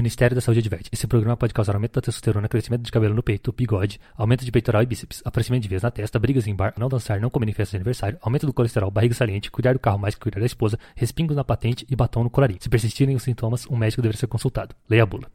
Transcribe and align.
Ministério 0.00 0.34
da 0.34 0.40
Saúde 0.40 0.60
adverte. 0.60 0.88
Esse 0.90 1.06
programa 1.06 1.36
pode 1.36 1.52
causar 1.52 1.74
aumento 1.74 1.92
da 1.92 2.00
testosterona, 2.00 2.48
crescimento 2.48 2.82
de 2.82 2.90
cabelo 2.90 3.14
no 3.14 3.22
peito, 3.22 3.52
bigode, 3.52 4.00
aumento 4.16 4.44
de 4.44 4.50
peitoral 4.50 4.82
e 4.82 4.86
bíceps, 4.86 5.20
aparecimento 5.24 5.62
de 5.62 5.68
veias 5.68 5.82
na 5.82 5.90
testa, 5.90 6.18
brigas 6.18 6.46
em 6.46 6.54
bar, 6.54 6.72
não 6.78 6.88
dançar, 6.88 7.20
não 7.20 7.28
comer 7.28 7.50
em 7.50 7.52
festa 7.52 7.72
de 7.72 7.76
aniversário, 7.76 8.18
aumento 8.22 8.46
do 8.46 8.52
colesterol, 8.52 8.90
barriga 8.90 9.14
saliente, 9.14 9.50
cuidar 9.50 9.74
do 9.74 9.78
carro 9.78 9.98
mais 9.98 10.14
que 10.14 10.20
cuidar 10.20 10.40
da 10.40 10.46
esposa, 10.46 10.78
respingos 10.96 11.36
na 11.36 11.44
patente 11.44 11.86
e 11.90 11.94
batom 11.94 12.24
no 12.24 12.30
colarinho. 12.30 12.58
Se 12.62 12.68
persistirem 12.68 13.14
os 13.14 13.22
sintomas, 13.22 13.66
um 13.70 13.76
médico 13.76 14.00
deverá 14.00 14.18
ser 14.18 14.26
consultado. 14.26 14.74
Leia 14.88 15.02
a 15.02 15.06
bula. 15.06 15.28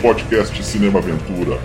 Podcast 0.00 0.64
Cinema 0.64 0.98
Aventura. 0.98 1.60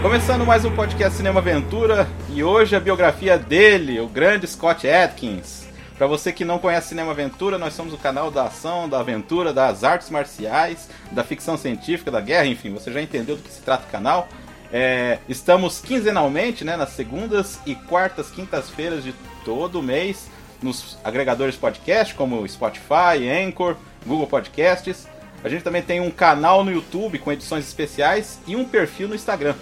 Começando 0.00 0.46
mais 0.46 0.64
um 0.64 0.74
podcast 0.74 1.16
Cinema 1.16 1.40
Aventura 1.40 2.08
e 2.32 2.42
hoje 2.44 2.76
a 2.76 2.80
biografia 2.80 3.36
dele, 3.36 3.98
o 3.98 4.06
grande 4.06 4.46
Scott 4.46 4.88
Atkins. 4.88 5.66
Para 5.98 6.06
você 6.06 6.32
que 6.32 6.44
não 6.44 6.60
conhece 6.60 6.90
Cinema 6.90 7.10
Aventura, 7.10 7.58
nós 7.58 7.74
somos 7.74 7.92
o 7.92 7.98
canal 7.98 8.30
da 8.30 8.44
ação, 8.44 8.88
da 8.88 9.00
aventura, 9.00 9.52
das 9.52 9.82
artes 9.82 10.08
marciais, 10.08 10.88
da 11.10 11.24
ficção 11.24 11.56
científica, 11.58 12.12
da 12.12 12.20
guerra, 12.20 12.46
enfim, 12.46 12.72
você 12.72 12.92
já 12.92 13.02
entendeu 13.02 13.36
do 13.36 13.42
que 13.42 13.50
se 13.50 13.60
trata 13.60 13.88
o 13.88 13.90
canal. 13.90 14.28
É, 14.72 15.18
estamos 15.28 15.80
quinzenalmente, 15.80 16.64
né, 16.64 16.76
nas 16.76 16.90
segundas 16.90 17.58
e 17.66 17.74
quartas, 17.74 18.30
quintas-feiras 18.30 19.02
de 19.02 19.12
todo 19.44 19.82
mês, 19.82 20.30
nos 20.62 20.96
agregadores 21.02 21.56
podcast 21.56 22.14
como 22.14 22.48
Spotify, 22.48 23.28
Anchor, 23.44 23.74
Google 24.06 24.28
Podcasts. 24.28 25.08
A 25.42 25.48
gente 25.48 25.64
também 25.64 25.82
tem 25.82 26.00
um 26.00 26.10
canal 26.10 26.64
no 26.64 26.70
YouTube 26.70 27.18
com 27.18 27.32
edições 27.32 27.66
especiais 27.66 28.38
e 28.46 28.54
um 28.54 28.64
perfil 28.64 29.08
no 29.08 29.14
Instagram. 29.16 29.56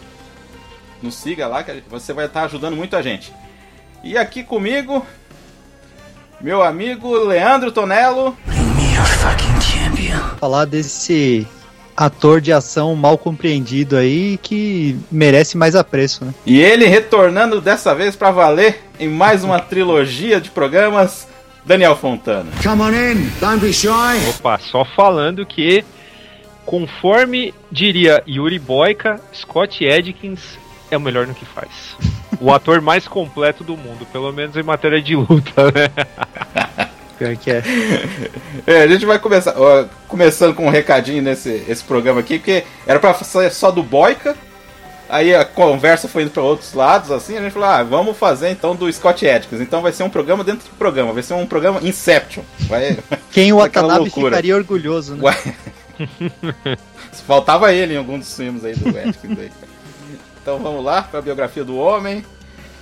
Nos 1.02 1.14
siga 1.14 1.46
lá 1.46 1.62
que 1.62 1.82
você 1.88 2.12
vai 2.12 2.26
estar 2.26 2.44
ajudando 2.44 2.76
muito 2.76 2.96
a 2.96 3.02
gente. 3.02 3.32
E 4.02 4.16
aqui 4.16 4.42
comigo, 4.42 5.04
meu 6.40 6.62
amigo 6.62 7.16
Leandro 7.16 7.72
Tonello. 7.72 8.36
Falar 10.38 10.64
desse 10.64 11.46
ator 11.96 12.40
de 12.40 12.52
ação 12.52 12.94
mal 12.94 13.16
compreendido 13.16 13.96
aí 13.96 14.38
que 14.42 14.96
merece 15.10 15.56
mais 15.56 15.74
apreço, 15.74 16.24
né? 16.24 16.34
E 16.44 16.60
ele 16.60 16.86
retornando 16.86 17.60
dessa 17.60 17.94
vez 17.94 18.14
para 18.14 18.30
valer 18.30 18.82
em 19.00 19.08
mais 19.08 19.42
uma 19.42 19.58
trilogia 19.58 20.40
de 20.40 20.50
programas, 20.50 21.26
Daniel 21.64 21.96
Fontana. 21.96 22.50
Come 22.62 22.82
on 22.82 22.92
in, 22.92 23.30
don't 23.40 23.64
be 23.64 23.72
shy. 23.72 23.88
Opa, 24.28 24.58
só 24.58 24.84
falando 24.84 25.46
que, 25.46 25.84
conforme 26.64 27.54
diria 27.72 28.22
Yuri 28.26 28.58
Boyka, 28.58 29.20
Scott 29.32 29.86
Adkins 29.86 30.58
é 30.96 30.98
o 30.98 31.02
melhor 31.02 31.26
no 31.26 31.34
que 31.34 31.44
faz. 31.44 31.68
O 32.40 32.52
ator 32.52 32.80
mais 32.80 33.06
completo 33.06 33.62
do 33.62 33.76
mundo, 33.76 34.06
pelo 34.12 34.32
menos 34.32 34.56
em 34.56 34.62
matéria 34.62 35.00
de 35.00 35.14
luta, 35.14 35.64
né? 35.66 36.86
Pior 37.18 37.36
que 37.36 37.50
é. 37.50 37.62
É, 38.66 38.82
a 38.82 38.86
gente 38.86 39.06
vai 39.06 39.18
começar 39.18 39.54
ó, 39.56 39.86
começando 40.06 40.54
com 40.54 40.66
um 40.66 40.70
recadinho 40.70 41.22
nesse 41.22 41.64
esse 41.66 41.82
programa 41.82 42.20
aqui, 42.20 42.38
porque 42.38 42.64
era 42.86 42.98
pra 42.98 43.14
ser 43.14 43.50
só 43.50 43.70
do 43.70 43.82
Boyka. 43.82 44.36
Aí 45.08 45.34
a 45.34 45.44
conversa 45.44 46.08
foi 46.08 46.24
indo 46.24 46.32
para 46.32 46.42
outros 46.42 46.74
lados, 46.74 47.12
assim, 47.12 47.36
a 47.36 47.40
gente 47.40 47.52
falou, 47.52 47.68
ah, 47.68 47.82
vamos 47.84 48.16
fazer 48.16 48.50
então 48.50 48.74
do 48.74 48.92
Scott 48.92 49.26
Atkins. 49.26 49.60
Então 49.60 49.80
vai 49.80 49.92
ser 49.92 50.02
um 50.02 50.10
programa 50.10 50.42
dentro 50.42 50.68
do 50.68 50.76
programa, 50.76 51.12
vai 51.12 51.22
ser 51.22 51.34
um 51.34 51.46
programa 51.46 51.80
Inception. 51.80 52.42
Vai, 52.62 52.98
Quem 53.30 53.52
o 53.52 53.58
Watanabe 53.58 54.10
ficaria 54.10 54.56
orgulhoso, 54.56 55.14
né? 55.14 55.22
Ué. 55.22 56.76
Faltava 57.26 57.72
ele 57.72 57.94
em 57.94 57.96
algum 57.96 58.18
dos 58.18 58.36
filmes 58.36 58.64
aí 58.64 58.74
do 58.74 58.88
Atkins 58.88 59.38
aí. 59.38 59.50
Então 60.46 60.60
vamos 60.60 60.84
lá 60.84 61.02
para 61.02 61.18
a 61.18 61.22
biografia 61.22 61.64
do 61.64 61.76
homem. 61.76 62.24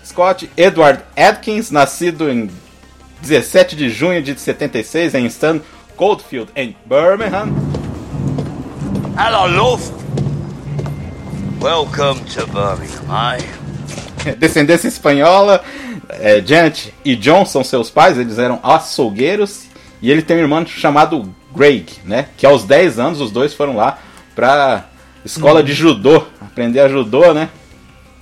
Scott 0.04 0.50
Edward 0.54 1.02
Atkins, 1.16 1.70
nascido 1.70 2.28
em 2.28 2.50
17 3.22 3.74
de 3.74 3.88
junho 3.88 4.22
de 4.22 4.38
76 4.38 5.14
em 5.14 5.24
Stan 5.24 5.58
Coldfield, 5.96 6.50
em 6.54 6.76
Birmingham. 6.84 7.54
Hello, 9.18 9.46
Luft. 9.46 9.94
Welcome 11.62 12.20
to 12.34 12.46
Birmingham, 12.48 13.38
eh? 14.26 14.34
Descendência 14.36 14.88
espanhola. 14.88 15.64
É, 16.10 16.42
Janet 16.44 16.92
e 17.02 17.16
John 17.16 17.46
são 17.46 17.64
seus 17.64 17.88
pais, 17.88 18.18
eles 18.18 18.38
eram 18.38 18.60
açougueiros. 18.62 19.68
E 20.02 20.10
ele 20.10 20.20
tem 20.20 20.36
um 20.36 20.40
irmão 20.40 20.66
chamado 20.66 21.34
Greg, 21.56 21.86
né? 22.04 22.28
Que 22.36 22.44
aos 22.44 22.64
10 22.64 22.98
anos 22.98 23.22
os 23.22 23.30
dois 23.30 23.54
foram 23.54 23.74
lá 23.74 24.00
pra 24.34 24.84
escola 25.24 25.62
de 25.62 25.72
judô, 25.72 26.26
aprender 26.40 26.80
a 26.80 26.88
judô, 26.88 27.32
né? 27.32 27.48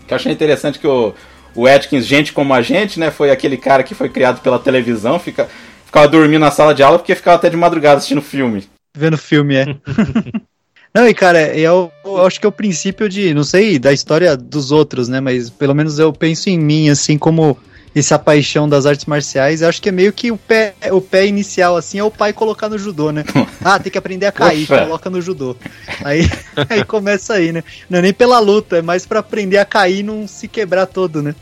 Que 0.07 0.13
eu 0.13 0.17
achei 0.17 0.33
interessante 0.33 0.79
que 0.79 0.87
o, 0.87 1.15
o 1.55 1.67
Atkins, 1.67 2.07
gente 2.07 2.33
como 2.33 2.55
a 2.55 2.63
gente, 2.63 2.99
né? 2.99 3.11
Foi 3.11 3.31
aquele 3.31 3.57
cara 3.57 3.83
que 3.83 3.95
foi 3.95 4.09
criado 4.09 4.41
pela 4.41 4.59
televisão, 4.59 5.19
fica, 5.19 5.49
ficava 5.85 6.09
dormindo 6.09 6.41
na 6.41 6.51
sala 6.51 6.75
de 6.75 6.83
aula 6.83 6.99
porque 6.99 7.15
ficava 7.15 7.37
até 7.37 7.51
de 7.51 7.57
madrugada 7.57 7.97
assistindo 7.97 8.23
filme. 8.23 8.69
Vendo 8.97 9.19
filme, 9.19 9.57
é. 9.57 9.67
Não, 10.95 11.09
e 11.09 11.15
cara, 11.15 11.57
eu, 11.57 11.91
eu 12.05 12.27
acho 12.27 12.39
que 12.39 12.45
é 12.45 12.49
o 12.49 12.53
princípio 12.53 13.09
de, 13.09 13.33
não 13.33 13.45
sei, 13.45 13.79
da 13.79 13.95
história 13.95 14.37
dos 14.37 14.71
outros, 14.71 15.09
né? 15.09 15.21
Mas 15.21 15.49
pelo 15.49 15.75
menos 15.75 15.99
eu 15.99 16.13
penso 16.13 16.51
em 16.51 16.59
mim, 16.59 16.91
assim, 16.91 17.17
como 17.17 17.57
essa 17.95 18.19
paixão 18.19 18.69
das 18.69 18.87
artes 18.87 19.05
marciais. 19.07 19.61
Eu 19.63 19.69
acho 19.69 19.81
que 19.83 19.89
é 19.89 19.93
meio 19.93 20.13
que 20.13 20.31
o 20.33 20.37
pé, 20.37 20.75
o 20.91 21.01
pé 21.01 21.27
inicial, 21.27 21.77
assim, 21.77 21.99
é 21.99 22.05
o 22.05 22.11
pai 22.11 22.33
colocar 22.33 22.69
no 22.69 22.79
judô, 22.79 23.11
né? 23.13 23.25
Ah, 23.65 23.79
tem 23.79 23.93
que 23.93 23.99
aprender 23.99 24.27
a 24.27 24.33
cair, 24.33 24.67
coloca 24.67 25.09
no 25.09 25.21
judô. 25.21 25.57
Aí, 26.05 26.23
aí 26.69 26.85
começa 26.85 27.35
aí, 27.35 27.53
né? 27.53 27.63
Não 27.89 27.99
é 28.01 28.03
nem 28.03 28.13
pela 28.13 28.39
luta, 28.41 28.79
é 28.79 28.83
mais 28.83 29.07
pra 29.07 29.21
aprender 29.21 29.59
a 29.59 29.65
cair 29.65 30.01
e 30.01 30.03
não 30.03 30.27
se 30.27 30.49
quebrar 30.49 30.87
todo, 30.87 31.23
né? 31.23 31.35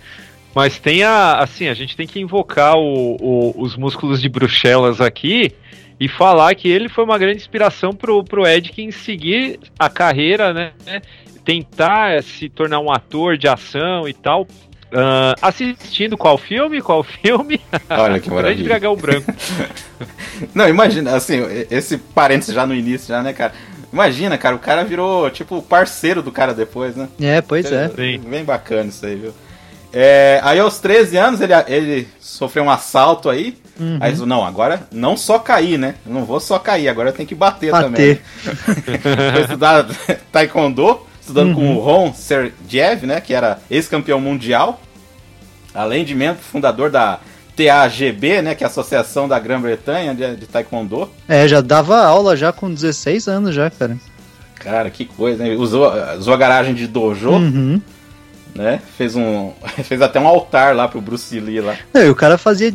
Mas 0.54 0.78
tem 0.78 1.02
a. 1.04 1.36
Assim, 1.38 1.68
a 1.68 1.74
gente 1.74 1.96
tem 1.96 2.06
que 2.06 2.18
invocar 2.20 2.74
o- 2.76 3.16
o- 3.20 3.54
os 3.56 3.76
músculos 3.76 4.20
de 4.20 4.28
Bruxelas 4.28 5.00
aqui 5.00 5.52
e 5.98 6.08
falar 6.08 6.54
que 6.56 6.68
ele 6.68 6.88
foi 6.88 7.04
uma 7.04 7.16
grande 7.16 7.36
inspiração 7.38 7.92
pro, 7.94 8.22
pro 8.24 8.46
Edkins 8.46 8.96
seguir 8.96 9.60
a 9.78 9.88
carreira, 9.88 10.52
né? 10.52 10.72
Tentar 11.44 12.22
se 12.22 12.48
tornar 12.48 12.80
um 12.80 12.92
ator 12.92 13.38
de 13.38 13.48
ação 13.48 14.06
e 14.08 14.12
tal. 14.12 14.46
Ah, 14.92 15.34
assistindo 15.40 16.16
qual 16.16 16.36
filme? 16.36 16.80
Qual 16.82 17.02
filme? 17.02 17.60
Olha 17.88 18.20
que 18.20 18.28
O 18.30 18.34
Grande 18.34 18.42
maravilha. 18.42 18.68
Dragão 18.68 18.96
Branco. 18.96 19.32
Não, 20.54 20.68
imagina, 20.68 21.14
assim, 21.14 21.40
esse 21.70 21.98
parênteses 21.98 22.54
já 22.54 22.66
no 22.66 22.74
início, 22.74 23.08
já, 23.08 23.22
né, 23.22 23.32
cara? 23.32 23.52
Imagina, 23.92 24.38
cara, 24.38 24.54
o 24.54 24.58
cara 24.58 24.84
virou, 24.84 25.30
tipo, 25.30 25.60
parceiro 25.62 26.22
do 26.22 26.30
cara 26.30 26.54
depois, 26.54 26.94
né? 26.96 27.08
É, 27.20 27.40
pois 27.40 27.70
é. 27.70 27.88
Sim. 27.88 28.18
Bem 28.18 28.44
bacana 28.44 28.88
isso 28.88 29.04
aí, 29.04 29.16
viu? 29.16 29.34
É, 29.92 30.40
aí 30.44 30.60
aos 30.60 30.78
13 30.78 31.16
anos 31.16 31.40
ele, 31.40 31.52
ele 31.66 32.08
sofreu 32.20 32.62
um 32.64 32.70
assalto 32.70 33.28
aí. 33.28 33.58
Uhum. 33.78 33.98
Aí 34.00 34.14
não, 34.18 34.44
agora 34.44 34.82
não 34.92 35.16
só 35.16 35.38
cair, 35.38 35.78
né? 35.78 35.96
Eu 36.06 36.12
não 36.12 36.24
vou 36.24 36.38
só 36.38 36.58
cair, 36.58 36.88
agora 36.88 37.08
eu 37.08 37.12
tenho 37.12 37.28
que 37.28 37.34
bater, 37.34 37.72
Bater. 37.72 37.84
também. 37.90 38.20
Foi 39.32 39.42
estudar 39.42 39.86
Taekwondo, 40.30 41.00
estudando 41.20 41.54
com 41.54 41.75
o 41.76 41.81
Ron 41.81 42.12
Sergiev, 42.14 43.04
né? 43.06 43.20
Que 43.20 43.34
era 43.34 43.58
ex-campeão 43.70 44.20
mundial. 44.20 44.81
Além 45.75 46.04
de 46.04 46.14
membro 46.14 46.42
fundador 46.42 46.91
da 46.91 47.20
TAGB, 47.56 48.42
né? 48.42 48.54
Que 48.54 48.64
é 48.64 48.66
a 48.66 48.70
Associação 48.70 49.28
da 49.28 49.38
Grã-Bretanha 49.38 50.14
de, 50.14 50.36
de 50.36 50.47
Taekwondo. 50.47 51.10
É, 51.28 51.47
já 51.47 51.60
dava 51.60 51.98
aula 52.03 52.36
já 52.36 52.53
com 52.53 52.72
16 52.72 53.28
anos 53.28 53.54
já, 53.54 53.70
cara. 53.70 53.97
Cara, 54.56 54.91
que 54.91 55.04
coisa, 55.04 55.42
né? 55.44 55.54
Usou, 55.54 55.91
usou 56.19 56.34
a 56.34 56.36
garagem 56.36 56.75
de 56.75 56.86
dojo, 56.86 57.30
Uhum. 57.30 57.80
né? 58.54 58.80
Fez 58.97 59.14
um. 59.16 59.53
Fez 59.84 60.03
até 60.03 60.19
um 60.20 60.26
altar 60.26 60.75
lá 60.75 60.88
pro 60.88 61.00
Bruce 61.00 61.38
Lee 61.38 61.60
lá. 61.60 61.76
Não, 61.94 62.03
e 62.03 62.10
o 62.10 62.14
cara 62.14 62.36
fazia. 62.36 62.72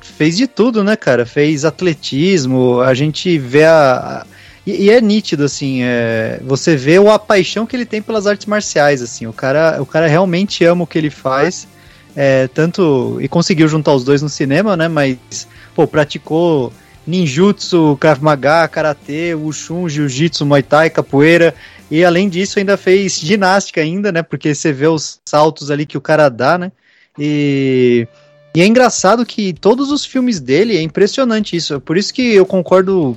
Fez 0.00 0.36
de 0.36 0.46
tudo, 0.46 0.82
né, 0.82 0.96
cara? 0.96 1.26
Fez 1.26 1.64
atletismo, 1.64 2.80
a 2.80 2.94
gente 2.94 3.36
vê 3.38 3.64
a. 3.64 4.22
a- 4.22 4.37
e, 4.68 4.84
e 4.84 4.90
é 4.90 5.00
nítido, 5.00 5.44
assim, 5.44 5.82
é, 5.82 6.40
você 6.44 6.76
vê 6.76 6.98
o, 6.98 7.10
a 7.10 7.18
paixão 7.18 7.64
que 7.64 7.74
ele 7.74 7.86
tem 7.86 8.02
pelas 8.02 8.26
artes 8.26 8.44
marciais, 8.44 9.00
assim. 9.00 9.26
O 9.26 9.32
cara, 9.32 9.80
o 9.80 9.86
cara 9.86 10.06
realmente 10.06 10.62
ama 10.62 10.84
o 10.84 10.86
que 10.86 10.98
ele 10.98 11.08
faz. 11.08 11.66
é, 12.14 12.48
tanto. 12.48 13.18
E 13.20 13.28
conseguiu 13.28 13.66
juntar 13.66 13.94
os 13.94 14.04
dois 14.04 14.20
no 14.20 14.28
cinema, 14.28 14.76
né? 14.76 14.86
Mas, 14.88 15.48
pô, 15.74 15.86
praticou 15.86 16.70
ninjutsu, 17.06 17.96
Krav 17.98 18.20
Maga, 18.20 18.68
Karatê, 18.68 19.34
Wushu, 19.34 19.88
Jiu-Jitsu, 19.88 20.44
Muay 20.44 20.62
Thai, 20.62 20.90
Capoeira. 20.90 21.54
E 21.90 22.04
além 22.04 22.28
disso, 22.28 22.58
ainda 22.58 22.76
fez 22.76 23.18
ginástica 23.18 23.80
ainda, 23.80 24.12
né? 24.12 24.22
Porque 24.22 24.54
você 24.54 24.70
vê 24.72 24.86
os 24.86 25.18
saltos 25.24 25.70
ali 25.70 25.86
que 25.86 25.96
o 25.96 26.00
cara 26.02 26.28
dá, 26.28 26.58
né? 26.58 26.70
E, 27.18 28.06
e 28.54 28.60
é 28.60 28.66
engraçado 28.66 29.24
que 29.24 29.54
todos 29.54 29.90
os 29.90 30.04
filmes 30.04 30.40
dele 30.40 30.76
é 30.76 30.82
impressionante 30.82 31.56
isso. 31.56 31.80
Por 31.80 31.96
isso 31.96 32.12
que 32.12 32.34
eu 32.34 32.44
concordo 32.44 33.16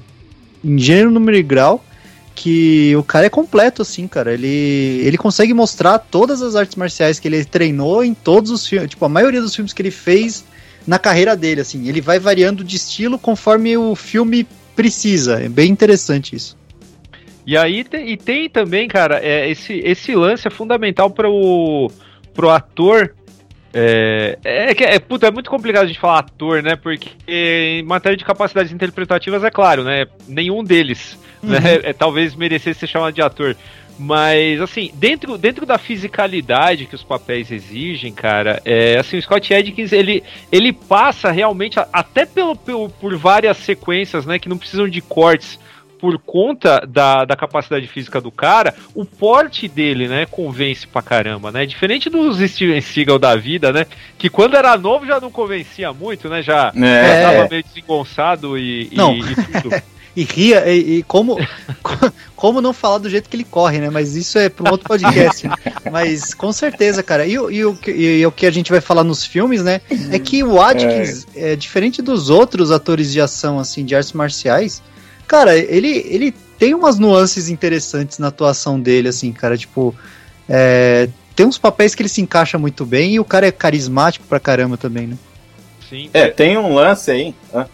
em 0.63 0.77
gênero, 0.77 1.11
número 1.11 1.37
e 1.37 1.43
grau 1.43 1.83
que 2.33 2.95
o 2.95 3.03
cara 3.03 3.25
é 3.25 3.29
completo, 3.29 3.81
assim, 3.81 4.07
cara. 4.07 4.33
Ele, 4.33 4.47
ele 5.03 5.17
consegue 5.17 5.53
mostrar 5.53 5.99
todas 5.99 6.41
as 6.41 6.55
artes 6.55 6.75
marciais 6.75 7.19
que 7.19 7.27
ele 7.27 7.43
treinou 7.45 8.03
em 8.03 8.13
todos 8.13 8.49
os 8.51 8.65
filmes. 8.65 8.89
Tipo, 8.89 9.05
a 9.05 9.09
maioria 9.09 9.41
dos 9.41 9.55
filmes 9.55 9.73
que 9.73 9.81
ele 9.81 9.91
fez 9.91 10.43
na 10.87 10.97
carreira 10.97 11.35
dele, 11.35 11.61
assim. 11.61 11.87
Ele 11.87 12.01
vai 12.01 12.19
variando 12.19 12.63
de 12.63 12.75
estilo 12.75 13.19
conforme 13.19 13.77
o 13.77 13.95
filme 13.95 14.47
precisa. 14.75 15.41
É 15.41 15.49
bem 15.49 15.69
interessante 15.69 16.35
isso. 16.35 16.57
E 17.45 17.57
aí 17.57 17.83
te, 17.83 17.97
e 17.97 18.17
tem 18.17 18.49
também, 18.49 18.87
cara, 18.87 19.19
é, 19.21 19.49
esse, 19.49 19.73
esse 19.79 20.15
lance 20.15 20.47
é 20.47 20.51
fundamental 20.51 21.09
para 21.09 21.29
o 21.29 21.89
ator. 22.49 23.13
É, 23.73 24.37
é, 24.43 24.71
é, 24.71 24.95
é, 24.95 24.99
puta, 24.99 25.27
é 25.27 25.31
muito 25.31 25.49
complicado 25.49 25.83
a 25.83 25.87
gente 25.87 25.99
falar 25.99 26.19
ator, 26.19 26.61
né? 26.61 26.75
Porque 26.75 27.09
em 27.27 27.83
matéria 27.83 28.17
de 28.17 28.25
capacidades 28.25 28.71
interpretativas, 28.71 29.43
é 29.43 29.49
claro, 29.49 29.83
né? 29.83 30.05
Nenhum 30.27 30.63
deles 30.63 31.17
né, 31.41 31.57
uhum. 31.57 31.63
né, 31.63 31.79
é, 31.89 31.93
talvez 31.93 32.35
merecesse 32.35 32.81
ser 32.81 32.87
chamado 32.87 33.13
de 33.13 33.21
ator. 33.21 33.55
Mas, 33.97 34.59
assim, 34.59 34.91
dentro, 34.95 35.37
dentro 35.37 35.65
da 35.65 35.77
fisicalidade 35.77 36.87
que 36.87 36.95
os 36.95 37.03
papéis 37.03 37.51
exigem, 37.51 38.11
cara, 38.11 38.59
é, 38.65 38.97
assim, 38.97 39.17
o 39.17 39.21
Scott 39.21 39.53
Adkins, 39.53 39.91
ele, 39.91 40.23
ele 40.51 40.73
passa 40.73 41.29
realmente, 41.29 41.77
até 41.93 42.25
pelo, 42.25 42.55
pelo, 42.55 42.89
por 42.89 43.15
várias 43.15 43.57
sequências, 43.57 44.25
né, 44.25 44.39
que 44.39 44.49
não 44.49 44.57
precisam 44.57 44.87
de 44.87 45.01
cortes, 45.01 45.59
por 46.01 46.17
conta 46.17 46.83
da, 46.87 47.23
da 47.23 47.35
capacidade 47.35 47.85
física 47.85 48.19
do 48.19 48.31
cara, 48.31 48.73
o 48.95 49.05
porte 49.05 49.67
dele, 49.67 50.07
né, 50.07 50.25
convence 50.25 50.87
pra 50.87 51.03
caramba, 51.03 51.51
né? 51.51 51.63
Diferente 51.63 52.09
dos 52.09 52.39
Steven 52.39 52.81
Seagal 52.81 53.19
da 53.19 53.35
vida, 53.35 53.71
né? 53.71 53.85
Que 54.17 54.27
quando 54.27 54.57
era 54.57 54.75
novo 54.75 55.05
já 55.05 55.19
não 55.19 55.29
convencia 55.29 55.93
muito, 55.93 56.27
né? 56.27 56.41
Já, 56.41 56.73
é. 56.75 57.21
já 57.21 57.31
tava 57.31 57.49
meio 57.49 57.63
desengonçado 57.63 58.57
e, 58.57 58.89
não. 58.93 59.13
e, 59.13 59.19
e 59.19 59.61
tudo. 59.61 59.81
e 60.15 60.23
ria, 60.23 60.67
e, 60.67 60.97
e, 60.97 61.03
como, 61.03 61.37
como 62.35 62.61
não 62.61 62.73
falar 62.73 62.97
do 62.97 63.09
jeito 63.09 63.29
que 63.29 63.35
ele 63.35 63.43
corre, 63.43 63.79
né? 63.79 63.91
Mas 63.91 64.15
isso 64.15 64.39
é 64.39 64.49
para 64.49 64.67
um 64.67 64.71
outro 64.71 64.87
podcast. 64.87 65.47
Mas 65.91 66.33
com 66.33 66.51
certeza, 66.51 67.03
cara. 67.03 67.27
E, 67.27 67.33
e, 67.33 67.37
o, 67.63 67.77
e, 67.87 68.25
o 68.25 68.31
que 68.31 68.47
a 68.47 68.51
gente 68.51 68.71
vai 68.71 68.81
falar 68.81 69.03
nos 69.03 69.23
filmes, 69.23 69.63
né? 69.63 69.81
É 70.11 70.17
que 70.17 70.43
o 70.43 70.59
Atkins, 70.59 71.27
é. 71.35 71.51
é, 71.51 71.55
diferente 71.55 72.01
dos 72.01 72.31
outros 72.31 72.71
atores 72.71 73.11
de 73.11 73.21
ação, 73.21 73.59
assim, 73.59 73.85
de 73.85 73.95
artes 73.95 74.13
marciais, 74.13 74.81
cara, 75.31 75.57
ele, 75.57 76.05
ele 76.09 76.33
tem 76.59 76.75
umas 76.75 76.99
nuances 76.99 77.47
interessantes 77.47 78.19
na 78.19 78.27
atuação 78.27 78.77
dele, 78.77 79.07
assim, 79.07 79.31
cara. 79.31 79.57
Tipo, 79.57 79.95
é, 80.49 81.07
tem 81.33 81.45
uns 81.45 81.57
papéis 81.57 81.95
que 81.95 82.01
ele 82.01 82.09
se 82.09 82.21
encaixa 82.21 82.57
muito 82.57 82.85
bem 82.85 83.13
e 83.13 83.19
o 83.19 83.23
cara 83.23 83.47
é 83.47 83.51
carismático 83.51 84.25
pra 84.27 84.41
caramba 84.41 84.75
também, 84.75 85.07
né? 85.07 85.17
Sim. 85.89 86.09
É, 86.13 86.27
tem 86.27 86.57
um 86.57 86.73
lance 86.73 87.09
aí. 87.09 87.33
Ah 87.53 87.65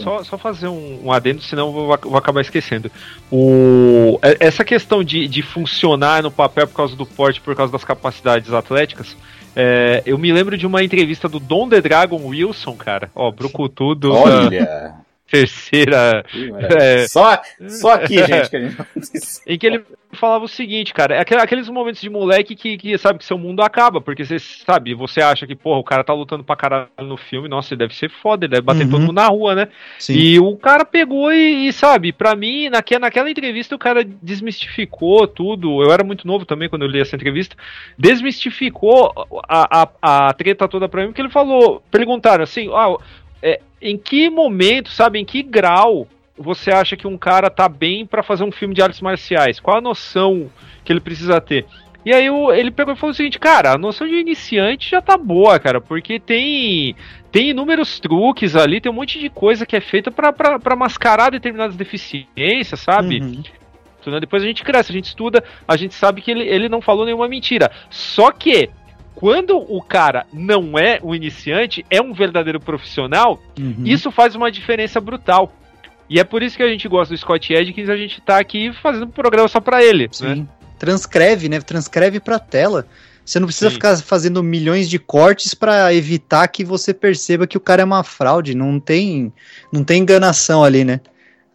só, 0.00 0.24
só 0.24 0.38
fazer 0.38 0.68
um, 0.68 1.00
um 1.04 1.12
adendo, 1.12 1.42
senão 1.42 1.66
eu 1.66 1.72
vou, 1.72 1.98
vou, 2.02 2.16
acabar 2.16 2.40
esquecendo. 2.40 2.90
O, 3.30 4.18
é, 4.22 4.38
essa 4.40 4.64
questão 4.64 5.04
de, 5.04 5.28
de 5.28 5.42
funcionar 5.42 6.22
no 6.22 6.30
papel 6.30 6.66
por 6.66 6.74
causa 6.74 6.96
do 6.96 7.04
porte, 7.04 7.40
por 7.40 7.54
causa 7.54 7.70
das 7.70 7.84
capacidades 7.84 8.52
atléticas, 8.52 9.16
é, 9.54 10.02
eu 10.06 10.16
me 10.16 10.32
lembro 10.32 10.56
de 10.56 10.66
uma 10.66 10.82
entrevista 10.82 11.28
do 11.28 11.38
Don 11.38 11.68
The 11.68 11.80
Dragon 11.80 12.24
Wilson, 12.24 12.74
cara. 12.74 13.10
Ó, 13.14 13.30
Brucutu 13.30 13.94
do. 13.94 14.12
Olha! 14.12 14.94
terceira. 15.30 16.24
É, 16.78 17.08
só, 17.08 17.40
só 17.68 17.94
aqui, 17.94 18.16
gente, 18.24 18.50
que 18.50 18.56
a 18.56 18.60
gente 18.60 18.76
Em 19.46 19.58
que 19.58 19.66
ele 19.66 19.84
falava 20.14 20.44
o 20.44 20.48
seguinte, 20.48 20.94
cara, 20.94 21.16
é 21.16 21.20
aqueles 21.20 21.68
momentos 21.68 22.00
de 22.00 22.08
moleque 22.08 22.54
que, 22.54 22.76
que 22.76 22.96
sabe 22.98 23.18
que 23.18 23.24
seu 23.24 23.36
mundo 23.36 23.62
acaba, 23.62 24.00
porque 24.00 24.24
você 24.24 24.38
sabe, 24.38 24.94
você 24.94 25.20
acha 25.20 25.46
que, 25.46 25.56
porra, 25.56 25.80
o 25.80 25.84
cara 25.84 26.04
tá 26.04 26.12
lutando 26.12 26.44
pra 26.44 26.54
caralho 26.54 26.88
no 27.02 27.16
filme, 27.16 27.48
nossa, 27.48 27.74
ele 27.74 27.80
deve 27.80 27.94
ser 27.94 28.08
foda, 28.08 28.46
ele 28.46 28.52
deve 28.52 28.62
bater 28.62 28.84
uhum. 28.84 28.90
todo 28.90 29.00
mundo 29.00 29.12
na 29.12 29.26
rua, 29.26 29.54
né? 29.54 29.68
Sim. 29.98 30.14
E 30.14 30.38
o 30.38 30.56
cara 30.56 30.84
pegou 30.84 31.32
e, 31.32 31.68
e, 31.68 31.72
sabe, 31.72 32.12
pra 32.12 32.36
mim, 32.36 32.68
naque, 32.68 32.98
naquela 32.98 33.30
entrevista 33.30 33.74
o 33.74 33.78
cara 33.78 34.04
desmistificou 34.04 35.26
tudo. 35.26 35.82
Eu 35.82 35.92
era 35.92 36.04
muito 36.04 36.26
novo 36.26 36.46
também 36.46 36.68
quando 36.68 36.82
eu 36.82 36.88
li 36.88 37.00
essa 37.00 37.16
entrevista. 37.16 37.56
Desmistificou 37.98 39.12
a, 39.48 39.82
a, 39.82 40.28
a 40.28 40.32
treta 40.32 40.68
toda 40.68 40.88
pra 40.88 41.02
mim, 41.02 41.08
porque 41.08 41.22
ele 41.22 41.30
falou, 41.30 41.82
perguntaram 41.90 42.44
assim, 42.44 42.70
ah, 42.72 42.96
é, 43.44 43.60
em 43.80 43.98
que 43.98 44.30
momento, 44.30 44.90
sabe, 44.90 45.18
em 45.18 45.24
que 45.24 45.42
grau 45.42 46.08
você 46.36 46.72
acha 46.72 46.96
que 46.96 47.06
um 47.06 47.16
cara 47.16 47.50
tá 47.50 47.68
bem 47.68 48.04
para 48.04 48.22
fazer 48.22 48.42
um 48.42 48.50
filme 48.50 48.74
de 48.74 48.82
artes 48.82 49.00
marciais? 49.00 49.60
Qual 49.60 49.76
a 49.76 49.82
noção 49.82 50.50
que 50.84 50.92
ele 50.92 50.98
precisa 50.98 51.40
ter? 51.40 51.66
E 52.04 52.12
aí 52.12 52.26
ele 52.26 52.70
pegou 52.70 52.92
e 52.92 52.96
falou 52.96 53.12
o 53.12 53.14
seguinte, 53.14 53.38
cara, 53.38 53.72
a 53.72 53.78
noção 53.78 54.06
de 54.06 54.14
iniciante 54.14 54.90
já 54.90 55.00
tá 55.00 55.16
boa, 55.16 55.58
cara, 55.58 55.80
porque 55.80 56.18
tem 56.18 56.96
tem 57.30 57.50
inúmeros 57.50 58.00
truques 58.00 58.56
ali, 58.56 58.80
tem 58.80 58.90
um 58.90 58.94
monte 58.94 59.18
de 59.18 59.28
coisa 59.28 59.64
que 59.64 59.76
é 59.76 59.80
feita 59.80 60.10
para 60.10 60.76
mascarar 60.76 61.30
determinadas 61.30 61.76
deficiências, 61.76 62.80
sabe? 62.80 63.20
Uhum. 63.20 63.42
Então, 64.00 64.20
depois 64.20 64.42
a 64.42 64.46
gente 64.46 64.62
cresce, 64.62 64.92
a 64.92 64.94
gente 64.94 65.06
estuda, 65.06 65.42
a 65.66 65.76
gente 65.76 65.94
sabe 65.94 66.20
que 66.20 66.30
ele, 66.30 66.46
ele 66.46 66.68
não 66.68 66.82
falou 66.82 67.06
nenhuma 67.06 67.26
mentira. 67.26 67.70
Só 67.88 68.30
que 68.30 68.68
quando 69.24 69.56
o 69.56 69.80
cara 69.80 70.26
não 70.30 70.78
é 70.78 71.00
um 71.02 71.14
iniciante, 71.14 71.82
é 71.88 71.98
um 71.98 72.12
verdadeiro 72.12 72.60
profissional, 72.60 73.42
uhum. 73.58 73.82
isso 73.82 74.10
faz 74.10 74.34
uma 74.34 74.52
diferença 74.52 75.00
brutal. 75.00 75.50
E 76.10 76.20
é 76.20 76.24
por 76.24 76.42
isso 76.42 76.58
que 76.58 76.62
a 76.62 76.68
gente 76.68 76.86
gosta 76.86 77.14
do 77.14 77.16
Scott 77.16 77.56
Adkins, 77.56 77.88
a 77.88 77.96
gente 77.96 78.20
tá 78.20 78.38
aqui 78.38 78.70
fazendo 78.82 79.06
um 79.06 79.10
programa 79.10 79.48
só 79.48 79.60
pra 79.60 79.82
ele. 79.82 80.10
Sim. 80.12 80.26
Né? 80.26 80.46
Transcreve, 80.78 81.48
né? 81.48 81.58
Transcreve 81.62 82.20
pra 82.20 82.38
tela. 82.38 82.86
Você 83.24 83.40
não 83.40 83.46
precisa 83.46 83.70
Sim. 83.70 83.76
ficar 83.76 83.96
fazendo 83.96 84.42
milhões 84.42 84.90
de 84.90 84.98
cortes 84.98 85.54
para 85.54 85.94
evitar 85.94 86.46
que 86.48 86.62
você 86.62 86.92
perceba 86.92 87.46
que 87.46 87.56
o 87.56 87.60
cara 87.60 87.80
é 87.80 87.84
uma 87.86 88.04
fraude. 88.04 88.54
Não 88.54 88.78
tem, 88.78 89.32
não 89.72 89.82
tem 89.82 90.02
enganação 90.02 90.62
ali, 90.62 90.84
né? 90.84 91.00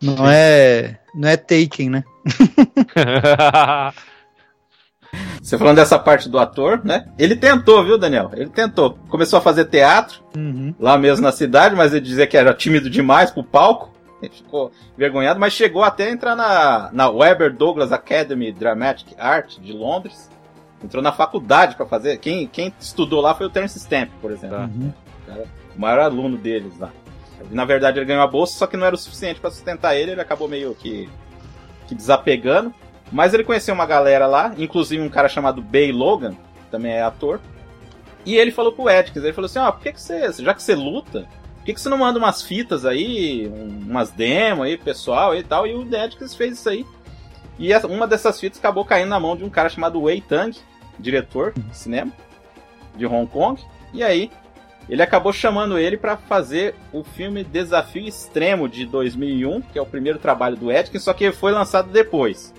Não 0.02 0.18
Sim. 0.18 0.24
é, 0.26 0.96
não 1.14 1.30
é 1.30 1.38
taken, 1.38 1.92
né? 1.92 2.04
Você 5.42 5.58
falando 5.58 5.78
dessa 5.78 5.98
parte 5.98 6.30
do 6.30 6.38
ator, 6.38 6.82
né? 6.84 7.08
Ele 7.18 7.36
tentou, 7.36 7.84
viu, 7.84 7.98
Daniel? 7.98 8.30
Ele 8.34 8.50
tentou. 8.50 8.98
Começou 9.10 9.40
a 9.40 9.42
fazer 9.42 9.66
teatro, 9.66 10.22
uhum. 10.36 10.76
lá 10.80 10.98
mesmo 10.98 11.24
na 11.24 11.32
cidade, 11.32 11.76
mas 11.76 11.94
ele 11.94 12.06
dizia 12.06 12.28
que 12.28 12.38
era 12.38 12.54
tímido 12.54 12.90
demais 12.90 13.32
pro 13.32 13.44
palco. 13.44 13.92
Ele 14.22 14.34
ficou 14.34 14.72
vergonhado, 14.98 15.40
mas 15.40 15.54
chegou 15.54 15.84
até 15.84 16.08
a 16.08 16.12
entrar 16.12 16.36
na, 16.36 16.90
na 16.92 17.10
Weber 17.10 17.54
Douglas 17.54 17.92
Academy 17.92 18.52
Dramatic 18.52 19.16
Art 19.18 19.58
de 19.60 19.72
Londres. 19.72 20.30
Entrou 20.84 21.02
na 21.02 21.12
faculdade 21.12 21.76
para 21.76 21.86
fazer. 21.86 22.18
Quem, 22.18 22.48
quem 22.48 22.74
estudou 22.80 23.22
lá 23.22 23.34
foi 23.34 23.48
o 23.48 23.50
Terence 23.50 23.80
Stamp, 23.80 24.10
por 24.22 24.32
exemplo. 24.32 24.58
Uhum. 24.58 24.94
O 25.76 25.80
maior 25.80 26.00
aluno 26.00 26.38
deles 26.38 26.78
lá. 26.78 26.92
Na 27.50 27.66
verdade, 27.66 27.98
ele 27.98 28.06
ganhou 28.06 28.24
a 28.24 28.28
bolsa, 28.28 28.58
só 28.58 28.68
que 28.68 28.78
não 28.78 28.86
era 28.86 28.96
o 28.96 28.98
suficiente 28.98 29.40
para 29.40 29.50
sustentar 29.50 29.96
ele. 29.96 30.12
Ele 30.12 30.22
acabou 30.22 30.48
meio 30.48 30.76
que, 30.76 31.10
que 31.88 31.96
desapegando. 31.96 32.74
Mas 33.12 33.34
ele 33.34 33.44
conheceu 33.44 33.74
uma 33.74 33.86
galera 33.86 34.28
lá, 34.28 34.54
inclusive 34.58 35.02
um 35.02 35.10
cara 35.10 35.28
chamado 35.28 35.62
Bay 35.62 35.92
Logan, 35.92 36.34
que 36.34 36.72
também 36.72 36.92
é 36.92 37.02
ator. 37.02 37.40
E 38.26 38.36
ele 38.36 38.52
falou 38.52 38.72
pro 38.72 38.90
Edkins, 38.90 39.24
ele 39.24 39.34
falou 39.34 39.48
assim, 39.48 39.60
ó, 39.60 39.70
oh, 39.70 39.74
por 39.74 39.82
que, 39.82 39.94
que 39.94 40.02
você, 40.02 40.32
já 40.32 40.54
que 40.54 40.62
você 40.62 40.76
luta, 40.76 41.28
por 41.56 41.66
que, 41.66 41.74
que 41.74 41.82
você 41.82 41.90
não 41.90 41.98
manda 41.98 42.20
umas 42.20 42.42
fitas 42.42 42.86
aí, 42.86 43.52
umas 43.88 44.12
demos 44.12 44.66
aí, 44.66 44.78
pessoal 44.78 45.36
e 45.36 45.44
tal? 45.44 45.66
E 45.66 45.74
o 45.74 45.84
Edkins 45.96 46.36
fez 46.36 46.60
isso 46.60 46.70
aí. 46.70 46.86
E 47.58 47.76
uma 47.86 48.08
dessas 48.08 48.40
fitas 48.40 48.60
acabou 48.60 48.86
caindo 48.86 49.10
na 49.10 49.20
mão 49.20 49.36
de 49.36 49.44
um 49.44 49.50
cara 49.50 49.70
chamado 49.70 50.02
Wei 50.02 50.22
Tang, 50.22 50.56
diretor 50.98 51.54
de 51.56 51.76
cinema 51.76 52.12
de 52.96 53.06
Hong 53.06 53.28
Kong. 53.28 53.62
E 53.94 54.04
aí, 54.04 54.32
ele 54.88 55.02
acabou 55.02 55.34
chamando 55.34 55.78
ele 55.78 55.98
para 55.98 56.18
fazer 56.18 56.76
o 56.94 57.04
filme 57.04 57.44
Desafio 57.44 58.08
Extremo 58.08 58.70
de 58.70 58.86
2001, 58.86 59.62
que 59.62 59.78
é 59.78 59.82
o 59.82 59.86
primeiro 59.86 60.20
trabalho 60.20 60.56
do 60.56 60.72
Edkins, 60.72 61.04
só 61.04 61.14
que 61.14 61.32
foi 61.32 61.52
lançado 61.52 61.92
depois. 61.92 62.54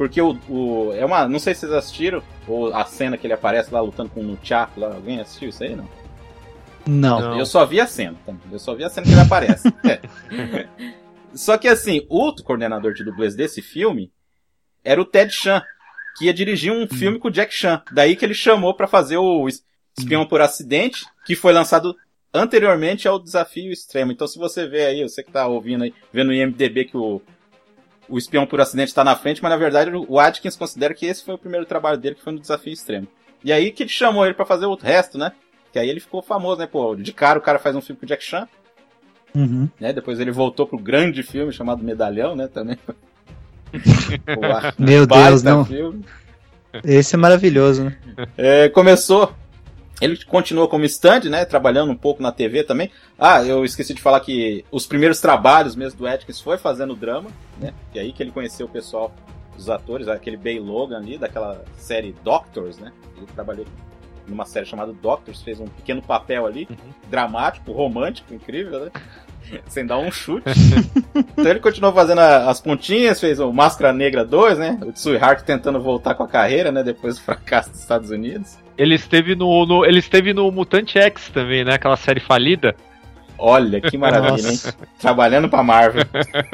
Porque 0.00 0.18
o, 0.18 0.30
o. 0.48 0.94
É 0.94 1.04
uma. 1.04 1.28
Não 1.28 1.38
sei 1.38 1.52
se 1.52 1.60
vocês 1.60 1.72
assistiram, 1.72 2.22
ou 2.48 2.74
a 2.74 2.86
cena 2.86 3.18
que 3.18 3.26
ele 3.26 3.34
aparece 3.34 3.70
lá 3.70 3.82
lutando 3.82 4.08
com 4.08 4.22
o 4.22 4.38
Chaco 4.42 4.80
lá. 4.80 4.94
Alguém 4.94 5.20
assistiu 5.20 5.50
isso 5.50 5.62
aí, 5.62 5.76
não? 5.76 5.86
Não. 6.86 7.38
Eu 7.38 7.44
só 7.44 7.66
vi 7.66 7.78
a 7.82 7.86
cena. 7.86 8.16
Eu 8.50 8.58
só 8.58 8.74
vi 8.74 8.82
a 8.82 8.88
cena 8.88 9.06
que 9.06 9.12
ele 9.12 9.20
aparece. 9.20 9.68
é. 9.84 10.00
Só 11.34 11.58
que 11.58 11.68
assim, 11.68 12.06
o 12.08 12.34
coordenador 12.42 12.94
de 12.94 13.04
dublês 13.04 13.34
desse 13.34 13.60
filme 13.60 14.10
era 14.82 14.98
o 14.98 15.04
Ted 15.04 15.30
Chan, 15.30 15.62
que 16.16 16.24
ia 16.24 16.32
dirigir 16.32 16.72
um 16.72 16.84
hum. 16.84 16.88
filme 16.88 17.18
com 17.18 17.28
o 17.28 17.30
Jack 17.30 17.52
Chan. 17.52 17.82
Daí 17.92 18.16
que 18.16 18.24
ele 18.24 18.32
chamou 18.32 18.72
para 18.72 18.86
fazer 18.86 19.18
o 19.18 19.46
Espião 19.98 20.24
por 20.24 20.40
Acidente, 20.40 21.04
que 21.26 21.36
foi 21.36 21.52
lançado 21.52 21.94
anteriormente 22.32 23.06
ao 23.06 23.18
Desafio 23.18 23.70
Extremo. 23.70 24.12
Então 24.12 24.26
se 24.26 24.38
você 24.38 24.66
vê 24.66 24.86
aí, 24.86 25.02
você 25.02 25.22
que 25.22 25.30
tá 25.30 25.46
ouvindo 25.46 25.84
aí, 25.84 25.92
vendo 26.10 26.28
no 26.28 26.32
IMDB 26.32 26.86
que 26.86 26.96
o 26.96 27.20
o 28.10 28.18
espião 28.18 28.46
por 28.46 28.60
acidente 28.60 28.88
está 28.88 29.04
na 29.04 29.16
frente, 29.16 29.42
mas 29.42 29.50
na 29.50 29.56
verdade 29.56 29.90
o 29.94 30.18
Atkins 30.18 30.56
considera 30.56 30.92
que 30.92 31.06
esse 31.06 31.24
foi 31.24 31.34
o 31.34 31.38
primeiro 31.38 31.64
trabalho 31.64 31.96
dele, 31.96 32.16
que 32.16 32.22
foi 32.22 32.32
no 32.32 32.40
Desafio 32.40 32.72
Extremo. 32.72 33.06
E 33.42 33.52
aí 33.52 33.70
que 33.70 33.84
ele 33.84 33.90
chamou 33.90 34.24
ele 34.24 34.34
para 34.34 34.44
fazer 34.44 34.66
o 34.66 34.74
resto, 34.74 35.16
né? 35.16 35.32
Que 35.72 35.78
aí 35.78 35.88
ele 35.88 36.00
ficou 36.00 36.20
famoso, 36.20 36.60
né? 36.60 36.66
Pô, 36.66 36.96
de 36.96 37.12
cara 37.12 37.38
o 37.38 37.42
cara 37.42 37.58
faz 37.58 37.74
um 37.76 37.80
filme 37.80 37.98
com 37.98 38.04
o 38.04 38.08
Jack 38.08 38.22
Chan. 38.22 38.48
Uhum. 39.34 39.68
Né? 39.78 39.92
Depois 39.92 40.18
ele 40.18 40.32
voltou 40.32 40.66
pro 40.66 40.78
grande 40.78 41.22
filme 41.22 41.52
chamado 41.52 41.82
Medalhão, 41.82 42.34
né? 42.34 42.48
Também. 42.48 42.76
Pô, 44.26 44.40
Meu 44.78 45.06
Deus, 45.06 45.42
não. 45.42 45.64
Filme. 45.64 46.04
Esse 46.84 47.14
é 47.14 47.18
maravilhoso, 47.18 47.84
né? 47.84 47.96
É, 48.36 48.68
começou 48.68 49.34
ele 50.00 50.24
continua 50.24 50.66
como 50.68 50.84
stand, 50.84 51.24
né? 51.28 51.44
Trabalhando 51.44 51.92
um 51.92 51.96
pouco 51.96 52.22
na 52.22 52.32
TV 52.32 52.64
também. 52.64 52.90
Ah, 53.18 53.42
eu 53.44 53.64
esqueci 53.64 53.92
de 53.94 54.00
falar 54.00 54.20
que 54.20 54.64
os 54.70 54.86
primeiros 54.86 55.20
trabalhos 55.20 55.76
mesmo 55.76 55.98
do 55.98 56.06
Atkins 56.06 56.40
foi 56.40 56.56
fazendo 56.58 56.94
drama, 56.96 57.30
né? 57.58 57.72
E 57.94 57.98
aí 57.98 58.12
que 58.12 58.22
ele 58.22 58.30
conheceu 58.30 58.66
o 58.66 58.68
pessoal, 58.70 59.12
os 59.56 59.68
atores, 59.68 60.08
aquele 60.08 60.36
Bay 60.36 60.58
Logan 60.58 60.96
ali, 60.96 61.18
daquela 61.18 61.64
série 61.76 62.14
Doctors, 62.24 62.78
né? 62.78 62.92
Ele 63.16 63.26
trabalhou 63.34 63.66
numa 64.26 64.46
série 64.46 64.64
chamada 64.66 64.92
Doctors, 64.92 65.42
fez 65.42 65.60
um 65.60 65.66
pequeno 65.66 66.00
papel 66.00 66.46
ali, 66.46 66.66
uhum. 66.70 66.76
dramático, 67.08 67.72
romântico, 67.72 68.32
incrível, 68.32 68.86
né? 68.86 68.90
sem 69.68 69.84
dar 69.84 69.98
um 69.98 70.10
chute. 70.10 70.44
então 71.14 71.46
ele 71.46 71.60
continuou 71.60 71.92
fazendo 71.92 72.20
a- 72.20 72.48
as 72.48 72.60
pontinhas, 72.60 73.20
fez 73.20 73.40
o 73.40 73.52
Máscara 73.52 73.92
Negra 73.92 74.24
2, 74.24 74.58
né? 74.58 74.78
O 74.86 74.92
Tsui 74.92 75.16
Hark 75.16 75.42
tentando 75.44 75.80
voltar 75.80 76.14
com 76.14 76.22
a 76.22 76.28
carreira, 76.28 76.70
né? 76.70 76.82
Depois 76.82 77.16
do 77.16 77.22
fracasso 77.22 77.70
dos 77.70 77.80
Estados 77.80 78.10
Unidos. 78.10 78.56
Ele 78.80 78.94
esteve 78.94 79.34
no, 79.34 79.66
no- 79.66 79.84
ele 79.84 79.98
esteve 79.98 80.32
no 80.32 80.50
Mutante 80.50 80.98
X 80.98 81.28
também, 81.28 81.64
né? 81.64 81.74
Aquela 81.74 81.96
série 81.98 82.18
falida. 82.20 82.74
Olha 83.36 83.78
que 83.80 83.96
maravilha, 83.98 84.48
hein? 84.50 84.58
Trabalhando 84.98 85.48
pra 85.50 85.62
Marvel. 85.62 86.04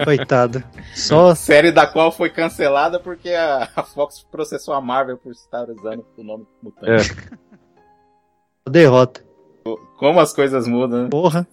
Coitado. 0.04 0.62
Só 0.94 1.34
Série 1.36 1.70
da 1.70 1.86
qual 1.86 2.10
foi 2.10 2.28
cancelada 2.30 2.98
porque 2.98 3.30
a, 3.30 3.68
a 3.76 3.82
Fox 3.84 4.24
processou 4.30 4.74
a 4.74 4.80
Marvel 4.80 5.16
por 5.18 5.30
estar 5.32 5.68
usando 5.70 6.04
o 6.16 6.22
nome 6.24 6.46
Mutante. 6.62 7.14
derrota. 8.68 9.24
Como 9.98 10.20
as 10.20 10.32
coisas 10.32 10.66
mudam, 10.66 11.04
né? 11.04 11.08
Porra. 11.08 11.46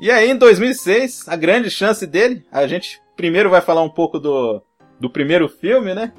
E 0.00 0.10
aí, 0.10 0.30
em 0.30 0.36
2006, 0.36 1.28
a 1.28 1.36
grande 1.36 1.70
chance 1.70 2.06
dele, 2.06 2.44
a 2.50 2.66
gente 2.66 3.00
primeiro 3.16 3.50
vai 3.50 3.60
falar 3.60 3.82
um 3.82 3.88
pouco 3.90 4.18
do, 4.18 4.62
do 4.98 5.10
primeiro 5.10 5.48
filme, 5.48 5.94
né? 5.94 6.12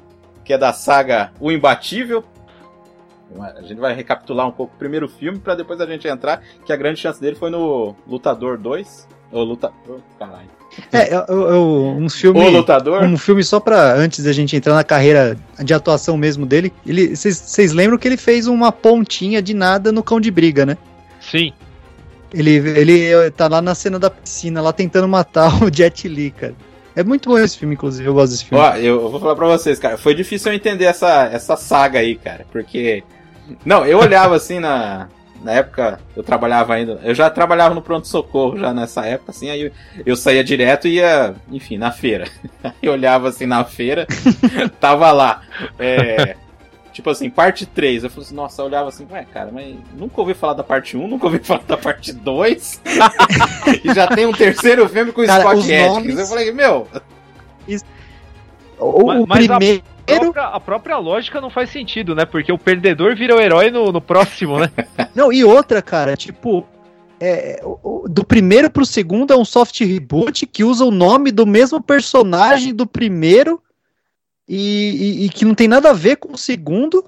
Que 0.44 0.52
é 0.52 0.58
da 0.58 0.72
saga 0.72 1.32
O 1.40 1.50
Imbatível. 1.50 2.22
A 3.40 3.62
gente 3.62 3.78
vai 3.78 3.94
recapitular 3.94 4.46
um 4.46 4.52
pouco 4.52 4.74
o 4.74 4.78
primeiro 4.78 5.08
filme 5.08 5.38
pra 5.38 5.54
depois 5.54 5.80
a 5.80 5.86
gente 5.86 6.06
entrar, 6.06 6.42
que 6.64 6.72
a 6.72 6.76
grande 6.76 7.00
chance 7.00 7.20
dele 7.20 7.36
foi 7.36 7.50
no 7.50 7.94
Lutador 8.06 8.58
2. 8.58 9.08
Ou 9.32 9.44
Lutador. 9.44 10.00
Caralho. 10.18 10.50
É, 10.92 11.14
eu, 11.14 11.20
eu, 11.28 11.62
um 11.98 12.06
O 12.06 12.10
filme. 12.10 12.50
Lutador? 12.50 13.02
Um 13.02 13.16
filme 13.16 13.42
só 13.42 13.58
pra 13.58 13.94
antes 13.94 14.24
da 14.24 14.32
gente 14.32 14.54
entrar 14.56 14.74
na 14.74 14.84
carreira 14.84 15.36
de 15.62 15.72
atuação 15.74 16.16
mesmo 16.16 16.46
dele. 16.46 16.72
Ele, 16.86 17.14
vocês 17.16 17.72
lembram 17.72 17.98
que 17.98 18.06
ele 18.06 18.16
fez 18.16 18.46
uma 18.46 18.70
pontinha 18.70 19.40
de 19.42 19.54
nada 19.54 19.90
no 19.90 20.02
Cão 20.02 20.20
de 20.20 20.30
Briga, 20.30 20.66
né? 20.66 20.76
Sim. 21.20 21.52
Ele, 22.32 22.56
ele 22.56 23.30
tá 23.32 23.48
lá 23.48 23.60
na 23.60 23.74
cena 23.74 23.98
da 23.98 24.10
piscina, 24.10 24.62
lá 24.62 24.72
tentando 24.72 25.06
matar 25.06 25.62
o 25.62 25.68
Jet 25.72 26.08
Li, 26.08 26.30
cara. 26.30 26.54
É 26.94 27.02
muito 27.02 27.28
bom 27.28 27.38
esse 27.38 27.58
filme, 27.58 27.74
inclusive, 27.74 28.06
eu 28.06 28.14
gosto 28.14 28.32
desse 28.32 28.44
filme. 28.44 28.62
Ó, 28.62 28.76
eu 28.76 29.08
vou 29.10 29.18
falar 29.18 29.34
pra 29.34 29.46
vocês, 29.46 29.78
cara. 29.78 29.96
Foi 29.96 30.14
difícil 30.14 30.52
eu 30.52 30.56
entender 30.56 30.84
essa, 30.84 31.24
essa 31.32 31.56
saga 31.56 31.98
aí, 31.98 32.16
cara. 32.16 32.46
Porque. 32.52 33.02
Não, 33.64 33.84
eu 33.86 33.98
olhava 33.98 34.34
assim 34.36 34.58
na. 34.60 35.08
Na 35.42 35.50
época, 35.54 35.98
eu 36.16 36.22
trabalhava 36.22 36.72
ainda. 36.74 37.00
Eu 37.02 37.12
já 37.16 37.28
trabalhava 37.28 37.74
no 37.74 37.82
pronto-socorro 37.82 38.56
já 38.56 38.72
nessa 38.72 39.04
época, 39.04 39.32
assim, 39.32 39.50
aí 39.50 39.62
eu, 39.62 39.72
eu 40.06 40.14
saía 40.14 40.44
direto 40.44 40.86
e 40.86 40.98
ia, 40.98 41.34
enfim, 41.50 41.76
na 41.76 41.90
feira. 41.90 42.28
Aí 42.62 42.72
eu 42.80 42.92
olhava 42.92 43.28
assim 43.28 43.44
na 43.44 43.64
feira, 43.64 44.06
tava 44.78 45.10
lá. 45.10 45.42
É, 45.80 46.36
tipo 46.92 47.10
assim, 47.10 47.28
parte 47.28 47.66
3. 47.66 48.04
Eu 48.04 48.10
falei 48.10 48.24
assim, 48.24 48.34
nossa, 48.36 48.62
eu 48.62 48.66
olhava 48.66 48.88
assim, 48.88 49.04
ué, 49.10 49.26
cara, 49.32 49.50
mas 49.52 49.74
nunca 49.94 50.20
ouvi 50.20 50.32
falar 50.32 50.54
da 50.54 50.62
parte 50.62 50.96
1, 50.96 51.08
nunca 51.08 51.26
ouvi 51.26 51.40
falar 51.42 51.64
da 51.66 51.76
parte 51.76 52.12
2. 52.12 52.80
e 53.82 53.92
já 53.92 54.06
tem 54.06 54.26
um 54.26 54.32
terceiro 54.32 54.88
filme 54.88 55.10
com 55.10 55.22
o 55.22 55.26
Cara, 55.26 55.42
Scott 55.42 55.56
os 55.58 55.64
Adkins. 55.64 55.86
nomes- 55.88 56.18
Eu 56.20 56.26
falei, 56.26 56.52
meu, 56.52 56.86
o 58.78 59.06
Mas- 59.06 59.22
o 59.22 59.26
mas 59.26 59.50
a- 59.50 59.56
primeiro. 59.58 59.82
A 60.06 60.18
própria, 60.20 60.42
a 60.44 60.60
própria 60.60 60.98
lógica 60.98 61.40
não 61.40 61.50
faz 61.50 61.70
sentido, 61.70 62.14
né? 62.14 62.24
Porque 62.24 62.52
o 62.52 62.58
perdedor 62.58 63.14
vira 63.14 63.36
o 63.36 63.40
herói 63.40 63.70
no, 63.70 63.92
no 63.92 64.00
próximo, 64.00 64.58
né? 64.58 64.70
Não, 65.14 65.32
e 65.32 65.44
outra, 65.44 65.80
cara, 65.82 66.16
tipo. 66.16 66.66
é, 67.20 67.62
do 68.08 68.24
primeiro 68.24 68.68
pro 68.70 68.84
segundo 68.84 69.32
é 69.32 69.36
um 69.36 69.44
soft 69.44 69.78
reboot 69.80 70.44
que 70.46 70.64
usa 70.64 70.84
o 70.84 70.90
nome 70.90 71.30
do 71.30 71.46
mesmo 71.46 71.80
personagem 71.82 72.74
do 72.74 72.86
primeiro 72.86 73.62
e, 74.48 74.58
e- 75.22 75.26
e 75.26 75.28
que 75.28 75.44
não 75.44 75.54
tem 75.54 75.68
nada 75.68 75.90
a 75.90 75.94
ver 75.94 76.16
com 76.16 76.32
o 76.32 76.38
segundo. 76.38 77.04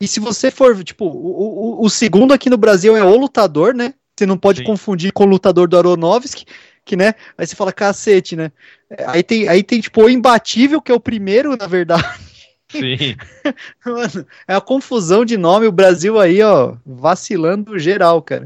E 0.00 0.08
se 0.08 0.18
você 0.18 0.50
for, 0.50 0.82
tipo, 0.82 1.04
o, 1.06 1.80
o, 1.80 1.84
o 1.86 1.88
segundo 1.90 2.32
aqui 2.34 2.50
no 2.50 2.56
Brasil 2.56 2.96
é 2.96 3.04
o 3.04 3.16
lutador, 3.16 3.72
né? 3.72 3.94
Você 4.18 4.26
não 4.26 4.36
pode 4.36 4.58
Sim. 4.58 4.64
confundir 4.64 5.12
com 5.12 5.22
o 5.24 5.28
lutador 5.28 5.68
do 5.68 5.78
Aronofsky, 5.78 6.44
que, 6.84 6.96
né? 6.96 7.14
Aí 7.38 7.46
você 7.46 7.54
fala 7.54 7.72
cacete, 7.72 8.34
né? 8.34 8.50
É, 8.90 9.04
Aí 9.06 9.22
tem, 9.22 9.48
aí 9.48 9.62
tem, 9.62 9.80
tipo, 9.80 10.02
o 10.02 10.10
imbatível, 10.10 10.82
que 10.82 10.90
é 10.90 10.94
o 10.94 11.00
primeiro, 11.00 11.56
na 11.56 11.66
verdade. 11.68 12.02
Sim. 12.72 13.16
Mano, 13.86 14.26
é 14.48 14.54
a 14.54 14.60
confusão 14.60 15.24
de 15.24 15.36
nome, 15.36 15.66
o 15.66 15.72
Brasil 15.72 16.18
aí, 16.18 16.42
ó, 16.42 16.74
vacilando 16.84 17.78
geral, 17.78 18.20
cara. 18.22 18.44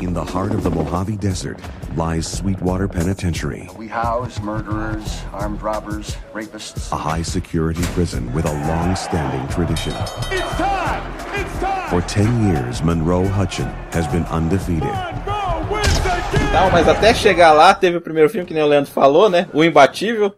In 0.00 0.12
the 0.12 0.20
heart 0.20 0.54
of 0.54 0.62
the 0.62 0.70
Mojave 0.70 1.16
Desert 1.16 1.58
lies 1.96 2.26
Sweetwater 2.26 2.88
Penitentiary, 2.88 3.68
We 3.76 3.88
house 3.88 4.38
murderers, 4.40 5.22
armed 5.32 5.60
robbers, 5.62 6.16
rapists. 6.34 6.92
a 6.92 6.96
high 6.96 7.22
security 7.24 7.82
prison 7.94 8.32
with 8.34 8.44
a 8.46 8.52
long 8.68 8.94
standing 8.94 9.46
tradition. 9.48 9.92
It's 10.30 10.56
time! 10.56 11.02
It's 11.34 11.58
time! 11.60 11.88
For 11.90 12.00
10 12.02 12.48
years, 12.48 12.80
Monroe 12.82 13.26
Hutchin 13.26 13.68
has 13.92 14.06
been 14.06 14.24
undefeated. 14.30 14.92
Não, 16.52 16.70
mas 16.70 16.86
até 16.88 17.12
chegar 17.14 17.52
lá, 17.52 17.74
teve 17.74 17.96
o 17.96 18.00
primeiro 18.00 18.28
filme 18.30 18.46
que 18.46 18.54
nem 18.54 18.62
o 18.62 18.66
Leandro 18.66 18.90
falou, 18.90 19.28
né? 19.28 19.48
O 19.52 19.64
Imbatível, 19.64 20.34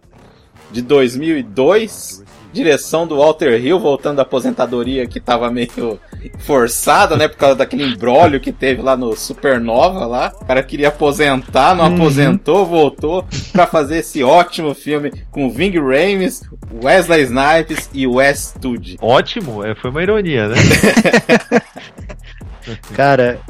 de 0.71 0.81
2002. 0.81 2.23
Direção 2.55 3.07
do 3.07 3.19
Walter 3.19 3.61
Hill, 3.61 3.81
voltando 3.81 4.17
da 4.17 4.23
aposentadoria 4.23 5.07
que 5.07 5.19
tava 5.19 5.51
meio 5.51 5.99
forçada, 6.39 7.17
né? 7.17 7.27
Por 7.27 7.37
causa 7.37 7.57
daquele 7.57 7.85
embrólio 7.85 8.41
que 8.41 8.53
teve 8.53 8.81
lá 8.81 8.97
no 8.97 9.17
Supernova 9.17 10.07
lá. 10.07 10.33
O 10.41 10.45
cara 10.45 10.63
queria 10.63 10.89
aposentar, 10.89 11.75
não 11.75 11.85
aposentou, 11.85 12.65
voltou 12.65 13.27
pra 13.53 13.67
fazer 13.67 13.99
esse 13.99 14.23
ótimo 14.23 14.73
filme 14.73 15.13
com 15.33 15.51
Ving 15.51 15.77
Rhames, 15.79 16.43
Wesley 16.83 17.25
Snipes 17.25 17.91
e 17.93 18.07
Wes 18.07 18.55
Studi. 18.57 18.97
Ótimo, 19.01 19.65
é, 19.65 19.75
foi 19.75 19.91
uma 19.91 20.03
ironia, 20.03 20.49
né? 20.49 20.55
Cara, 22.95 23.41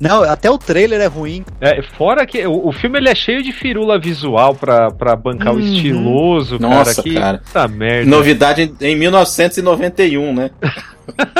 não, 0.00 0.22
até 0.22 0.50
o 0.50 0.56
trailer 0.58 1.00
é 1.00 1.06
ruim. 1.06 1.44
É, 1.60 1.82
fora 1.82 2.24
que 2.26 2.44
o, 2.46 2.68
o 2.68 2.72
filme 2.72 2.98
ele 2.98 3.08
é 3.10 3.14
cheio 3.14 3.42
de 3.42 3.52
firula 3.52 3.98
visual 3.98 4.54
pra, 4.54 4.90
pra 4.90 5.14
bancar 5.14 5.52
o 5.52 5.56
Uhum. 5.56 5.60
estiloso, 5.60 6.58
Nossa, 6.58 6.94
cara. 6.96 7.08
Que 7.08 7.14
cara. 7.14 7.38
puta 7.38 7.68
merda. 7.68 8.10
Novidade 8.10 8.62
em- 8.80 8.86
em 8.86 8.96
1991, 8.96 10.32
né? 10.34 10.50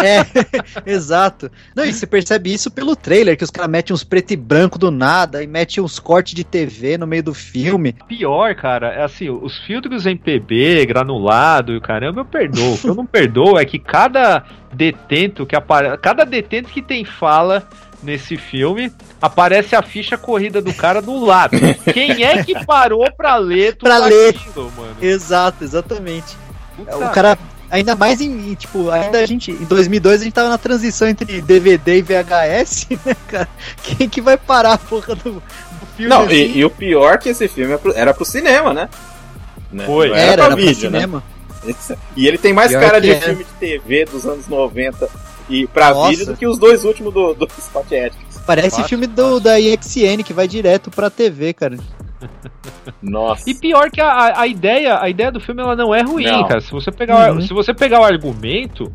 É, 0.02 0.24
exato. 0.84 1.48
Não, 1.76 1.84
e 1.84 1.92
você 1.92 2.04
percebe 2.04 2.52
isso 2.52 2.72
pelo 2.72 2.96
trailer, 2.96 3.36
que 3.36 3.44
os 3.44 3.50
caras 3.52 3.70
metem 3.70 3.94
uns 3.94 4.02
preto 4.02 4.32
e 4.32 4.36
branco 4.36 4.76
do 4.76 4.90
nada 4.90 5.44
e 5.44 5.46
metem 5.46 5.82
uns 5.84 6.00
cortes 6.00 6.34
de 6.34 6.42
TV 6.42 6.98
no 6.98 7.06
meio 7.06 7.22
do 7.22 7.32
filme. 7.32 7.94
Pior, 8.08 8.52
cara, 8.56 8.88
é 8.88 9.04
assim, 9.04 9.30
os 9.30 9.56
filtros 9.58 10.06
em 10.06 10.16
PB, 10.16 10.86
granulado 10.86 11.72
e 11.72 11.76
o 11.76 11.80
caramba, 11.80 12.22
eu 12.22 12.24
perdoo. 12.24 12.74
O 12.74 12.78
que 12.78 12.88
eu 12.88 12.94
não 12.96 13.06
perdoo 13.06 13.56
é 13.60 13.64
que 13.64 13.78
cada 13.78 14.42
detento 14.74 15.46
que 15.46 15.54
aparece. 15.54 15.98
Cada 15.98 16.24
detento 16.24 16.68
que 16.70 16.82
tem 16.82 17.04
fala 17.04 17.62
nesse 18.02 18.36
filme, 18.36 18.92
aparece 19.20 19.76
a 19.76 19.82
ficha 19.82 20.16
corrida 20.16 20.60
do 20.62 20.72
cara 20.72 21.00
do 21.02 21.22
lado. 21.24 21.56
Quem 21.92 22.24
é 22.24 22.42
que 22.42 22.64
parou 22.64 23.10
pra 23.12 23.36
ler 23.36 23.72
tudo 23.76 23.88
Pra 23.88 23.98
ler. 23.98 24.30
aquilo, 24.30 24.72
mano? 24.76 24.96
Exato, 25.00 25.62
exatamente. 25.64 26.36
Puta 26.76 26.96
O 26.96 27.10
cara, 27.10 27.38
ainda 27.70 27.94
mais 27.94 28.20
em, 28.20 28.50
em, 28.50 28.54
tipo, 28.54 28.90
ainda 28.90 29.18
a 29.18 29.26
gente, 29.26 29.50
em 29.50 29.64
2002 29.64 30.20
a 30.20 30.24
gente 30.24 30.32
tava 30.32 30.48
na 30.48 30.58
transição 30.58 31.06
entre 31.08 31.40
DVD 31.42 31.98
e 31.98 32.02
VHS, 32.02 32.86
né, 33.04 33.14
cara? 33.28 33.48
Quem 33.82 34.08
que 34.08 34.20
vai 34.20 34.36
parar 34.38 34.74
a 34.74 34.78
porra 34.78 35.14
do, 35.14 35.32
do 35.34 35.42
filme 35.96 36.08
Não, 36.10 36.22
assim? 36.22 36.34
e, 36.34 36.58
e 36.58 36.64
o 36.64 36.70
pior 36.70 37.14
é 37.14 37.18
que 37.18 37.28
esse 37.28 37.48
filme 37.48 37.74
é 37.74 37.76
pro- 37.78 37.92
era 37.94 38.14
pro 38.14 38.24
cinema, 38.24 38.72
né? 38.72 38.88
Né? 39.70 39.84
Foi. 39.86 40.08
Não 40.08 40.16
Era, 40.16 40.34
pra 40.36 40.44
era 40.46 40.56
vídeo, 40.56 40.90
né? 40.90 41.00
cinema. 41.00 41.22
Esse- 41.66 41.96
E 42.16 42.26
ele 42.26 42.38
tem 42.38 42.52
mais 42.54 42.70
Pior 42.70 42.80
cara 42.80 43.00
de 43.00 43.10
é. 43.10 43.20
filme 43.20 43.44
de 43.44 43.50
TV 43.60 44.06
dos 44.06 44.24
anos 44.26 44.48
90 44.48 45.06
e 45.50 45.66
pra 45.66 45.92
Nossa. 45.92 46.10
vídeo 46.10 46.26
do 46.26 46.36
que 46.36 46.46
os 46.46 46.58
dois 46.58 46.84
últimos 46.84 47.12
do, 47.12 47.34
do 47.34 47.48
Scott 47.50 47.94
Adkins. 47.94 48.38
Parece 48.46 48.82
filme 48.84 49.06
do, 49.06 49.38
da 49.40 49.60
EXN 49.60 50.22
que 50.24 50.32
vai 50.32 50.48
direto 50.48 50.90
pra 50.90 51.10
TV, 51.10 51.52
cara. 51.52 51.76
Nossa. 53.02 53.48
E 53.48 53.54
pior 53.54 53.90
que 53.90 54.00
a, 54.00 54.40
a, 54.40 54.46
ideia, 54.46 55.00
a 55.00 55.08
ideia 55.08 55.30
do 55.30 55.40
filme 55.40 55.60
ela 55.62 55.76
não 55.76 55.94
é 55.94 56.02
ruim, 56.02 56.24
Não. 56.24 56.46
cara. 56.46 56.60
Se 56.60 56.70
você 56.70 56.90
pegar, 56.90 57.32
Uhum. 57.32 57.38
o- 57.38 57.42
se 57.42 57.52
você 57.52 57.72
pegar 57.74 58.00
o 58.00 58.04
argumento, 58.04 58.92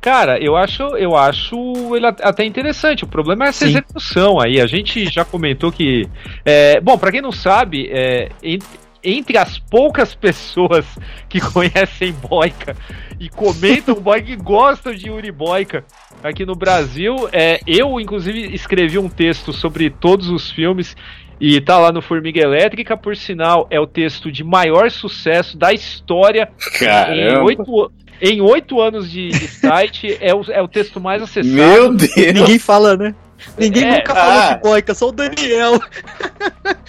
cara, 0.00 0.38
eu 0.42 0.56
acho, 0.56 0.82
eu 0.96 1.16
acho 1.16 1.56
ele 1.94 2.06
at- 2.06 2.20
até 2.22 2.44
interessante. 2.44 3.04
O 3.04 3.08
problema 3.08 3.44
é 3.46 3.48
essa 3.48 3.64
Sim. 3.64 3.70
execução 3.72 4.40
aí. 4.40 4.60
A 4.60 4.66
gente 4.66 5.06
já 5.12 5.24
comentou 5.24 5.70
que, 5.70 6.08
é, 6.44 6.80
bom, 6.80 6.96
pra 6.98 7.10
quem 7.12 7.20
não 7.22 7.32
sabe, 7.32 7.88
é, 7.92 8.28
en- 8.42 8.58
entre 9.04 9.36
as 9.36 9.58
poucas 9.58 10.14
pessoas 10.14 10.86
que 11.28 11.40
conhecem 11.52 12.12
Boica 12.12 12.76
e 13.20 13.28
comentam 13.28 13.94
Boica 13.94 14.32
e 14.32 14.36
gostam 14.36 14.94
de 14.94 15.08
Yuri 15.08 15.30
Boica 15.30 15.84
aqui 16.22 16.46
no 16.46 16.54
Brasil, 16.54 17.28
é, 17.32 17.60
eu 17.66 18.00
inclusive 18.00 18.54
escrevi 18.54 18.98
um 18.98 19.08
texto 19.08 19.52
sobre 19.52 19.90
todos 19.90 20.28
os 20.30 20.50
filmes 20.50 20.96
e 21.40 21.60
tá 21.60 21.78
lá 21.78 21.92
no 21.92 22.00
Formiga 22.00 22.40
Elétrica, 22.40 22.96
por 22.96 23.16
sinal, 23.16 23.66
é 23.70 23.78
o 23.78 23.86
texto 23.86 24.30
de 24.30 24.42
maior 24.44 24.90
sucesso 24.90 25.58
da 25.58 25.72
história 25.72 26.48
em 26.76 26.84
Caramba. 26.84 27.44
oito, 27.44 27.92
em 28.20 28.40
oito 28.40 28.80
anos 28.80 29.10
de, 29.10 29.28
de 29.28 29.48
site. 29.48 30.16
É 30.20 30.34
o, 30.34 30.42
é 30.50 30.62
o 30.62 30.68
texto 30.68 31.00
mais 31.00 31.22
acessado. 31.22 31.54
Meu 31.54 31.92
Deus. 31.92 32.32
Ninguém 32.32 32.58
fala, 32.58 32.96
né? 32.96 33.14
Ninguém 33.58 33.84
É, 33.84 33.96
nunca 33.98 34.14
falou 34.14 34.32
ah. 34.32 34.54
de 34.54 34.60
boica, 34.60 34.94
só 34.94 35.08
o 35.08 35.12
Daniel. 35.12 35.80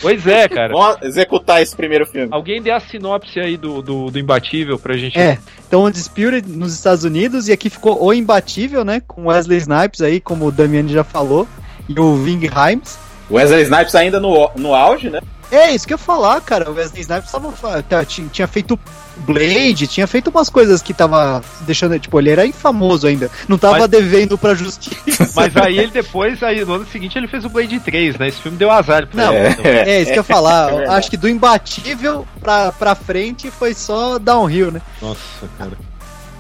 Pois 0.02 0.26
é, 0.28 0.48
cara. 0.48 0.74
Vamos 0.74 1.02
executar 1.02 1.62
esse 1.62 1.76
primeiro 1.76 2.06
filme. 2.06 2.30
Alguém 2.32 2.62
dê 2.62 2.72
a 2.72 2.80
sinopse 2.80 3.40
aí 3.40 3.58
do, 3.58 3.82
do, 3.82 4.12
do 4.12 4.20
Imbatível 4.20 4.78
pra 4.78 4.96
gente. 4.96 5.18
É, 5.18 5.38
então 5.68 5.84
o 5.84 5.92
Disputed 5.92 6.48
nos 6.48 6.74
Estados 6.74 7.04
Unidos 7.04 7.48
e 7.48 7.52
aqui 7.52 7.70
ficou 7.70 8.04
o 8.04 8.14
imbatível, 8.14 8.84
né? 8.84 9.02
Com 9.08 9.28
Wesley 9.28 9.58
Snipes 9.60 10.02
aí, 10.02 10.20
como 10.20 10.46
o 10.48 10.52
Damiani 10.52 10.92
já 10.94 11.04
falou, 11.04 11.48
e 11.88 12.00
o 12.00 12.16
Ving 12.16 12.46
Rhames. 12.48 12.98
Wesley 13.30 13.64
Snipes 13.64 13.96
ainda 13.96 14.20
no, 14.20 14.50
no 14.56 14.74
auge, 14.74 15.10
né? 15.10 15.22
É, 15.52 15.72
isso 15.74 15.86
que 15.88 15.94
eu 15.94 15.98
ia 15.98 16.04
falar, 16.04 16.42
cara. 16.42 16.70
O 16.70 16.74
Wesley 16.74 17.02
Snipes 17.02 17.32
tava, 17.32 17.84
tá, 17.84 18.04
tinha, 18.04 18.48
feito 18.48 18.80
Blade, 19.18 19.88
tinha 19.88 20.08
feito 20.08 20.30
umas 20.30 20.50
coisas 20.50 20.82
que 20.82 20.94
tava 20.94 21.42
deixando. 21.62 21.98
Tipo, 22.00 22.20
ele 22.20 22.32
era 22.32 22.46
infamoso 22.46 23.08
ainda. 23.08 23.30
Não 23.48 23.58
tava 23.58 23.80
Mas- 23.80 23.90
devendo 23.90 24.38
pra 24.38 24.54
justiça. 24.56 25.30
Mas 25.36 25.56
aí 25.56 25.78
ele 25.78 25.92
depois, 25.92 26.42
aí 26.44 26.66
no 26.66 26.74
ano 26.74 26.88
seguinte, 26.88 27.18
ele 27.18 27.28
fez 27.28 27.46
o 27.46 27.50
Blade 27.50 27.80
3, 27.80 28.18
né? 28.18 28.28
Esse 28.28 28.42
filme 28.42 28.58
deu 28.58 28.70
azar 28.72 29.08
pra 29.08 29.26
Não, 29.26 29.34
ele. 29.34 29.48
então. 29.50 29.66
É, 29.66 30.02
isso 30.02 30.12
que 30.12 30.18
eu 30.20 30.22
ia 30.22 30.24
falar. 30.24 30.74
é. 30.74 30.88
Acho 30.90 31.10
que 31.10 31.18
do 31.18 31.30
imbatível 31.30 32.28
pra, 32.42 32.72
pra 32.72 32.96
frente 32.96 33.50
foi 33.52 33.74
só 33.74 34.18
downhill, 34.20 34.72
né? 34.72 34.82
Nossa, 35.02 35.20
cara. 35.58 35.72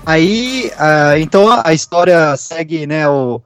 Aí, 0.05 0.71
ah, 0.77 1.17
então 1.17 1.49
a, 1.49 1.63
a 1.69 1.73
história 1.73 2.35
segue, 2.37 2.85
né, 2.85 3.07
o, 3.07 3.41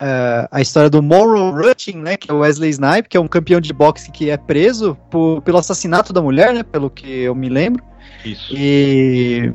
ah, 0.00 0.48
a 0.50 0.60
história 0.60 0.90
do 0.90 1.02
Monroe 1.02 1.50
Rutting, 1.66 1.98
né, 1.98 2.16
que 2.16 2.30
é 2.30 2.34
o 2.34 2.38
Wesley 2.38 2.70
Snipes, 2.70 3.08
que 3.08 3.16
é 3.16 3.20
um 3.20 3.28
campeão 3.28 3.60
de 3.60 3.72
boxe 3.72 4.10
que 4.10 4.30
é 4.30 4.36
preso 4.36 4.96
por, 5.10 5.40
pelo 5.42 5.58
assassinato 5.58 6.12
da 6.12 6.20
mulher, 6.22 6.52
né, 6.52 6.62
pelo 6.62 6.90
que 6.90 7.08
eu 7.22 7.34
me 7.34 7.48
lembro. 7.48 7.82
Isso. 8.24 8.52
E, 8.56 9.52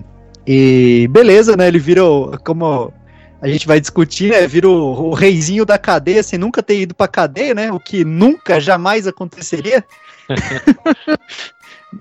e 0.48 1.08
beleza, 1.12 1.56
né, 1.58 1.68
ele 1.68 1.80
vira, 1.80 2.04
o- 2.06 2.38
como 2.44 2.94
a 3.42 3.48
gente 3.48 3.66
vai 3.68 3.80
discutir, 3.80 4.32
né, 4.32 4.46
vira 4.48 4.68
o, 4.70 5.10
o 5.10 5.14
reizinho 5.14 5.66
da 5.66 5.78
cadeia 5.78 6.22
sem 6.24 6.38
nunca 6.38 6.62
ter 6.62 6.80
ido 6.82 6.94
pra 6.94 7.08
cadeia, 7.08 7.54
né, 7.54 7.72
o 7.72 7.80
que 7.80 8.04
nunca, 8.04 8.60
jamais 8.60 9.08
aconteceria. 9.08 9.84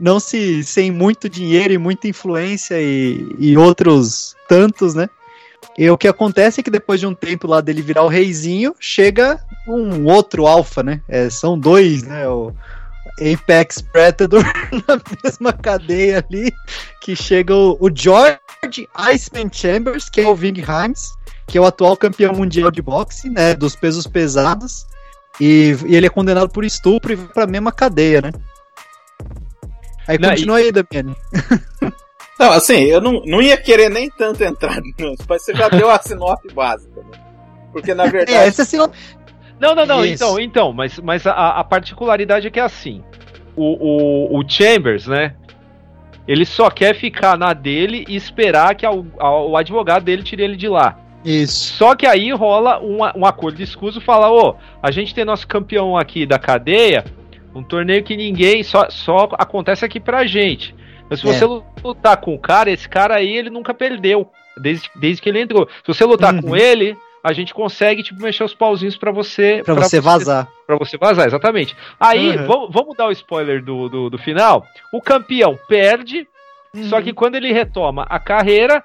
Não 0.01 0.21
se 0.21 0.63
sem 0.65 0.91
muito 0.91 1.29
dinheiro 1.31 1.73
e 1.73 1.79
muita 1.79 2.09
influência 2.09 2.79
e, 2.81 3.27
e 3.39 3.57
outros 3.57 4.37
tantos, 4.47 4.95
né? 4.95 5.09
E 5.77 5.89
o 5.89 5.97
que 5.97 6.09
acontece 6.09 6.61
é 6.61 6.63
que 6.63 6.71
depois 6.71 6.99
de 6.99 7.07
um 7.07 7.15
tempo 7.15 7.47
lá 7.47 7.61
dele 7.61 7.83
virar 7.83 8.03
o 8.03 8.09
reizinho, 8.09 8.75
chega 8.81 9.41
um 9.67 10.07
outro 10.07 10.47
alfa, 10.47 10.83
né? 10.83 11.01
É, 11.09 11.31
são 11.31 11.59
dois, 11.59 12.03
né? 12.03 12.29
O 12.29 12.53
Apex 13.21 13.81
Predator 13.81 14.43
na 14.87 15.01
mesma 15.23 15.53
cadeia 15.53 16.25
ali, 16.29 16.53
que 17.01 17.15
chega 17.15 17.55
o, 17.55 17.77
o 17.81 17.89
George 17.95 18.89
Iceman 19.13 19.51
Chambers, 19.53 20.09
que 20.09 20.21
é 20.21 20.27
o 20.27 20.35
Ving 20.35 20.61
Rhames, 20.61 21.13
que 21.47 21.57
é 21.57 21.61
o 21.61 21.67
atual 21.67 21.97
campeão 21.97 22.35
mundial 22.35 22.71
de 22.71 22.83
boxe, 22.83 23.31
né? 23.31 23.55
Dos 23.55 23.77
pesos 23.77 24.07
pesados. 24.07 24.85
E, 25.41 25.77
e 25.87 25.95
ele 25.95 26.07
é 26.07 26.11
condenado 26.11 26.49
por 26.49 26.65
estupro 26.65 27.13
e 27.13 27.17
vai 27.17 27.29
pra 27.29 27.47
mesma 27.47 27.71
cadeia, 27.71 28.21
né? 28.21 28.33
Aí 30.09 30.19
Não, 30.19 30.31
continua 30.31 30.57
aí, 30.57 30.73
Damiani. 30.73 31.15
Não, 32.39 32.53
assim, 32.53 32.83
eu 32.85 33.01
não, 33.01 33.23
não 33.25 33.43
ia 33.43 33.57
querer 33.57 33.89
nem 33.91 34.09
tanto 34.11 34.43
entrar 34.45 34.81
nisso, 34.81 35.25
mas 35.29 35.43
você 35.45 35.55
já 35.55 35.69
deu 35.69 35.91
a 35.91 35.99
sinopse 35.99 36.49
básica, 36.55 37.01
né? 37.01 37.19
Porque 37.73 37.93
na 37.95 38.05
É, 38.07 38.11
verdade. 38.11 38.39
essa 38.39 38.63
é 38.63 38.65
assim, 38.65 38.79
Não, 39.61 39.75
não, 39.75 39.85
não, 39.85 40.05
Isso. 40.05 40.25
então, 40.25 40.41
então, 40.41 40.73
mas, 40.73 40.99
mas 41.01 41.27
a, 41.27 41.33
a 41.33 41.65
particularidade 41.65 42.47
é 42.47 42.51
que 42.51 42.61
é 42.61 42.63
assim. 42.63 43.03
O, 43.57 44.37
o, 44.37 44.39
o 44.39 44.49
Chambers, 44.49 45.07
né? 45.07 45.35
Ele 46.29 46.45
só 46.45 46.71
quer 46.71 46.95
ficar 46.95 47.37
na 47.37 47.53
dele 47.53 48.05
e 48.09 48.15
esperar 48.15 48.75
que 48.75 48.85
ao- 48.87 49.05
ao- 49.19 49.51
o 49.51 49.57
advogado 49.57 50.05
dele 50.05 50.23
tire 50.23 50.43
ele 50.45 50.57
de 50.57 50.69
lá. 50.69 50.97
Isso. 51.25 51.75
Só 51.75 51.97
que 51.97 52.07
aí 52.07 52.31
rola 52.33 52.79
um, 52.81 52.99
um 53.21 53.27
acordo 53.27 53.57
de 53.57 53.65
escuso, 53.65 54.01
fala, 54.01 54.31
ô, 54.31 54.55
a 54.83 54.91
gente 54.91 55.13
tem 55.15 55.25
nosso 55.25 55.47
campeão 55.49 55.97
aqui 55.97 56.25
da 56.25 56.39
cadeia, 56.39 57.05
um 57.55 57.63
torneio 57.63 58.05
que 58.05 58.17
ninguém, 58.17 58.63
só, 58.63 58.89
só 58.91 59.29
acontece 59.33 59.85
aqui 59.85 59.99
pra 59.99 60.25
gente. 60.27 60.75
Mas 61.09 61.21
se 61.21 61.29
É. 61.29 61.33
você 61.33 61.45
lutar 61.85 62.17
com 62.19 62.35
o 62.35 62.39
cara, 62.39 62.71
esse 62.71 62.89
cara 62.89 63.15
aí, 63.17 63.37
ele 63.37 63.51
nunca 63.51 63.73
perdeu, 63.75 64.31
desde, 64.57 64.91
desde 64.97 65.23
que 65.23 65.29
ele 65.29 65.41
entrou. 65.41 65.69
Se 65.85 65.87
você 65.95 66.05
lutar 66.05 66.35
Uhum. 66.35 66.43
com 66.43 66.57
ele, 66.57 66.97
a 67.25 67.33
gente 67.33 67.53
consegue, 67.55 68.03
tipo, 68.03 68.23
mexer 68.23 68.45
os 68.45 68.55
pauzinhos 68.55 68.97
pra 68.97 69.11
você... 69.11 69.63
Pra 69.65 69.75
você 69.75 70.01
vazar. 70.01 70.49
Pra 70.67 70.77
você 70.77 70.97
vazar, 70.97 71.27
exatamente. 71.27 71.77
Aí, 71.99 72.37
Uhum. 72.37 72.47
vamos, 72.47 72.69
vamos 72.73 72.97
dar 72.97 73.07
o 73.09 73.13
spoiler 73.13 73.63
do, 73.63 73.89
do, 73.89 74.11
do 74.11 74.19
final. 74.19 74.65
O 74.93 75.01
campeão 75.01 75.59
perde, 75.69 76.27
Uhum. 76.75 76.85
só 76.85 77.01
que 77.01 77.13
quando 77.13 77.35
ele 77.37 77.53
retoma 77.53 78.07
a 78.09 78.19
carreira, 78.19 78.85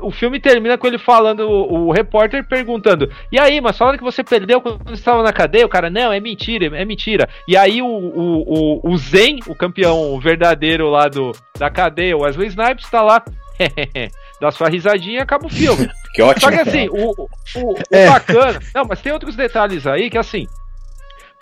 o 0.00 0.10
filme 0.10 0.40
termina 0.40 0.76
com 0.78 0.86
ele 0.86 0.98
falando, 0.98 1.40
o, 1.48 1.88
o 1.88 1.92
repórter 1.92 2.46
perguntando: 2.46 3.10
E 3.30 3.38
aí, 3.38 3.60
mas 3.60 3.76
falaram 3.78 3.98
que 3.98 4.04
você 4.04 4.22
perdeu 4.24 4.60
quando 4.60 4.82
você 4.84 4.94
estava 4.94 5.22
na 5.22 5.32
cadeia? 5.32 5.66
O 5.66 5.68
cara, 5.68 5.90
não, 5.90 6.12
é 6.12 6.18
mentira, 6.20 6.66
é 6.76 6.84
mentira. 6.84 7.28
E 7.46 7.56
aí 7.56 7.82
o, 7.82 7.86
o, 7.86 8.80
o, 8.86 8.90
o 8.92 8.96
Zen, 8.96 9.38
o 9.46 9.54
campeão 9.54 10.18
verdadeiro 10.20 10.88
lá 10.90 11.08
do, 11.08 11.32
da 11.58 11.68
cadeia, 11.70 12.16
o 12.16 12.22
Wesley 12.22 12.48
Snipes, 12.48 12.88
tá 12.90 13.02
lá. 13.02 13.22
Dá 14.40 14.50
sua 14.50 14.68
risadinha 14.68 15.18
e 15.18 15.22
acaba 15.22 15.46
o 15.46 15.50
filme. 15.50 15.88
Que 16.12 16.20
ótimo. 16.20 16.42
Só 16.42 16.50
que 16.50 16.68
assim, 16.68 16.88
o, 16.90 17.10
o, 17.12 17.28
o- 17.56 17.72
o 17.72 17.76
É. 17.90 18.06
bacana. 18.06 18.60
Não, 18.74 18.84
mas 18.86 19.00
tem 19.00 19.10
outros 19.14 19.34
detalhes 19.34 19.86
aí 19.86 20.10
que 20.10 20.18
assim. 20.18 20.46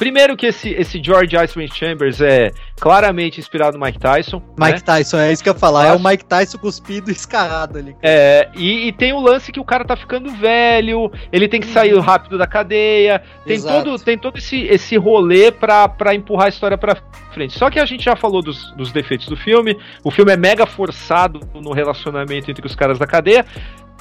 Primeiro 0.00 0.34
que 0.34 0.46
esse, 0.46 0.70
esse 0.70 0.98
George 0.98 1.36
Iceman 1.36 1.68
Chambers 1.68 2.22
é 2.22 2.52
claramente 2.80 3.38
inspirado 3.38 3.76
no 3.76 3.84
Mike 3.84 3.98
Tyson. 3.98 4.42
Mike 4.58 4.78
né? 4.78 4.80
Tyson, 4.80 5.18
é 5.18 5.30
isso 5.30 5.42
que 5.42 5.50
eu 5.50 5.52
ia 5.52 5.58
falar. 5.58 5.88
É 5.88 5.92
o 5.92 6.02
Mike 6.02 6.24
Tyson 6.24 6.56
cuspido 6.56 7.10
e 7.10 7.12
escarrado 7.12 7.76
ali. 7.76 7.94
É, 8.02 8.48
e, 8.56 8.88
e 8.88 8.92
tem 8.92 9.12
o 9.12 9.20
lance 9.20 9.52
que 9.52 9.60
o 9.60 9.64
cara 9.64 9.84
tá 9.84 9.94
ficando 9.94 10.30
velho, 10.30 11.12
ele 11.30 11.46
tem 11.46 11.60
que 11.60 11.66
sair 11.66 11.94
rápido 11.98 12.38
da 12.38 12.46
cadeia, 12.46 13.22
tem 13.44 13.56
Exato. 13.56 13.84
todo, 13.84 14.02
tem 14.02 14.16
todo 14.16 14.38
esse, 14.38 14.62
esse 14.62 14.96
rolê 14.96 15.52
pra, 15.52 15.86
pra 15.86 16.14
empurrar 16.14 16.46
a 16.46 16.48
história 16.48 16.78
pra 16.78 16.96
frente. 17.34 17.58
Só 17.58 17.68
que 17.68 17.78
a 17.78 17.84
gente 17.84 18.02
já 18.02 18.16
falou 18.16 18.40
dos, 18.40 18.72
dos 18.72 18.90
defeitos 18.92 19.28
do 19.28 19.36
filme, 19.36 19.76
o 20.02 20.10
filme 20.10 20.32
é 20.32 20.36
mega 20.36 20.64
forçado 20.64 21.40
no 21.54 21.74
relacionamento 21.74 22.50
entre 22.50 22.66
os 22.66 22.74
caras 22.74 22.98
da 22.98 23.06
cadeia, 23.06 23.44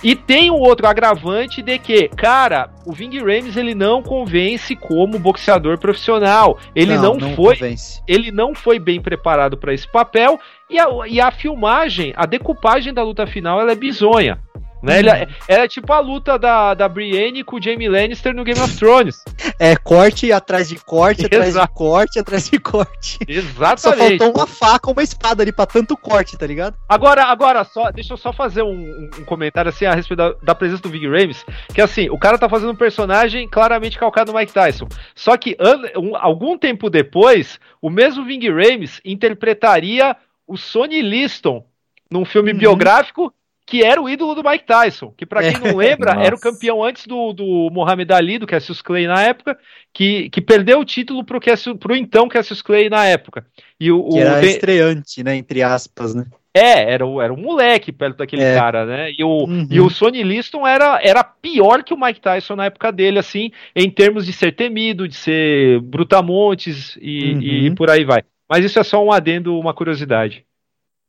e 0.02 0.16
tem 0.16 0.50
o 0.50 0.56
outro 0.56 0.88
agravante 0.88 1.62
de 1.62 1.78
que, 1.78 2.08
cara, 2.10 2.70
o 2.86 2.94
Ving 2.94 3.18
Rames 3.20 3.58
ele 3.58 3.76
não 3.76 4.02
convence 4.02 4.76
como 4.76 5.20
boxeador 5.20 5.78
profissional. 5.78 6.58
Ele 6.74 6.98
não, 6.98 7.20
foi 7.36 7.56
convence. 7.56 8.02
ele 8.08 8.32
não 8.32 8.56
foi 8.56 8.80
bem 8.80 9.02
preparado 9.02 9.58
para 9.58 9.74
esse 9.74 9.88
papel 9.92 10.40
e 10.70 10.80
a, 10.80 10.88
e 11.08 11.20
a 11.20 11.32
filmagem, 11.32 12.14
a 12.16 12.26
decupagem 12.26 12.94
da 12.94 13.04
luta 13.04 13.28
final, 13.28 13.60
ela 13.60 13.72
é 13.72 13.76
bizonha. 13.76 14.40
Né? 14.82 15.00
Ele 15.00 15.10
é, 15.10 15.28
é 15.48 15.68
tipo 15.68 15.92
a 15.92 16.00
luta 16.00 16.40
da, 16.40 16.74
da 16.74 16.88
Brienne 16.88 17.44
com 17.44 17.58
o 17.58 17.62
Jamie 17.62 17.90
Lannister 17.90 18.34
no 18.34 18.44
Game 18.44 18.60
of 18.60 18.76
Thrones. 18.78 19.24
É 19.62 19.76
corte 19.76 20.32
atrás 20.32 20.70
de 20.70 20.78
corte, 20.78 21.26
atrás 21.26 21.50
Exato. 21.50 21.68
de 21.68 21.78
corte, 21.78 22.20
atrás 22.20 22.50
de 22.50 22.58
corte. 22.60 23.20
Só 23.20 23.30
Exatamente. 23.30 24.18
faltou 24.20 24.42
uma 24.42 24.48
faca, 24.48 24.90
uma 24.90 25.04
espada 25.04 25.44
ali 25.44 25.52
pra 25.52 25.66
tanto 25.66 25.98
corte, 25.98 26.38
tá 26.38 26.48
ligado? 26.48 26.78
Agora, 26.88 27.26
agora 27.26 27.66
só, 27.66 27.92
deixa 27.92 28.14
eu 28.14 28.18
só 28.18 28.32
fazer 28.32 28.62
um, 28.64 28.72
um- 28.72 29.10
comentário 29.26 29.68
assim 29.68 29.84
a 29.86 29.94
respeito 29.94 30.18
da, 30.18 30.34
da 30.42 30.56
presença 30.56 30.82
do 30.84 30.90
Ving 30.90 31.10
Rames, 31.10 31.44
que 31.74 31.82
assim, 31.82 32.10
o 32.10 32.18
cara 32.18 32.38
tá 32.38 32.48
fazendo 32.48 32.72
um 32.72 32.76
personagem 32.76 33.50
claramente 33.50 34.00
calcado 34.00 34.32
no 34.32 34.40
Mike 34.40 34.54
Tyson. 34.54 34.88
Só 35.14 35.36
que 35.36 35.58
an- 35.60 36.00
um- 36.00 36.16
algum 36.16 36.58
tempo 36.58 36.90
depois, 36.90 37.60
o 37.82 37.90
mesmo 37.90 38.24
Ving 38.24 38.48
Rames 38.50 39.02
interpretaria 39.04 40.16
o 40.48 40.56
Sonny 40.56 41.02
Liston 41.02 41.66
num 42.10 42.24
filme 42.24 42.54
Uhum. 42.54 42.58
biográfico 42.60 43.34
que 43.70 43.84
era 43.84 44.02
o 44.02 44.10
ídolo 44.10 44.34
do 44.34 44.44
Mike 44.44 44.66
Tyson, 44.66 45.14
que 45.16 45.26
pra 45.26 45.42
quem 45.42 45.60
não 45.60 45.76
lembra, 45.78 46.14
Nossa. 46.16 46.26
era 46.26 46.36
o 46.36 46.40
campeão 46.40 46.84
antes 46.84 47.06
do, 47.06 47.32
do 47.34 47.70
Muhammad 47.72 48.10
Ali, 48.12 48.40
do 48.40 48.48
Cassius 48.48 48.82
Clay 48.82 49.06
na 49.06 49.22
época, 49.22 49.58
que, 49.94 50.30
que 50.32 50.42
perdeu 50.42 50.80
o 50.80 50.86
título 50.86 51.24
pro, 51.24 51.40
Cassius, 51.40 51.78
pro 51.78 51.96
então 51.96 52.28
Cassius 52.28 52.62
Clay 52.64 52.90
na 52.90 53.06
época. 53.06 53.46
E 53.80 53.92
o, 53.92 54.10
Que 54.10 54.16
o 54.16 54.22
era 54.22 54.40
tem- 54.42 54.50
estreante, 54.50 55.24
né? 55.24 55.36
Entre 55.36 55.62
aspas, 55.62 56.16
né? 56.16 56.26
é, 56.52 56.92
era, 56.94 57.06
era 57.24 57.32
um 57.32 57.38
moleque 57.38 57.92
perto 57.92 58.18
daquele 58.18 58.42
É. 58.42 58.56
cara, 58.56 58.84
né? 58.86 59.12
E 59.18 59.24
o, 59.24 59.46
Uhum. 59.46 59.68
e 59.70 59.80
o 59.80 59.88
Sonny 59.90 60.24
Liston 60.24 60.66
era, 60.68 61.00
era 61.04 61.24
pior 61.24 61.84
que 61.84 61.94
o 61.94 62.00
Mike 62.00 62.20
Tyson 62.20 62.56
na 62.56 62.66
época 62.66 62.92
dele, 62.92 63.20
assim, 63.20 63.52
em 63.76 63.90
termos 63.90 64.26
de 64.26 64.34
ser 64.34 64.54
temido, 64.56 65.08
de 65.08 65.16
ser 65.16 65.80
brutamontes 65.82 66.98
e, 67.00 67.34
Uhum. 67.34 67.42
e 67.42 67.76
por 67.76 67.90
aí 67.90 68.04
vai. 68.04 68.24
Mas 68.50 68.66
isso 68.66 68.80
é 68.80 68.84
só 68.84 69.04
um 69.06 69.12
adendo, 69.12 69.58
uma 69.60 69.74
curiosidade. 69.76 70.44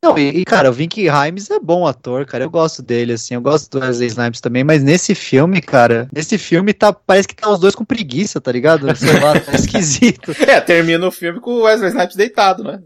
Não, 0.03 0.17
e, 0.17 0.29
e, 0.39 0.45
cara, 0.45 0.69
o 0.69 0.73
Vink 0.73 1.07
Rhames 1.07 1.51
é 1.51 1.59
bom 1.59 1.85
ator, 1.85 2.25
cara. 2.25 2.43
Eu 2.43 2.49
gosto 2.49 2.81
dele, 2.81 3.13
assim. 3.13 3.35
Eu 3.35 3.41
gosto 3.41 3.69
do 3.69 3.79
Wesley 3.85 4.07
Snipes 4.07 4.41
também, 4.41 4.63
mas 4.63 4.81
nesse 4.81 5.13
filme, 5.13 5.61
cara, 5.61 6.07
nesse 6.11 6.39
filme 6.39 6.73
tá, 6.73 6.91
parece 6.91 7.27
que 7.27 7.35
tá 7.35 7.47
os 7.49 7.59
dois 7.59 7.75
com 7.75 7.85
preguiça, 7.85 8.41
tá 8.41 8.51
ligado? 8.51 8.93
Sei 8.95 9.19
lá, 9.19 9.39
tá 9.39 9.51
esquisito. 9.53 10.31
É, 10.47 10.59
termina 10.59 11.07
o 11.07 11.11
filme 11.11 11.39
com 11.39 11.51
o 11.51 11.61
Wesley 11.63 11.91
Snipes 11.91 12.15
deitado, 12.15 12.63
né? 12.63 12.81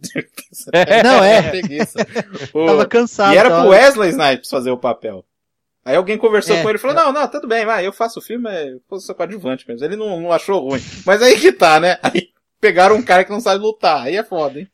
Não, 1.03 1.23
é. 1.23 1.41
Preguiça. 1.41 2.05
O- 2.53 2.65
Tava 2.65 2.85
cansado. 2.85 3.33
E 3.33 3.37
era 3.37 3.49
tava- 3.49 3.61
pro 3.61 3.71
Wesley 3.71 4.09
Snipes 4.09 4.49
fazer 4.49 4.71
o 4.71 4.77
papel. 4.77 5.23
Aí 5.85 5.95
alguém 5.95 6.17
conversou 6.17 6.55
É, 6.57 6.61
com 6.63 6.69
ele 6.69 6.77
e 6.77 6.81
falou: 6.81 6.95
Não, 6.97 7.13
não, 7.13 7.27
tudo 7.29 7.47
bem, 7.47 7.65
vai, 7.65 7.85
eu 7.87 7.93
faço 7.93 8.19
o 8.19 8.21
filme, 8.21 8.49
é, 8.49 8.73
eu 8.91 8.99
sou 8.99 9.15
coadjuvante 9.15 9.65
mesmo. 9.67 9.85
Ele 9.85 9.95
não, 9.95 10.19
não 10.19 10.31
achou 10.33 10.67
ruim. 10.67 10.81
Mas 11.05 11.21
aí 11.21 11.39
que 11.39 11.51
tá, 11.51 11.79
né? 11.79 11.97
Aí 12.03 12.29
pegaram 12.59 12.95
um 12.95 13.01
cara 13.03 13.23
que 13.23 13.31
não 13.31 13.39
sabe 13.39 13.63
lutar. 13.63 14.01
Aí 14.01 14.17
é 14.17 14.23
foda, 14.23 14.59
hein? 14.59 14.67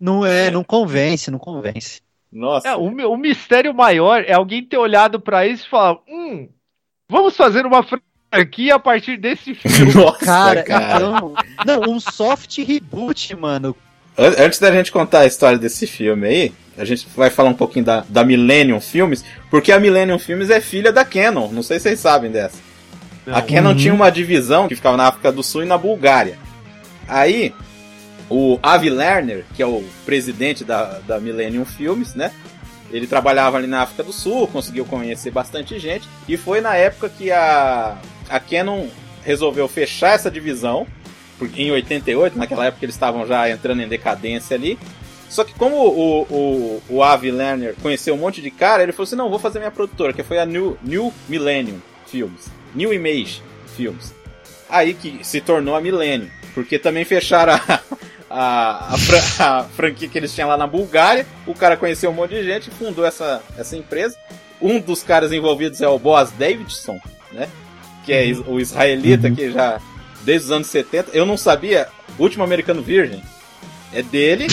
Não 0.00 0.24
é, 0.24 0.50
não 0.50 0.62
convence, 0.62 1.30
não 1.30 1.38
convence. 1.38 2.00
Nossa. 2.32 2.68
É, 2.68 2.76
o, 2.76 2.82
o 3.10 3.16
mistério 3.16 3.72
maior 3.74 4.22
é 4.26 4.32
alguém 4.34 4.62
ter 4.62 4.76
olhado 4.76 5.18
pra 5.20 5.46
isso 5.46 5.66
e 5.66 5.70
falar: 5.70 5.98
hum, 6.08 6.48
vamos 7.10 7.36
fazer 7.36 7.64
uma 7.66 7.82
franquia 8.30 8.74
a 8.74 8.78
partir 8.78 9.16
desse 9.16 9.54
filme. 9.56 9.92
Nossa, 9.94 10.24
Cara, 10.24 10.62
cara. 10.62 10.96
então. 11.06 11.34
Não, 11.66 11.80
um 11.94 11.98
soft 12.00 12.58
reboot, 12.58 13.34
mano. 13.34 13.74
An- 14.16 14.34
Antes 14.44 14.58
da 14.58 14.70
gente 14.70 14.92
contar 14.92 15.20
a 15.20 15.26
história 15.26 15.58
desse 15.58 15.86
filme 15.86 16.26
aí, 16.28 16.52
a 16.76 16.84
gente 16.84 17.06
vai 17.16 17.30
falar 17.30 17.48
um 17.48 17.54
pouquinho 17.54 17.84
da, 17.84 18.04
da 18.08 18.22
Millennium 18.24 18.80
Filmes, 18.80 19.24
porque 19.50 19.72
a 19.72 19.80
Millennium 19.80 20.18
Filmes 20.18 20.50
é 20.50 20.60
filha 20.60 20.92
da 20.92 21.04
Canon. 21.04 21.48
Não 21.50 21.62
sei 21.62 21.78
se 21.78 21.84
vocês 21.84 22.00
sabem 22.00 22.30
dessa. 22.30 22.58
A 23.26 23.42
Canon 23.42 23.70
Uhum. 23.70 23.76
tinha 23.76 23.94
uma 23.94 24.10
divisão 24.10 24.68
que 24.68 24.74
ficava 24.76 24.96
na 24.96 25.06
África 25.08 25.30
do 25.32 25.42
Sul 25.42 25.62
e 25.62 25.66
na 25.66 25.76
Bulgária. 25.78 26.38
Aí, 27.06 27.54
o 28.30 28.58
Avi 28.62 28.90
Lerner, 28.90 29.44
que 29.54 29.62
é 29.62 29.66
o 29.66 29.82
presidente 30.04 30.64
da, 30.64 30.98
da 31.00 31.20
Millennium 31.20 31.64
Films, 31.64 32.14
né? 32.14 32.32
Ele 32.90 33.06
trabalhava 33.06 33.58
ali 33.58 33.66
na 33.66 33.82
África 33.82 34.02
do 34.02 34.12
Sul, 34.12 34.46
conseguiu 34.48 34.84
conhecer 34.84 35.30
bastante 35.30 35.78
gente, 35.78 36.08
e 36.26 36.36
foi 36.36 36.60
na 36.60 36.74
época 36.74 37.08
que 37.08 37.30
a, 37.30 37.98
a 38.28 38.40
Canon 38.40 38.86
resolveu 39.22 39.68
fechar 39.68 40.14
essa 40.14 40.30
divisão, 40.30 40.86
em 41.54 41.70
88, 41.70 42.38
naquela 42.38 42.66
época 42.66 42.84
eles 42.84 42.94
estavam 42.94 43.26
já 43.26 43.48
entrando 43.48 43.82
em 43.82 43.88
decadência 43.88 44.56
ali. 44.56 44.78
Só 45.28 45.44
que 45.44 45.54
como 45.54 45.76
o, 45.76 46.22
o, 46.22 46.82
o 46.88 47.02
Avi 47.02 47.30
Lerner 47.30 47.74
conheceu 47.82 48.14
um 48.14 48.18
monte 48.18 48.40
de 48.40 48.50
cara, 48.50 48.82
ele 48.82 48.92
falou 48.92 49.04
assim, 49.04 49.16
não, 49.16 49.28
vou 49.28 49.38
fazer 49.38 49.58
minha 49.58 49.70
produtora, 49.70 50.12
que 50.12 50.22
foi 50.22 50.38
a 50.38 50.46
New, 50.46 50.78
New 50.82 51.12
Millennium 51.28 51.80
Films, 52.06 52.50
New 52.74 52.92
Image 52.92 53.42
Films. 53.76 54.14
Aí 54.68 54.94
que 54.94 55.20
se 55.22 55.40
tornou 55.40 55.76
a 55.76 55.80
Millennium, 55.80 56.30
porque 56.54 56.78
também 56.78 57.04
fecharam 57.04 57.52
a, 57.52 57.80
a, 58.30 58.94
a, 58.94 58.98
fran- 58.98 59.22
a 59.44 59.64
franquia 59.64 60.08
que 60.08 60.18
eles 60.18 60.34
tinham 60.34 60.48
lá 60.48 60.56
na 60.56 60.66
Bulgária, 60.66 61.26
o 61.46 61.54
cara 61.54 61.76
conheceu 61.76 62.10
um 62.10 62.14
monte 62.14 62.30
de 62.30 62.44
gente 62.44 62.68
e 62.68 62.70
fundou 62.70 63.04
essa, 63.04 63.42
essa 63.56 63.76
empresa. 63.76 64.16
Um 64.60 64.80
dos 64.80 65.02
caras 65.02 65.32
envolvidos 65.32 65.80
é 65.80 65.88
o 65.88 65.98
Boaz 65.98 66.30
Davidson, 66.32 66.98
né? 67.32 67.48
Que 68.04 68.12
é 68.12 68.24
is- 68.24 68.42
o 68.46 68.58
israelita 68.58 69.30
que 69.30 69.50
já, 69.50 69.80
desde 70.22 70.46
os 70.46 70.52
anos 70.52 70.66
70, 70.68 71.10
eu 71.12 71.24
não 71.26 71.36
sabia, 71.36 71.88
Último 72.18 72.42
Americano 72.42 72.82
Virgem 72.82 73.22
é 73.92 74.02
dele 74.02 74.46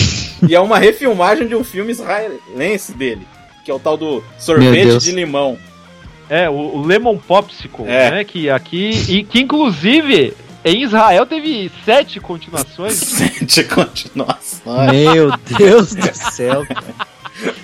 e 0.48 0.54
é 0.54 0.60
uma 0.60 0.78
refilmagem 0.78 1.46
de 1.48 1.54
um 1.56 1.64
filme 1.64 1.90
israelense 1.90 2.92
dele, 2.94 3.26
que 3.64 3.70
é 3.70 3.74
o 3.74 3.78
tal 3.80 3.96
do 3.96 4.22
Sorvete 4.38 4.98
de 4.98 5.10
Limão. 5.10 5.58
É, 6.30 6.48
o, 6.48 6.52
o 6.54 6.82
Lemon 6.86 7.18
Popsicle, 7.18 7.84
É. 7.86 8.10
né? 8.10 8.24
Que 8.24 8.48
aqui. 8.50 8.90
E 9.08 9.22
que 9.24 9.40
inclusive 9.40 10.34
em 10.66 10.82
Israel 10.82 11.24
teve 11.26 11.70
sete 11.84 12.18
continuações. 12.20 13.00
de 13.40 13.64
continuação. 13.64 14.86
Meu 14.90 15.30
Deus 15.58 15.94
do 15.94 16.12
céu. 16.32 16.66
cara. 16.66 16.84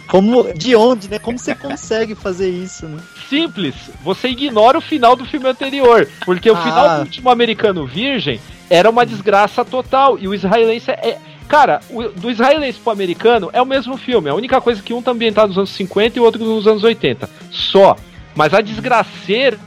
Como, 0.07 0.53
de 0.53 0.77
onde, 0.77 1.09
né? 1.09 1.19
Como 1.19 1.39
você 1.39 1.55
consegue 1.55 2.15
fazer 2.15 2.51
isso, 2.51 2.87
né? 2.87 3.01
Simples, 3.31 3.75
você 4.03 4.29
ignora 4.29 4.77
o 4.77 4.83
final 4.83 5.17
do 5.17 5.25
filme 5.25 5.49
anterior. 5.49 6.07
Porque 6.25 6.51
o 6.51 6.55
Ah. 6.55 6.63
final 6.63 6.97
do 6.97 7.01
último 7.03 7.31
americano 7.31 7.87
virgem 7.87 8.39
era 8.69 8.91
uma 8.91 9.07
desgraça 9.07 9.65
total. 9.65 10.19
E 10.19 10.29
o 10.29 10.35
israelense 10.35 10.91
é. 10.91 11.19
Cara, 11.49 11.81
o- 11.91 12.09
do 12.09 12.31
israelense 12.31 12.79
pro 12.79 12.93
americano 12.93 13.51
é 13.53 13.61
o 13.61 13.67
mesmo 13.67 13.97
filme. 13.97 14.29
A 14.31 14.35
única 14.35 14.61
coisa 14.61 14.83
que 14.83 14.93
um 14.95 15.03
tá 15.03 15.11
ambientado 15.11 15.49
nos 15.49 15.59
anos 15.59 15.71
50 15.71 16.19
e 16.19 16.21
o 16.21 16.25
outro 16.25 16.43
nos 16.45 16.67
anos 16.67 16.85
80. 16.85 17.29
Só. 17.51 17.97
Mas 18.35 18.53
a 18.55 18.61
desgraceira, 18.61 19.59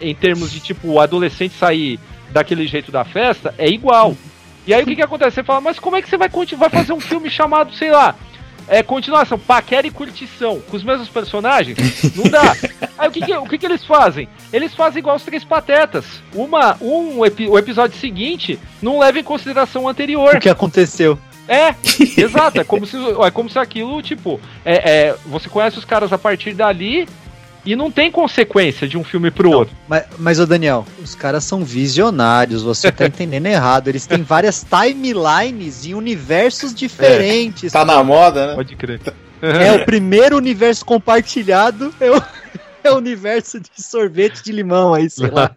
em 0.00 0.14
termos 0.14 0.50
de 0.50 0.60
tipo 0.60 0.88
o 0.88 1.00
adolescente 1.00 1.54
sair 1.54 1.98
daquele 2.30 2.66
jeito 2.66 2.90
da 2.92 3.04
festa, 3.04 3.54
é 3.58 3.68
igual. 3.68 4.16
E 4.66 4.74
aí 4.74 4.82
o 4.82 4.86
que, 4.86 4.96
que 4.96 5.02
acontece? 5.02 5.36
Você 5.36 5.44
fala, 5.44 5.60
mas 5.60 5.78
como 5.78 5.96
é 5.96 6.02
que 6.02 6.08
você 6.08 6.16
vai, 6.16 6.28
vai 6.28 6.68
fazer 6.68 6.92
um 6.92 7.00
filme 7.00 7.30
chamado, 7.30 7.72
sei 7.72 7.90
lá, 7.90 8.14
é, 8.68 8.82
continuação, 8.82 9.38
paquera 9.38 9.86
e 9.86 9.90
curtição, 9.90 10.60
com 10.60 10.76
os 10.76 10.82
mesmos 10.82 11.08
personagens? 11.08 11.78
Não 12.14 12.24
dá. 12.24 12.54
Aí 12.98 13.08
o 13.08 13.10
que, 13.10 13.22
que, 13.22 13.34
o 13.34 13.46
que, 13.46 13.58
que 13.58 13.66
eles 13.66 13.84
fazem? 13.84 14.28
Eles 14.52 14.74
fazem 14.74 15.00
igual 15.00 15.16
os 15.16 15.22
três 15.22 15.42
patetas. 15.42 16.04
Uma, 16.34 16.76
um, 16.80 17.18
o 17.18 17.58
episódio 17.58 17.98
seguinte 17.98 18.58
não 18.82 18.98
leva 18.98 19.18
em 19.18 19.24
consideração 19.24 19.84
o 19.84 19.88
anterior. 19.88 20.36
O 20.36 20.40
que 20.40 20.50
aconteceu? 20.50 21.18
É, 21.48 21.74
exato. 22.20 22.60
É 22.60 22.64
como 22.64 22.84
se, 22.84 22.96
é 22.96 23.30
como 23.30 23.48
se 23.48 23.58
aquilo, 23.58 24.02
tipo, 24.02 24.38
é, 24.64 24.90
é, 25.08 25.16
você 25.24 25.48
conhece 25.48 25.78
os 25.78 25.84
caras 25.84 26.12
a 26.12 26.18
partir 26.18 26.52
dali 26.52 27.08
e 27.72 27.76
não 27.76 27.90
tem 27.90 28.10
consequência 28.10 28.88
de 28.88 28.96
um 28.96 29.04
filme 29.04 29.30
pro 29.30 29.50
outro. 29.50 29.76
Mas, 29.88 30.04
mas 30.18 30.40
ô 30.40 30.46
Daniel, 30.46 30.86
os 31.02 31.14
caras 31.14 31.44
são 31.44 31.64
visionários, 31.64 32.62
você 32.62 32.90
tá 32.90 33.04
entendendo 33.08 33.46
errado. 33.46 33.88
Eles 33.88 34.06
têm 34.06 34.22
várias 34.22 34.64
timelines 34.64 35.84
em 35.84 35.94
universos 35.94 36.74
diferentes. 36.74 37.72
Tá 37.72 37.84
na 37.84 38.02
moda, 38.02 38.46
né? 38.48 38.54
Pode 38.54 38.74
crer. 38.76 39.00
É 39.42 39.72
o 39.72 39.84
primeiro 39.86 40.36
universo 40.36 40.84
compartilhado, 40.84 41.94
é 42.00 42.10
o, 42.10 42.22
é 42.84 42.90
o 42.90 42.96
universo 42.96 43.60
de 43.60 43.68
sorvete 43.82 44.42
de 44.42 44.50
limão 44.52 44.94
aí, 44.94 45.10
sei 45.10 45.30
lá. 45.30 45.54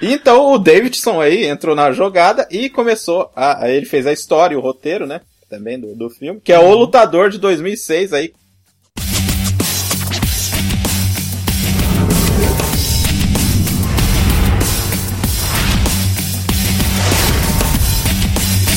Então 0.00 0.52
o 0.52 0.58
Davidson 0.58 1.20
aí 1.20 1.44
entrou 1.46 1.74
na 1.74 1.92
jogada 1.92 2.46
e 2.50 2.68
começou 2.68 3.30
a, 3.34 3.64
a- 3.64 3.70
ele 3.70 3.86
fez 3.86 4.06
a 4.06 4.12
história, 4.12 4.58
o 4.58 4.62
roteiro, 4.62 5.06
né? 5.06 5.20
Também 5.48 5.78
do, 5.78 5.94
do 5.94 6.10
filme, 6.10 6.40
que 6.42 6.52
é 6.52 6.58
o 6.58 6.74
Lutador 6.74 7.30
de 7.30 7.38
2006 7.38 8.12
aí. 8.12 8.32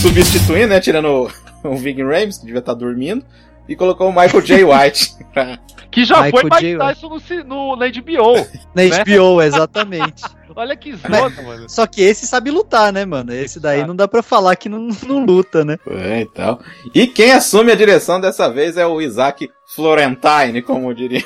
Substituindo, 0.01 0.69
né? 0.69 0.79
Tirando 0.79 1.05
o, 1.05 1.31
o 1.69 1.75
Vig 1.75 2.01
Rames, 2.01 2.39
que 2.39 2.45
devia 2.45 2.59
estar 2.59 2.73
dormindo, 2.73 3.23
e 3.69 3.75
colocou 3.75 4.09
o 4.09 4.11
Michael 4.11 4.41
J. 4.41 4.63
White. 4.63 5.15
pra- 5.31 5.59
Que 5.91 6.03
já 6.03 6.23
Michael 6.23 6.31
foi 6.31 6.43
Mike. 6.43 6.77
Tyson 6.79 7.09
no, 7.09 7.43
no, 7.45 7.75
na 7.75 7.87
HBO. 7.87 8.33
Na 8.73 9.03
HBO, 9.03 9.41
exatamente. 9.41 10.23
Olha 10.55 10.75
que 10.75 10.95
zona, 10.95 11.29
mano. 11.41 11.69
Só 11.69 11.85
que 11.85 12.01
esse 12.01 12.25
sabe 12.25 12.49
lutar, 12.49 12.91
né, 12.91 13.05
mano? 13.05 13.31
Esse 13.31 13.59
daí 13.59 13.85
não 13.85 13.95
dá 13.95 14.07
pra 14.07 14.23
falar 14.23 14.55
que 14.55 14.67
não, 14.67 14.89
não 15.05 15.23
luta, 15.23 15.63
né? 15.63 15.77
É, 15.87 16.21
então. 16.21 16.59
E 16.95 17.05
quem 17.07 17.31
assume 17.31 17.71
a 17.71 17.75
direção 17.75 18.19
dessa 18.19 18.49
vez 18.49 18.77
é 18.77 18.85
o 18.85 18.99
Isaac 19.01 19.49
Florentine, 19.67 20.61
como 20.61 20.93
diria 20.95 21.23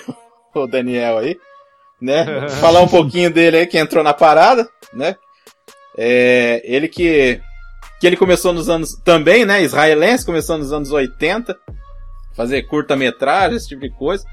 o 0.53 0.67
Daniel 0.67 1.19
aí. 1.19 1.37
Né? 2.01 2.49
Falar 2.59 2.81
um 2.81 2.87
pouquinho 2.87 3.31
dele 3.31 3.57
aí 3.57 3.67
que 3.67 3.77
entrou 3.77 4.03
na 4.03 4.13
parada, 4.13 4.67
né? 4.93 5.15
É, 5.97 6.61
ele 6.65 6.87
que 6.87 7.39
que 8.05 8.09
ele 8.09 8.17
começou 8.17 8.53
nos 8.53 8.69
anos 8.69 8.95
também, 9.03 9.45
né, 9.45 9.63
israelense, 9.63 10.23
começou 10.23 10.59
nos 10.59 10.71
anos 10.71 10.91
80, 10.91 11.57
fazer 12.35 12.61
curta-metragem, 12.61 13.57
esse 13.57 13.69
tipo 13.69 13.81
de 13.81 13.89
coisa. 13.89 14.23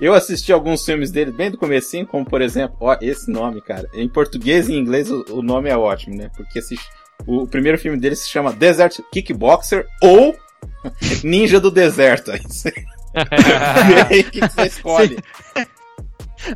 Eu 0.00 0.14
assisti 0.14 0.50
alguns 0.50 0.82
filmes 0.82 1.10
dele 1.10 1.30
bem 1.30 1.50
do 1.50 1.58
comecinho, 1.58 2.06
como 2.06 2.24
por 2.24 2.40
exemplo, 2.40 2.78
ó, 2.80 2.96
esse 3.02 3.30
nome, 3.30 3.60
cara. 3.60 3.86
Em 3.92 4.08
português 4.08 4.70
e 4.70 4.72
em 4.72 4.78
inglês 4.78 5.10
o, 5.10 5.26
o 5.28 5.42
nome 5.42 5.68
é 5.68 5.76
ótimo, 5.76 6.16
né? 6.16 6.30
Porque 6.34 6.58
esse, 6.58 6.78
o, 7.26 7.42
o 7.42 7.46
primeiro 7.46 7.76
filme 7.76 7.98
dele 7.98 8.16
se 8.16 8.30
chama 8.30 8.50
Desert 8.50 8.98
Kickboxer 9.12 9.86
ou 10.00 10.34
Ninja 11.22 11.60
do 11.60 11.70
Deserto. 11.70 12.30
Aí 12.32 12.40
você 12.40 12.70
vê 12.70 14.14
aí 14.14 14.20
o 14.20 14.30
que 14.30 14.40
que 14.40 14.48
você 14.48 14.66
escolhe. 14.68 15.18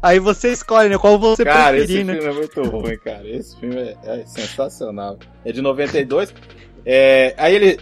Aí 0.01 0.19
você 0.19 0.53
escolhe, 0.53 0.89
né? 0.89 0.99
Qual 0.99 1.19
você 1.19 1.45
Cara, 1.45 1.77
esse 1.77 1.87
preferir, 1.87 2.07
né? 2.07 2.15
filme 2.15 2.29
é 2.29 2.33
muito 2.33 2.63
ruim, 2.63 2.99
cara. 2.99 3.29
Esse 3.29 3.59
filme 3.59 3.77
é, 3.77 3.97
é 4.05 4.25
sensacional. 4.27 5.19
É 5.45 5.51
de 5.53 5.61
92. 5.61 6.33
É, 6.87 7.35
aí 7.37 7.55
ele 7.55 7.81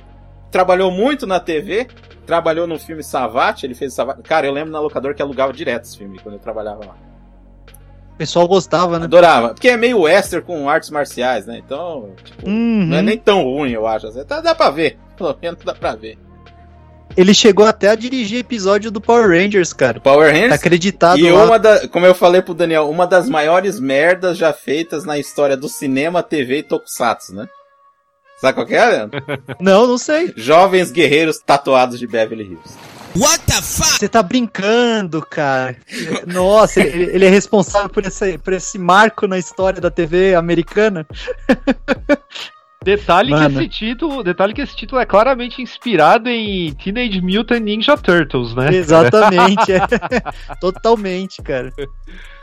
trabalhou 0.51 0.91
muito 0.91 1.27
na 1.27 1.39
TV, 1.41 1.87
trabalhou 2.27 2.67
no 2.67 2.79
filme 2.79 3.03
Savate, 3.03 3.67
ele 3.67 3.75
fez 3.75 3.93
Savate. 3.95 4.23
Cara, 4.23 4.47
eu 4.47 4.53
lembro 4.53 4.71
na 4.73 4.81
locadora 4.81 5.15
que 5.15 5.23
alugava 5.23 5.53
direto 5.53 5.85
esse 5.85 5.99
filme 5.99 6.19
quando 6.19 6.35
eu 6.37 6.41
trabalhava 6.41 6.85
lá. 6.87 6.97
O 8.15 8.17
pessoal 8.21 8.47
gostava, 8.47 8.99
né? 8.99 9.05
Adorava. 9.07 9.55
Porque 9.55 9.69
é 9.69 9.77
meio 9.79 10.01
western 10.03 10.45
com 10.45 10.69
artes 10.69 10.91
marciais, 10.91 11.47
né? 11.47 11.59
Então, 11.65 12.11
tipo, 12.23 12.47
Uhum. 12.49 12.87
não 12.87 12.97
é 12.99 13.03
nem 13.03 13.17
tão 13.17 13.45
ruim, 13.45 13.71
eu 13.73 13.87
acho. 13.87 14.09
Assim, 14.09 14.23
Tá, 14.25 14.41
dá 14.41 14.55
pra 14.55 14.69
ver. 14.71 14.99
Pelo 15.17 15.35
menos 15.41 15.63
dá 15.65 15.75
pra 15.75 15.95
ver. 15.95 16.19
Ele 17.17 17.35
chegou 17.35 17.67
até 17.67 17.89
a 17.91 17.95
dirigir 17.95 18.39
episódio 18.41 18.91
do 18.91 19.01
Power 19.01 19.29
Rangers, 19.29 19.73
cara. 19.73 20.01
Power 20.01 20.29
Tá 20.29 20.33
Rangers. 20.39 20.53
acreditado 20.53 21.19
E 21.19 21.31
lá. 21.31 21.45
uma 21.45 21.59
da, 21.59 21.89
como 21.89 22.07
eu 22.07 22.15
falei 22.15 22.41
pro 22.41 22.55
Daniel, 22.55 22.89
uma 22.89 23.07
das 23.07 23.29
maiores 23.29 23.79
merdas 23.81 24.39
já 24.39 24.53
feitas 24.53 25.05
na 25.05 25.19
história 25.19 25.57
do 25.57 25.69
cinema, 25.69 26.23
TV 26.23 26.59
e 26.59 26.63
tokusatsu, 26.63 27.35
né? 27.35 27.49
Sabe 28.41 28.55
qual 28.55 28.67
que 28.67 28.75
é, 28.75 28.85
Leandro? 28.87 29.23
Não, 29.61 29.87
não 29.87 29.99
sei. 29.99 30.33
Jovens 30.35 30.91
guerreiros 30.91 31.39
tatuados 31.45 31.99
de 31.99 32.07
Beverly 32.07 32.45
Hills. 32.45 32.75
Você 33.99 34.09
tá 34.09 34.23
brincando, 34.23 35.21
cara. 35.21 35.77
Nossa, 36.27 36.81
ele, 36.81 37.11
ele 37.13 37.27
é 37.27 37.29
responsável 37.29 37.91
por 37.91 38.07
esse, 38.07 38.39
por 38.39 38.53
esse 38.55 38.79
marco 38.79 39.27
na 39.27 39.37
história 39.37 39.79
da 39.81 39.91
TV 39.91 40.35
americana. 40.35 41.07
Detalhe 42.83 43.31
Mano. 43.31 43.51
que 43.51 43.57
esse 43.59 43.69
título, 43.69 44.25
detalhe 44.25 44.55
que 44.55 44.63
esse 44.63 44.75
título 44.75 45.03
é 45.03 45.05
claramente 45.05 45.61
inspirado 45.61 46.31
em 46.31 46.73
Teenage 46.73 47.21
Mutant 47.21 47.61
Ninja 47.61 47.95
Turtles, 47.95 48.55
né? 48.55 48.75
Exatamente. 48.75 49.69
é. 49.71 49.81
Totalmente, 50.59 51.43
cara. 51.43 51.71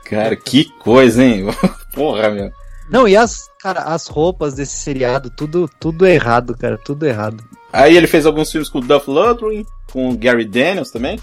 Cara, 0.05 0.35
que 0.35 0.65
coisa, 0.77 1.23
hein? 1.23 1.47
Porra, 1.91 2.29
meu. 2.29 2.51
Não, 2.87 3.07
e 3.07 3.17
as, 3.17 3.49
cara, 3.59 3.81
as 3.81 4.07
roupas 4.07 4.53
desse 4.53 4.77
seriado, 4.77 5.31
tudo, 5.35 5.67
tudo 5.79 6.05
errado, 6.05 6.55
cara, 6.55 6.77
tudo 6.77 7.07
errado. 7.07 7.43
Aí 7.73 7.97
ele 7.97 8.05
fez 8.05 8.27
alguns 8.27 8.51
filmes 8.51 8.69
com 8.69 8.77
o 8.77 8.81
Duff 8.81 9.09
Lundgren, 9.09 9.65
com 9.91 10.11
o 10.11 10.17
Gary 10.17 10.45
Daniels 10.45 10.91
também. 10.91 11.19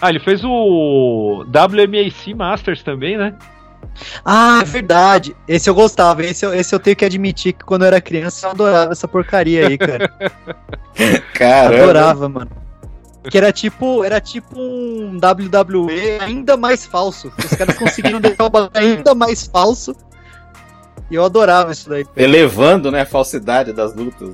Ah, 0.00 0.10
ele 0.10 0.18
fez 0.18 0.42
o 0.44 1.44
WMAC 1.46 2.34
Masters 2.34 2.82
também, 2.82 3.16
né? 3.16 3.36
Ah, 4.24 4.60
é 4.62 4.64
verdade. 4.64 5.36
Esse 5.46 5.68
eu 5.68 5.74
gostava. 5.74 6.24
Esse 6.24 6.44
eu, 6.44 6.54
esse 6.54 6.74
eu 6.74 6.80
tenho 6.80 6.96
que 6.96 7.04
admitir 7.04 7.52
que 7.52 7.64
quando 7.64 7.82
eu 7.82 7.88
era 7.88 8.00
criança 8.00 8.46
eu 8.46 8.50
adorava 8.50 8.92
essa 8.92 9.08
porcaria 9.08 9.66
aí, 9.66 9.78
cara. 9.78 10.08
Caramba. 11.34 11.82
Adorava, 11.82 12.28
mano. 12.28 12.50
Que 13.28 13.36
era 13.36 13.52
tipo, 13.52 14.02
era 14.02 14.20
tipo 14.20 14.58
um 14.58 15.18
WWE 15.18 16.20
ainda 16.20 16.56
mais 16.56 16.86
falso. 16.86 17.30
Os 17.38 17.50
caras 17.50 17.76
conseguiram 17.76 18.18
deixar 18.22 18.44
o 18.44 18.50
bagulho 18.50 18.70
ainda 18.74 19.14
mais 19.14 19.46
falso. 19.46 19.94
E 21.10 21.16
eu 21.16 21.24
adorava 21.24 21.72
isso 21.72 21.88
daí. 21.88 22.06
Elevando, 22.16 22.90
né, 22.90 23.02
a 23.02 23.06
falsidade 23.06 23.72
das 23.72 23.94
lutas. 23.94 24.32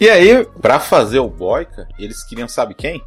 E 0.00 0.08
aí, 0.08 0.46
pra 0.62 0.78
fazer 0.78 1.18
o 1.18 1.28
Boyka, 1.28 1.88
eles 1.98 2.22
queriam, 2.24 2.46
sabe 2.46 2.74
quem? 2.74 3.02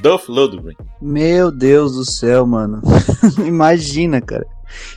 Duff 0.00 0.30
Ludwig. 0.30 0.76
Meu 1.00 1.50
Deus 1.50 1.94
do 1.94 2.04
céu, 2.04 2.46
mano. 2.46 2.80
Imagina, 3.44 4.20
cara. 4.20 4.46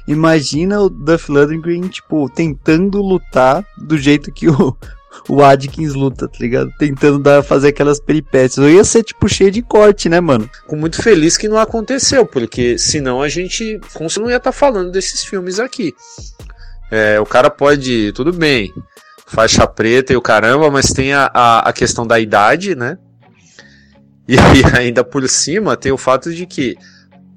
Imagina 0.08 0.82
o 0.82 0.90
Duff 0.90 1.32
Lundgren, 1.32 1.88
tipo, 1.88 2.30
tentando 2.30 3.02
lutar 3.02 3.66
do 3.78 3.98
jeito 3.98 4.32
que 4.32 4.48
o, 4.50 4.76
o 5.30 5.44
Adkins 5.44 5.94
luta, 5.94 6.28
tá 6.28 6.38
ligado? 6.40 6.72
Tentando 6.78 7.20
dar, 7.20 7.44
fazer 7.44 7.70
aquelas 7.70 8.00
peripécias. 8.00 8.66
Eu 8.66 8.72
ia 8.72 8.84
ser, 8.84 9.04
tipo, 9.04 9.28
cheio 9.28 9.52
de 9.52 9.62
corte, 9.62 10.10
né, 10.10 10.20
mano? 10.20 10.50
Fico 10.62 10.76
muito 10.76 11.02
feliz 11.02 11.38
que 11.38 11.48
não 11.48 11.58
aconteceu, 11.58 12.26
porque 12.26 12.78
senão 12.78 13.22
a 13.22 13.30
gente 13.30 13.80
não 14.18 14.30
ia 14.30 14.38
estar 14.38 14.52
falando 14.52 14.92
desses 14.92 15.24
filmes 15.24 15.60
aqui. 15.60 15.94
É, 16.92 17.20
o 17.20 17.26
cara 17.26 17.50
pode, 17.50 18.12
tudo 18.14 18.32
bem, 18.32 18.72
faixa 19.26 19.66
preta 19.66 20.14
e 20.14 20.16
o 20.16 20.22
caramba, 20.22 20.70
mas 20.70 20.94
tem 20.94 21.14
a, 21.14 21.30
a, 21.34 21.70
a 21.70 21.74
questão 21.74 22.06
da 22.06 22.20
idade, 22.20 22.76
né? 22.76 22.98
E 24.28 24.36
ainda 24.78 25.04
por 25.04 25.28
cima 25.28 25.76
tem 25.76 25.92
o 25.92 25.98
fato 25.98 26.34
de 26.34 26.46
que 26.46 26.76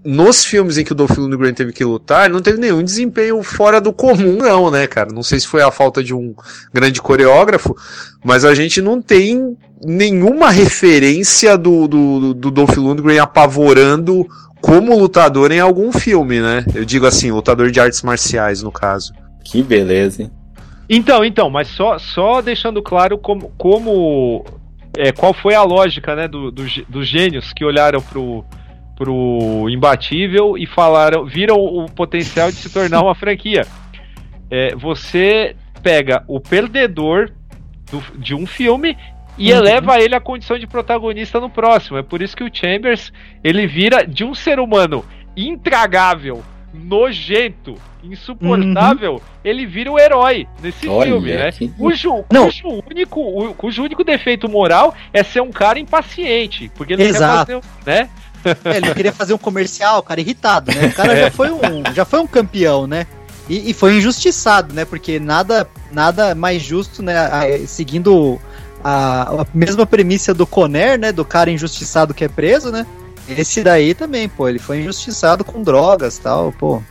nos 0.09 0.43
filmes 0.43 0.79
em 0.79 0.85
que 0.85 0.93
o 0.93 0.95
Dolph 0.95 1.19
Lundgren 1.19 1.53
teve 1.53 1.71
que 1.71 1.85
lutar, 1.85 2.31
não 2.31 2.41
teve 2.41 2.59
nenhum 2.59 2.83
desempenho 2.83 3.43
fora 3.43 3.79
do 3.79 3.93
comum, 3.93 4.39
não, 4.39 4.71
né, 4.71 4.87
cara? 4.87 5.13
Não 5.13 5.23
sei 5.23 5.39
se 5.39 5.47
foi 5.47 5.61
a 5.61 5.71
falta 5.71 6.03
de 6.03 6.15
um 6.15 6.35
grande 6.73 7.03
coreógrafo, 7.03 7.77
mas 8.25 8.43
a 8.43 8.55
gente 8.55 8.81
não 8.81 9.03
tem 9.03 9.55
nenhuma 9.85 10.49
referência 10.49 11.59
do, 11.59 11.87
do, 11.87 12.33
do 12.33 12.51
Dolph 12.51 12.75
Lundgren 12.79 13.19
apavorando 13.19 14.27
como 14.63 14.99
lutador 14.99 15.53
em 15.53 15.61
algum 15.61 15.93
filme, 15.93 16.41
né? 16.41 16.65
Eu 16.75 16.87
digo 16.87 17.05
assim, 17.05 17.31
lutador 17.31 17.71
de 17.71 17.79
artes 17.79 18.01
marciais, 18.01 18.63
no 18.63 18.73
caso. 18.73 19.13
Que 19.45 19.63
beleza, 19.63 20.23
hein? 20.23 20.31
Então, 20.89 21.23
então, 21.23 21.51
mas 21.51 21.69
só, 21.69 21.99
só 21.99 22.41
deixando 22.41 22.83
claro 22.83 23.19
como, 23.19 23.53
como 23.59 24.43
é, 24.97 25.13
qual 25.13 25.35
foi 25.35 25.55
a 25.55 25.63
lógica, 25.63 26.17
né, 26.17 26.27
do, 26.27 26.51
do, 26.51 26.65
dos 26.89 27.07
gênios 27.07 27.53
que 27.53 27.63
olharam 27.63 28.01
pro, 28.01 28.43
pro 28.99 29.69
imbatível 29.71 30.59
e 30.59 30.67
falaram, 30.67 31.25
viram 31.25 31.55
o 31.57 31.87
potencial 31.89 32.51
de 32.51 32.57
se 32.57 32.69
tornar 32.69 33.01
uma 33.01 33.15
franquia. 33.15 33.65
É, 34.51 34.75
você 34.75 35.55
pega 35.81 36.25
o 36.27 36.41
perdedor 36.41 37.31
do, 37.91 38.03
de 38.19 38.35
um 38.35 38.45
filme 38.45 38.97
e 39.39 39.53
Uhum. 39.53 39.59
eleva 39.59 40.01
ele 40.01 40.17
à 40.17 40.21
condição 40.21 40.59
de 40.59 40.67
protagonista 40.67 41.39
no 41.39 41.49
próximo. 41.49 41.97
É 41.97 42.03
por 42.03 42.21
isso 42.21 42.37
que 42.37 42.43
o 42.43 42.51
Chambers 42.53 43.13
ele 43.45 43.69
vira 43.69 44.05
de 44.05 44.25
um 44.25 44.35
ser 44.35 44.59
humano 44.59 45.05
intragável, 45.37 46.43
nojento, 46.75 47.75
insuportável, 48.03 49.23
ele 49.45 49.65
vira 49.65 49.93
o 49.93 49.99
herói 49.99 50.47
nesse 50.61 50.89
Olha, 50.89 51.11
filme, 51.13 51.33
né? 51.35 51.53
que- 51.53 51.69
Cujo, 51.69 52.25
Não. 52.33 52.47
cujo, 52.47 52.83
único, 52.91 53.55
cujo 53.55 53.83
único 53.85 54.03
defeito 54.03 54.49
moral 54.49 54.93
é 55.13 55.23
ser 55.23 55.41
um 55.41 55.51
cara 55.53 55.79
impaciente, 55.79 56.69
porque 56.77 56.95
ele 56.95 57.05
não 57.05 57.11
Exato. 57.11 57.47
quer 57.47 57.61
fazer, 57.63 58.03
né? 58.05 58.11
É, 58.65 58.77
ele 58.77 58.95
queria 58.95 59.13
fazer 59.13 59.35
um 59.35 59.39
comercial, 59.39 60.03
cara, 60.03 60.21
irritado, 60.21 60.73
né? 60.73 60.87
O 60.87 60.93
cara 60.95 61.17
já 61.17 61.31
foi 61.31 61.51
um, 61.51 61.83
já 61.95 62.05
foi 62.05 62.21
um 62.21 62.27
campeão, 62.27 62.87
né? 62.87 63.07
E, 63.49 63.71
e 63.71 63.75
foi 63.75 63.97
injustiçado, 63.97 64.75
né? 64.75 64.85
Porque 64.85 65.19
nada, 65.19 65.69
nada 65.93 66.35
mais 66.35 66.63
justo, 66.63 67.03
né? 67.03 67.17
a- 67.19 67.45
Seguindo 67.67 68.39
a, 68.85 69.43
a 69.43 69.47
mesma 69.55 69.87
premissa 69.87 70.33
do 70.35 70.47
Conner, 70.47 70.99
né? 70.99 71.13
Do 71.13 71.25
cara 71.25 71.51
injustiçado 71.51 72.13
que 72.15 72.25
é 72.25 72.29
preso, 72.29 72.71
né? 72.71 72.87
Esse 73.29 73.63
daí 73.63 73.93
também, 73.95 74.29
pô, 74.29 74.49
ele 74.49 74.59
foi 74.59 74.81
injustiçado 74.81 75.45
com 75.45 75.63
drogas 75.63 76.19
tal, 76.19 76.53
pô. 76.53 76.83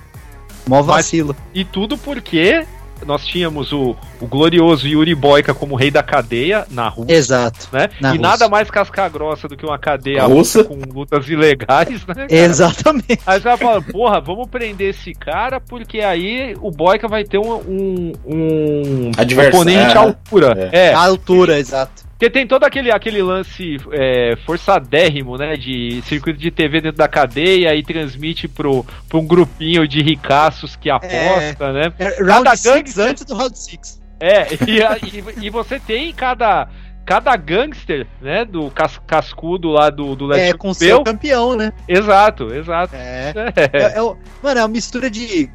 Mó 0.67 0.81
vacilo. 0.81 1.36
E 1.53 1.63
tudo 1.63 1.97
porque 1.97 2.65
nós 3.05 3.25
tínhamos 3.25 3.71
o, 3.71 3.95
o 4.19 4.27
glorioso 4.27 4.88
Yuri 4.88 5.13
Boyka 5.15 5.53
como 5.53 5.75
rei 5.75 5.91
da 5.91 6.03
cadeia 6.03 6.65
na 6.69 6.88
Rússia, 6.88 7.13
Exato. 7.13 7.67
né? 7.71 7.89
na 8.01 8.10
e 8.10 8.17
Rússia. 8.17 8.21
nada 8.21 8.49
mais 8.49 8.69
casca 8.69 9.07
grossa 9.10 9.47
do 9.47 9.55
que 9.55 9.65
uma 9.65 9.77
cadeia 9.77 10.23
Russa. 10.25 10.63
com 10.63 10.75
lutas 10.93 11.27
ilegais, 11.29 12.05
né? 12.05 12.13
cara? 12.15 12.27
Exatamente. 12.29 13.19
Aí 13.25 13.39
você 13.39 13.43
vai 13.43 13.57
falar, 13.57 13.81
porra, 13.81 14.19
vamos 14.21 14.47
prender 14.49 14.89
esse 14.91 15.13
cara, 15.13 15.60
porque 15.60 15.99
aí 15.99 16.55
o 16.62 16.71
Boyka 16.71 17.07
vai 17.07 17.23
ter 17.23 17.38
um, 17.38 17.55
um, 17.55 18.12
um 18.25 19.12
Adversário. 19.17 19.60
oponente 19.60 19.97
à 19.97 20.01
altura. 20.01 20.69
É. 20.71 20.93
A 20.93 20.99
altura, 21.05 21.60
exato. 21.60 22.07
Porque 22.17 22.32
tem 22.32 22.47
todo 22.47 22.63
aquele, 22.63 22.89
aquele 22.91 23.21
lance 23.21 23.77
é, 23.91 24.36
forçadérrimo, 24.43 25.38
né? 25.38 25.56
De 25.56 26.01
circuito 26.08 26.39
de 26.39 26.49
TV 26.49 26.82
dentro 26.82 26.97
da 26.97 27.08
cadeia 27.08 27.75
e 27.75 27.84
transmite 27.84 28.47
pro, 28.47 28.84
pro 29.08 29.19
um 29.19 29.27
grupinho 29.27 29.88
de 29.88 30.01
ricaços 30.01 30.75
que 30.75 30.89
aposta, 30.89 31.71
né? 31.71 31.93
É, 31.99 32.23
round 32.23 32.49
6 32.58 32.63
gangster- 32.63 33.06
antes 33.08 33.23
do 33.25 33.36
round 33.36 33.58
6. 33.60 34.01
É, 34.19 34.47
e, 34.67 34.82
a- 34.82 34.97
e, 34.97 35.45
e 35.45 35.49
você 35.51 35.80
tem 35.80 36.12
cada, 36.12 36.67
cada 37.06 37.36
gangster, 37.36 38.08
né? 38.19 38.43
Do 38.45 38.71
cas, 38.71 38.99
cascudo 39.06 39.69
lá 39.69 39.91
do, 39.91 40.15
do 40.15 40.34
É, 40.34 40.38
leste 40.38 40.58
com 40.58 40.69
europeu. 40.69 40.88
seu 40.88 41.03
campeão, 41.03 41.56
né? 41.56 41.71
Exato, 41.88 42.51
exato. 42.51 42.95
É. 42.95 43.32
É. 43.56 43.69
É, 43.93 43.97
é 43.97 44.01
o- 44.01 44.17
mano, 44.41 44.60
é 44.60 44.63
uma 44.63 44.67
mistura 44.69 45.08
de 45.08 45.51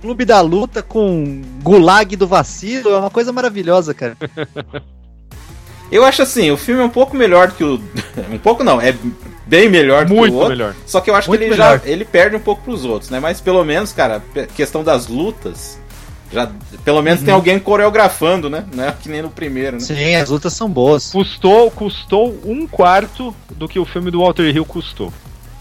Clube 0.00 0.24
da 0.24 0.40
Luta 0.40 0.82
com 0.82 1.40
Gulag 1.62 2.16
do 2.16 2.26
Vacilo. 2.26 2.90
É 2.90 2.98
uma 2.98 3.10
coisa 3.10 3.32
maravilhosa, 3.32 3.94
cara. 3.94 4.16
Eu 5.90 6.04
acho 6.04 6.22
assim, 6.22 6.50
o 6.50 6.56
filme 6.56 6.80
é 6.80 6.84
um 6.84 6.90
pouco 6.90 7.16
melhor 7.16 7.48
do 7.48 7.54
que 7.54 7.64
o. 7.64 7.80
um 8.30 8.38
pouco 8.38 8.64
não, 8.64 8.80
é 8.80 8.94
bem 9.46 9.68
melhor 9.68 10.04
do 10.04 10.08
que 10.08 10.14
Muito 10.14 10.34
o 10.34 10.36
outro. 10.36 10.50
melhor. 10.50 10.74
Só 10.84 11.00
que 11.00 11.08
eu 11.08 11.14
acho 11.14 11.28
Muito 11.28 11.40
que 11.40 11.46
ele 11.46 11.52
melhor. 11.52 11.80
já 11.84 11.88
ele 11.90 12.04
perde 12.04 12.36
um 12.36 12.40
pouco 12.40 12.62
pros 12.62 12.84
outros, 12.84 13.10
né? 13.10 13.20
Mas 13.20 13.40
pelo 13.40 13.64
menos, 13.64 13.92
cara, 13.92 14.22
questão 14.54 14.82
das 14.82 15.06
lutas, 15.06 15.78
já 16.32 16.50
pelo 16.84 17.00
menos 17.02 17.22
tem 17.22 17.32
alguém 17.32 17.58
coreografando, 17.58 18.50
né? 18.50 18.64
Não 18.74 18.84
é 18.84 18.92
que 18.92 19.08
nem 19.08 19.22
no 19.22 19.30
primeiro, 19.30 19.76
né? 19.76 19.80
Sim, 19.80 20.16
as 20.16 20.28
lutas 20.28 20.52
são 20.52 20.68
boas. 20.68 21.10
Custou, 21.12 21.70
custou 21.70 22.38
um 22.44 22.66
quarto 22.66 23.34
do 23.50 23.68
que 23.68 23.78
o 23.78 23.84
filme 23.84 24.10
do 24.10 24.20
Walter 24.20 24.54
Hill 24.54 24.64
custou. 24.64 25.12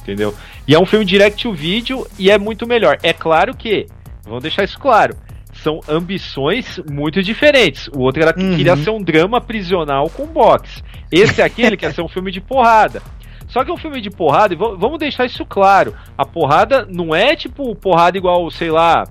Entendeu? 0.02 0.36
E 0.68 0.74
é 0.74 0.80
um 0.80 0.86
filme 0.86 1.06
direct 1.06 1.42
to 1.44 1.54
video 1.54 2.08
e 2.18 2.30
é 2.30 2.38
muito 2.38 2.68
melhor. 2.68 2.98
É 3.02 3.14
claro 3.14 3.56
que, 3.56 3.88
vamos 4.24 4.42
deixar 4.42 4.64
isso 4.64 4.80
claro, 4.80 5.16
são 5.66 5.80
ambições 5.90 6.80
muito 6.90 7.22
diferentes. 7.24 7.88
O 7.88 8.02
outro 8.02 8.22
era 8.22 8.32
que 8.32 8.40
Uhum. 8.44 8.56
queria 8.56 8.76
ser 8.78 8.92
um 8.92 9.02
drama 9.02 9.42
prisional 9.42 10.08
com 10.12 10.28
boxe. 10.28 10.84
Esse 11.12 11.42
aqui 11.42 11.64
ele 11.64 11.76
quer 11.76 11.92
ser 11.92 12.04
um 12.04 12.08
filme 12.08 12.32
de 12.32 12.40
porrada. 12.40 13.02
Só 13.48 13.64
que 13.64 13.72
é 13.72 13.74
um 13.74 13.78
filme 13.78 14.00
de 14.00 14.10
porrada, 14.12 14.54
e 14.54 14.58
va- 14.58 14.76
vamos 14.76 15.00
deixar 15.00 15.26
isso 15.26 15.44
claro. 15.46 15.96
A 16.18 16.26
porrada 16.26 16.86
não 16.90 17.16
é 17.16 17.36
tipo 17.36 17.76
porrada 17.76 18.16
igual, 18.18 18.50
sei 18.52 18.70
lá. 18.70 19.04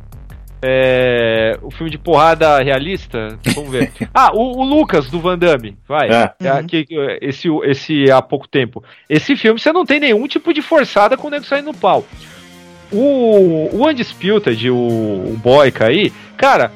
É, 0.66 1.58
o 1.60 1.70
filme 1.70 1.90
de 1.90 1.98
porrada 1.98 2.58
realista? 2.62 3.36
Vamos 3.54 3.70
ver. 3.70 3.90
Ah, 4.14 4.30
o, 4.32 4.60
o 4.60 4.64
Lucas 4.64 5.10
do 5.10 5.20
Van 5.20 5.36
Damme, 5.38 5.76
vai. 5.86 6.08
É. 6.08 6.32
É, 6.40 6.48
aqui, 6.48 6.86
esse, 7.20 7.48
esse 7.64 8.10
há 8.10 8.22
pouco 8.22 8.48
tempo. 8.48 8.82
Esse 9.10 9.36
filme 9.36 9.58
você 9.60 9.72
não 9.72 9.84
tem 9.84 10.00
nenhum 10.00 10.26
tipo 10.26 10.54
de 10.54 10.62
forçada 10.62 11.16
com 11.16 11.26
o 11.26 11.30
nego 11.30 11.44
saindo 11.44 11.66
no 11.72 11.74
pau. 11.74 12.04
O, 12.92 13.70
o 13.72 13.88
Undisputed, 13.88 14.70
o, 14.70 14.76
o 14.76 15.40
Boyka 15.42 15.86
aí, 15.86 16.12
cara, 16.36 16.72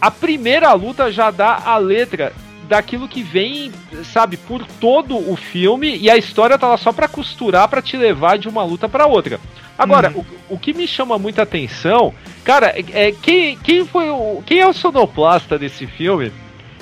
a 0.00 0.10
primeira 0.10 0.72
luta 0.72 1.10
já 1.12 1.30
dá 1.30 1.62
a 1.64 1.76
letra 1.76 2.32
daquilo 2.68 3.08
que 3.08 3.22
vem, 3.22 3.72
sabe, 4.04 4.36
por 4.36 4.64
todo 4.80 5.16
o 5.16 5.34
filme 5.36 5.96
e 5.96 6.10
a 6.10 6.16
história 6.16 6.58
tá 6.58 6.68
lá 6.68 6.76
só 6.76 6.92
pra 6.92 7.08
costurar, 7.08 7.66
pra 7.68 7.80
te 7.80 7.96
levar 7.96 8.38
de 8.38 8.48
uma 8.48 8.62
luta 8.62 8.88
pra 8.88 9.06
outra. 9.06 9.40
Agora, 9.76 10.12
o, 10.14 10.26
o 10.50 10.58
que 10.58 10.74
me 10.74 10.86
chama 10.86 11.18
muita 11.18 11.42
atenção, 11.42 12.12
cara, 12.44 12.74
é, 12.76 13.08
é 13.08 13.12
quem, 13.12 13.56
quem 13.56 13.86
foi 13.86 14.10
o 14.10 14.42
quem 14.44 14.58
é 14.58 14.66
o 14.66 14.72
sonoplasta 14.72 15.58
desse 15.58 15.86
filme 15.86 16.32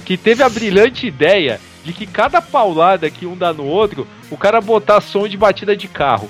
que 0.05 0.17
teve 0.17 0.43
a 0.43 0.49
brilhante 0.49 1.07
ideia 1.07 1.61
de 1.85 1.93
que 1.93 2.07
cada 2.07 2.43
paulada 2.43 3.11
que 3.11 3.27
um 3.27 3.37
dá 3.37 3.53
no 3.53 3.65
outro, 3.65 4.09
o 4.31 4.37
cara 4.37 4.61
botar 4.61 5.01
som 5.01 5.29
de 5.29 5.37
batida 5.37 5.77
de 5.77 5.87
carro. 5.87 6.29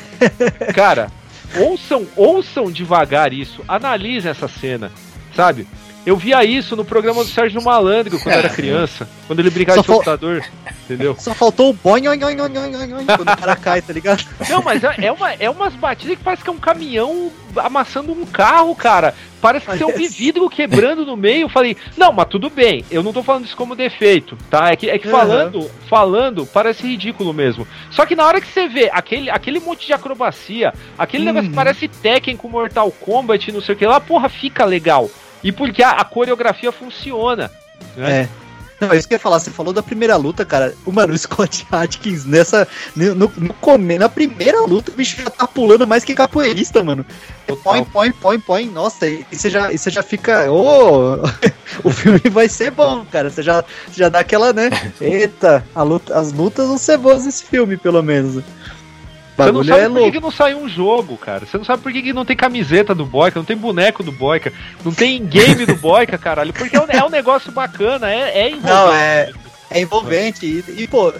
cara, 0.74 1.10
ouçam, 1.58 2.06
ouçam 2.16 2.70
devagar 2.70 3.32
isso, 3.32 3.62
analisem 3.68 4.30
essa 4.30 4.48
cena, 4.48 4.90
sabe? 5.34 5.66
Eu 6.06 6.16
via 6.16 6.44
isso 6.44 6.76
no 6.76 6.84
programa 6.84 7.24
do 7.24 7.30
Sérgio 7.30 7.62
Malandro 7.62 8.18
quando 8.20 8.34
era 8.34 8.48
criança, 8.50 9.08
quando 9.26 9.40
ele 9.40 9.48
brincava 9.50 9.80
de 9.80 9.86
fal- 9.86 9.96
computador, 9.96 10.44
entendeu? 10.84 11.16
Só 11.18 11.32
faltou 11.32 11.70
o 11.70 11.72
boing, 11.72 12.06
oing, 12.08 12.22
oing, 12.22 12.40
oing, 12.40 12.58
oing, 12.58 12.76
oing, 12.92 13.06
quando 13.06 13.20
o 13.32 13.36
cara 13.36 13.56
cai, 13.56 13.80
tá 13.80 13.92
ligado? 13.92 14.22
Não, 14.50 14.62
mas 14.62 14.84
é, 14.84 14.94
é 15.06 15.12
uma, 15.12 15.32
é 15.32 15.48
umas 15.48 15.72
batidas 15.74 16.18
que 16.18 16.22
parece 16.24 16.42
que 16.44 16.50
é 16.50 16.52
um 16.52 16.58
caminhão 16.58 17.30
amassando 17.56 18.12
um 18.12 18.26
carro, 18.26 18.74
cara. 18.76 19.14
Parece 19.40 19.64
que 19.66 19.72
tem 19.78 19.86
um 19.86 20.08
vidro 20.08 20.48
quebrando 20.50 21.04
no 21.06 21.16
meio. 21.16 21.42
Eu 21.42 21.48
falei, 21.48 21.76
não, 21.96 22.12
mas 22.12 22.28
tudo 22.28 22.48
bem, 22.50 22.84
eu 22.90 23.02
não 23.02 23.12
tô 23.12 23.22
falando 23.22 23.44
isso 23.46 23.56
como 23.56 23.74
defeito, 23.76 24.36
tá? 24.50 24.70
É 24.72 24.76
que, 24.76 24.88
é 24.90 24.98
que 24.98 25.08
falando, 25.08 25.70
falando, 25.88 26.46
parece 26.46 26.86
ridículo 26.86 27.32
mesmo. 27.32 27.66
Só 27.90 28.04
que 28.04 28.14
na 28.16 28.26
hora 28.26 28.40
que 28.42 28.46
você 28.48 28.68
vê 28.68 28.90
aquele, 28.92 29.30
aquele 29.30 29.58
monte 29.60 29.86
de 29.86 29.92
acrobacia, 29.94 30.72
aquele 30.98 31.24
negócio 31.24 31.48
que 31.48 31.54
parece 31.54 31.88
Tekken 31.88 32.36
com 32.36 32.48
Mortal 32.48 32.90
Kombat, 32.90 33.50
não 33.52 33.60
sei 33.62 33.74
o 33.74 33.78
que 33.78 33.86
lá, 33.86 34.00
porra, 34.00 34.28
fica 34.28 34.64
legal. 34.66 35.10
E 35.44 35.52
porque 35.52 35.82
a, 35.82 35.90
a 35.90 36.04
coreografia 36.04 36.72
funciona. 36.72 37.50
Né? 37.96 38.22
É. 38.22 38.28
Não, 38.80 38.92
é 38.92 38.96
isso 38.98 39.06
que 39.06 39.14
eu 39.14 39.16
ia 39.16 39.20
falar. 39.20 39.38
Você 39.38 39.50
falou 39.50 39.72
da 39.72 39.82
primeira 39.82 40.16
luta, 40.16 40.44
cara. 40.44 40.74
O 40.84 40.90
mano, 40.90 41.14
o 41.14 41.18
Scott 41.18 41.66
Atkins 41.70 42.24
nessa. 42.24 42.66
No, 42.96 43.14
no, 43.14 43.32
no 43.36 43.98
na 43.98 44.08
primeira 44.08 44.60
luta, 44.62 44.90
o 44.90 44.94
bicho 44.94 45.20
já 45.22 45.30
tá 45.30 45.46
pulando 45.46 45.86
mais 45.86 46.04
que 46.04 46.14
capoeirista, 46.14 46.82
mano. 46.82 47.06
Põe, 47.62 47.84
põe, 47.84 48.10
põe, 48.12 48.40
põe. 48.40 48.66
Nossa, 48.66 49.06
e 49.06 49.24
você 49.30 49.48
já, 49.48 49.72
e 49.72 49.78
você 49.78 49.90
já 49.90 50.02
fica. 50.02 50.50
Ô, 50.50 51.16
o 51.84 51.90
filme 51.90 52.20
vai 52.30 52.48
ser 52.48 52.70
bom, 52.70 53.04
cara. 53.04 53.30
Você 53.30 53.42
já, 53.42 53.64
já 53.92 54.08
dá 54.08 54.20
aquela, 54.20 54.52
né? 54.52 54.70
Eita, 55.00 55.64
a 55.74 55.82
luta- 55.82 56.18
as 56.18 56.32
lutas 56.32 56.66
vão 56.66 56.78
ser 56.78 56.98
boas 56.98 57.24
nesse 57.24 57.44
filme, 57.44 57.76
pelo 57.76 58.02
menos. 58.02 58.42
Você 59.36 59.52
não 59.52 59.64
sabe 59.64 59.80
é 59.80 59.88
por 59.88 60.02
que, 60.02 60.12
que 60.12 60.20
não 60.20 60.30
saiu 60.30 60.58
um 60.58 60.68
jogo, 60.68 61.16
cara. 61.16 61.44
Você 61.44 61.58
não 61.58 61.64
sabe 61.64 61.82
por 61.82 61.92
que, 61.92 62.02
que 62.02 62.12
não 62.12 62.24
tem 62.24 62.36
camiseta 62.36 62.94
do 62.94 63.04
Boyka, 63.04 63.38
não 63.38 63.44
tem 63.44 63.56
boneco 63.56 64.02
do 64.02 64.12
Boyka, 64.12 64.52
não 64.84 64.92
tem 64.92 65.24
game 65.24 65.66
do 65.66 65.74
Boyka, 65.74 66.16
caralho. 66.16 66.52
Porque 66.52 66.76
é 66.76 66.80
um, 66.80 66.86
é 66.88 67.04
um 67.04 67.10
negócio 67.10 67.50
bacana, 67.50 68.08
é, 68.10 68.42
é 68.42 68.50
envolvente. 68.50 68.72
Não, 68.72 68.92
é, 68.92 69.32
é 69.70 69.80
envolvente. 69.80 70.46
E, 70.46 70.82
e, 70.82 70.86
pô, 70.86 71.12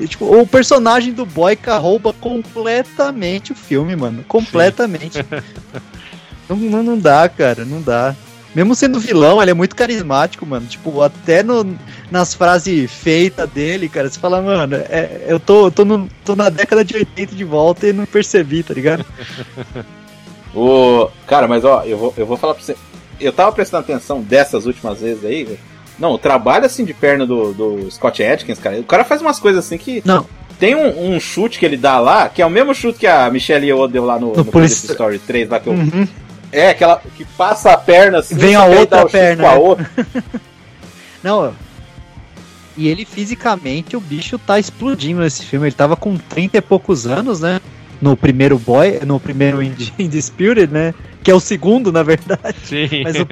e, 0.00 0.08
tipo, 0.08 0.24
o 0.24 0.46
personagem 0.46 1.12
do 1.12 1.24
Boyka 1.24 1.76
rouba 1.78 2.12
completamente 2.12 3.52
o 3.52 3.54
filme, 3.54 3.94
mano. 3.94 4.24
Completamente. 4.26 5.24
não, 6.48 6.56
não, 6.56 6.82
não 6.82 6.98
dá, 6.98 7.28
cara, 7.28 7.64
não 7.64 7.80
dá. 7.80 8.14
Mesmo 8.56 8.74
sendo 8.74 8.98
vilão, 8.98 9.40
ele 9.42 9.50
é 9.50 9.54
muito 9.54 9.76
carismático, 9.76 10.46
mano. 10.46 10.66
Tipo, 10.66 11.02
até 11.02 11.42
no, 11.42 11.76
nas 12.10 12.32
frases 12.32 12.90
feitas 12.90 13.48
dele, 13.50 13.86
cara, 13.86 14.08
você 14.08 14.18
fala, 14.18 14.40
mano, 14.40 14.76
é, 14.76 15.26
eu 15.28 15.38
tô, 15.38 15.70
tô, 15.70 15.84
no- 15.84 16.08
tô 16.24 16.34
na 16.34 16.48
década 16.48 16.82
de 16.82 16.96
80 16.96 17.34
de 17.34 17.44
volta 17.44 17.86
e 17.86 17.92
não 17.92 18.06
percebi, 18.06 18.62
tá 18.62 18.72
ligado? 18.72 19.04
O... 20.54 21.10
Cara, 21.26 21.46
mas 21.46 21.64
ó, 21.66 21.82
eu 21.84 21.98
vou, 21.98 22.14
eu 22.16 22.24
vou 22.24 22.36
falar 22.38 22.54
pra 22.54 22.62
você. 22.62 22.74
Eu 23.20 23.30
tava 23.32 23.52
prestando 23.52 23.82
atenção 23.84 24.22
dessas 24.22 24.64
últimas 24.64 25.00
vezes 25.00 25.22
aí. 25.24 25.44
velho. 25.44 25.58
Não, 25.98 26.12
o 26.12 26.18
trabalho 26.18 26.64
assim 26.64 26.82
de 26.84 26.94
perna 26.94 27.26
do, 27.26 27.52
do 27.52 27.90
Scott 27.90 28.22
Atkins, 28.24 28.58
cara. 28.58 28.78
O 28.80 28.84
cara 28.84 29.04
faz 29.04 29.20
umas 29.20 29.38
coisas 29.38 29.64
assim 29.64 29.76
que. 29.76 30.00
Não. 30.04 30.26
Tem 30.58 30.74
um, 30.74 31.14
um 31.14 31.20
chute 31.20 31.58
que 31.58 31.66
ele 31.66 31.76
dá 31.76 31.98
lá, 32.00 32.30
que 32.30 32.40
é 32.40 32.46
o 32.46 32.50
mesmo 32.50 32.74
chute 32.74 32.98
que 33.00 33.06
a 33.06 33.28
Michelle 33.30 33.66
Yeoh 33.66 33.86
deu 33.86 34.06
lá 34.06 34.18
no, 34.18 34.28
no, 34.28 34.44
Police- 34.46 34.50
Police 34.50 34.86
Story 34.92 35.18
3, 35.18 35.50
lá 35.50 35.60
que 35.60 35.66
eu. 35.66 35.74
Uhum. 35.74 36.08
É, 36.56 36.70
aquela 36.70 37.00
que 37.16 37.24
passa 37.24 37.72
a 37.72 37.76
perna 37.76 38.18
assim. 38.18 38.34
Vem 38.34 38.54
a 38.54 38.64
outra 38.64 39.06
perna, 39.06 39.42
Com 39.44 39.48
a 39.48 39.52
né? 39.52 39.58
outra. 39.58 39.90
Não, 41.22 41.54
e 42.76 42.88
ele 42.88 43.04
fisicamente, 43.04 43.96
o 43.96 44.00
bicho 44.00 44.38
tá 44.38 44.58
explodindo 44.58 45.20
nesse 45.20 45.44
filme. 45.46 45.66
Ele 45.66 45.74
tava 45.74 45.96
com 45.96 46.16
30 46.16 46.58
e 46.58 46.60
poucos 46.60 47.06
anos, 47.06 47.40
né? 47.40 47.60
No 48.00 48.16
primeiro 48.16 48.58
Boy, 48.58 49.00
no 49.04 49.18
primeiro 49.18 49.62
Ind- 49.62 49.92
Indisputed, 49.98 50.70
né? 50.70 50.94
Que 51.22 51.30
é 51.30 51.34
o 51.34 51.40
segundo, 51.40 51.90
na 51.90 52.02
verdade. 52.02 52.56
Sim. 52.64 53.02
Mas 53.02 53.16
o 53.18 53.26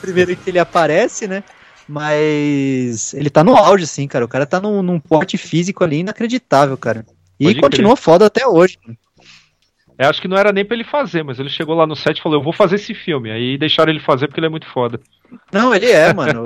primeiro 0.00 0.34
que 0.34 0.50
ele 0.50 0.58
aparece, 0.58 1.28
né? 1.28 1.44
Mas 1.88 3.14
ele 3.14 3.30
tá 3.30 3.44
no 3.44 3.56
auge, 3.56 3.86
sim, 3.86 4.06
cara. 4.08 4.24
O 4.24 4.28
cara 4.28 4.44
tá 4.46 4.60
num, 4.60 4.82
num 4.82 4.98
porte 4.98 5.38
físico 5.38 5.84
ali 5.84 6.00
inacreditável, 6.00 6.76
cara. 6.76 7.06
E 7.38 7.44
Pode 7.46 7.60
continua 7.60 7.96
foda 7.96 8.26
até 8.26 8.46
hoje. 8.46 8.78
Eu 10.02 10.08
acho 10.08 10.22
que 10.22 10.28
não 10.28 10.36
era 10.38 10.50
nem 10.50 10.64
pra 10.64 10.74
ele 10.74 10.84
fazer, 10.84 11.22
mas 11.22 11.38
ele 11.38 11.50
chegou 11.50 11.74
lá 11.74 11.86
no 11.86 11.94
set 11.94 12.16
e 12.18 12.22
falou: 12.22 12.38
Eu 12.38 12.42
vou 12.42 12.52
fazer 12.54 12.76
esse 12.76 12.94
filme. 12.94 13.30
Aí 13.30 13.58
deixaram 13.58 13.90
ele 13.92 14.00
fazer 14.00 14.26
porque 14.28 14.40
ele 14.40 14.46
é 14.46 14.50
muito 14.50 14.66
foda. 14.66 14.98
Não, 15.52 15.74
ele 15.74 15.90
é, 15.90 16.12
mano. 16.14 16.42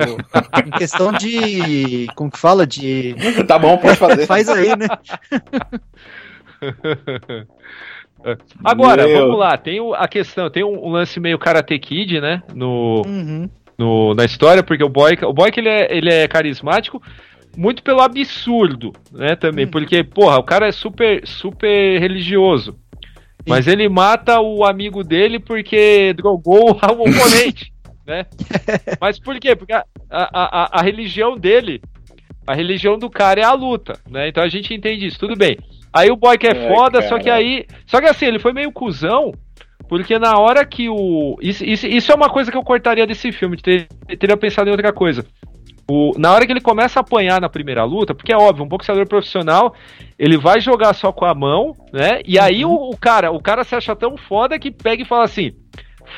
em 0.67 0.71
questão 0.73 1.13
de. 1.13 2.09
Como 2.17 2.31
que 2.33 2.39
fala? 2.39 2.67
De. 2.67 3.15
Tá 3.47 3.57
bom, 3.59 3.79
pode 3.79 3.97
fazer. 3.97 4.27
Faz 4.27 4.49
aí, 4.49 4.71
né? 4.77 4.89
Agora, 8.65 9.07
Meu. 9.07 9.19
vamos 9.19 9.39
lá, 9.39 9.57
tem 9.57 9.79
a 9.97 10.09
questão, 10.09 10.49
tem 10.51 10.65
um, 10.65 10.89
lance 10.89 11.21
meio 11.21 11.39
Karate 11.39 11.79
Kid, 11.79 12.21
né? 12.21 12.43
No, 12.55 13.03
Uhum. 13.07 13.49
no- 13.79 14.15
na 14.15 14.25
história, 14.25 14.63
porque 14.63 14.83
o 14.83 14.89
Boyka, 14.89 15.29
o 15.29 15.33
Boyka 15.33 15.61
ele 15.61 15.69
é, 15.69 15.95
ele 15.97 16.11
é 16.11 16.27
carismático 16.27 17.03
muito 17.57 17.83
pelo 17.85 18.01
absurdo, 18.01 18.93
né, 19.13 19.37
também, 19.37 19.65
porque, 19.65 20.03
porra, 20.03 20.39
o 20.39 20.43
cara 20.43 20.67
é 20.67 20.73
super, 20.73 21.25
super 21.25 22.01
religioso, 22.01 22.77
mas 23.47 23.67
ele 23.67 23.89
mata 23.89 24.41
o 24.41 24.65
amigo 24.65 25.05
dele 25.05 25.39
porque 25.39 26.13
drogou 26.15 26.71
o 26.71 26.77
oponente, 26.77 27.73
né? 28.07 28.27
Mas 29.01 29.19
por 29.19 29.39
quê? 29.41 29.57
Porque 29.57 29.73
a, 29.73 29.85
a, 30.11 30.29
a, 30.33 30.81
a 30.81 30.83
religião 30.83 31.37
dele, 31.37 31.81
a 32.47 32.55
religião 32.55 32.99
do 32.99 33.09
cara 33.09 33.41
é 33.41 33.45
a 33.45 33.53
luta, 33.53 33.99
né? 34.11 34.29
Então 34.29 34.43
a 34.43 34.49
gente 34.49 34.75
entende 34.75 35.07
isso, 35.07 35.19
tudo 35.19 35.37
bem. 35.37 35.59
Aí 35.93 36.11
o 36.11 36.17
Boyka 36.17 36.49
é 36.49 36.51
Ai, 36.51 36.69
foda, 36.69 37.03
só 37.03 37.19
que 37.19 37.31
aí... 37.31 37.67
Só 37.87 38.01
que 38.01 38.07
assim, 38.07 38.27
ele 38.27 38.39
foi 38.39 38.53
meio 38.53 38.73
cuzão, 38.73 39.33
porque 39.89 40.19
na 40.19 40.39
hora 40.39 40.65
que 40.65 40.89
o. 40.89 41.37
Isso, 41.41 41.65
isso, 41.65 41.87
isso 41.87 42.11
é 42.11 42.15
uma 42.15 42.31
coisa 42.31 42.51
que 42.51 42.57
eu 42.57 42.63
cortaria 42.63 43.07
desse 43.07 43.31
filme, 43.31 43.57
ter, 43.57 43.87
teria 44.19 44.37
pensado 44.37 44.69
em 44.69 44.73
outra 44.73 44.93
coisa. 44.93 45.25
O, 45.89 46.13
na 46.19 46.33
hora 46.33 46.47
que 46.47 46.53
ele 46.53 46.61
começa 46.61 46.99
a 46.99 47.03
apanhar 47.03 47.41
na 47.41 47.49
primeira 47.49 47.85
luta, 47.85 48.15
porque 48.15 48.33
é 48.33 48.37
óbvio, 48.37 48.65
um 48.65 48.69
boxeador 48.69 49.07
profissional, 49.07 49.75
ele 50.19 50.39
vai 50.39 50.61
jogar 50.61 50.95
só 50.95 51.13
com 51.13 51.27
a 51.27 51.35
mão, 51.35 51.77
né? 51.93 52.21
E 52.25 52.39
aí 52.39 52.65
o, 52.65 52.73
o 52.73 52.97
cara, 52.97 53.31
o 53.31 53.41
cara 53.41 53.65
se 53.65 53.75
acha 53.75 53.95
tão 53.95 54.17
foda 54.17 54.59
que 54.59 54.71
pega 54.71 55.03
e 55.03 55.07
fala 55.07 55.25
assim: 55.25 55.53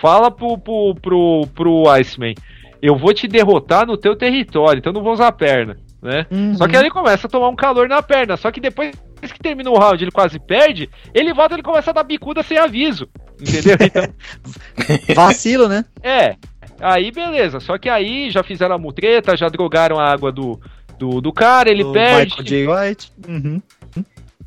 fala 0.00 0.30
pro, 0.30 0.56
pro, 0.56 0.94
pro, 1.02 1.46
pro 1.52 1.88
Iceman, 1.90 2.34
eu 2.80 2.96
vou 2.96 3.12
te 3.12 3.26
derrotar 3.26 3.86
no 3.86 3.96
teu 3.96 4.14
território, 4.14 4.78
então 4.78 4.92
não 4.92 5.02
vou 5.02 5.12
usar 5.12 5.28
a 5.28 5.32
perna, 5.32 5.76
né? 6.00 6.26
Só 6.56 6.68
que 6.68 6.76
aí 6.76 6.82
ele 6.82 6.90
começa 6.90 7.26
a 7.26 7.30
tomar 7.30 7.48
um 7.48 7.56
calor 7.56 7.88
na 7.88 8.00
perna. 8.00 8.36
Só 8.36 8.52
que 8.52 8.60
depois 8.60 8.94
que 9.20 9.40
termina 9.40 9.70
o 9.70 9.78
round 9.78 10.02
ele 10.02 10.12
quase 10.12 10.38
perde, 10.38 10.88
ele 11.12 11.32
volta 11.32 11.54
e 11.54 11.56
ele 11.56 11.62
começa 11.62 11.90
a 11.90 11.94
dar 11.94 12.04
bicuda 12.04 12.42
sem 12.42 12.58
aviso. 12.58 13.08
Entendeu? 13.40 13.76
Então, 15.08 15.14
Vacilo, 15.14 15.68
né? 15.68 15.84
é. 16.02 16.36
Aí 16.80 17.10
beleza. 17.10 17.60
Só 17.60 17.78
que 17.78 17.88
aí 17.88 18.30
já 18.30 18.42
fizeram 18.42 18.74
a 18.74 18.78
mutreta, 18.78 19.36
já 19.36 19.48
drogaram 19.48 19.98
a 19.98 20.10
água 20.10 20.30
do, 20.30 20.60
do, 20.98 21.20
do 21.20 21.32
cara, 21.32 21.70
ele 21.70 21.84
Do 21.84 21.92
perde. 21.92 22.36
Michael 22.38 22.44
J. 22.44 22.68
White. 22.68 23.12
Uhum. 23.28 23.62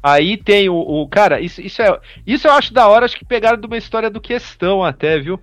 Aí 0.02 0.38
tem 0.38 0.70
o, 0.70 0.76
o- 0.76 1.08
Cara, 1.10 1.42
isso, 1.42 1.62
isso, 1.62 1.82
é, 1.82 2.00
isso 2.26 2.48
eu 2.48 2.54
acho 2.54 2.74
da 2.74 2.88
hora, 2.88 3.06
acho 3.06 3.18
que 3.18 3.26
pegaram 3.26 3.60
de 3.60 3.68
uma 3.68 3.78
história 3.78 4.10
do 4.10 4.22
questão 4.22 4.84
até, 4.84 5.20
viu? 5.20 5.40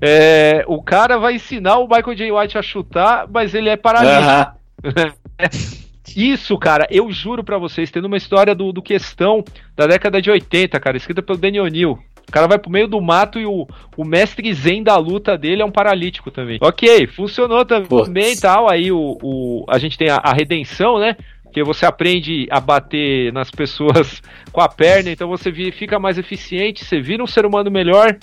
É, 0.00 0.62
o 0.68 0.82
cara 0.82 1.18
vai 1.18 1.34
ensinar 1.34 1.78
o 1.78 1.88
Michael 1.88 2.14
J. 2.14 2.30
White 2.32 2.58
a 2.58 2.62
chutar, 2.62 3.26
mas 3.28 3.54
ele 3.54 3.68
é 3.68 3.76
paralítico. 3.76 4.22
Aham. 4.22 4.52
Isso, 6.16 6.56
cara, 6.56 6.86
eu 6.90 7.10
juro 7.10 7.42
pra 7.42 7.58
vocês, 7.58 7.90
tendo 7.90 8.04
uma 8.06 8.16
história 8.16 8.54
do, 8.54 8.72
do 8.72 8.80
questão 8.80 9.44
da 9.74 9.86
década 9.86 10.22
de 10.22 10.30
80, 10.30 10.78
cara, 10.80 10.96
escrita 10.96 11.20
pelo 11.22 11.36
Danny 11.38 11.60
O'Neill. 11.60 11.98
O 12.28 12.32
cara 12.32 12.48
vai 12.48 12.58
pro 12.58 12.70
meio 12.70 12.88
do 12.88 13.00
mato 13.00 13.38
e 13.38 13.46
o, 13.46 13.66
o 13.96 14.04
mestre 14.04 14.52
zen 14.52 14.82
da 14.82 14.96
luta 14.96 15.38
dele 15.38 15.62
é 15.62 15.64
um 15.64 15.70
paralítico 15.70 16.30
também. 16.30 16.58
Ok, 16.60 17.06
funcionou 17.06 17.64
também 17.64 18.32
e 18.32 18.40
tal. 18.40 18.68
Aí 18.68 18.90
o, 18.90 19.16
o, 19.22 19.64
a 19.68 19.78
gente 19.78 19.96
tem 19.96 20.10
a, 20.10 20.16
a 20.16 20.32
redenção, 20.32 20.98
né? 20.98 21.16
Que 21.52 21.62
você 21.62 21.86
aprende 21.86 22.46
a 22.50 22.60
bater 22.60 23.32
nas 23.32 23.50
pessoas 23.50 24.20
com 24.52 24.60
a 24.60 24.68
perna, 24.68 25.10
então 25.10 25.28
você 25.28 25.52
fica 25.70 25.98
mais 25.98 26.18
eficiente, 26.18 26.84
você 26.84 27.00
vira 27.00 27.22
um 27.22 27.28
ser 27.28 27.46
humano 27.46 27.70
melhor. 27.70 28.18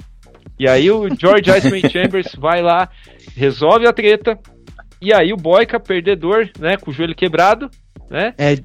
E 0.59 0.67
aí 0.67 0.91
o 0.91 1.07
George 1.17 1.49
Iceman 1.49 1.81
Chambers 1.89 2.35
vai 2.37 2.61
lá, 2.61 2.89
resolve 3.35 3.87
a 3.87 3.93
treta. 3.93 4.37
E 5.01 5.13
aí 5.13 5.33
o 5.33 5.37
Boyka, 5.37 5.79
perdedor, 5.79 6.49
né? 6.59 6.75
Com 6.77 6.91
o 6.91 6.93
joelho 6.93 7.15
quebrado, 7.15 7.69
né? 8.09 8.33
É, 8.37 8.55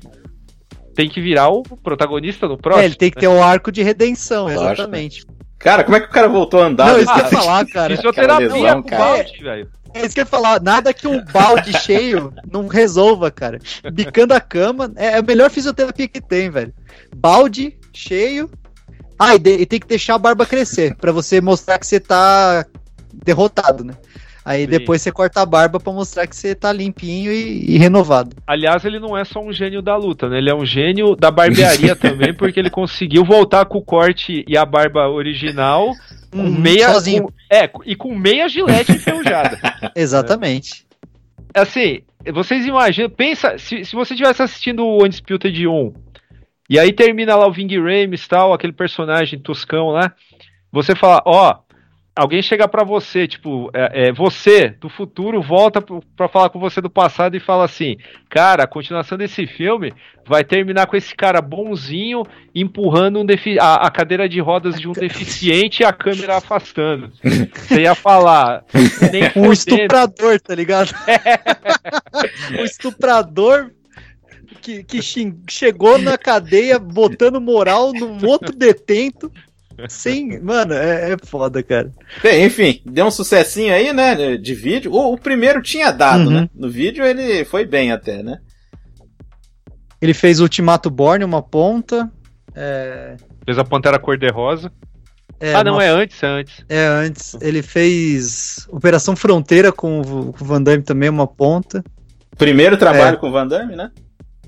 Tem 0.99 1.09
que 1.09 1.21
virar 1.21 1.49
o 1.49 1.63
protagonista 1.63 2.49
no 2.49 2.59
próximo. 2.59 2.83
é, 2.83 2.87
ele 2.87 2.97
tem 2.97 3.09
que 3.09 3.21
ter 3.21 3.29
o 3.29 3.41
arco 3.41 3.71
de 3.71 3.85
redenção, 3.85 4.47
Lógico. 4.47 4.65
exatamente. 4.65 5.25
Cara, 5.57 5.85
como 5.85 5.97
é 5.97 6.01
que 6.01 6.07
o 6.07 6.11
cara 6.11 6.27
voltou 6.27 6.61
a 6.61 6.67
andar? 6.67 6.89
Não, 6.89 6.99
isso 6.99 7.13
que 7.15 7.21
eu 7.21 7.25
ia 7.25 7.31
falar, 7.31 7.67
cara. 7.67 7.97
Fisioterapia 7.97 8.47
Aquela 8.49 8.65
lesão, 8.65 8.83
com 8.83 8.91
balde, 8.91 9.41
velho. 9.41 9.69
É 9.95 10.01
isso 10.05 10.15
que 10.17 10.21
eu 10.21 10.23
ia 10.23 10.27
falar. 10.27 10.61
Nada 10.61 10.93
que 10.93 11.07
um 11.07 11.25
balde 11.25 11.73
cheio 11.79 12.35
não 12.51 12.67
resolva, 12.67 13.31
cara. 13.31 13.61
Bicando 13.93 14.35
a 14.35 14.41
cama 14.41 14.91
é 14.97 15.15
a 15.19 15.23
melhor 15.23 15.51
fisioterapia 15.51 16.09
que 16.09 16.21
tem, 16.21 16.51
velho. 16.51 16.75
Balde 17.15 17.79
cheio. 17.93 18.51
Ah, 19.17 19.37
e, 19.37 19.39
de- 19.39 19.55
e 19.57 19.67
tem 19.67 19.79
que 19.79 19.87
deixar 19.87 20.17
a 20.17 20.19
barba 20.19 20.45
crescer 20.47 20.97
pra 20.97 21.13
você 21.13 21.41
mostrar 21.41 21.79
que 21.79 21.87
você 21.87 22.01
tá 22.01 22.67
derrotado, 23.25 23.85
né? 23.85 23.95
Aí 24.49 24.63
Sim. 24.63 24.67
depois 24.71 25.03
você 25.03 25.13
corta 25.13 25.43
a 25.43 25.47
barba 25.47 25.79
pra 25.79 25.93
mostrar 25.93 26.27
que 26.27 26.35
você 26.35 26.55
tá 26.55 26.73
limpinho 26.73 27.31
e, 27.31 27.75
e 27.75 27.77
renovado. 27.77 28.35
Aliás, 28.47 28.83
ele 28.87 28.99
não 28.99 29.15
é 29.15 29.23
só 29.23 29.41
um 29.41 29.53
gênio 29.53 29.83
da 29.83 29.95
luta, 29.95 30.27
né? 30.27 30.39
Ele 30.39 30.49
é 30.49 30.55
um 30.55 30.65
gênio 30.65 31.15
da 31.15 31.31
barbearia 31.31 31.95
também, 31.97 32.33
porque 32.33 32.59
ele 32.59 32.71
conseguiu 32.71 33.25
voltar 33.27 33.67
com 33.67 33.77
o 33.77 33.83
corte 33.85 34.45
e 34.49 34.57
a 34.57 34.65
barba 34.65 35.07
original 35.09 35.93
com 36.31 36.39
Uhum, 36.45 36.51
meia. 36.51 36.91
sozinho. 36.93 37.25
com- 37.25 37.33
é, 37.55 37.71
e 37.85 37.95
com 37.95 38.15
meia 38.17 38.49
gilete 38.49 38.93
enferrujada. 38.93 39.59
Exatamente. 39.95 40.87
assim, 41.55 42.01
vocês 42.33 42.65
imaginam, 42.67 43.11
pensa, 43.11 43.59
se, 43.59 43.85
se 43.85 43.95
você 43.95 44.15
estivesse 44.15 44.43
assistindo 44.43 44.85
o 44.85 45.05
Undisputed 45.05 45.67
1, 45.67 45.93
e 46.71 46.79
aí 46.79 46.93
termina 46.93 47.37
lá 47.37 47.47
o 47.47 47.53
Ving 47.53 47.75
Rames 47.79 48.25
e 48.25 48.29
tal, 48.29 48.53
aquele 48.53 48.73
personagem 48.73 49.39
toscão 49.39 49.89
lá, 49.89 50.13
você 50.73 50.95
fala, 50.95 51.23
ó, 51.27 51.57
alguém 52.19 52.43
chegar 52.43 52.69
pra 52.69 52.83
você, 52.85 53.27
tipo, 53.29 53.71
é, 53.73 54.09
é, 54.09 54.13
você 54.13 54.71
do 54.81 54.89
futuro 54.89 55.41
volta 55.41 55.81
pra 56.17 56.29
falar 56.29 56.51
com 56.51 56.59
você 56.59 56.81
do 56.81 56.91
passado 56.91 57.37
e 57.37 57.41
fala 57.41 57.65
assim: 57.65 57.97
Cara, 58.29 58.65
a 58.65 58.67
continuação 58.67 59.17
desse 59.17 59.47
filme 59.47 59.93
vai 60.27 60.45
terminar 60.45 60.87
com 60.87 60.97
esse 60.97 61.15
cara 61.15 61.41
bonzinho 61.41 62.25
empurrando 62.55 63.21
um 63.21 63.25
defi- 63.25 63.59
a, 63.59 63.75
a 63.75 63.91
cadeira 63.91 64.29
de 64.29 64.41
rodas 64.41 64.79
de 64.81 64.89
um 64.89 64.93
deficiente 64.99 65.83
e 65.83 65.87
a 65.87 65.93
câmera 65.93 66.37
afastando. 66.37 67.11
Você 67.23 67.83
ia 67.83 67.95
falar. 67.95 68.65
Nem 69.13 69.25
Um 69.37 69.53
fudendo. 69.53 69.53
estuprador, 69.53 70.41
tá 70.41 70.55
ligado? 70.55 70.91
um 72.59 72.65
estuprador 72.65 73.71
que, 74.61 74.83
que 74.83 75.01
chegou 75.49 75.99
na 75.99 76.19
cadeia 76.19 76.79
botando 76.79 77.41
moral 77.41 77.93
num 77.93 78.19
outro 78.27 78.55
detento. 78.55 79.31
Sem. 79.89 80.41
Mano, 80.41 80.75
é, 80.75 81.13
é 81.13 81.17
foda, 81.25 81.63
cara. 81.63 81.93
Bem, 82.23 82.45
enfim, 82.45 82.81
deu 82.85 83.07
um 83.07 83.11
sucessinho 83.11 83.73
aí, 83.73 83.93
né? 83.93 84.37
De 84.37 84.55
vídeo. 84.55 84.93
O, 84.93 85.13
o 85.15 85.19
primeiro 85.19 85.63
tinha 85.63 85.91
dado, 85.93 86.25
Uhum. 86.25 86.31
né? 86.31 86.51
No 86.55 86.69
vídeo 86.69 87.05
ele 87.05 87.45
foi 87.45 87.65
bem 87.65 87.93
até, 87.93 88.23
né? 88.23 88.39
Ele 90.01 90.15
fez 90.15 90.41
Ultimato 90.41 90.91
Born, 90.91 91.25
uma 91.25 91.43
ponta. 91.43 92.11
É, 92.55 93.17
Fez 93.45 93.59
a 93.59 93.65
Pantera 93.65 93.99
Cor-de-Rosa. 93.99 94.71
é, 95.41 95.55
ah, 95.55 95.63
não, 95.65 95.75
uma- 95.75 95.85
é 95.85 95.89
antes, 95.89 96.23
é 96.23 96.27
antes. 96.27 96.65
É, 96.69 96.87
antes. 96.87 97.37
Ele 97.41 97.63
fez 97.63 98.67
Operação 98.71 99.15
Fronteira 99.17 99.71
com 99.73 100.01
o, 100.01 100.33
com 100.33 100.45
o 100.45 100.47
Van 100.47 100.63
Damme 100.63 100.83
também, 100.83 101.09
uma 101.09 101.27
ponta. 101.27 101.83
Primeiro 102.37 102.77
trabalho 102.77 103.15
É. 103.17 103.19
com 103.19 103.29
o 103.29 103.33
Van 103.33 103.47
Damme, 103.47 103.75
né? 103.77 103.91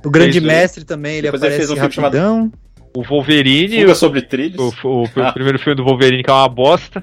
O 0.05 0.11
Grande 0.11 0.33
Fez 0.41 0.45
o- 0.45 0.47
Mestre 0.47 0.85
também, 0.85 1.15
ele 1.15 1.23
Depois 1.23 1.43
ele 1.43 1.53
aparece 1.55 1.67
fez 1.69 1.71
um 1.71 1.81
filme 1.81 1.93
chamado- 1.95 2.17
rapidão. 2.17 2.53
O 2.97 3.03
Wolverine, 3.05 3.81
Fuga 3.81 3.93
o, 3.93 3.95
sobre 3.95 4.23
trilhos. 4.23 4.59
o, 4.85 4.89
o- 4.89 5.03
o 5.05 5.09
primeiro 5.33 5.59
filme 5.59 5.77
do 5.77 5.85
Wolverine, 5.85 6.23
que 6.25 6.31
é 6.31 6.33
uma 6.33 6.49
bosta. 6.49 7.03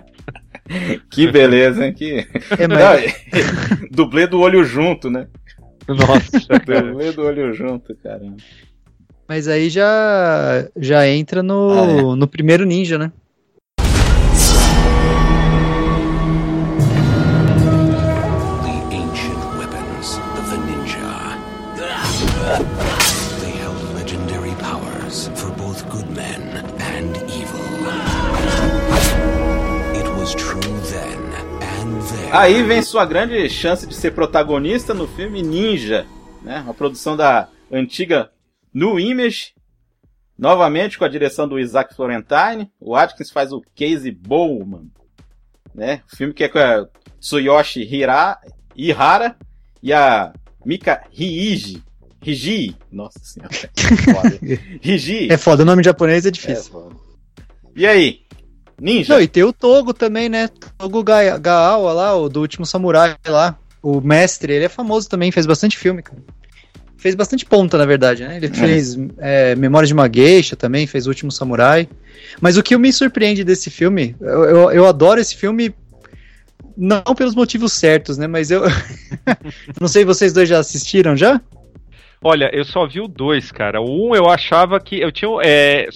Que 1.09 1.31
beleza, 1.31 1.85
hein? 1.85 1.93
Que... 1.93 2.27
É, 2.59 2.67
mas- 2.67 3.15
dublê 3.91 4.27
do 4.27 4.39
olho 4.41 4.63
junto, 4.65 5.09
né? 5.09 5.27
Nossa. 5.87 6.39
Dublê 6.59 7.11
do 7.13 7.23
olho 7.23 7.53
junto, 7.53 7.95
caramba. 7.95 8.35
Mas 9.29 9.47
aí 9.47 9.69
já, 9.69 10.67
já 10.75 11.07
entra 11.07 11.41
no, 11.41 11.69
Ah, 11.71 11.91
é. 12.13 12.15
no 12.15 12.27
primeiro 12.27 12.65
ninja, 12.65 12.97
né? 12.97 13.11
Aí 32.31 32.61
vem 32.63 32.81
sua 32.81 33.05
grande 33.05 33.49
chance 33.49 33.87
de 33.87 33.95
ser 33.95 34.11
protagonista 34.11 34.93
no 34.93 35.07
filme 35.07 35.41
Ninja, 35.41 36.05
né? 36.43 36.59
Uma 36.61 36.73
produção 36.73 37.15
da 37.15 37.47
antiga 37.71 38.29
New 38.73 38.99
Image, 38.99 39.53
novamente 40.37 40.97
com 40.97 41.05
a 41.05 41.09
direção 41.09 41.47
do 41.47 41.59
Isaac 41.59 41.95
Florentine. 41.95 42.69
O 42.79 42.95
Atkins 42.95 43.31
faz 43.31 43.51
o 43.51 43.61
Casey 43.75 44.11
Bowman, 44.11 44.91
né? 45.73 46.01
O 46.11 46.15
filme 46.15 46.33
que 46.33 46.43
é 46.43 46.49
com 46.49 46.59
a 46.59 46.87
Tsuyoshi 47.19 47.81
Hira, 47.83 48.37
Ihara 48.75 49.35
e 49.81 49.91
a 49.93 50.33
Mika 50.65 51.03
Hiiji. 51.11 51.83
Hiji, 52.25 52.75
nossa 52.91 53.19
senhora. 53.19 53.53
é 53.53 54.13
foda. 54.13 54.39
Hiji. 54.83 55.31
É 55.31 55.37
foda, 55.37 55.63
o 55.63 55.65
nome 55.65 55.83
japonês 55.83 56.25
é 56.25 56.29
É 56.29 56.31
difícil. 56.31 56.71
foda. 56.71 56.95
E 57.75 57.85
aí? 57.87 58.21
Ninja? 58.79 59.13
Não, 59.13 59.21
e 59.21 59.27
tem 59.27 59.43
o 59.43 59.53
Togo 59.53 59.93
também, 59.93 60.29
né? 60.29 60.49
Togo 60.77 61.03
Ga- 61.03 61.37
Gaawa 61.37 61.93
lá, 61.93 62.15
o 62.15 62.29
do 62.29 62.41
último 62.41 62.65
samurai 62.65 63.15
lá. 63.27 63.57
O 63.81 64.01
mestre, 64.01 64.53
ele 64.53 64.65
é 64.65 64.69
famoso 64.69 65.09
também, 65.09 65.31
fez 65.31 65.45
bastante 65.45 65.77
filme, 65.77 66.01
cara. 66.01 66.19
Fez 66.97 67.13
bastante 67.13 67.45
ponta, 67.45 67.77
na 67.77 67.85
verdade, 67.85 68.23
né? 68.23 68.37
Ele 68.37 68.47
fez 68.49 68.97
é, 69.19 69.55
Memórias 69.55 69.87
de 69.87 69.93
uma 69.93 70.11
Geisha 70.11 70.55
também, 70.55 70.87
fez 70.87 71.05
O 71.05 71.09
Último 71.09 71.31
Samurai. 71.31 71.87
Mas 72.41 72.57
o 72.57 72.63
que 72.63 72.75
me 72.77 72.91
surpreende 72.91 73.43
desse 73.43 73.69
filme, 73.69 74.15
eu, 74.19 74.43
eu, 74.43 74.71
eu 74.71 74.85
adoro 74.87 75.21
esse 75.21 75.35
filme, 75.35 75.73
não 76.75 77.03
pelos 77.15 77.35
motivos 77.35 77.73
certos, 77.73 78.17
né? 78.17 78.25
Mas 78.27 78.49
eu. 78.49 78.63
não 79.79 79.87
sei, 79.87 80.03
vocês 80.03 80.33
dois 80.33 80.49
já 80.49 80.59
assistiram 80.59 81.15
já? 81.15 81.39
Olha, 82.21 82.49
eu 82.51 82.65
só 82.65 82.87
vi 82.87 82.99
o 82.99 83.07
dois, 83.07 83.51
cara. 83.51 83.79
O 83.79 84.09
um 84.09 84.15
eu 84.15 84.27
achava 84.27 84.79
que 84.79 84.99
eu 84.99 85.11
tinha. 85.11 85.29
É, 85.43 85.87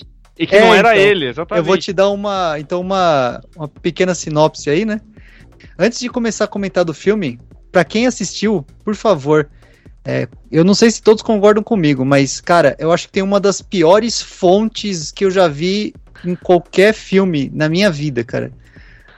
e 0.42 0.48
que 0.48 0.56
É, 0.56 0.62
não 0.62 0.74
era 0.74 0.96
então, 0.96 1.08
ele, 1.08 1.28
exatamente. 1.28 1.60
Eu 1.60 1.64
vou 1.66 1.78
te 1.78 1.94
dar 1.94 2.10
uma, 2.10 2.56
então 2.58 2.82
uma, 2.82 3.42
uma 3.56 3.68
pequena 3.68 4.16
sinopse 4.16 4.70
aí, 4.70 4.84
né? 4.86 5.00
Antes 5.78 6.00
de 6.00 6.10
começar 6.10 6.46
a 6.46 6.48
comentar 6.48 6.84
do 6.84 6.94
filme, 6.94 7.40
pra 7.72 7.84
quem 7.86 8.08
assistiu, 8.08 8.66
por 8.84 8.96
favor, 8.96 9.48
é, 10.04 10.28
eu 10.52 10.64
não 10.64 10.74
sei 10.74 10.90
se 10.90 11.02
todos 11.02 11.22
concordam 11.22 11.64
comigo, 11.64 12.04
mas 12.04 12.42
cara, 12.42 12.76
eu 12.80 12.92
acho 12.92 13.06
que 13.08 13.14
tem 13.14 13.22
uma 13.24 13.40
das 13.40 13.62
piores 13.62 14.20
fontes 14.22 15.12
que 15.12 15.24
eu 15.24 15.30
já 15.32 15.48
vi 15.48 15.94
em 16.26 16.36
qualquer 16.36 16.94
filme 16.94 17.52
na 17.54 17.70
minha 17.70 17.92
vida, 17.92 18.24
cara. 18.24 18.52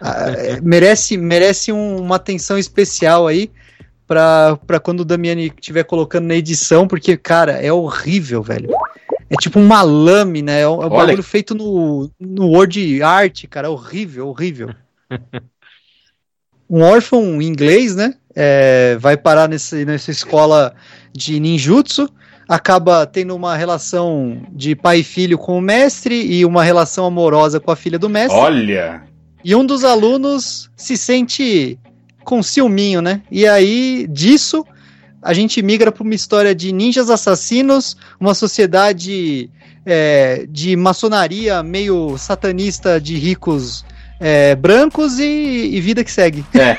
Ah, 0.02 0.32
é, 0.38 0.60
merece 0.62 1.16
merece 1.16 1.72
um- 1.72 1.98
uma 2.02 2.18
atenção 2.18 2.58
especial 2.58 3.26
aí 3.28 3.50
pra, 4.06 4.58
pra 4.68 4.80
quando 4.80 5.00
o 5.00 5.06
Damiani 5.06 5.46
estiver 5.48 5.86
colocando 5.86 6.26
na 6.28 6.36
edição, 6.36 6.86
porque, 6.88 7.16
cara, 7.16 7.54
é 7.54 7.72
horrível, 7.72 8.44
velho. 8.44 8.70
É 9.34 9.36
tipo 9.42 9.60
uma 9.60 9.82
lâmina, 9.82 10.52
é 10.52 10.68
um, 10.68 10.84
é 10.84 10.86
um 10.86 10.90
bagulho 10.90 11.24
feito 11.24 11.56
no, 11.56 12.10
no 12.20 12.50
Word 12.50 13.02
Art, 13.02 13.46
cara, 13.50 13.70
horrível, 13.70 14.28
horrível. 14.28 14.70
um 16.70 16.82
órfão 16.82 17.42
inglês, 17.42 17.96
né? 17.96 18.14
é, 18.36 18.98
vai 19.00 19.16
parar 19.16 19.48
nesse, 19.48 19.86
nessa 19.86 20.12
escola 20.12 20.74
de 21.12 21.40
ninjutsu, 21.40 22.10
acaba 22.48 23.06
tendo 23.06 23.36
uma 23.36 23.56
relação 23.56 24.42
de 24.52 24.76
pai 24.76 25.00
e 25.00 25.04
filho 25.04 25.38
com 25.38 25.58
o 25.58 25.62
mestre 25.62 26.16
e 26.16 26.46
uma 26.46 26.64
relação 26.64 27.06
amorosa 27.06 27.60
com 27.60 27.72
a 27.72 27.76
filha 27.76 28.00
do 28.00 28.10
mestre. 28.10 28.38
Olha! 28.38 29.04
E 29.44 29.56
um 29.56 29.66
dos 29.66 29.84
alunos 29.84 30.70
se 30.76 30.98
sente 30.98 31.78
com 32.24 32.42
ciúminho, 32.42 33.02
né? 33.02 33.22
E 33.30 33.46
aí, 33.46 34.08
disso, 34.10 34.66
a 35.24 35.34
gente 35.34 35.62
migra 35.62 35.92
para 35.92 36.04
uma 36.04 36.14
história 36.14 36.54
de 36.54 36.72
ninjas 36.72 37.10
assassinos, 37.10 37.96
uma 38.20 38.34
sociedade 38.34 39.50
é, 39.86 40.46
de 40.50 40.76
maçonaria 40.76 41.64
meio 41.64 42.18
satanista 42.18 43.00
de 43.00 43.18
ricos 43.18 43.86
é, 44.20 44.56
brancos 44.56 45.20
e, 45.20 45.24
e 45.74 45.82
vida 45.82 46.04
que 46.04 46.12
segue. 46.12 46.46
É. 46.54 46.78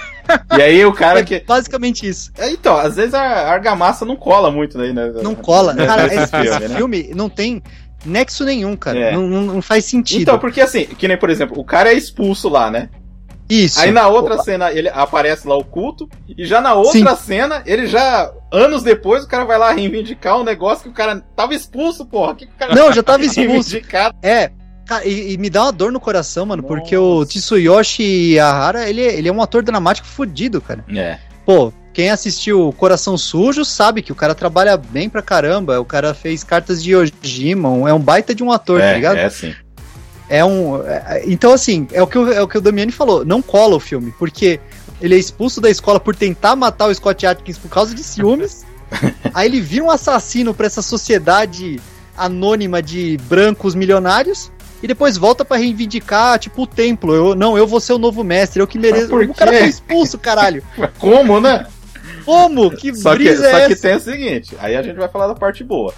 E 0.57 0.63
aí 0.63 0.85
o 0.87 0.93
cara 0.93 1.21
É 1.21 1.23
que. 1.23 1.41
basicamente 1.41 2.09
isso. 2.09 2.33
É, 2.39 2.51
Então, 2.51 2.77
às 2.77 2.97
vezes 2.97 3.13
a 3.13 3.21
argamassa 3.21 4.05
não 4.05 4.17
cola 4.17 4.51
muito 4.51 4.81
aí, 4.81 4.93
né? 4.93 5.13
Não 5.23 5.35
cola. 5.35 5.75
Cara, 5.77 6.07
esse, 6.07 6.27
filme, 6.29 6.69
né? 6.69 6.77
filme 6.77 7.11
não 7.15 7.29
tem 7.29 7.63
nexo 8.05 8.45
nenhum, 8.45 8.77
cara. 8.77 8.99
É. 8.99 9.13
Não, 9.13 9.29
não 9.29 9.63
faz 9.63 9.85
sentido. 9.85 10.23
Então, 10.23 10.39
porque 10.39 10.61
assim, 10.61 10.85
que 10.87 11.09
nem, 11.09 11.17
por 11.17 11.31
exemplo, 11.31 11.59
o 11.59 11.65
cara 11.65 11.91
é 11.91 11.95
expulso 11.95 12.49
lá, 12.49 12.71
né? 12.71 12.89
Isso. 13.49 13.79
Aí 13.81 13.91
na 13.93 14.09
outra 14.09 14.39
cena 14.43 14.73
ele 14.73 14.89
aparece 14.89 15.47
lá 15.47 15.57
o 15.57 15.65
culto, 15.65 16.09
e 16.37 16.45
já 16.47 16.61
na 16.61 16.75
outra 16.75 17.15
cena, 17.15 17.63
ele 17.67 17.87
já, 17.87 18.33
anos 18.53 18.83
depois, 18.83 19.25
o 19.25 19.29
cara 19.29 19.45
vai 19.45 19.59
lá 19.59 19.71
reivindicar 19.73 20.39
um 20.41 20.45
negócio 20.45 20.85
que 20.85 20.89
o 20.89 20.93
cara 20.93 21.23
tava 21.37 21.55
expulso, 21.55 22.07
porra. 22.07 22.35
Que 22.35 22.47
que 22.47 22.53
o 22.53 22.57
cara 22.57 22.75
Não, 22.75 22.93
já 22.93 23.03
tava 23.03 23.23
expulso. 23.27 23.77
É, 24.23 24.51
cara, 24.87 25.07
e, 25.07 25.35
e 25.35 25.39
me 25.39 25.51
dá 25.51 25.65
uma 25.65 25.73
dor 25.73 25.93
no 25.93 26.01
coração, 26.01 26.47
mano, 26.47 26.63
porque 26.63 26.97
o 26.97 27.25
Tsuyoshi 27.25 28.39
Ahara, 28.39 28.89
ele, 28.89 29.03
é- 29.03 29.15
ele 29.15 29.29
é 29.29 29.33
um 29.33 29.43
ator 29.43 29.63
dramático 29.63 30.07
fodido, 30.09 30.61
cara. 30.61 30.85
É. 30.95 31.19
Pô, 31.45 31.73
quem 31.93 32.11
assistiu 32.11 32.73
Coração 32.77 33.17
Sujo 33.19 33.65
sabe 33.65 34.03
que 34.03 34.11
o 34.11 34.15
cara 34.17 34.35
trabalha 34.35 34.77
bem 34.77 35.09
pra 35.09 35.23
caramba. 35.23 35.79
O 35.79 35.85
cara 35.85 36.13
fez 36.15 36.43
cartas 36.43 36.83
de 36.83 36.97
Ojima, 36.97 37.69
é 37.89 37.93
um 37.93 38.01
baita 38.01 38.35
de 38.35 38.43
um 38.43 38.51
ator, 38.51 38.81
tá 38.81 38.87
É, 38.87 38.95
ligado? 38.95 39.17
é 39.19 39.29
sim. 39.31 39.55
É 40.29 40.45
um. 40.45 40.83
é- 40.83 41.23
então, 41.27 41.53
assim, 41.53 41.87
é 41.93 42.03
o, 42.03 42.07
que 42.07 42.19
o, 42.19 42.33
é 42.33 42.43
o 42.43 42.49
que 42.49 42.59
o 42.59 42.61
Damiani 42.61 42.93
falou. 42.93 43.25
Não 43.25 43.43
cola 43.43 43.77
o 43.77 43.81
filme, 43.81 44.13
porque 44.19 44.61
ele 45.01 45.15
é 45.15 45.19
expulso 45.19 45.61
da 45.61 45.71
escola 45.71 46.01
por 46.01 46.15
tentar 46.17 46.57
matar 46.57 46.87
o 46.89 46.95
Scott 46.95 47.27
Atkins 47.27 47.59
por 47.59 47.69
causa 47.69 47.95
de 47.95 48.03
ciúmes. 48.03 48.65
aí 49.35 49.49
ele 49.49 49.61
vira 49.61 49.85
um 49.85 49.91
assassino 49.91 50.55
pra 50.55 50.67
essa 50.67 50.83
sociedade 50.83 51.81
anônima 52.17 52.83
de 52.83 53.19
brancos 53.29 53.75
milionários. 53.75 54.51
E 54.83 54.87
depois 54.87 55.17
volta 55.17 55.47
pra 55.47 55.57
reivindicar, 55.57 56.39
tipo, 56.39 56.63
o 56.63 56.67
templo. 56.67 57.15
Eu, 57.15 57.35
não, 57.35 57.57
eu 57.57 57.67
vou 57.67 57.81
ser 57.81 57.95
o 57.95 57.99
novo 57.99 58.23
mestre, 58.23 58.61
eu 58.61 58.67
que 58.67 58.79
mereço. 58.79 59.17
O 59.17 59.35
cara 59.35 59.51
foi 59.51 59.67
expulso, 59.67 60.19
caralho. 60.19 60.63
Como, 60.99 61.41
né? 61.41 61.67
Como? 62.25 62.71
Que 62.71 62.95
Só 62.95 63.13
que, 63.13 63.19
brisa 63.25 63.51
só 63.51 63.57
é 63.59 63.67
que 63.67 63.73
essa? 63.73 63.83
tem 63.83 63.97
o 63.97 64.01
seguinte, 64.01 64.57
aí 64.59 64.77
a 64.77 64.83
gente 64.83 64.97
vai 64.97 65.09
falar 65.09 65.27
da 65.27 65.35
parte 65.35 65.63
boa. 65.63 65.93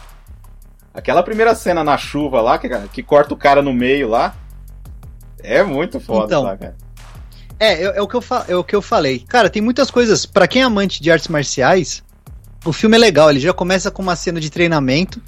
Aquela 0.97 1.23
primeira 1.23 1.55
cena 1.55 1.85
na 1.85 1.99
chuva 1.99 2.41
lá, 2.41 2.59
que, 2.59 2.69
que 2.91 3.03
corta 3.03 3.35
o 3.35 3.37
cara 3.37 3.61
no 3.61 3.73
meio 3.73 4.09
lá, 4.09 4.35
é 5.43 5.63
muito 5.63 6.01
foda, 6.01 6.25
Então. 6.25 6.45
tá, 6.45 6.57
cara? 6.57 6.77
É, 7.61 7.83
é, 7.85 7.99
é 7.99 8.03
o 8.03 8.09
que 8.09 8.17
eu 8.17 8.25
é 8.49 8.57
o 8.57 8.65
que 8.65 8.75
eu 8.75 8.81
falei. 8.81 9.19
Cara, 9.21 9.51
tem 9.51 9.61
muitas 9.61 9.91
coisas. 9.91 10.25
Pra 10.25 10.49
quem 10.49 10.63
é 10.63 10.65
amante 10.65 11.03
de 11.03 11.11
artes 11.11 11.29
marciais, 11.29 12.03
o 12.65 12.73
filme 12.73 12.97
é 12.97 12.99
legal. 12.99 13.29
Ele 13.29 13.41
já 13.41 13.53
começa 13.53 13.91
com 13.91 14.01
uma 14.03 14.17
cena 14.17 14.41
de 14.41 14.51
treinamento 14.51 15.21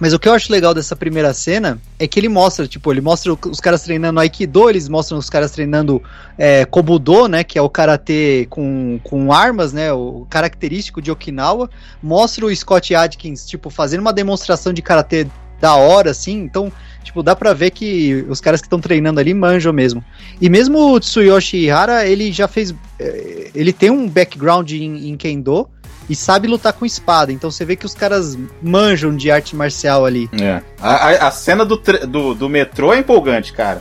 Mas 0.00 0.12
o 0.12 0.18
que 0.18 0.28
eu 0.28 0.32
acho 0.32 0.50
legal 0.50 0.74
dessa 0.74 0.96
primeira 0.96 1.32
cena 1.32 1.80
é 1.98 2.06
que 2.08 2.18
ele 2.18 2.28
mostra, 2.28 2.66
tipo, 2.66 2.92
ele 2.92 3.00
mostra 3.00 3.32
os 3.32 3.60
caras 3.60 3.82
treinando 3.82 4.18
Aikido, 4.18 4.68
eles 4.68 4.88
mostram 4.88 5.18
os 5.18 5.30
caras 5.30 5.52
treinando 5.52 6.02
é, 6.36 6.64
Kobudo, 6.64 7.28
né, 7.28 7.44
que 7.44 7.58
é 7.58 7.62
o 7.62 7.70
karatê 7.70 8.46
com, 8.50 8.98
com 9.04 9.32
armas, 9.32 9.72
né, 9.72 9.92
o 9.92 10.26
característico 10.28 11.00
de 11.00 11.10
Okinawa. 11.10 11.70
Mostra 12.02 12.44
o 12.46 12.54
Scott 12.54 12.94
Adkins, 12.94 13.46
tipo, 13.46 13.70
fazendo 13.70 14.00
uma 14.00 14.12
demonstração 14.12 14.72
de 14.72 14.82
karatê 14.82 15.26
da 15.60 15.76
hora, 15.76 16.10
assim. 16.10 16.40
Então, 16.42 16.72
tipo, 17.02 17.22
dá 17.22 17.36
pra 17.36 17.52
ver 17.52 17.70
que 17.70 18.26
os 18.28 18.40
caras 18.40 18.60
que 18.60 18.66
estão 18.66 18.80
treinando 18.80 19.20
ali 19.20 19.32
manjam 19.32 19.72
mesmo. 19.72 20.04
E 20.40 20.50
mesmo 20.50 20.92
o 20.92 21.00
Tsuyoshi 21.00 21.58
Ihara, 21.58 22.04
ele 22.06 22.32
já 22.32 22.48
fez. 22.48 22.74
eh, 22.98 23.50
Ele 23.54 23.72
tem 23.72 23.90
um 23.90 24.08
background 24.08 24.72
em, 24.72 25.08
em 25.08 25.16
Kendo 25.16 25.68
e 26.08 26.14
sabe 26.14 26.46
lutar 26.48 26.72
com 26.72 26.84
espada. 26.84 27.32
Então 27.32 27.50
você 27.50 27.64
vê 27.64 27.76
que 27.76 27.86
os 27.86 27.94
caras 27.94 28.36
manjam 28.62 29.14
de 29.16 29.30
arte 29.30 29.54
marcial 29.56 30.04
ali. 30.04 30.28
É. 30.40 30.60
A, 30.80 30.94
a- 31.08 31.28
a 31.28 31.30
cena 31.30 31.64
do, 31.64 31.76
do, 32.06 32.34
do 32.34 32.48
metrô 32.48 32.92
é 32.92 32.98
empolgante, 32.98 33.52
cara. 33.52 33.80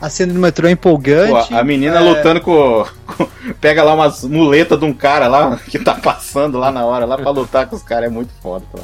A 0.00 0.08
cena 0.10 0.32
do 0.32 0.38
metrô 0.40 0.66
é 0.66 0.72
empolgante. 0.72 1.48
Pô, 1.48 1.54
a 1.56 1.62
menina 1.62 1.96
é, 1.96 2.00
lutando 2.00 2.40
com, 2.40 2.84
com- 3.06 3.28
Pega 3.60 3.84
lá 3.84 3.94
umas 3.94 4.24
muletas 4.24 4.78
de 4.78 4.84
um 4.84 4.92
cara 4.92 5.28
lá 5.28 5.56
que 5.70 5.78
tá 5.78 5.94
passando 5.94 6.58
lá 6.58 6.72
na 6.72 6.84
hora 6.84 7.04
lá 7.06 7.16
pra 7.16 7.30
lutar 7.30 7.66
com 7.68 7.76
os 7.76 7.82
caras. 7.82 8.06
É 8.10 8.12
muito 8.12 8.32
foda. 8.42 8.64
Pô. 8.72 8.80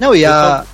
Não, 0.00 0.14
e 0.16 0.24
a. 0.24 0.64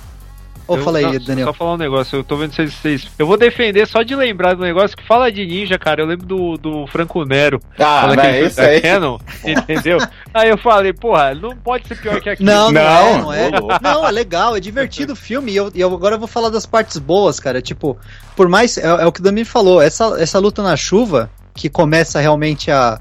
Ô, 0.69 0.77
Eu- 0.77 0.83
fala 0.83 0.99
aí, 0.99 1.03
não, 1.03 1.19
Daniel. 1.19 1.47
Só 1.47 1.53
falar 1.53 1.73
um 1.73 1.77
negócio, 1.77 2.15
eu 2.17 2.23
tô 2.23 2.37
vendo 2.37 2.53
vocês, 2.53 2.71
vocês. 2.73 3.07
Eu 3.17 3.25
vou 3.25 3.35
defender 3.35 3.87
só 3.87 4.03
de 4.03 4.15
lembrar 4.15 4.53
do 4.53 4.61
negócio 4.61 4.95
que 4.95 5.03
fala 5.03 5.31
de 5.31 5.43
ninja, 5.45 5.79
cara. 5.79 6.01
Eu 6.01 6.05
lembro 6.05 6.27
do, 6.27 6.57
do 6.57 6.87
Franco 6.87 7.25
Nero. 7.25 7.59
Ah, 7.79 8.11
aquele 8.11 8.45
isso 8.45 8.61
aí. 8.61 8.79
Canon, 8.81 9.17
entendeu? 9.43 9.97
aí 10.31 10.49
eu 10.49 10.57
falei, 10.59 10.93
porra, 10.93 11.33
não 11.33 11.57
pode 11.57 11.87
ser 11.87 11.95
pior 11.99 12.21
que 12.21 12.29
aquilo. 12.29 12.49
Não, 12.49 12.71
não, 12.71 12.81
Não, 13.21 13.33
é, 13.33 13.49
não 13.49 13.71
é. 13.71 13.79
Não, 13.81 14.07
é 14.07 14.11
legal, 14.11 14.55
é 14.55 14.59
divertido 14.59 15.13
o 15.13 15.15
filme. 15.15 15.51
E 15.51 15.55
eu, 15.55 15.71
e 15.73 15.81
eu 15.81 15.91
agora 15.91 16.15
eu 16.15 16.19
vou 16.19 16.27
falar 16.27 16.49
das 16.49 16.67
partes 16.67 16.97
boas, 16.99 17.39
cara. 17.39 17.61
Tipo, 17.61 17.97
por 18.35 18.47
mais. 18.47 18.77
É, 18.77 18.85
é 18.85 19.05
o 19.07 19.11
que 19.11 19.21
o 19.21 19.23
Dami 19.23 19.43
falou, 19.43 19.81
essa, 19.81 20.21
essa 20.21 20.37
luta 20.37 20.61
na 20.61 20.77
chuva, 20.77 21.31
que 21.55 21.67
começa 21.67 22.19
realmente 22.19 22.69
a. 22.69 22.99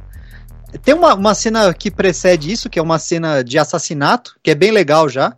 Tem 0.82 0.94
uma, 0.94 1.14
uma 1.14 1.34
cena 1.34 1.72
que 1.74 1.90
precede 1.90 2.50
isso, 2.50 2.68
que 2.70 2.78
é 2.78 2.82
uma 2.82 2.98
cena 2.98 3.42
de 3.44 3.58
assassinato, 3.58 4.36
que 4.42 4.50
é 4.50 4.54
bem 4.54 4.70
legal 4.70 5.08
já. 5.08 5.34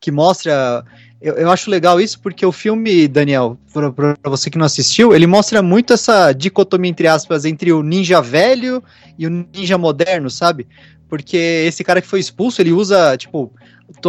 Que 0.00 0.10
mostra. 0.10 0.84
Eu, 1.24 1.36
eu 1.36 1.50
acho 1.50 1.70
legal 1.70 1.98
isso 1.98 2.20
porque 2.20 2.44
o 2.44 2.52
filme, 2.52 3.08
Daniel, 3.08 3.56
pra 3.72 4.14
você 4.24 4.50
que 4.50 4.58
não 4.58 4.66
assistiu, 4.66 5.14
ele 5.14 5.26
mostra 5.26 5.62
muito 5.62 5.94
essa 5.94 6.32
dicotomia, 6.32 6.90
entre 6.90 7.08
aspas, 7.08 7.46
entre 7.46 7.72
o 7.72 7.82
ninja 7.82 8.20
velho 8.20 8.84
e 9.18 9.26
o 9.26 9.30
ninja 9.30 9.78
moderno, 9.78 10.28
sabe? 10.28 10.66
Porque 11.08 11.38
esse 11.66 11.82
cara 11.82 12.02
que 12.02 12.06
foi 12.06 12.20
expulso, 12.20 12.60
ele 12.60 12.72
usa, 12.72 13.16
tipo, 13.16 13.50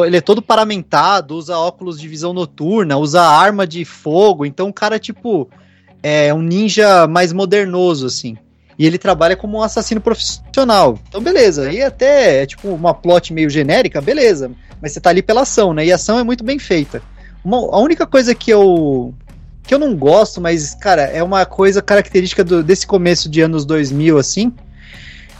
ele 0.05 0.17
é 0.17 0.21
todo 0.21 0.41
paramentado, 0.41 1.37
usa 1.37 1.57
óculos 1.57 1.97
de 1.97 2.05
visão 2.09 2.33
noturna, 2.33 2.97
usa 2.97 3.21
arma 3.21 3.65
de 3.65 3.85
fogo, 3.85 4.45
então 4.45 4.67
o 4.67 4.73
cara, 4.73 4.99
tipo, 4.99 5.49
é 6.03 6.33
um 6.33 6.41
ninja 6.41 7.07
mais 7.07 7.31
modernoso, 7.31 8.07
assim. 8.07 8.35
E 8.77 8.85
ele 8.85 8.97
trabalha 8.97 9.35
como 9.37 9.57
um 9.57 9.61
assassino 9.61 10.01
profissional. 10.01 10.99
Então, 11.07 11.21
beleza. 11.21 11.71
E 11.71 11.81
até 11.81 12.41
é 12.43 12.45
tipo 12.45 12.67
uma 12.69 12.93
plot 12.93 13.33
meio 13.33 13.49
genérica, 13.49 14.01
beleza. 14.01 14.51
Mas 14.81 14.91
você 14.91 14.99
tá 14.99 15.09
ali 15.09 15.21
pela 15.21 15.41
ação, 15.41 15.73
né? 15.73 15.85
E 15.85 15.91
a 15.91 15.95
ação 15.95 16.19
é 16.19 16.23
muito 16.23 16.43
bem 16.43 16.59
feita. 16.59 17.01
Uma- 17.43 17.57
a 17.57 17.79
única 17.79 18.05
coisa 18.05 18.35
que 18.35 18.51
eu. 18.51 19.13
que 19.63 19.73
eu 19.73 19.79
não 19.79 19.95
gosto, 19.95 20.39
mas, 20.41 20.75
cara, 20.75 21.03
é 21.03 21.23
uma 21.23 21.45
coisa 21.45 21.81
característica 21.81 22.43
do- 22.43 22.61
desse 22.63 22.85
começo 22.85 23.27
de 23.29 23.41
anos 23.41 23.65
2000, 23.65 24.17
assim. 24.17 24.51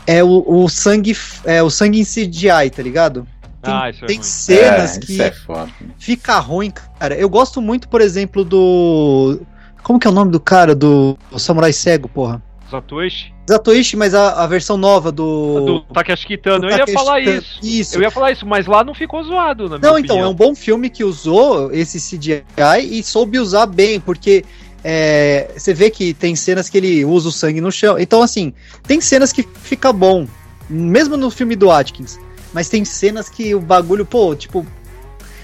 É 0.06 0.22
o, 0.24 0.44
o 0.46 0.68
sangue. 0.68 1.16
É 1.44 1.62
o 1.62 1.68
sangue 1.70 2.00
em 2.00 2.04
CGI, 2.04 2.70
tá 2.74 2.82
ligado? 2.82 3.26
Tem, 3.62 3.74
Ah, 3.74 3.90
isso 3.90 4.04
é 4.04 4.06
tem 4.06 4.16
ruim. 4.16 4.22
cenas 4.24 4.96
É, 4.96 5.00
que 5.00 5.12
Isso 5.12 5.22
é 5.22 5.30
foda. 5.32 5.70
fica 5.98 6.38
ruim, 6.38 6.72
cara. 6.98 7.14
Eu 7.16 7.28
gosto 7.28 7.60
muito, 7.60 7.88
por 7.88 8.00
exemplo, 8.00 8.44
do. 8.44 9.40
Como 9.82 9.98
que 9.98 10.06
é 10.06 10.10
o 10.10 10.12
nome 10.14 10.30
do 10.32 10.40
cara 10.40 10.74
do, 10.74 11.16
do 11.30 11.38
Samurai 11.38 11.72
Cego, 11.72 12.08
porra? 12.08 12.42
Zatoichi, 12.70 13.32
Zatoichi, 13.48 13.96
mas 13.96 14.14
a, 14.14 14.42
a 14.42 14.46
versão 14.46 14.76
nova 14.76 15.12
do. 15.12 15.60
do 15.64 15.80
Takeshi 15.92 16.26
Kitano. 16.26 16.60
do 16.60 16.66
Eu 16.66 16.70
ia 16.70 16.78
Takeshi 16.78 16.94
falar 16.94 17.20
Kitano. 17.20 17.38
isso. 17.38 17.58
Isso. 17.62 17.96
Eu 17.96 18.02
ia 18.02 18.10
falar 18.10 18.32
isso, 18.32 18.46
mas 18.46 18.66
lá 18.66 18.82
não 18.82 18.94
ficou 18.94 19.22
zoado, 19.22 19.68
na 19.68 19.78
Não, 19.78 19.98
então, 19.98 20.16
é 20.16 20.20
opinião. 20.20 20.30
um 20.30 20.34
bom 20.34 20.54
filme 20.54 20.90
que 20.90 21.04
usou 21.04 21.72
esse 21.72 21.98
CGI 21.98 22.42
e 22.82 23.02
soube 23.02 23.38
usar 23.38 23.66
bem, 23.66 24.00
porque 24.00 24.44
é, 24.84 25.50
você 25.56 25.72
vê 25.74 25.90
que 25.90 26.12
tem 26.14 26.34
cenas 26.36 26.68
que 26.68 26.76
ele 26.78 27.04
usa 27.04 27.28
o 27.28 27.32
sangue 27.32 27.60
no 27.60 27.70
chão. 27.72 27.98
Então, 27.98 28.22
assim, 28.22 28.52
tem 28.86 29.00
cenas 29.00 29.32
que 29.32 29.42
fica 29.42 29.92
bom, 29.92 30.26
mesmo 30.68 31.16
no 31.16 31.30
filme 31.30 31.56
do 31.56 31.70
Atkins, 31.70 32.18
mas 32.52 32.68
tem 32.68 32.84
cenas 32.84 33.28
que 33.28 33.54
o 33.54 33.60
bagulho, 33.60 34.04
pô, 34.06 34.34
tipo, 34.34 34.66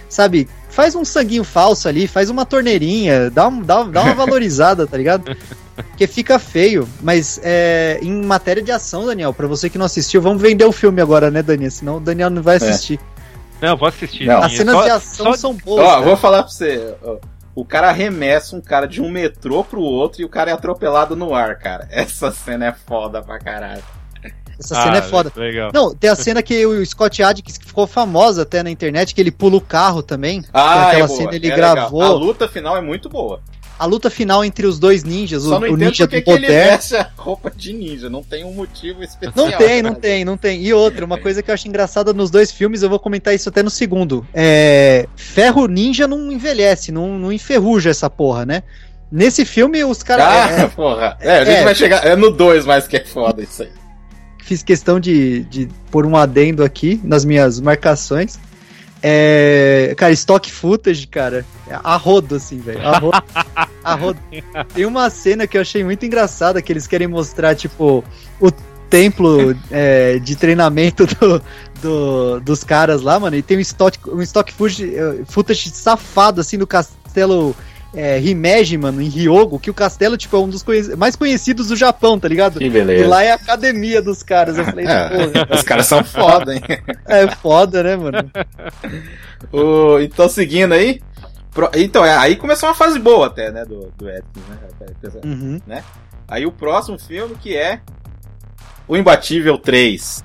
sabe, 0.08 0.48
faz 0.68 0.94
um 0.94 1.04
sanguinho 1.04 1.44
falso 1.44 1.88
ali, 1.88 2.06
faz 2.06 2.30
uma 2.30 2.44
torneirinha, 2.46 3.30
dá, 3.30 3.48
um, 3.48 3.60
dá, 3.62 3.82
dá 3.84 4.02
uma 4.02 4.14
valorizada, 4.26 4.86
tá 4.86 4.96
ligado? 4.96 5.36
Porque 5.74 6.06
fica 6.06 6.38
feio, 6.38 6.86
mas 7.00 7.40
é, 7.42 7.98
em 8.02 8.22
matéria 8.24 8.62
de 8.62 8.70
ação, 8.70 9.06
Daniel, 9.06 9.32
pra 9.32 9.46
você 9.46 9.70
que 9.70 9.78
não 9.78 9.86
assistiu, 9.86 10.20
vamos 10.20 10.40
vender 10.42 10.64
o 10.64 10.72
filme 10.72 11.00
agora, 11.00 11.30
né, 11.30 11.42
Daniel? 11.42 11.70
Senão 11.70 11.96
o 11.96 12.00
Daniel 12.00 12.28
não 12.30 12.42
vai 12.42 12.56
assistir. 12.56 13.00
Não, 13.60 13.76
vou 13.76 13.88
assistir. 13.88 14.26
Não. 14.26 14.42
As 14.42 14.52
cenas 14.52 14.74
Só- 14.74 14.82
de 14.84 14.90
ação 14.90 15.26
só- 15.26 15.36
são 15.36 15.54
boas. 15.54 15.84
Ó, 15.86 15.90
cara. 15.90 16.00
vou 16.02 16.16
falar 16.16 16.42
pra 16.42 16.52
você. 16.52 16.94
O 17.54 17.64
cara 17.64 17.88
arremessa 17.90 18.56
um 18.56 18.60
cara 18.60 18.86
de 18.86 19.00
um 19.00 19.10
metrô 19.10 19.62
pro 19.62 19.80
outro 19.80 20.20
e 20.20 20.24
o 20.24 20.28
cara 20.28 20.50
é 20.50 20.54
atropelado 20.54 21.14
no 21.14 21.34
ar, 21.34 21.58
cara. 21.58 21.86
Essa 21.90 22.32
cena 22.32 22.66
é 22.66 22.72
foda 22.72 23.22
pra 23.22 23.38
caralho. 23.38 23.82
Essa 24.58 24.74
cena 24.82 24.96
é 24.96 24.98
Ah, 25.00 25.02
foda. 25.02 25.32
Legal. 25.34 25.70
Não, 25.72 25.94
tem 25.94 26.08
a 26.10 26.14
cena 26.14 26.42
que 26.42 26.64
o 26.66 26.84
Scott 26.86 27.22
Adkins 27.22 27.58
que 27.58 27.66
ficou 27.66 27.86
famosa 27.86 28.42
até 28.42 28.62
na 28.62 28.70
internet, 28.70 29.14
que 29.14 29.20
ele 29.20 29.30
pula 29.32 29.56
o 29.56 29.60
carro 29.60 30.02
também. 30.02 30.44
Ah, 30.52 30.88
aquela 30.88 31.04
é 31.04 31.06
boa, 31.06 31.18
cena 31.18 31.34
ele 31.34 31.48
é 31.50 31.56
gravou. 31.56 32.00
legal. 32.00 32.16
A 32.16 32.18
luta 32.18 32.48
final 32.48 32.76
é 32.76 32.80
muito 32.80 33.08
boa. 33.08 33.40
A 33.78 33.84
luta 33.84 34.10
final 34.10 34.44
entre 34.44 34.66
os 34.66 34.78
dois 34.78 35.02
ninjas, 35.02 35.42
Só 35.42 35.56
o, 35.56 35.60
não 35.60 35.70
o 35.70 35.76
ninja 35.76 36.06
do 36.06 36.22
que 36.22 36.30
ele 36.30 36.46
veste 36.46 36.96
a 36.96 37.08
roupa 37.16 37.50
de 37.50 37.72
ninja. 37.72 38.08
Não 38.08 38.22
tem 38.22 38.44
um 38.44 38.52
motivo 38.52 39.02
especial. 39.02 39.32
Não 39.34 39.58
tem, 39.58 39.82
não 39.82 39.94
tem, 39.94 40.24
não 40.24 40.36
tem. 40.36 40.62
E 40.62 40.72
outra, 40.72 41.04
uma 41.04 41.18
coisa 41.18 41.42
que 41.42 41.50
eu 41.50 41.54
acho 41.54 41.66
engraçada 41.66 42.12
nos 42.12 42.30
dois 42.30 42.52
filmes, 42.52 42.82
eu 42.82 42.88
vou 42.88 42.98
comentar 42.98 43.34
isso 43.34 43.48
até 43.48 43.62
no 43.62 43.70
segundo. 43.70 44.26
É, 44.32 45.08
ferro 45.16 45.66
ninja 45.66 46.06
não 46.06 46.30
envelhece, 46.30 46.92
não, 46.92 47.18
não 47.18 47.32
enferruja 47.32 47.90
essa 47.90 48.08
porra, 48.08 48.46
né? 48.46 48.62
Nesse 49.10 49.44
filme, 49.44 49.84
os 49.84 50.02
caras. 50.02 50.24
Ah, 50.26 50.62
é, 50.62 50.68
porra. 50.74 51.18
É, 51.20 51.38
a 51.38 51.44
gente 51.44 51.56
é. 51.56 51.64
vai 51.64 51.74
chegar. 51.74 52.06
É 52.06 52.16
no 52.16 52.30
2 52.30 52.64
mais 52.64 52.86
que 52.86 52.96
é 52.96 53.04
foda 53.04 53.42
isso 53.42 53.62
aí. 53.62 53.70
fiz 54.42 54.62
questão 54.62 54.98
de, 54.98 55.44
de 55.44 55.68
pôr 55.90 56.06
um 56.06 56.16
adendo 56.16 56.64
aqui 56.64 57.00
nas 57.04 57.24
minhas 57.24 57.60
marcações. 57.60 58.38
É, 59.02 59.94
cara, 59.96 60.12
stock 60.12 60.50
footage, 60.50 61.06
cara, 61.08 61.44
é 61.68 61.74
a 61.82 61.96
rodo, 61.96 62.36
assim, 62.36 62.58
velho. 62.58 62.86
A 62.86 62.98
rodo, 62.98 63.22
a 63.82 63.94
rodo. 63.94 64.18
Tem 64.74 64.86
uma 64.86 65.10
cena 65.10 65.46
que 65.46 65.56
eu 65.56 65.60
achei 65.62 65.82
muito 65.82 66.06
engraçada, 66.06 66.62
que 66.62 66.72
eles 66.72 66.86
querem 66.86 67.08
mostrar, 67.08 67.54
tipo, 67.56 68.04
o 68.40 68.50
templo 68.88 69.56
é, 69.70 70.18
de 70.18 70.36
treinamento 70.36 71.06
do, 71.06 71.42
do- 71.80 72.40
dos 72.40 72.62
caras 72.62 73.02
lá, 73.02 73.18
mano, 73.18 73.34
e 73.36 73.42
tem 73.42 73.56
um 73.56 73.60
stock, 73.60 73.98
um 74.08 74.22
stock 74.22 74.52
footage, 74.52 74.94
eh, 74.94 75.22
footage 75.26 75.70
safado, 75.70 76.40
assim, 76.40 76.58
do 76.58 76.66
castelo 76.66 77.56
é, 77.94 78.18
Himeji, 78.20 78.78
mano, 78.78 79.02
em 79.02 79.08
Ryogo, 79.08 79.58
que 79.58 79.70
o 79.70 79.74
castelo, 79.74 80.16
tipo, 80.16 80.34
é 80.36 80.40
um 80.40 80.48
dos 80.48 80.62
conhe- 80.62 80.96
mais 80.96 81.14
conhecidos 81.16 81.68
do 81.68 81.76
Japão, 81.76 82.18
tá 82.18 82.26
ligado? 82.28 82.58
Que 82.58 82.64
E 82.64 82.70
beleza. 82.70 83.06
lá 83.08 83.22
é 83.22 83.32
a 83.32 83.34
academia 83.34 84.00
dos 84.00 84.22
caras. 84.22 84.56
Eu 84.56 84.64
falei, 84.64 84.84
É, 84.88 85.08
porra, 85.08 85.48
os 85.54 85.62
caras 85.62 85.86
são 85.86 86.02
foda, 86.02 86.54
hein? 86.54 86.62
é 87.06 87.26
foda, 87.28 87.82
né, 87.82 87.96
mano? 87.96 88.30
O, 89.52 89.98
então, 90.00 90.28
seguindo 90.28 90.72
aí. 90.72 91.00
pro- 91.52 91.70
então, 91.74 92.04
é, 92.04 92.16
aí 92.16 92.36
começou 92.36 92.68
uma 92.68 92.74
fase 92.74 92.98
boa 92.98 93.26
até, 93.26 93.50
né? 93.50 93.64
Do, 93.64 93.92
do 93.98 94.08
Atkins, 94.08 94.44
né? 94.48 95.20
Uhum. 95.24 95.60
Aí 96.28 96.46
o 96.46 96.52
próximo 96.52 96.98
filme 96.98 97.34
que 97.34 97.56
é. 97.56 97.80
O 98.88 98.96
Imbatível 98.96 99.58
3. 99.58 100.24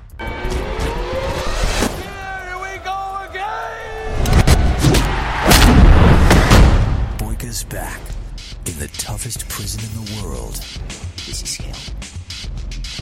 Boyka's 7.58 7.64
back 7.64 8.00
in 8.66 8.78
the 8.80 8.88
toughest 8.98 9.48
prison 9.50 9.82
in 9.84 10.06
the 10.06 10.22
world. 10.22 10.56
This 11.26 11.42
is 11.44 11.58
hell. 11.58 11.76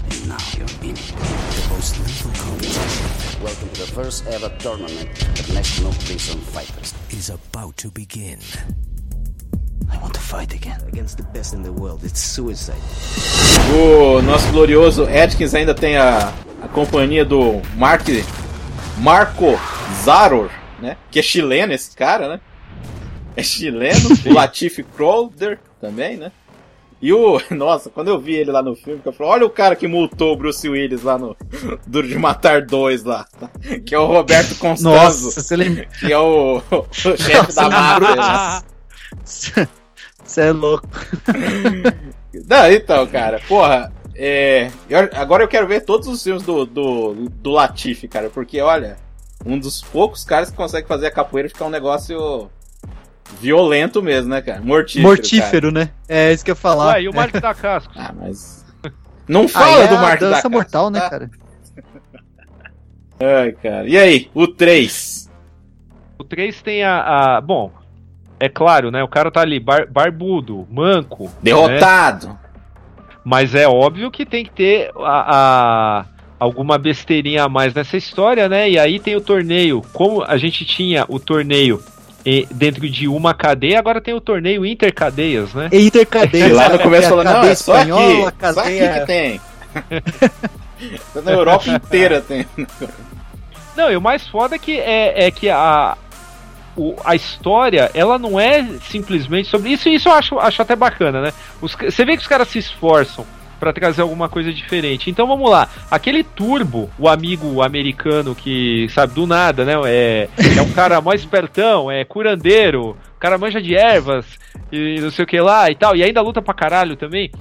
And 0.10 0.30
now 0.30 0.38
you're 0.56 0.90
in 0.90 0.96
it. 0.96 1.14
The 1.16 1.68
most 1.70 2.00
lethal 2.00 2.32
competition 2.32 3.44
Welcome 3.44 3.70
to 3.70 3.82
the 3.82 3.88
first 3.88 4.26
ever 4.28 4.50
tournament 4.60 5.10
of 5.40 5.54
National 5.54 5.92
Prison 6.06 6.40
Fighters. 6.54 6.94
is 7.10 7.30
about 7.30 7.76
to 7.78 7.92
begin. 7.92 8.40
I 9.92 9.98
want 9.98 10.14
to 10.14 10.22
fight 10.22 10.54
again. 10.54 10.82
Against 10.88 11.18
the 11.18 11.24
best 11.24 11.54
in 11.54 11.64
the 11.64 11.74
world. 11.74 12.04
It's 12.04 12.20
suicide. 12.20 12.82
O 13.74 14.22
nosso 14.22 14.50
glorioso 14.52 15.06
Atkins 15.06 15.54
ainda 15.54 15.74
tem 15.74 15.98
a, 15.98 16.34
a 16.62 16.68
companhia 16.68 17.26
do 17.26 17.62
Mark, 17.76 18.06
Marco 19.00 19.60
Zaror, 20.04 20.50
né? 20.80 20.98
Que 21.12 21.20
é 21.20 21.22
chileno 21.22 21.74
esse 21.74 21.96
cara, 21.96 22.30
né? 22.30 22.40
É 23.36 23.44
chileno. 23.44 24.10
o 24.26 24.34
Latif 24.34 24.84
Crowder 24.96 25.60
também, 25.82 26.18
né? 26.18 26.32
E 27.02 27.12
o. 27.14 27.40
Nossa, 27.52 27.90
quando 27.90 28.08
eu 28.08 28.20
vi 28.20 28.36
ele 28.36 28.52
lá 28.52 28.62
no 28.64 28.76
filme, 28.76 29.02
eu 29.04 29.12
falei, 29.14 29.34
olha 29.34 29.46
o 29.46 29.50
cara 29.50 29.76
que 29.76 29.88
multou 29.88 30.34
o 30.34 30.38
Bruce 30.38 30.68
Willis 30.68 31.04
lá 31.04 31.18
no 31.18 31.36
Duro 31.86 32.08
de 32.08 32.18
Matar 32.18 32.62
2 32.66 33.04
lá. 33.04 33.28
Que 33.86 33.94
é 33.94 34.00
o 34.00 34.06
Roberto 34.06 34.56
Constanzo. 34.58 34.96
Nossa, 35.26 35.42
você 35.42 35.56
lembra? 35.56 35.86
Que 36.00 36.12
é 36.14 36.18
o, 36.18 36.58
o 36.72 36.86
chefe 37.18 37.54
da 37.54 37.70
máfia. 37.70 38.64
Você 39.24 40.42
é 40.42 40.52
louco. 40.52 40.88
Não, 42.48 42.72
então, 42.72 43.06
cara, 43.08 43.40
porra. 43.48 43.92
É, 44.18 44.72
eu- 44.90 45.10
agora 45.14 45.44
eu 45.44 45.48
quero 45.48 45.68
ver 45.68 45.82
todos 45.82 46.08
os 46.08 46.24
filmes 46.24 46.42
do, 46.44 46.66
do, 46.66 47.14
do 47.30 47.52
Latifi, 47.52 48.08
cara, 48.08 48.30
porque 48.30 48.62
olha, 48.62 48.96
um 49.46 49.60
dos 49.60 49.82
poucos 49.82 50.24
caras 50.24 50.50
que 50.50 50.56
consegue 50.56 50.88
fazer 50.88 51.08
a 51.08 51.12
capoeira 51.12 51.50
ficar 51.50 51.66
um 51.66 51.70
negócio 51.70 52.50
violento 53.42 54.02
mesmo, 54.02 54.30
né, 54.30 54.42
cara? 54.42 54.62
Mortífero. 54.62 55.08
Mortífero, 55.08 55.72
né? 55.72 55.90
É 56.08 56.32
isso 56.32 56.44
que 56.46 56.52
eu 56.52 56.56
ia 56.56 56.60
falar. 56.62 56.94
Ué, 56.96 57.04
e 57.04 57.10
o 57.10 57.14
Mark 57.14 57.34
da 57.34 57.54
Cascos? 57.54 57.96
Cara. 57.96 58.10
Ah, 58.10 58.16
mas. 58.18 58.66
Não 59.28 59.48
fala 59.48 59.78
Aí 59.78 59.84
é 59.84 59.88
do 59.88 59.96
Mark 59.96 60.20
da 60.22 60.30
Cascos, 60.32 60.52
mortal, 60.52 60.90
né, 60.90 61.00
cara? 61.10 61.30
Ai, 63.20 63.52
cara. 63.54 63.88
E 63.88 63.98
aí, 63.98 64.30
o 64.34 64.48
3? 64.48 65.32
O 66.20 66.24
3 66.24 66.62
tem 66.62 66.84
a, 66.84 67.38
a- 67.38 67.42
Bom, 67.42 67.72
é 68.40 68.50
claro, 68.50 68.92
né? 68.92 69.04
O 69.04 69.08
cara 69.08 69.32
tá 69.32 69.42
ali, 69.42 69.60
bar- 69.60 69.88
barbudo, 69.90 70.68
manco. 70.70 71.26
né? 71.26 71.32
Derrotado. 71.42 72.38
Mas 73.24 73.56
é 73.56 73.68
óbvio 73.68 74.12
que 74.12 74.26
tem 74.26 74.44
que 74.46 74.52
ter 74.52 74.92
a, 74.98 75.36
a- 76.02 76.06
alguma 76.40 76.78
besteirinha 76.78 77.46
a 77.46 77.50
mais 77.50 77.74
nessa 77.74 77.98
história, 77.98 78.48
né? 78.48 78.70
E 78.70 78.78
aí 78.78 79.00
tem 79.00 79.16
o 79.16 79.22
torneio. 79.22 79.82
Como 79.94 80.24
a 80.24 80.38
gente 80.38 80.64
tinha 80.66 81.06
o 81.08 81.20
torneio 81.20 81.82
dentro 82.52 82.90
de 82.90 83.08
uma 83.08 83.34
cadeia, 83.34 83.78
agora 83.78 84.02
tem 84.02 84.14
o 84.14 84.20
torneio 84.22 84.66
intercadeias, 84.66 85.54
né? 85.54 85.70
Intercadeia. 85.72 86.48
E 86.48 86.52
lá 86.54 86.70
no 86.70 86.80
começo 86.80 87.08
falou, 87.10 87.24
não, 87.24 87.34
cadeia 87.34 87.52
é 87.52 87.56
só 87.56 87.78
espanhola, 87.78 88.30
aqui. 88.30 88.46
a 88.46 88.54
Só 88.54 88.60
aqui 88.62 88.80
cadeia- 88.80 89.00
que 89.00 89.06
tem. 89.06 89.42
Na 91.24 91.32
Europa 91.32 91.70
inteira 91.70 92.22
tem. 92.22 92.46
Não, 93.76 93.92
e 93.92 93.96
o 93.98 94.02
mais 94.02 94.28
foda 94.28 94.56
é 94.56 94.60
que 94.60 94.78
é, 94.80 95.26
é 95.28 95.32
que 95.32 95.50
a, 95.50 95.98
o- 96.76 96.96
a 97.04 97.16
história, 97.16 97.90
ela 97.94 98.18
não 98.18 98.40
é 98.40 98.64
simplesmente 98.90 99.50
sobre 99.50 99.70
isso, 99.72 99.88
e 99.90 99.96
isso 99.96 100.10
eu 100.10 100.14
acho, 100.14 100.40
acho 100.40 100.62
até 100.62 100.76
bacana, 100.76 101.22
né? 101.22 101.34
Os 101.62 101.74
você 101.76 102.04
vê 102.06 102.16
que 102.16 102.22
os 102.22 102.28
caras 102.28 102.48
se 102.48 102.60
esforçam 102.60 103.26
pra 103.60 103.74
trazer 103.74 104.02
alguma 104.02 104.30
coisa 104.30 104.52
diferente. 104.54 105.10
Então 105.10 105.28
vamos 105.28 105.50
lá, 105.50 105.68
aquele 105.90 106.24
Turbo, 106.24 106.90
o 107.00 107.08
amigo 107.08 107.62
americano 107.62 108.36
que, 108.36 108.88
sabe, 108.90 109.14
do 109.14 109.26
nada, 109.26 109.66
né? 109.66 109.74
É, 109.86 110.30
é 110.58 110.62
um 110.62 110.72
cara 110.72 111.02
mó 111.02 111.14
espertão, 111.14 111.90
é 111.92 112.04
curandeiro, 112.04 112.98
cara 113.26 113.40
manja 113.40 113.60
de 113.60 113.76
ervas 113.76 114.26
e 114.72 115.00
não 115.02 115.10
sei 115.10 115.24
o 115.24 115.28
que 115.28 115.40
lá 115.40 115.72
e 115.72 115.76
tal, 115.76 115.96
e 115.96 116.04
ainda 116.04 116.22
luta 116.22 116.44
pra 116.44 116.54
caralho 116.54 116.96
também. 116.96 117.32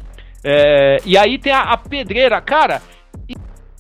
É, 0.43 0.97
e 1.05 1.17
aí 1.17 1.39
tem 1.39 1.53
a, 1.53 1.61
a 1.61 1.77
pedreira, 1.77 2.41
cara. 2.41 2.81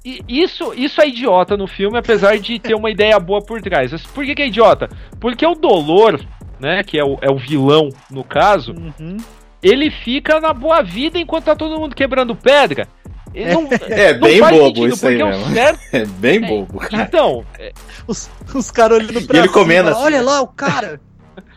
E 0.05 0.21
isso, 0.29 0.75
isso 0.75 1.01
é 1.01 1.09
idiota 1.09 1.57
no 1.57 1.67
filme, 1.67 1.97
apesar 1.97 2.39
de 2.39 2.59
ter 2.59 2.75
uma 2.75 2.91
ideia 2.91 3.19
boa 3.19 3.41
por 3.41 3.63
trás. 3.63 3.91
Mas 3.91 4.03
Por 4.05 4.25
que, 4.27 4.35
que 4.35 4.43
é 4.43 4.49
idiota? 4.49 4.87
Porque 5.19 5.47
o 5.47 5.55
Dolor, 5.55 6.21
né, 6.61 6.83
que 6.83 6.99
é 6.99 7.05
o, 7.05 7.17
é 7.23 7.31
o 7.31 7.39
vilão 7.39 7.89
no 8.11 8.23
caso, 8.23 8.73
Uhum. 8.73 9.17
Ele 9.65 9.91
fica 9.91 10.39
na 10.41 10.53
boa 10.53 10.83
vida 10.83 11.19
enquanto 11.19 11.47
tá 11.47 11.57
todo 11.57 11.81
mundo 11.81 11.95
quebrando 11.95 12.37
pedra. 12.37 12.87
Não, 13.35 13.69
É 13.91 14.13
não 14.13 14.21
bem 14.21 14.41
bobo 14.41 14.67
sentido, 14.67 14.95
isso 14.95 15.07
aí 15.09 15.17
mesmo. 15.17 15.55
certo. 15.55 15.81
É 15.93 16.05
bem 16.07 16.41
bobo, 16.41 16.79
cara. 16.79 17.03
Então, 17.03 17.45
é, 17.59 17.73
Os, 18.07 18.31
os 18.55 18.71
caras 18.71 18.99
olhando 18.99 19.27
pra 19.27 19.37
E 19.37 19.41
ele 19.41 19.49
comendo 19.49 19.89
assim. 19.89 20.03
Olha 20.03 20.23
lá 20.23 20.41
o 20.41 20.47
cara. 20.49 21.01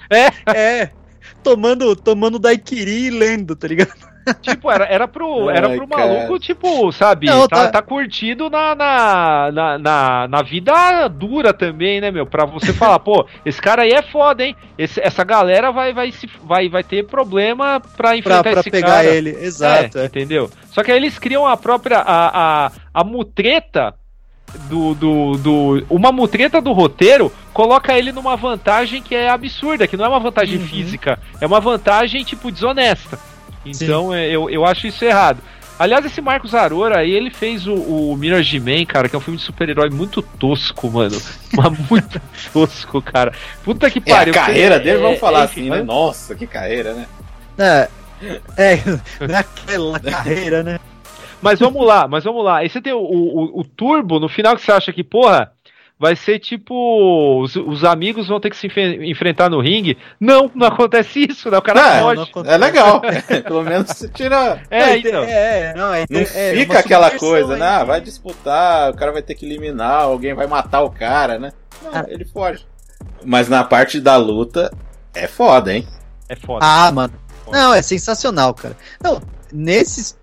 É. 0.10 0.32
É. 0.58 0.90
Tomando, 1.44 1.94
tomando 1.94 2.40
daiquiri 2.40 3.08
e 3.08 3.10
lendo, 3.10 3.58
tá 3.58 3.68
ligado? 3.68 3.92
Tipo, 4.42 4.70
era, 4.72 4.86
era 4.86 5.08
pro, 5.08 5.50
era 5.50 5.68
Ai, 5.70 5.76
pro 5.78 5.88
cara. 5.88 6.08
maluco, 6.08 6.40
tipo, 6.40 6.92
sabe, 6.92 7.28
Não, 7.28 7.48
tá, 7.48 7.66
tá- 7.66 7.72
tá 7.74 7.82
curtido 7.82 8.50
na, 8.50 8.76
na, 8.76 9.52
na, 9.52 9.78
na, 9.78 10.28
na 10.28 10.42
vida 10.42 11.08
dura 11.08 11.54
também, 11.54 12.00
né, 12.02 12.12
meu? 12.12 12.26
Pra 12.26 12.46
você 12.46 12.72
falar, 12.74 13.00
pô, 13.00 13.26
esse 13.46 13.62
cara 13.62 13.84
aí 13.84 13.92
é 13.92 14.02
foda, 14.02 14.44
hein? 14.46 14.56
Esse- 14.78 15.02
essa 15.02 15.24
galera 15.24 15.72
vai, 15.72 15.94
vai, 15.94 16.12
se, 16.12 16.30
vai, 16.44 16.68
vai 16.70 16.84
ter 16.84 17.06
problema 17.06 17.80
pra 17.80 18.08
Pra, 18.08 18.18
enfrentar 18.18 18.52
pra 18.52 18.60
esse 18.62 18.72
pegar 18.72 18.88
cara. 18.88 19.06
ele. 19.06 19.30
Exato. 19.32 19.98
É, 19.98 20.04
é. 20.04 20.06
entendeu? 20.06 20.50
Só 20.72 20.84
que 20.84 20.92
aí 20.92 20.98
eles 20.98 21.18
criam 21.20 21.46
a 21.46 21.58
própria. 21.58 21.98
A, 22.00 22.66
a, 22.68 22.72
a 22.94 23.04
mutreta 23.04 23.94
do, 24.70 24.94
do, 24.96 25.38
do. 25.38 25.86
Uma 25.90 26.12
mutreta 26.12 26.62
do 26.62 26.72
roteiro 26.72 27.32
coloca 27.54 27.98
ele 27.98 28.12
numa 28.12 28.36
vantagem 28.36 29.02
que 29.02 29.14
é 29.16 29.30
absurda, 29.30 29.88
que 29.88 29.98
não 29.98 30.06
é 30.06 30.08
uma 30.08 30.20
vantagem 30.20 30.58
Uhum. 30.60 30.66
física, 30.68 31.20
é 31.42 31.46
uma 31.46 31.60
vantagem, 31.60 32.24
tipo, 32.24 32.52
desonesta. 32.52 33.20
Então 33.66 34.14
é, 34.14 34.28
eu, 34.30 34.50
eu 34.50 34.66
acho 34.66 34.88
isso 34.88 35.04
errado. 35.04 35.40
Aliás, 35.80 36.04
esse 36.06 36.20
Marcos 36.22 36.56
Arora 36.56 36.98
aí, 37.00 37.12
ele 37.12 37.30
fez 37.30 37.68
o, 37.68 37.76
o 37.76 38.18
Mirage 38.18 38.60
Man, 38.60 38.84
cara, 38.86 39.08
que 39.08 39.16
é 39.16 39.20
um 39.20 39.22
filme 39.22 39.38
de 39.38 39.46
super-herói 39.46 39.92
muito 39.92 40.24
tosco, 40.24 40.90
mano. 40.90 41.16
Mas 41.56 41.90
muito 41.90 42.20
tosco, 42.52 43.00
cara. 43.02 43.32
Puta 43.64 43.90
que 43.92 44.02
É, 44.06 44.12
a 44.12 44.16
pariu. 44.16 44.34
carreira 44.34 44.76
É, 44.76 44.80
dele, 44.80 44.98
vamos 44.98 45.18
é, 45.18 45.20
falar 45.20 45.42
é, 45.42 45.44
assim, 45.44 45.70
né? 45.70 45.84
Nossa, 45.84 46.34
que 46.34 46.48
carreira, 46.48 46.94
né? 46.94 47.06
É, 47.60 47.90
é, 48.58 48.80
naquela 49.28 50.00
carreira, 50.00 50.64
né? 50.64 50.80
Mas 51.40 51.60
vamos 51.60 51.86
lá, 51.86 52.08
mas 52.08 52.24
vamos 52.24 52.44
lá. 52.44 52.58
Aí 52.58 52.70
você 52.70 52.82
tem 52.82 52.94
o, 52.94 53.00
o, 53.00 53.60
o 53.60 53.64
Turbo, 53.64 54.20
no 54.20 54.28
final 54.28 54.56
que 54.56 54.64
você 54.64 54.72
acha 54.72 54.92
que, 54.92 55.04
porra, 55.04 55.52
vai 56.00 56.16
ser 56.16 56.40
tipo. 56.40 57.42
Os, 57.42 57.56
os 57.56 57.84
amigos 57.84 58.28
vão 58.28 58.40
ter 58.40 58.50
que 58.50 58.58
se 58.58 58.68
enfrentar 59.04 59.50
no 59.50 59.60
ringue. 59.62 59.98
Não, 60.20 60.50
não 60.54 60.68
acontece 60.68 61.26
isso, 61.30 61.50
né? 61.50 61.58
O 61.58 61.62
cara 61.62 61.98
É, 61.98 62.02
foge. 62.02 62.16
não 62.16 62.24
acontece. 62.24 62.56
É 62.56 62.58
legal. 62.58 63.02
Pelo 63.46 63.64
menos 63.64 63.88
você 63.90 64.08
tira. 64.10 64.62
É, 64.70 64.88
Não, 64.88 64.96
então. 64.96 65.24
é, 65.24 65.74
não, 65.76 65.94
é, 65.94 66.06
Não 66.10 66.20
é, 66.20 66.56
fica 66.56 66.80
aquela 66.80 67.12
coisa, 67.12 67.54
aí. 67.54 67.60
né? 67.60 67.66
Ah, 67.68 67.84
vai 67.84 68.02
disputar, 68.02 68.92
o 68.92 68.96
cara 68.96 69.12
vai 69.12 69.22
ter 69.22 69.36
que 69.36 69.46
eliminar, 69.46 70.02
alguém 70.04 70.34
vai 70.34 70.48
matar 70.48 70.82
o 70.82 70.90
cara, 70.90 71.38
né? 71.40 71.52
Não, 71.84 71.92
Cara. 71.92 72.08
ele 72.12 72.26
foge. 72.26 72.66
Mas 73.24 73.48
na 73.48 73.64
parte 73.64 74.00
da 74.00 74.18
luta, 74.18 74.72
é 75.14 75.28
foda, 75.28 75.74
hein? 75.74 75.88
É 76.28 76.36
foda. 76.36 76.66
Ah, 76.66 76.92
mano. 76.92 77.14
Não, 77.52 77.74
é 77.74 77.82
sensacional, 77.82 78.54
cara. 78.54 78.76
Não, 79.02 79.22
nesses. 79.54 80.17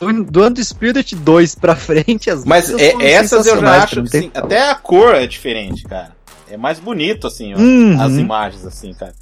Do, 0.00 0.24
do 0.24 0.46
Undisputed 0.46 1.14
2 1.16 1.54
pra 1.56 1.76
frente, 1.76 2.30
as 2.30 2.44
Mas 2.44 2.70
é- 2.70 3.12
essas 3.12 3.46
eu 3.46 3.60
já 3.60 3.82
acho 3.82 4.02
que 4.02 4.08
sim, 4.08 4.30
até 4.34 4.70
a 4.70 4.74
cor 4.74 5.14
é 5.14 5.26
diferente, 5.26 5.84
cara. 5.84 6.12
É 6.50 6.56
mais 6.56 6.80
bonito, 6.80 7.26
assim, 7.26 7.54
Uhum. 7.54 8.00
as 8.00 8.12
imagens, 8.14 8.64
assim, 8.66 8.92
cara. 8.94 9.12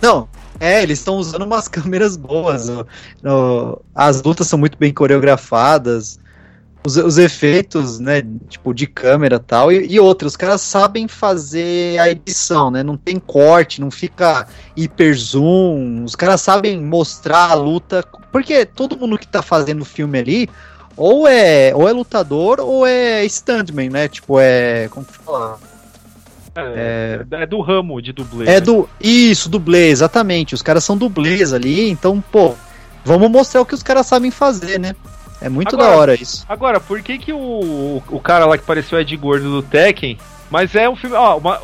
Não, 0.00 0.28
é, 0.60 0.82
eles 0.82 0.98
estão 1.00 1.16
usando 1.16 1.42
umas 1.42 1.66
câmeras 1.68 2.16
boas. 2.16 2.68
ó. 2.68 2.84
No- 3.22 3.80
as 3.94 4.22
lutas 4.22 4.46
são 4.46 4.58
muito 4.58 4.76
bem 4.78 4.92
coreografadas. 4.92 6.18
Os, 6.84 6.96
os 6.96 7.18
efeitos, 7.18 7.98
né, 7.98 8.22
tipo, 8.48 8.72
de 8.72 8.86
câmera 8.86 9.36
e 9.36 9.38
tal. 9.38 9.70
E, 9.70 9.86
e 9.92 10.00
outros, 10.00 10.32
os 10.32 10.36
caras 10.36 10.62
sabem 10.62 11.06
fazer 11.06 11.98
a 11.98 12.08
edição, 12.08 12.70
né? 12.70 12.82
Não 12.82 12.96
tem 12.96 13.18
corte, 13.18 13.80
não 13.80 13.90
fica 13.90 14.46
hiper 14.76 15.14
zoom. 15.14 16.04
Os 16.04 16.16
caras 16.16 16.40
sabem 16.40 16.80
mostrar 16.80 17.50
a 17.50 17.54
luta. 17.54 18.02
Porque 18.32 18.64
todo 18.64 18.96
mundo 18.96 19.18
que 19.18 19.28
tá 19.28 19.42
fazendo 19.42 19.82
o 19.82 19.84
filme 19.84 20.18
ali, 20.18 20.48
ou 20.96 21.28
é, 21.28 21.74
ou 21.74 21.88
é 21.88 21.92
lutador, 21.92 22.60
ou 22.60 22.86
é 22.86 23.24
stuntman, 23.24 23.90
né? 23.90 24.08
Tipo, 24.08 24.38
é. 24.40 24.88
Como 24.88 25.04
que 25.04 25.12
fala? 25.12 25.58
É, 26.54 27.24
é 27.30 27.46
do 27.46 27.60
ramo 27.60 28.00
de 28.02 28.12
dublê. 28.12 28.44
É 28.44 28.54
né? 28.54 28.60
do. 28.60 28.88
Isso, 29.00 29.48
dublê, 29.48 29.88
exatamente. 29.88 30.54
Os 30.54 30.62
caras 30.62 30.84
são 30.84 30.96
dublês 30.96 31.52
ali, 31.52 31.88
então, 31.88 32.22
pô, 32.32 32.54
vamos 33.04 33.30
mostrar 33.30 33.60
o 33.60 33.66
que 33.66 33.74
os 33.74 33.82
caras 33.82 34.06
sabem 34.06 34.30
fazer, 34.30 34.78
né? 34.78 34.94
É 35.40 35.48
muito 35.48 35.74
Agora- 35.74 35.90
da 35.90 35.96
hora 35.96 36.14
isso. 36.14 36.44
Agora, 36.48 36.78
por 36.80 37.00
que 37.02 37.16
que 37.18 37.32
o, 37.32 38.02
o 38.08 38.20
cara 38.20 38.44
lá 38.46 38.58
que 38.58 38.64
pareceu 38.64 39.00
Ed 39.00 39.16
Gordo 39.16 39.50
do 39.50 39.62
Tekken, 39.62 40.18
mas 40.50 40.74
é 40.74 40.88
um 40.88 40.96
filme, 40.96 41.16
ó, 41.16 41.36
uma- 41.38 41.58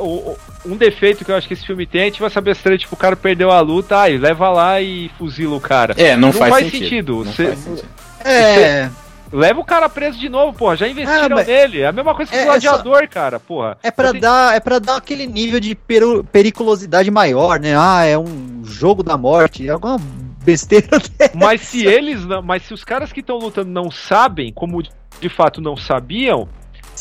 um 0.65 0.77
defeito 0.77 1.25
que 1.25 1.31
eu 1.31 1.37
acho 1.37 1.47
que 1.47 1.55
esse 1.55 1.67
filme 1.67 1.87
tem, 1.87 2.03
a 2.03 2.05
gente 2.07 2.21
vai 2.21 2.31
saber 2.31 2.57
se 2.57 2.79
tipo, 2.79 2.95
o 2.95 2.99
cara 2.99 3.15
perdeu 3.17 3.51
a 3.51 3.61
luta, 3.61 4.01
aí 4.01 4.17
leva 4.17 4.49
lá 4.51 4.81
e 4.81 5.11
fuzila 5.19 5.57
o 5.57 5.61
cara. 5.61 5.95
É, 5.97 6.17
não, 6.17 6.33
faz, 6.33 6.71
sentido. 6.71 7.25
Não 7.25 7.33
Cê- 7.33 7.47
faz 7.49 7.59
sentido. 7.59 7.89
É, 8.25 8.89
Leva 9.33 9.59
o 9.61 9.65
cara 9.65 9.89
preso 9.89 10.17
de 10.21 10.29
novo, 10.29 10.57
porra. 10.57 10.77
Já 10.77 10.87
investiram 10.87 11.25
Ah, 11.27 11.29
mas- 11.41 11.47
nele. 11.49 11.81
É 11.81 11.89
a 11.89 11.93
mesma 11.93 12.15
coisa 12.15 12.31
que 12.31 12.37
É, 12.37 12.41
o 12.41 12.43
é 12.43 12.47
gladiador, 12.47 13.09
cara, 13.09 13.41
porra. 13.41 13.77
é 13.83 13.91
pra 13.91 14.13
Você- 14.13 14.21
dar, 14.21 14.55
é 14.57 14.61
para 14.61 14.79
dar 14.79 14.97
aquele 14.97 15.27
nível 15.27 15.59
de 15.59 15.75
peru- 15.75 16.23
periculosidade 16.23 17.11
maior, 17.11 17.59
né? 17.59 17.75
Ah, 17.77 18.05
é 18.05 18.17
um 18.17 18.63
jogo 18.65 19.03
da 19.03 19.17
morte, 19.17 19.67
é 19.67 19.73
alguma 19.73 19.99
besteira 20.47 20.99
dessa. 21.19 21.37
Mas 21.37 21.61
se 21.61 21.85
eles 21.85 22.25
não. 22.25 22.41
Mas 22.41 22.63
se 22.63 22.73
os 22.73 22.85
caras 22.85 23.13
que 23.13 23.21
estão 23.21 23.37
lutando 23.37 23.71
não 23.71 23.91
sabem, 23.91 24.53
como 24.53 24.83
de 25.21 25.29
fato 25.29 25.61
não 25.61 25.77
sabiam, 25.77 26.49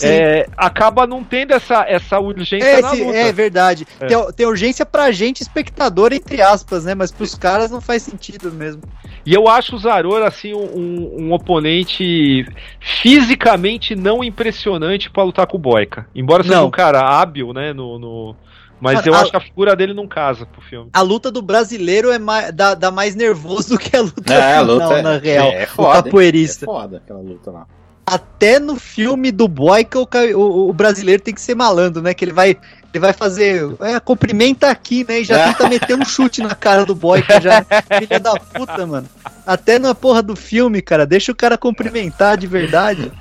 é, 0.01 0.45
acaba 0.57 1.07
não 1.07 1.23
tendo 1.23 1.53
essa, 1.53 1.85
essa 1.87 2.19
urgência 2.19 2.65
É, 2.65 2.81
na 2.81 2.91
luta. 2.91 3.17
é 3.17 3.31
verdade. 3.31 3.87
É. 3.99 4.07
Tem, 4.07 4.31
tem 4.33 4.45
urgência 4.45 4.85
pra 4.85 5.11
gente, 5.11 5.41
espectador, 5.41 6.11
entre 6.11 6.41
aspas, 6.41 6.83
né? 6.83 6.93
Mas 6.93 7.11
pros 7.11 7.35
caras 7.35 7.71
não 7.71 7.79
faz 7.79 8.01
sentido 8.03 8.51
mesmo. 8.51 8.81
E 9.25 9.33
eu 9.33 9.47
acho 9.47 9.75
o 9.75 9.79
Zarora, 9.79 10.27
assim, 10.27 10.53
um, 10.53 11.15
um 11.17 11.33
oponente 11.33 12.45
fisicamente 12.79 13.95
não 13.95 14.23
impressionante 14.23 15.09
pra 15.09 15.23
lutar 15.23 15.47
com 15.47 15.57
o 15.57 15.59
Boyka. 15.59 16.07
Embora 16.13 16.43
seja 16.43 16.57
Não. 16.57 16.67
um 16.67 16.71
cara 16.71 16.99
hábil, 17.01 17.53
né, 17.53 17.73
no, 17.73 17.97
no, 17.97 18.35
Mas 18.79 18.95
Mano, 18.95 19.07
eu 19.07 19.15
a- 19.15 19.21
acho 19.21 19.31
que 19.31 19.37
a 19.37 19.41
figura 19.41 19.75
dele 19.75 19.93
não 19.93 20.05
casa 20.07 20.45
pro 20.45 20.61
filme. 20.61 20.89
A 20.93 21.01
luta 21.01 21.31
do 21.31 21.41
brasileiro 21.41 22.11
é 22.11 22.19
mais, 22.19 22.51
dá, 22.53 22.73
dá 22.73 22.91
mais 22.91 23.15
nervoso 23.15 23.69
do 23.69 23.77
que 23.77 23.95
a 23.95 24.01
luta 24.01 24.33
É, 24.33 24.57
a 24.57 24.59
final, 24.59 24.65
luta 24.65 24.93
é- 24.95 25.01
na 25.01 25.17
real. 25.17 25.47
é 25.51 25.63
o 25.63 25.67
foda, 25.67 25.97
hein? 25.97 26.03
capoeirista. 26.03 26.65
É 26.65 26.67
foda 26.67 26.97
aquela 26.97 27.19
luta 27.21 27.51
lá. 27.51 27.65
Até 28.05 28.59
no 28.59 28.75
filme 28.75 29.31
do 29.31 29.47
Boyka, 29.47 29.97
o, 29.99 30.07
o, 30.35 30.69
o 30.69 30.73
brasileiro 30.73 31.23
tem 31.23 31.33
que 31.33 31.41
ser 31.41 31.55
malandro, 31.55 32.03
né? 32.03 32.13
Que 32.13 32.23
ele 32.23 32.33
vai, 32.33 32.49
ele 32.49 32.99
vai 32.99 33.13
fazer. 33.13 33.75
É, 33.79 33.99
cumprimenta 33.99 34.69
aqui, 34.69 35.03
né? 35.09 35.21
E 35.21 35.23
já 35.23 35.47
tenta 35.47 35.67
meter 35.67 35.95
um 35.97 36.05
chute 36.05 36.39
na 36.43 36.53
cara 36.53 36.85
do 36.85 36.93
Boyka, 36.93 37.41
já. 37.41 37.65
Filha 37.97 38.19
da 38.19 38.35
puta, 38.39 38.85
mano. 38.85 39.07
Até 39.43 39.79
na 39.79 39.95
porra 39.95 40.21
do 40.21 40.35
filme, 40.35 40.83
cara. 40.83 41.03
Deixa 41.07 41.31
o 41.31 41.35
cara 41.35 41.57
cumprimentar 41.57 42.37
de 42.37 42.45
verdade. 42.45 43.11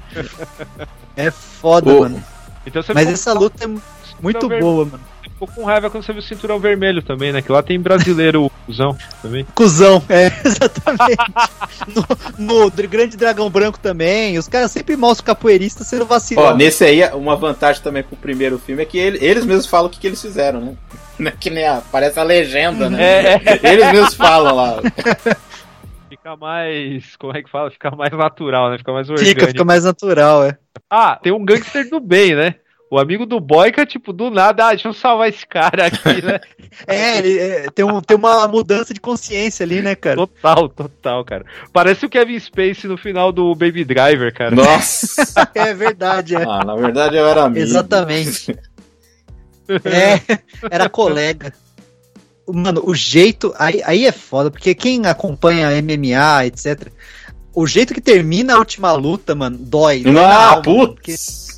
É 1.17 1.31
foda, 1.31 1.91
mano. 2.01 2.23
Então 2.67 2.83
você 2.83 2.93
Mas 2.93 3.09
essa 3.09 3.33
luta 3.33 3.65
é 3.65 3.69
muito 4.21 4.49
ver- 4.49 4.61
boa, 4.61 4.85
mano. 4.87 5.01
ficou 5.23 5.49
com 5.49 5.65
raiva 5.65 5.91
quando 5.91 6.05
você 6.05 6.13
viu 6.13 6.21
o 6.21 6.25
cinturão 6.25 6.59
vermelho 6.59 7.03
também, 7.03 7.33
né? 7.33 7.43
Que 7.43 7.51
lá 7.53 7.63
tem 7.63 7.79
brasileiro, 7.81 8.51
cuzão, 8.67 8.97
também. 9.21 9.45
Cusão, 9.55 10.03
é, 10.09 10.27
exatamente. 10.45 11.17
no, 12.39 12.65
no 12.67 12.71
Grande 12.89 13.17
Dragão 13.17 13.51
Branco 13.51 13.79
também. 13.79 14.39
Os 14.39 14.49
caras 14.49 14.71
sempre 14.71 14.97
mostram 14.97 15.27
capoeirista 15.27 15.85
sendo 15.85 16.07
vacilão. 16.07 16.45
Ó, 16.45 16.55
nesse 16.55 16.85
aí, 16.85 17.03
uma 17.15 17.37
vantagem 17.37 17.83
também 17.83 18.03
pro 18.03 18.17
primeiro 18.17 18.59
filme 18.59 18.83
é 18.83 18.87
que 18.87 18.99
ele- 18.99 19.19
eles 19.25 19.45
mesmos 19.45 19.67
falam 19.67 19.87
o 19.87 19.91
que, 19.91 19.99
que 19.99 20.07
eles 20.07 20.21
fizeram, 20.23 20.61
né? 20.61 20.75
Não 21.19 21.29
é 21.29 21.35
Que 21.39 21.49
nem 21.51 21.67
a, 21.67 21.81
parece 21.93 22.19
a 22.19 22.23
legenda, 22.25 22.91
né? 22.91 23.35
É. 23.37 23.41
Eles 23.63 23.93
mesmos 23.93 24.15
falam 24.15 24.55
lá. 24.57 24.77
Fica 26.09 26.37
mais. 26.37 27.17
Como 27.17 27.37
é 27.37 27.43
que 27.43 27.51
fala? 27.51 27.71
Fica 27.71 27.91
mais 27.91 28.13
natural, 28.13 28.71
né? 28.71 28.79
Fica 28.79 28.93
mais 28.93 29.09
orgânico. 29.11 29.35
Fica, 29.41 29.47
fica 29.49 29.65
mais 29.65 29.85
natural, 29.85 30.45
é. 30.45 30.57
Ah, 30.89 31.19
tem 31.23 31.33
um 31.33 31.45
gangster 31.45 31.89
do 31.89 32.01
bem, 32.01 32.35
né? 32.35 32.55
O 32.91 32.99
amigo 32.99 33.27
do 33.27 33.41
Boyka, 33.41 33.85
tipo, 33.85 34.13
do 34.13 34.31
nada, 34.31 34.67
ah, 34.67 34.71
deixa 34.71 34.89
eu 34.89 34.93
salvar 34.93 35.29
esse 35.29 35.47
cara 35.47 35.87
aqui, 35.87 36.23
né? 36.25 36.41
É, 36.89 37.19
ele 37.19 37.39
é, 37.39 37.71
tem, 37.71 37.85
um, 37.85 38.01
tem 38.01 38.17
uma 38.17 38.49
mudança 38.49 38.93
de 38.93 39.01
consciência 39.01 39.65
ali, 39.65 39.81
né, 39.81 39.95
cara? 39.95 40.17
Total, 40.17 40.69
total, 40.69 41.25
cara. 41.25 41.45
Parece 41.73 42.05
o 42.05 42.09
Kevin 42.09 42.39
Spacey 42.39 42.89
no 42.91 42.97
final 42.97 43.31
do 43.31 43.55
Baby 43.55 43.85
Driver, 43.85 44.35
cara. 44.35 44.55
Nossa! 44.57 45.49
É 45.55 45.73
verdade, 45.73 46.35
é. 46.35 46.43
Ah, 46.43 46.65
na 46.65 46.75
verdade 46.75 47.17
eu 47.17 47.27
era 47.29 47.45
amigo. 47.45 47.65
Exatamente. 47.65 48.57
É, 49.67 50.21
era 50.71 50.91
colega. 50.91 51.55
Mano, 52.47 52.83
o 52.85 52.95
jeito. 52.95 53.55
Aí, 53.59 53.81
aí 53.85 54.05
é 54.05 54.13
foda, 54.13 54.51
porque 54.51 54.75
quem 54.75 55.07
acompanha 55.07 55.71
MMA, 55.83 56.45
etc. 56.45 56.89
O 57.55 57.67
jeito 57.67 57.95
que 57.95 58.01
termina 58.01 58.57
a 58.57 58.59
última 58.59 58.93
luta, 58.93 59.35
mano, 59.35 59.57
dói. 59.59 60.03
Ah, 60.07 60.51
mano, 60.51 60.63
porque- 60.63 61.13
putz! 61.13 61.54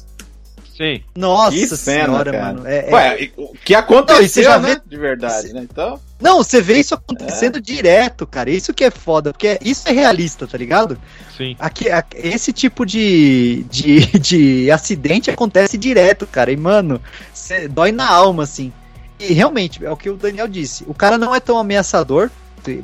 Sim. 0.77 1.01
Nossa 1.17 1.53
Que 1.57 1.67
cena, 1.69 2.05
senhora, 2.07 2.33
cara. 2.33 2.45
mano. 2.53 2.67
É, 2.67 2.89
é- 2.91 2.95
Ué, 2.95 3.23
e 3.23 3.33
o 3.37 3.49
que 3.65 3.73
Não, 3.73 3.81
você 3.81 3.95
aconteceu, 3.95 4.43
já 4.45 4.59
né? 4.59 4.75
vê- 4.75 4.81
De 4.87 4.97
verdade, 4.99 5.53
né? 5.55 5.61
Então. 5.63 5.99
Não, 6.21 6.39
você 6.39 6.61
vê 6.61 6.79
isso 6.79 6.95
acontecendo 6.95 7.61
direto, 7.61 8.27
cara. 8.27 8.51
Isso 8.51 8.75
que 8.75 8.85
é 8.85 8.91
foda, 8.91 9.33
porque 9.33 9.59
isso 9.63 9.89
é 9.89 9.93
realista, 9.93 10.47
tá 10.47 10.59
ligado? 10.59 10.99
Sim. 11.37 11.57
Aqui, 11.59 11.91
a- 11.91 12.05
esse 12.15 12.53
tipo 12.53 12.85
de, 12.85 13.65
de, 13.71 14.01
de 14.19 14.71
acidente 14.71 15.31
acontece 15.31 15.79
direto, 15.79 16.27
cara. 16.27 16.53
E, 16.53 16.57
mano, 16.57 17.01
cê- 17.33 17.69
dói 17.69 17.91
na 17.93 18.09
alma, 18.11 18.43
assim. 18.43 18.71
E 19.19 19.33
realmente, 19.33 19.83
é 19.83 19.91
o 19.91 19.97
que 19.97 20.11
o 20.11 20.17
Daniel 20.17 20.47
disse. 20.47 20.85
O 20.87 20.93
cara 20.93 21.17
não 21.17 21.35
é 21.35 21.41
tão 21.41 21.57
ameaçador, 21.59 22.31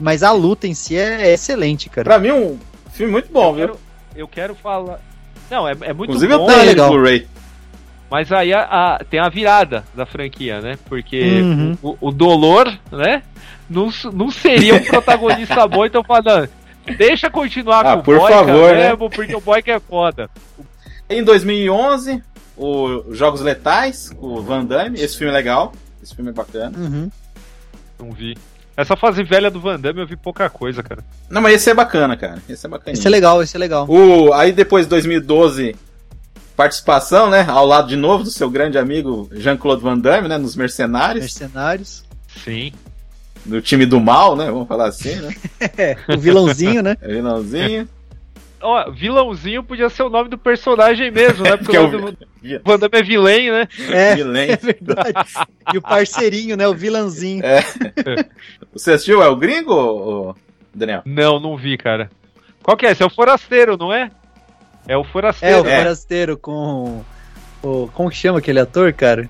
mas 0.00 0.22
a 0.22 0.32
luta 0.32 0.66
em 0.66 0.72
si 0.72 0.96
é, 0.96 1.28
é 1.28 1.34
excelente, 1.34 1.90
cara. 1.90 2.04
Pra 2.04 2.18
mim, 2.18 2.30
um 2.30 2.58
filme 2.90 3.12
muito 3.12 3.30
bom, 3.30 3.48
eu, 3.50 3.54
viu? 3.54 3.66
quero, 3.66 3.80
eu 4.16 4.28
quero 4.28 4.54
falar. 4.54 4.98
Não, 5.50 5.68
é, 5.68 5.72
é 5.72 5.92
muito 5.92 6.04
Inclusive 6.10 6.32
eu 6.32 6.38
bom, 6.38 6.46
tenho 6.46 6.60
ele 6.60 6.68
legal. 6.70 6.86
no 6.90 6.94
Blu-ray. 6.96 7.26
Mas 8.12 8.30
aí 8.30 8.52
a- 8.52 8.68
a- 9.00 9.04
tem 9.08 9.18
a 9.18 9.30
virada 9.30 9.84
da 9.94 10.04
franquia, 10.04 10.60
né? 10.60 10.78
Porque 10.86 11.40
Uhum. 11.40 11.78
o, 11.82 11.96
o 12.08 12.12
Dolor, 12.12 12.70
né? 12.92 13.22
Não, 13.70 13.88
não 14.12 14.30
seria 14.30 14.74
um 14.74 14.84
protagonista 14.84 15.66
bom, 15.66 15.86
então 15.86 16.04
falando. 16.04 16.46
Deixa 16.98 17.30
continuar 17.30 17.86
Ah, 17.86 17.96
com 17.96 18.02
por 18.02 18.16
o 18.16 18.18
Boyka 18.18 18.36
favor, 18.36 18.74
né? 18.74 18.88
mesmo, 18.90 19.08
porque 19.08 19.34
o 19.34 19.40
Boyka 19.40 19.72
é 19.72 19.80
foda. 19.80 20.28
Em 21.08 21.24
2011, 21.24 22.22
o 22.54 23.02
Jogos 23.14 23.40
Letais, 23.40 24.10
com 24.10 24.26
o 24.26 24.42
Van 24.42 24.62
Damme. 24.64 25.00
Esse 25.00 25.16
filme 25.16 25.32
é 25.32 25.34
legal. 25.34 25.72
Esse 26.02 26.14
filme 26.14 26.30
é 26.30 26.34
bacana. 26.34 26.76
Uhum. 26.76 27.10
Não 27.98 28.10
vi. 28.12 28.36
Essa 28.76 28.94
fase 28.96 29.22
velha 29.22 29.50
do 29.50 29.58
Van 29.60 29.78
Damme 29.80 30.00
eu 30.00 30.06
vi 30.06 30.16
pouca 30.16 30.50
coisa, 30.50 30.82
cara. 30.82 31.02
Não, 31.30 31.40
mas 31.40 31.54
esse 31.54 31.70
é 31.70 31.74
bacana, 31.74 32.14
cara. 32.16 32.42
Esse 32.48 32.66
é 32.66 32.68
bacana. 32.68 32.92
Esse 32.94 33.06
é 33.06 33.10
legal, 33.10 33.42
esse 33.42 33.56
é 33.56 33.58
legal. 33.58 33.86
O, 33.88 34.32
aí 34.34 34.52
depois, 34.52 34.86
2012, 34.86 35.76
participação, 36.56 37.28
né? 37.30 37.44
Ao 37.48 37.66
lado 37.66 37.88
de 37.88 37.96
novo 37.96 38.24
do 38.24 38.30
seu 38.30 38.48
grande 38.50 38.78
amigo 38.78 39.28
Jean-Claude 39.32 39.82
Van 39.82 39.98
Damme, 39.98 40.28
né? 40.28 40.38
Nos 40.38 40.54
Mercenários. 40.56 41.20
Mercenários. 41.24 42.04
Sim. 42.44 42.72
No 43.44 43.60
time 43.60 43.84
do 43.86 43.98
mal, 44.00 44.36
né? 44.36 44.46
Vamos 44.46 44.68
falar 44.68 44.86
assim, 44.88 45.14
né? 45.16 45.34
É, 45.76 45.96
o 46.14 46.18
vilãozinho, 46.18 46.82
né? 46.82 46.96
É 47.00 47.08
vilãozinho. 47.08 47.88
Ó, 48.64 48.90
vilãozinho 48.92 49.64
podia 49.64 49.88
ser 49.88 50.04
o 50.04 50.08
nome 50.08 50.28
do 50.28 50.38
personagem 50.38 51.10
mesmo, 51.10 51.42
né? 51.42 51.56
Porque 51.58 51.72
Que 51.72 51.76
é 51.76 51.80
o 51.80 51.88
o- 51.88 51.90
nome 51.90 52.12
do 52.12 52.18
Van 52.64 52.78
Damme 52.78 52.98
é 52.98 53.02
vilém, 53.02 53.50
né? 53.50 53.66
É, 53.90 54.14
Vilém. 54.14 54.50
é 54.52 54.56
verdade. 54.56 55.12
E 55.74 55.78
o 55.78 55.82
parceirinho, 55.82 56.56
né? 56.56 56.68
O 56.68 56.74
vilãozinho. 56.74 57.44
É. 57.44 57.60
Você 58.72 58.92
assistiu? 58.92 59.20
É 59.22 59.28
o 59.28 59.34
gringo, 59.36 60.36
Daniel? 60.72 61.02
Não, 61.04 61.40
não 61.40 61.56
vi, 61.56 61.76
cara. 61.76 62.08
Qual 62.62 62.76
que 62.76 62.86
é? 62.86 62.92
Esse 62.92 63.02
é 63.02 63.06
o 63.06 63.10
Forasteiro, 63.10 63.76
não 63.76 63.92
é? 63.92 64.10
É 64.88 64.96
o 64.96 65.02
É, 65.02 65.04
Forasteiro. 65.04 65.62
o 65.62 65.66
É. 65.68 65.78
forasteiro 65.78 66.36
com. 66.36 67.04
O, 67.62 67.88
como 67.94 68.10
que 68.10 68.16
chama 68.16 68.38
aquele 68.40 68.58
ator, 68.60 68.92
cara? 68.92 69.28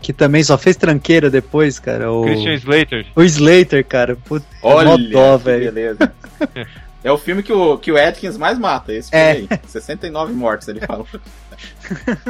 Que 0.00 0.12
também 0.12 0.42
só 0.42 0.56
fez 0.58 0.76
tranqueira 0.76 1.30
depois, 1.30 1.78
cara. 1.78 2.10
O, 2.10 2.24
Christian 2.24 2.54
Slater. 2.54 3.06
o 3.14 3.22
Slater, 3.22 3.84
cara. 3.86 4.16
Puta, 4.16 4.44
Olha, 4.62 4.96
dó, 5.10 5.38
que 5.38 5.44
velho. 5.44 5.64
beleza. 5.72 6.12
É 7.04 7.10
o 7.10 7.18
filme 7.18 7.42
que 7.42 7.52
o, 7.52 7.76
que 7.78 7.90
o 7.90 7.96
Atkins 8.00 8.36
mais 8.36 8.56
mata, 8.60 8.92
esse 8.92 9.12
É. 9.12 9.34
filme 9.34 9.48
aí. 9.50 9.60
69 9.66 10.32
mortes, 10.32 10.68
ele 10.68 10.78
falou. 10.86 11.04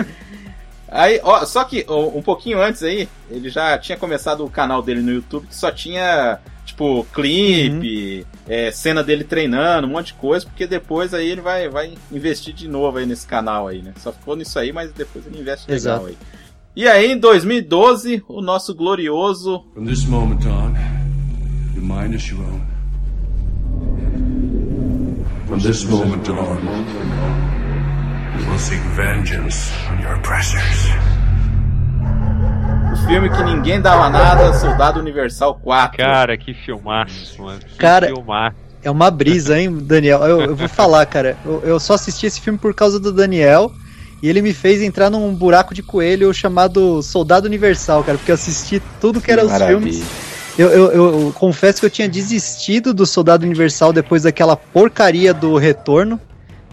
Aí, 0.88 1.20
ó, 1.22 1.45
só 1.45 1.64
que 1.64 1.84
ó, 1.88 2.09
um 2.09 2.22
pouquinho 2.22 2.61
antes 2.61 2.82
aí, 2.82 3.09
ele 3.30 3.49
já 3.49 3.78
tinha 3.78 3.97
começado 3.97 4.45
o 4.45 4.51
canal 4.51 4.82
dele 4.82 5.01
no 5.01 5.11
YouTube 5.12 5.47
que 5.47 5.55
só 5.55 5.70
tinha, 5.70 6.38
tipo, 6.72 7.06
clipe, 7.12 8.26
é, 8.48 8.70
cena 8.70 9.02
dele 9.02 9.24
treinando, 9.24 9.86
um 9.86 9.90
monte 9.90 10.06
de 10.08 10.14
coisa, 10.14 10.46
porque 10.46 10.66
depois 10.66 11.14
aí 11.14 11.28
ele 11.28 11.40
vai, 11.40 11.68
vai 11.68 11.94
investir 12.10 12.52
de 12.54 12.66
novo 12.66 12.98
aí 12.98 13.06
nesse 13.06 13.26
canal 13.26 13.68
aí, 13.68 13.82
né? 13.82 13.92
Só 13.98 14.12
ficou 14.12 14.34
nisso 14.34 14.58
aí, 14.58 14.72
mas 14.72 14.90
depois 14.92 15.26
ele 15.26 15.40
investe 15.40 15.70
legal 15.70 15.76
Exato. 15.76 16.06
aí. 16.06 16.16
E 16.74 16.88
aí, 16.88 17.12
em 17.12 17.18
2012, 17.18 18.24
o 18.26 18.40
nosso 18.40 18.74
glorioso 18.74 19.62
From 19.74 19.84
this 19.84 20.06
moment 20.06 20.46
on, 20.46 20.74
your 21.74 21.84
mind 21.84 22.14
is 22.14 22.26
your 22.30 22.40
own. 22.40 22.62
From 25.46 25.58
this 25.58 25.84
moment 25.84 26.30
on, 26.30 26.58
you 28.38 28.50
will 28.50 28.58
seek 28.58 28.80
vengeance 28.96 29.70
on 29.90 30.00
your 30.00 30.14
oppressors. 30.14 30.88
Filme 33.07 33.28
que 33.30 33.42
ninguém 33.42 33.80
dava 33.80 34.09
nada, 34.09 34.53
Soldado 34.55 35.00
Universal 35.00 35.55
4. 35.62 35.96
Cara, 35.96 36.36
que 36.36 36.55
filmaço, 36.55 37.42
mano. 37.42 37.61
Que 37.61 37.76
Cara, 37.76 38.07
filmaço. 38.09 38.57
É 38.82 38.90
uma 38.90 39.11
brisa, 39.11 39.59
hein, 39.59 39.70
Daniel? 39.80 40.20
Eu, 40.24 40.40
eu 40.42 40.57
vou 40.57 40.68
falar, 40.68 41.05
cara. 41.07 41.36
Eu, 41.44 41.61
eu 41.64 41.80
só 41.80 41.94
assisti 41.94 42.26
esse 42.26 42.40
filme 42.40 42.59
por 42.59 42.74
causa 42.74 42.98
do 42.98 43.12
Daniel. 43.12 43.70
E 44.22 44.28
ele 44.28 44.40
me 44.40 44.53
fez 44.55 44.80
entrar 44.82 45.11
num 45.11 45.34
buraco 45.34 45.74
de 45.74 45.82
coelho 45.82 46.32
chamado 46.32 47.03
Soldado 47.03 47.46
Universal, 47.46 48.03
cara. 48.05 48.18
Porque 48.18 48.30
eu 48.30 48.34
assisti 48.36 48.80
tudo 49.00 49.20
que 49.20 49.30
era 49.30 49.44
os 49.44 49.53
filmes. 49.68 50.03
Eu, 50.59 50.68
eu- 50.68 50.92
eu- 50.92 51.20
eu 51.26 51.32
confesso 51.32 51.80
que 51.80 51.86
eu 51.86 51.90
tinha 51.90 52.09
desistido 52.09 52.92
do 52.94 53.05
Soldado 53.07 53.44
Universal 53.44 53.92
depois 53.92 54.22
daquela 54.22 54.57
porcaria 54.57 55.32
do 55.34 55.57
Retorno. 55.57 56.20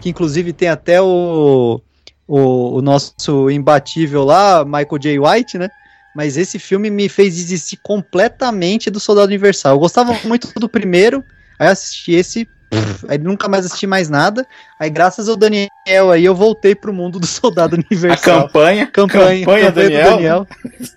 Que 0.00 0.08
inclusive 0.08 0.52
tem 0.52 0.68
até 0.68 1.00
o, 1.02 1.80
o, 2.26 2.76
o 2.76 2.82
nosso 2.82 3.50
imbatível 3.50 4.24
lá, 4.24 4.64
Michael 4.64 4.98
J. 4.98 5.18
White, 5.18 5.58
né? 5.58 5.68
Mas 6.14 6.36
esse 6.36 6.58
filme 6.58 6.90
me 6.90 7.08
fez 7.08 7.36
desistir 7.36 7.78
completamente 7.82 8.90
do 8.90 8.98
Soldado 8.98 9.28
Universal. 9.28 9.74
Eu 9.74 9.78
gostava 9.78 10.16
muito 10.24 10.48
do 10.58 10.68
primeiro, 10.68 11.24
aí 11.58 11.68
eu 11.68 11.72
assisti 11.72 12.12
esse, 12.12 12.48
pff, 12.68 13.06
aí 13.08 13.16
nunca 13.18 13.48
mais 13.48 13.64
assisti 13.66 13.86
mais 13.86 14.08
nada. 14.08 14.46
Aí, 14.78 14.90
graças 14.90 15.28
ao 15.28 15.36
Daniel 15.36 15.68
aí, 16.12 16.24
eu 16.24 16.34
voltei 16.34 16.74
pro 16.74 16.92
mundo 16.92 17.20
do 17.20 17.26
Soldado 17.26 17.76
A 17.76 17.78
Universal. 17.78 18.42
campanha, 18.48 18.86
Campanha, 18.88 19.40
campanha 19.46 19.70
Daniel. 19.72 20.04
do 20.04 20.10
Daniel. 20.10 20.46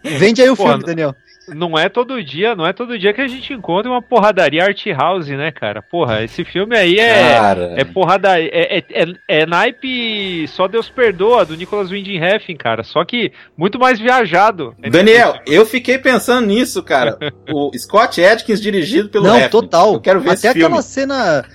Vende 0.04 0.42
aí 0.42 0.50
o 0.50 0.56
Pô, 0.56 0.68
filme, 0.68 0.84
Daniel. 0.84 1.16
Não 1.50 1.78
é 1.78 1.90
todo 1.90 2.24
dia, 2.24 2.56
não 2.56 2.66
é 2.66 2.72
todo 2.72 2.98
dia 2.98 3.14
que 3.14 3.20
a 3.20 3.28
gente 3.28 3.52
encontra 3.54 3.92
uma 3.92 4.02
porradaria 4.02 4.64
art 4.64 4.86
house, 4.88 5.28
né, 5.28 5.52
cara? 5.52 5.82
Porra, 5.82 6.24
esse 6.24 6.46
filme 6.46 6.76
aí 6.78 6.98
é. 6.98 7.34
Cara, 7.38 7.74
É 7.78 7.84
porrada. 7.84 8.40
É, 8.40 8.78
é, 8.78 8.84
é, 8.90 9.06
é 9.28 9.46
naipe 9.46 10.48
Só 10.48 10.68
Deus 10.68 10.90
Perdoa, 10.90 11.44
do 11.46 11.58
Nicholas 11.58 11.90
Winding 11.92 12.18
Refn, 12.20 12.56
cara. 12.56 12.84
Só 12.84 13.04
que 13.04 13.32
muito 13.58 13.78
mais 13.78 14.00
viajado. 14.00 14.74
Daniel, 14.90 15.38
eu 15.46 15.66
fiquei 15.66 15.98
pensando 15.98 16.48
nisso, 16.48 16.82
cara. 16.82 17.18
O 17.52 17.72
Scott 17.78 18.24
Adkins 18.24 18.62
dirigido 18.62 19.10
pelo 19.10 19.26
Não, 19.28 19.36
Refn. 19.38 19.50
total. 19.52 19.94
Eu 19.96 20.02
quero 20.02 20.22
ver 20.22 20.30
Até 20.30 20.36
esse 20.36 20.54
filme. 20.54 20.64
aquela 20.66 20.82
cena. 20.82 21.46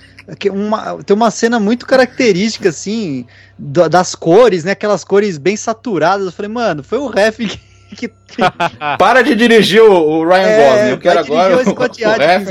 uma- 0.51 1.03
tem 1.03 1.15
uma 1.15 1.31
cena 1.31 1.59
muito 1.59 1.87
característica, 1.87 2.69
assim, 2.69 3.25
da- 3.57 3.87
das 3.87 4.13
cores, 4.13 4.63
né? 4.63 4.71
Aquelas 4.73 5.03
cores 5.03 5.39
bem 5.39 5.55
saturadas. 5.55 6.27
Eu 6.27 6.31
falei, 6.31 6.51
mano, 6.51 6.83
foi 6.83 6.99
o 6.99 7.07
ref 7.07 7.37
que, 7.39 7.59
que- 7.95 8.11
Para 8.97 9.21
de 9.23 9.35
dirigir 9.35 9.81
o, 9.81 9.91
o 9.93 10.23
Ryan 10.27 10.47
É, 10.47 10.69
Gosling. 10.69 10.89
Eu 10.91 10.97
quero 10.99 11.19
agora 11.19 11.55
o 11.57 11.63
Scott 11.65 12.03
o 12.05 12.09
Adkins, 12.09 12.49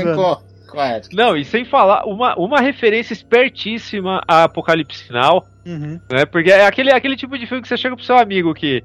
Atkins. 0.77 1.09
Não, 1.17 1.35
e 1.35 1.43
sem 1.43 1.65
falar, 1.65 2.05
uma, 2.05 2.35
uma 2.35 2.59
referência 2.61 3.13
espertíssima 3.13 4.21
a 4.27 4.43
Apocalipse 4.43 5.05
Sinal, 5.05 5.47
Uhum. 5.65 5.99
né? 6.11 6.25
Porque 6.25 6.51
é 6.51 6.65
aquele, 6.65 6.91
aquele 6.91 7.15
tipo 7.15 7.37
de 7.37 7.45
filme 7.45 7.61
que 7.61 7.67
você 7.67 7.77
chega 7.77 7.95
pro 7.95 8.05
seu 8.05 8.17
amigo 8.17 8.53
que 8.53 8.83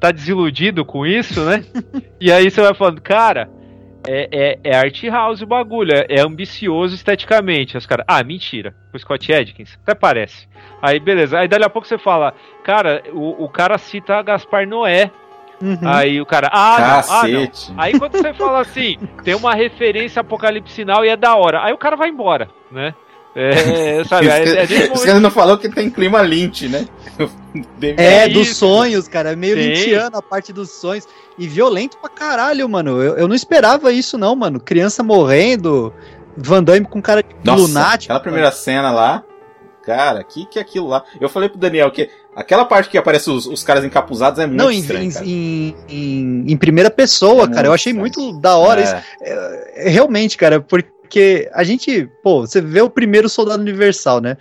tá 0.00 0.10
desiludido 0.10 0.84
com 0.84 1.06
isso, 1.06 1.42
né? 1.44 1.64
e 2.20 2.30
aí 2.32 2.50
você 2.50 2.60
vai 2.60 2.74
falando, 2.74 3.00
cara, 3.00 3.48
é, 4.06 4.28
é, 4.30 4.58
é 4.64 4.76
art 4.76 5.02
house 5.04 5.40
o 5.42 5.46
bagulho, 5.46 5.92
é, 5.94 6.06
é 6.08 6.20
ambicioso 6.20 6.94
esteticamente. 6.94 7.76
Os 7.76 7.86
caras, 7.86 8.04
ah, 8.08 8.22
mentira, 8.22 8.74
o 8.92 8.98
Scott 8.98 9.32
Adkins, 9.32 9.78
até 9.82 9.94
parece. 9.94 10.46
Aí 10.82 10.98
beleza, 11.00 11.38
aí 11.38 11.48
dali 11.48 11.64
a 11.64 11.70
pouco 11.70 11.86
você 11.88 11.96
fala, 11.98 12.34
cara, 12.64 13.02
o, 13.12 13.44
o 13.44 13.48
cara 13.48 13.78
cita 13.78 14.20
Gaspar 14.22 14.66
Noé. 14.66 15.10
Uhum. 15.60 15.78
Aí 15.82 16.20
o 16.20 16.26
cara, 16.26 16.48
ah, 16.52 16.76
não, 16.78 16.86
ah, 16.86 17.22
não. 17.28 17.40
Cacete. 17.46 17.72
Aí 17.76 17.98
quando 17.98 18.12
você 18.12 18.34
fala 18.34 18.60
assim, 18.60 18.98
tem 19.24 19.34
uma 19.34 19.54
referência 19.54 20.20
Apocalipse 20.20 20.74
Sinal 20.74 21.04
e 21.04 21.08
é 21.08 21.16
da 21.16 21.34
hora. 21.36 21.62
Aí 21.64 21.72
o 21.72 21.78
cara 21.78 21.96
vai 21.96 22.08
embora, 22.10 22.48
né? 22.70 22.94
É, 23.34 24.02
sabe? 24.08 24.28
É, 24.28 24.42
é 24.42 24.66
momento- 24.66 25.04
caras 25.04 25.20
não 25.22 25.30
falou 25.30 25.58
que 25.58 25.68
tem 25.68 25.90
clima 25.90 26.20
Lynch, 26.22 26.68
né? 26.68 26.86
É, 27.80 28.24
É 28.24 28.28
dos 28.28 28.48
isso. 28.48 28.56
sonhos, 28.56 29.08
cara. 29.08 29.32
É 29.32 29.36
meio 29.36 29.56
Sim. 29.56 29.68
lintiano 29.68 30.18
a 30.18 30.22
parte 30.22 30.52
dos 30.52 30.70
sonhos. 30.70 31.06
E 31.38 31.46
violento 31.48 31.96
pra 31.98 32.08
caralho, 32.10 32.68
mano. 32.68 33.02
Eu, 33.02 33.16
eu 33.16 33.28
não 33.28 33.34
esperava 33.34 33.90
isso, 33.92 34.18
não, 34.18 34.34
mano. 34.36 34.60
Criança 34.60 35.02
morrendo, 35.02 35.92
Van 36.36 36.62
Damme 36.62 36.84
com 36.86 37.00
cara 37.00 37.22
de 37.22 37.28
Nossa, 37.44 37.62
lunático. 37.62 38.04
aquela 38.12 38.20
primeira 38.20 38.50
cena 38.50 38.90
lá. 38.90 39.22
Cara, 39.82 40.22
que 40.24 40.44
que 40.46 40.58
é 40.58 40.62
aquilo 40.62 40.88
lá? 40.88 41.04
Eu 41.20 41.28
falei 41.28 41.48
pro 41.48 41.58
Daniel 41.58 41.90
que 41.90 42.10
aquela 42.36 42.64
parte 42.64 42.88
que 42.90 42.98
aparece 42.98 43.28
os, 43.30 43.46
os 43.46 43.64
caras 43.64 43.82
encapuzados 43.84 44.38
é 44.38 44.46
muito 44.46 44.58
Não, 44.62 44.70
em, 44.70 44.78
estranho, 44.78 45.04
em, 45.04 45.10
cara. 45.12 45.26
em, 45.26 45.74
em- 45.88 46.44
em 46.52 46.56
primeira 46.56 46.90
pessoa, 46.90 47.44
É 47.44 47.48
cara. 47.50 47.68
Eu 47.68 47.72
achei 47.72 47.92
estranho. 47.92 48.00
muito 48.00 48.40
da 48.40 48.56
hora 48.56 48.80
É. 48.80 48.84
isso. 48.84 48.94
É, 49.22 49.88
realmente, 49.90 50.36
cara, 50.36 50.60
porque 50.60 51.50
a 51.54 51.64
gente, 51.64 52.08
pô, 52.22 52.42
você 52.42 52.60
vê 52.60 52.80
o 52.82 52.90
primeiro 52.90 53.28
Soldado 53.28 53.60
Universal, 53.62 54.20
né? 54.20 54.36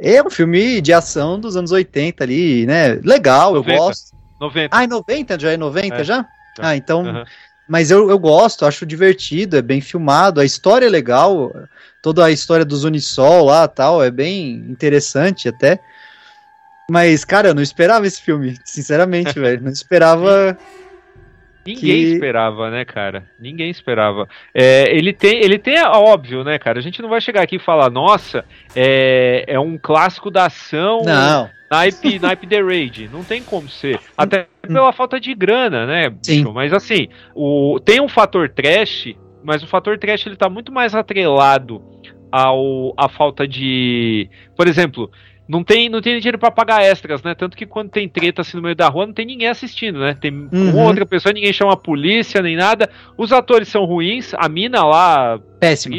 É 0.00 0.22
um 0.22 0.30
filme 0.30 0.80
de 0.80 0.92
ação 0.92 1.40
dos 1.40 1.56
anos 1.56 1.72
80 1.72 2.22
ali, 2.22 2.66
né? 2.66 3.00
Legal, 3.02 3.50
eu 3.56 3.62
90. 3.62 3.78
gosto. 3.78 4.16
90. 4.40 4.76
Ah, 4.76 4.84
é 4.84 4.86
90? 4.86 5.38
Já 5.40 5.50
é 5.50 5.56
90 5.56 5.96
É. 5.96 6.04
já? 6.04 6.24
Ah, 6.60 6.76
então. 6.76 7.00
Aham. 7.04 7.24
Mas 7.68 7.90
eu, 7.90 8.08
eu 8.08 8.18
gosto, 8.18 8.64
acho 8.64 8.86
divertido, 8.86 9.56
é 9.56 9.60
bem 9.60 9.80
filmado, 9.82 10.40
a 10.40 10.44
história 10.44 10.86
é 10.86 10.88
legal, 10.88 11.52
toda 12.00 12.24
a 12.24 12.30
história 12.30 12.64
dos 12.64 12.82
Unisol 12.84 13.44
lá 13.44 13.68
tal, 13.68 14.02
é 14.02 14.10
bem 14.10 14.52
interessante 14.70 15.48
até. 15.50 15.78
Mas, 16.90 17.24
cara, 17.24 17.48
eu 17.48 17.54
não 17.54 17.62
esperava 17.62 18.06
esse 18.06 18.22
filme, 18.22 18.56
sinceramente, 18.64 19.32
velho. 19.38 19.62
Não 19.62 19.70
esperava. 19.70 20.56
Ninguém 21.66 21.80
que- 21.80 22.12
esperava, 22.14 22.70
né, 22.70 22.84
cara? 22.84 23.26
Ninguém 23.38 23.70
esperava. 23.70 24.26
É, 24.54 24.90
ele 24.96 25.12
tem, 25.12 25.42
ele 25.42 25.58
tem, 25.58 25.78
óbvio, 25.84 26.42
né, 26.42 26.58
cara? 26.58 26.78
A 26.78 26.82
gente 26.82 27.02
não 27.02 27.10
vai 27.10 27.20
chegar 27.20 27.42
aqui 27.42 27.56
e 27.56 27.60
falar, 27.60 27.90
nossa, 27.90 28.42
é, 28.74 29.44
é 29.46 29.60
um 29.60 29.76
clássico 29.76 30.30
da 30.30 30.46
ação. 30.46 31.02
Não. 31.04 31.50
Naipe, 31.70 32.18
naipe 32.18 32.46
The 32.46 32.62
Raid. 32.62 33.10
Não 33.12 33.22
tem 33.22 33.42
como 33.42 33.68
ser. 33.68 34.00
Até 34.16 34.46
pela 34.62 34.90
falta 34.92 35.20
de 35.20 35.34
grana, 35.34 35.84
né? 35.84 36.10
Sim. 36.22 36.38
bicho? 36.38 36.52
Mas 36.54 36.72
assim, 36.72 37.08
o, 37.34 37.78
tem 37.84 38.00
um 38.00 38.08
fator 38.08 38.48
trash, 38.48 39.14
mas 39.44 39.62
o 39.62 39.66
fator 39.66 39.98
trash 39.98 40.26
ele 40.26 40.36
tá 40.36 40.48
muito 40.48 40.72
mais 40.72 40.94
atrelado 40.94 41.82
ao 42.32 42.94
a 42.96 43.10
falta 43.10 43.46
de. 43.46 44.30
Por 44.56 44.66
exemplo. 44.66 45.10
Não 45.48 45.64
tem, 45.64 45.88
não 45.88 46.02
tem 46.02 46.18
dinheiro 46.18 46.38
pra 46.38 46.50
pagar 46.50 46.82
extras, 46.82 47.22
né? 47.22 47.34
Tanto 47.34 47.56
que 47.56 47.64
quando 47.64 47.88
tem 47.90 48.06
treta 48.08 48.42
assim 48.42 48.56
no 48.58 48.62
meio 48.62 48.76
da 48.76 48.86
rua, 48.88 49.06
não 49.06 49.14
tem 49.14 49.24
ninguém 49.24 49.48
assistindo, 49.48 49.98
né? 49.98 50.14
Tem 50.20 50.30
Uhum. 50.30 50.48
uma 50.74 50.84
outra 50.84 51.06
pessoa, 51.06 51.32
ninguém 51.32 51.52
chama 51.54 51.72
a 51.72 51.76
polícia 51.76 52.42
nem 52.42 52.54
nada. 52.54 52.88
Os 53.16 53.32
atores 53.32 53.68
são 53.68 53.84
ruins, 53.86 54.34
a 54.36 54.46
mina 54.48 54.84
lá, 54.84 55.40
Péssimo, 55.58 55.96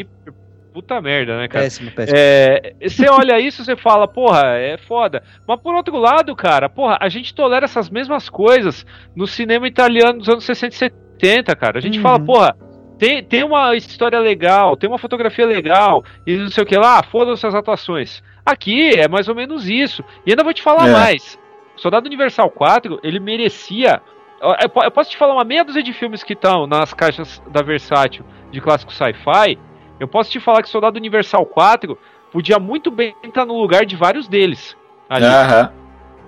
puta 0.72 1.00
merda, 1.02 1.36
né, 1.36 1.48
cara? 1.48 1.64
péssimo, 1.64 1.90
péssimo. 1.90 2.16
É, 2.16 2.74
você 2.88 3.08
olha 3.10 3.40
isso, 3.40 3.64
você 3.64 3.74
fala, 3.74 4.06
porra, 4.06 4.56
é 4.56 4.76
foda. 4.78 5.20
Mas 5.48 5.60
por 5.60 5.74
outro 5.74 5.96
lado, 5.96 6.34
cara, 6.36 6.68
porra, 6.68 6.96
a 7.00 7.08
gente 7.08 7.34
tolera 7.34 7.64
essas 7.64 7.90
mesmas 7.90 8.28
coisas 8.28 8.86
no 9.16 9.26
cinema 9.26 9.66
italiano 9.66 10.20
dos 10.20 10.28
anos 10.28 10.44
60 10.44 10.74
e 10.74 10.78
70, 10.78 11.56
cara. 11.56 11.78
A 11.78 11.80
gente 11.82 11.96
Uhum. 11.98 12.02
fala, 12.04 12.20
porra, 12.20 12.56
tem, 13.00 13.24
tem 13.24 13.42
uma 13.42 13.74
história 13.74 14.18
legal, 14.20 14.76
tem 14.76 14.88
uma 14.88 14.98
fotografia 14.98 15.46
legal, 15.46 16.04
e 16.26 16.36
não 16.36 16.50
sei 16.50 16.62
o 16.62 16.66
que 16.66 16.76
lá, 16.76 17.02
foda-se 17.02 17.46
as 17.46 17.54
atuações. 17.54 18.22
Aqui 18.46 18.90
é 18.90 19.08
mais 19.08 19.26
ou 19.28 19.34
menos 19.34 19.68
isso. 19.68 20.04
E 20.26 20.30
ainda 20.30 20.44
vou 20.44 20.52
te 20.52 20.62
falar 20.62 20.88
É. 20.88 20.92
mais. 20.92 21.38
Soldado 21.76 22.06
Universal 22.06 22.50
4, 22.50 23.00
ele 23.02 23.18
merecia. 23.18 24.00
Eu, 24.40 24.54
eu 24.62 24.68
po- 24.68 24.84
eu 24.84 24.90
posso 24.90 25.10
te 25.10 25.16
falar 25.16 25.34
uma 25.34 25.44
meia 25.44 25.64
dúzia 25.64 25.82
de 25.82 25.92
filmes 25.92 26.22
que 26.22 26.34
estão 26.34 26.66
nas 26.66 26.92
caixas 26.94 27.42
da 27.50 27.62
Versátil 27.62 28.24
de 28.50 28.60
clássico 28.60 28.92
sci-fi. 28.92 29.58
Eu 29.98 30.06
posso 30.08 30.30
te 30.30 30.38
falar 30.40 30.62
que 30.62 30.68
Soldado 30.68 30.96
Universal 30.98 31.44
4 31.46 31.96
podia 32.32 32.58
muito 32.58 32.90
bem 32.90 33.14
estar 33.24 33.44
no 33.44 33.58
lugar 33.60 33.84
de 33.84 33.96
vários 33.96 34.28
deles. 34.28 34.76
Ali. 35.08 35.24
Aham. 35.26 35.72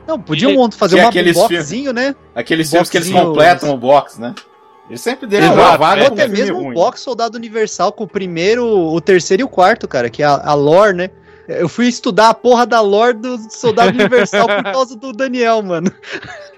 Não, 0.06 0.20
podiam 0.20 0.70
fazer 0.72 0.98
uma 0.98 1.08
aqueles 1.08 1.36
boxzinho, 1.36 1.92
né? 1.92 2.14
Aqueles 2.34 2.68
filmes 2.70 2.90
que 2.90 2.96
eles 2.98 3.10
completam 3.10 3.70
o 3.72 3.76
box, 3.76 4.20
né? 4.20 4.34
Eles 4.92 5.00
sempre 5.00 5.26
deixam 5.26 5.52
Exato, 5.54 5.68
uma 5.70 5.76
vaga 5.78 6.06
até 6.08 6.28
mesmo 6.28 6.58
um 6.58 6.62
ruim. 6.64 6.74
box 6.74 7.00
Soldado 7.00 7.36
Universal 7.36 7.92
com 7.92 8.04
o 8.04 8.08
primeiro, 8.08 8.64
o 8.66 9.00
terceiro 9.00 9.40
e 9.40 9.44
o 9.44 9.48
quarto, 9.48 9.88
cara, 9.88 10.10
que 10.10 10.22
é 10.22 10.26
a, 10.26 10.34
a 10.50 10.54
lore, 10.54 10.94
né? 10.94 11.10
Eu 11.48 11.68
fui 11.68 11.88
estudar 11.88 12.28
a 12.28 12.34
porra 12.34 12.64
da 12.66 12.80
lore 12.80 13.14
do 13.16 13.36
Soldado 13.50 13.90
Universal 13.98 14.46
por 14.46 14.62
causa 14.64 14.96
do 14.96 15.12
Daniel, 15.12 15.60
mano. 15.62 15.90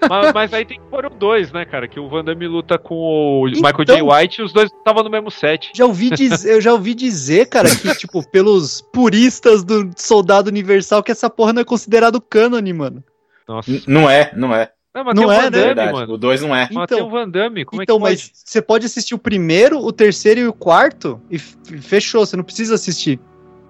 mas, 0.07 0.33
mas 0.33 0.53
aí 0.53 0.63
tem 0.65 0.79
que 0.79 0.85
pôr 0.87 1.05
o 1.05 1.09
dois, 1.09 1.51
né, 1.51 1.65
cara? 1.65 1.87
Que 1.87 1.99
o 1.99 2.07
Van 2.07 2.23
Damme 2.23 2.45
luta 2.47 2.77
com 2.77 2.93
o 3.41 3.47
Então- 3.47 3.61
Michael 3.61 3.85
J. 3.85 4.01
White 4.03 4.41
e 4.41 4.43
os 4.43 4.53
dois 4.53 4.69
estavam 4.71 5.01
no 5.03 5.09
mesmo 5.09 5.31
set. 5.31 5.71
Já 5.73 5.85
ouvi 5.85 6.09
dizer, 6.11 6.51
eu 6.53 6.61
já 6.61 6.71
ouvi 6.71 6.93
dizer, 6.93 7.47
cara, 7.47 7.67
que, 7.73 7.95
tipo, 7.95 8.21
pelos 8.29 8.81
puristas 8.93 9.63
do 9.63 9.89
Soldado 9.97 10.49
Universal, 10.49 11.01
que 11.01 11.11
essa 11.11 11.29
porra 11.29 11.53
não 11.53 11.61
é 11.61 11.65
considerado 11.65 12.21
cânone, 12.21 12.71
mano. 12.71 13.03
Nossa. 13.47 13.71
N- 13.71 13.83
Não 13.87 14.09
é, 14.09 14.31
não 14.35 14.53
é. 14.53 14.71
Não, 14.95 15.03
mas 15.03 15.13
Não 15.15 15.27
tem 15.27 15.31
é, 15.31 15.35
Van 15.37 15.43
né? 15.43 15.49
Damme, 15.51 15.65
Verdade. 15.65 15.91
mano. 15.93 16.13
O 16.13 16.17
2 16.17 16.41
não 16.41 16.55
é. 16.55 16.69
Mas 16.71 16.83
Então- 16.85 16.85
tem 16.97 17.01
o 17.05 17.09
Van 17.09 17.29
Damme, 17.29 17.65
como 17.65 17.83
então, 17.83 17.95
é 17.97 17.99
que 17.99 18.03
mas 18.03 18.31
você 18.33 18.61
pode 18.61 18.85
assistir 18.85 19.13
o 19.13 19.19
primeiro, 19.19 19.77
o 19.79 19.91
terceiro 19.91 20.39
e 20.39 20.47
o 20.47 20.53
quarto 20.53 21.19
e 21.29 21.37
fechou, 21.37 22.25
você 22.25 22.37
não 22.37 22.43
precisa 22.45 22.75
assistir. 22.75 23.19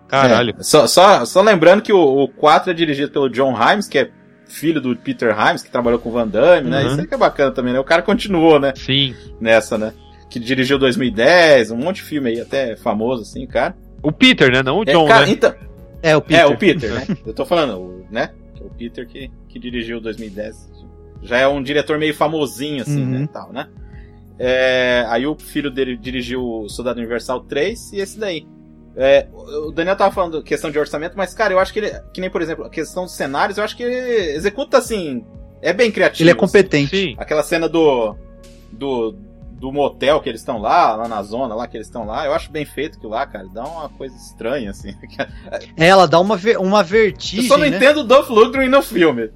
Caralho. 0.07 0.53
É. 0.59 0.63
Só, 0.63 0.86
só, 0.86 1.26
só 1.26 1.41
lembrando 1.41 1.82
que 1.82 1.91
o, 1.91 1.97
o 2.23 2.28
4 2.28 2.69
é 2.69 2.73
dirigido 2.73 3.11
pelo 3.11 3.28
John 3.30 3.55
Himes, 3.59 3.88
que 3.88 3.97
é 3.97 4.11
filho 4.47 4.80
do 4.80 4.95
Peter 4.95 5.36
Himes, 5.36 5.63
que 5.63 5.71
trabalhou 5.71 5.97
com 5.99 6.09
o 6.09 6.11
Van 6.11 6.28
Damme, 6.28 6.69
né? 6.69 6.84
Uhum. 6.84 6.91
Isso 6.91 7.01
aí 7.01 7.07
que 7.07 7.13
é 7.15 7.17
bacana 7.17 7.51
também, 7.51 7.73
né? 7.73 7.80
O 7.80 7.84
cara 7.84 8.03
continuou, 8.03 8.59
né? 8.59 8.71
Sim. 8.76 9.15
Nessa, 9.41 9.78
né? 9.80 9.93
Que 10.30 10.39
dirigiu 10.39 10.78
2010, 10.78 11.71
um 11.71 11.78
monte 11.78 11.97
de 11.97 12.03
filme 12.03 12.30
aí, 12.30 12.39
até 12.39 12.76
famoso, 12.76 13.23
assim, 13.23 13.47
cara. 13.47 13.76
O 14.03 14.11
Peter, 14.11 14.51
né? 14.51 14.61
Não 14.61 14.78
o 14.80 14.84
É, 14.84 14.93
John, 14.93 15.07
cara, 15.07 15.26
né? 15.26 15.32
então, 15.32 15.55
É, 16.03 16.15
o 16.15 16.21
Peter. 16.21 16.39
É, 16.39 16.45
o 16.45 16.55
Peter, 16.57 16.93
né? 16.93 17.07
Eu 17.26 17.34
tô 17.34 17.43
falando, 17.45 17.80
o, 17.80 18.05
né? 18.11 18.30
Que 18.53 18.61
é 18.61 18.65
o 18.65 18.69
Peter 18.69 19.07
que, 19.07 19.32
que 19.49 19.57
dirigiu 19.57 19.99
2010. 19.99 20.74
Já 21.26 21.38
é 21.39 21.47
um 21.47 21.61
diretor 21.61 21.97
meio 21.97 22.13
famosinho, 22.13 22.82
assim, 22.82 23.01
Uhum. 23.03 23.19
né? 23.19 23.30
Tal, 23.32 23.51
né? 23.51 23.67
É, 24.38 25.05
aí 25.09 25.26
o 25.26 25.36
filho 25.36 25.71
dele 25.71 25.95
dirigiu 25.95 26.43
o 26.43 26.69
Soldado 26.69 26.99
Universal 26.99 27.41
3 27.41 27.93
e 27.93 27.99
esse 27.99 28.19
daí. 28.19 28.45
É, 28.97 29.28
o 29.34 29.71
Daniel 29.71 29.95
tava 29.95 30.13
falando 30.13 30.41
questão 30.43 30.71
de 30.71 30.80
orçamento, 30.80 31.17
mas, 31.17 31.34
cara, 31.34 31.53
eu 31.53 31.59
acho 31.59 31.73
que 31.73 31.80
ele. 31.80 31.91
Que 32.13 32.21
nem, 32.21 32.30
por 32.30 32.41
exemplo, 32.41 32.63
a 32.65 32.69
questão 32.69 33.03
dos 33.03 33.13
cenários, 33.13 33.57
eu 33.57 33.63
acho 33.63 33.76
que 33.76 33.84
ele 33.84 34.32
executa 34.36 34.78
assim. 34.78 35.26
É 35.61 35.73
bem 35.73 35.91
criativo. 35.91 36.23
Ele 36.23 36.30
é 36.30 36.34
assim. 36.34 36.39
competente. 36.39 36.95
Sim. 36.95 37.15
Aquela 37.17 37.43
cena 37.43 37.67
do. 37.67 38.15
do. 38.71 39.15
do 39.51 39.71
motel 39.71 40.19
que 40.21 40.30
eles 40.30 40.41
estão 40.41 40.59
lá, 40.59 40.95
lá 40.95 41.07
na 41.07 41.23
zona 41.23 41.55
lá 41.55 41.65
que 41.67 41.76
eles 41.76 41.88
estão 41.88 42.05
lá, 42.05 42.26
eu 42.26 42.34
acho 42.34 42.51
bem 42.51 42.65
feito 42.65 42.97
aquilo 42.97 43.11
lá, 43.13 43.26
cara. 43.26 43.47
Dá 43.53 43.63
uma 43.65 43.89
coisa 43.89 44.15
estranha, 44.15 44.69
assim. 44.71 44.93
É, 45.78 45.88
ela 45.88 46.07
dá 46.07 46.19
uma, 46.19 46.38
uma 46.59 46.82
Eu 46.82 46.86
vertigem, 46.86 47.47
só 47.47 47.57
não 47.57 47.65
né? 47.69 47.76
entendo 47.76 48.01
o 48.01 48.03
Dolph 48.03 48.30
Lundgren 48.30 48.69
no 48.69 48.82
filme. 48.82 49.30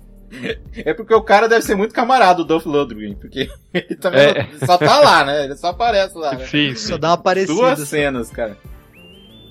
É 0.85 0.93
porque 0.93 1.13
o 1.13 1.21
cara 1.21 1.47
deve 1.47 1.63
ser 1.63 1.75
muito 1.75 1.93
camarada, 1.93 2.41
o 2.41 2.45
Dolph 2.45 2.65
Lundgren, 2.65 3.15
porque 3.15 3.49
ele 3.73 3.95
também 3.95 4.21
É. 4.21 4.47
não- 4.59 4.67
só 4.67 4.77
tá 4.77 4.99
lá, 4.99 5.25
né? 5.25 5.45
Ele 5.45 5.55
só 5.55 5.67
aparece 5.67 6.17
lá. 6.17 6.33
Né? 6.33 6.45
Sim, 6.45 6.75
Só 6.75 6.95
sim. 6.95 6.99
dá 6.99 7.09
uma 7.09 7.17
parecida. 7.17 7.53
Duas 7.53 7.79
cenas, 7.87 8.29
cara. 8.29 8.57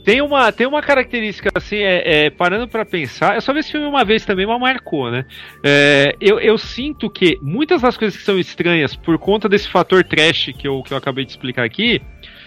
Tem 0.05 0.22
uma, 0.22 0.51
tem 0.51 0.66
uma 0.66 0.81
característica, 0.81 1.51
assim, 1.55 1.76
é, 1.79 2.26
é, 2.26 2.31
parando 2.31 2.66
pra 2.66 2.83
pensar, 2.87 3.35
eu 3.35 3.43
só 3.43 3.53
vi 3.53 3.61
esse 3.61 3.70
filme 3.72 3.87
uma 3.87 4.05
vez 4.07 4.24
também, 4.24 4.47
mas 4.47 4.59
marcou, 4.59 5.11
né? 5.11 5.26
É, 5.62 6.14
eu, 6.18 6.41
eu 6.41 6.57
sinto 6.57 7.11
que 7.11 7.39
muitas 7.43 7.83
das 7.83 7.95
coisas 7.95 8.16
que 8.18 8.24
são 8.24 8.39
estranhas 8.39 8.97
por 8.97 9.18
conta 9.18 9.51
desse 9.51 9.68
fator 9.68 10.03
trash 10.03 10.51
que 10.57 10.66
eu, 10.66 10.83
que 10.83 10.95
eu 10.95 10.97
acabei 10.97 11.26
de 11.26 11.33
explicar 11.33 11.62
aqui, 11.64 12.01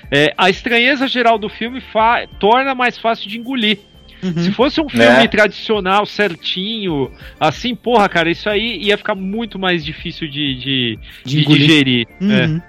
é, 0.10 0.34
a 0.36 0.50
estranheza 0.50 1.08
geral 1.08 1.38
do 1.38 1.50
filme 1.50 1.82
fa- 1.82 2.26
torna 2.40 2.74
mais 2.74 2.98
fácil 2.98 3.30
de 3.30 3.38
engolir. 3.38 3.78
Uhum. 4.24 4.44
Se 4.44 4.52
fosse 4.52 4.80
um 4.82 4.88
filme 4.90 5.06
Né? 5.06 5.28
tradicional, 5.28 6.06
certinho, 6.06 7.12
assim, 7.40 7.74
porra, 7.76 8.08
cara, 8.08 8.30
isso 8.30 8.50
aí 8.50 8.78
ia 8.84 8.98
ficar 8.98 9.16
muito 9.16 9.58
mais 9.58 9.84
difícil 9.84 10.28
de, 10.30 10.56
de, 10.56 11.00
De 11.26 11.44
de 11.44 11.46
digerir. 11.46 12.08
Uhum. 12.20 12.62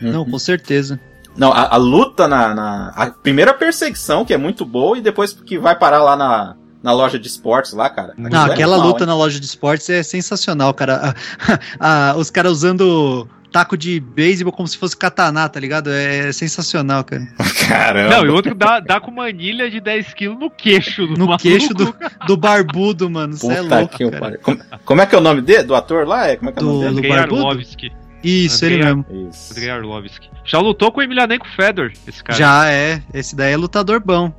Não, 0.00 0.24
com 0.24 0.38
certeza. 0.38 0.98
Não, 1.36 1.52
a, 1.52 1.74
a 1.74 1.76
luta 1.76 2.26
na, 2.26 2.54
na- 2.54 2.92
A 2.96 3.10
primeira 3.10 3.52
perseguição, 3.54 4.24
que 4.24 4.32
é 4.34 4.36
muito 4.38 4.64
boa, 4.64 4.98
e 4.98 5.00
depois 5.00 5.32
que 5.32 5.58
vai 5.58 5.76
parar 5.78 6.02
lá 6.02 6.16
na, 6.16 6.56
na 6.82 6.92
loja 6.92 7.18
de 7.18 7.26
esportes 7.28 7.72
lá, 7.72 7.88
cara. 7.90 8.14
Não, 8.16 8.46
é 8.46 8.52
aquela 8.52 8.74
animal, 8.76 8.88
luta 8.92 9.04
hein? 9.04 9.06
na 9.06 9.14
loja 9.14 9.38
de 9.38 9.46
esportes 9.46 9.88
é 9.90 10.02
sensacional, 10.02 10.72
cara. 10.74 11.14
Ah, 11.78 12.12
ah, 12.12 12.16
os 12.16 12.30
caras 12.30 12.52
usando 12.52 13.28
taco 13.50 13.76
de 13.76 13.98
beisebol 14.00 14.52
como 14.52 14.66
se 14.68 14.76
fosse 14.78 14.96
katana, 14.96 15.48
tá 15.48 15.58
ligado? 15.60 15.90
É 15.90 16.32
sensacional, 16.32 17.02
cara. 17.04 17.26
Caramba. 17.68 18.16
Não, 18.16 18.24
e 18.24 18.28
o 18.28 18.34
outro 18.34 18.54
dá, 18.54 18.80
dá 18.80 19.00
com 19.00 19.10
uma 19.10 19.24
anilha 19.26 19.70
de 19.70 19.80
10kg 19.80 20.38
no 20.38 20.50
queixo 20.50 21.06
do 21.06 21.12
No 21.14 21.26
maluco. 21.26 21.42
queixo 21.42 21.74
do, 21.74 21.94
do 22.26 22.36
barbudo, 22.36 23.10
mano. 23.10 23.34
Você 23.36 23.52
é 23.52 23.62
Puta 23.62 23.78
louco, 23.80 23.96
que 23.96 24.04
eu 24.04 24.10
cara. 24.10 24.38
Como, 24.38 24.60
como 24.84 25.00
é 25.02 25.06
que 25.06 25.14
é 25.14 25.18
o 25.18 25.20
nome 25.20 25.40
dele? 25.42 25.64
Do 25.64 25.74
ator 25.74 26.06
lá? 26.06 26.28
É, 26.28 26.36
como 26.36 26.50
é 26.50 26.52
que 26.52 26.58
é 26.58 26.62
o 26.62 26.64
Do- 26.66 26.72
nome 26.72 26.84
dele? 26.86 26.98
Andrei 26.98 27.10
barbudo? 27.12 27.46
Arlovski. 27.48 27.92
Isso, 28.22 28.64
Andrei 28.64 28.78
ele 28.78 28.84
mesmo. 28.84 29.06
Isso. 29.30 29.52
Andrei 29.52 29.70
Arlovski. 29.70 30.30
Já 30.44 30.58
lutou 30.58 30.92
com 30.92 31.00
o 31.00 31.02
Emelianenko 31.02 31.46
Fedor, 31.56 31.92
esse 32.06 32.22
cara. 32.22 32.38
Já 32.38 32.70
é. 32.70 33.02
Esse 33.14 33.34
daí 33.34 33.52
é 33.52 33.56
lutador 33.56 34.00
bom. 34.04 34.32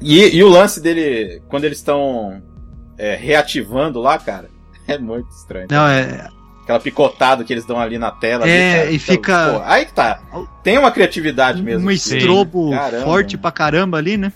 E, 0.00 0.36
e 0.36 0.42
o 0.42 0.48
lance 0.48 0.80
dele, 0.80 1.42
quando 1.48 1.64
eles 1.64 1.78
estão 1.78 2.42
é, 2.98 3.14
reativando 3.14 4.00
lá, 4.00 4.18
cara, 4.18 4.48
é 4.88 4.98
muito 4.98 5.28
estranho. 5.30 5.66
Não, 5.70 5.86
é. 5.86 6.28
Aquela 6.62 6.78
picotada 6.80 7.42
que 7.44 7.52
eles 7.52 7.64
dão 7.64 7.78
ali 7.80 7.98
na 7.98 8.10
tela. 8.10 8.48
É, 8.48 8.72
ali, 8.72 8.78
cara. 8.80 8.90
e 8.92 8.98
fica- 8.98 9.48
Pô, 9.54 9.62
aí 9.64 9.84
que 9.86 9.92
tá. 9.92 10.20
Tem 10.62 10.78
uma 10.78 10.90
criatividade 10.92 11.62
mesmo. 11.62 11.88
Um 11.88 11.90
estrobo 11.90 12.70
Caramba. 12.70 13.04
forte 13.04 13.36
pra 13.36 13.50
caramba 13.50 13.98
ali, 13.98 14.16
né? 14.16 14.32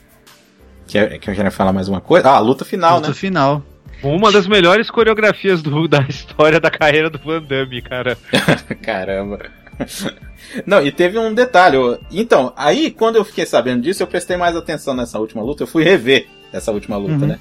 Quer, 0.89 1.19
quer 1.19 1.35
quer 1.37 1.51
falar 1.51 1.73
mais 1.73 1.89
uma 1.89 2.01
coisa? 2.01 2.29
Ah, 2.29 2.37
a 2.37 2.41
luta 2.41 2.65
final, 2.65 2.97
Luta 2.97 3.09
né? 3.09 3.15
final. 3.15 3.63
Uma 4.03 4.31
das 4.31 4.47
melhores 4.47 4.91
coreografias 4.91 5.63
do- 5.63 5.89
da 5.89 6.01
história 6.09 6.61
da 6.61 6.71
carreira 6.71 7.09
do 7.09 7.19
Van 7.19 7.41
Damme, 7.43 7.81
cara. 7.83 8.19
Caramba. 8.83 9.39
Não, 10.67 10.85
e 10.85 10.91
teve 10.93 11.19
um 11.19 11.33
detalhe. 11.35 11.77
eu- 11.77 11.99
Então, 12.11 12.53
aí 12.57 12.91
quando 12.91 13.17
eu 13.17 13.25
fiquei 13.25 13.47
sabendo 13.47 13.83
disso, 13.83 14.03
eu 14.03 14.07
prestei 14.07 14.37
mais 14.37 14.55
atenção 14.57 14.95
nessa 14.95 15.19
última 15.19 15.43
luta. 15.43 15.63
Eu 15.63 15.67
fui 15.67 15.83
rever 15.85 16.27
essa 16.53 16.73
última 16.73 16.97
luta, 16.97 17.13
Uhum. 17.15 17.27
né? 17.27 17.39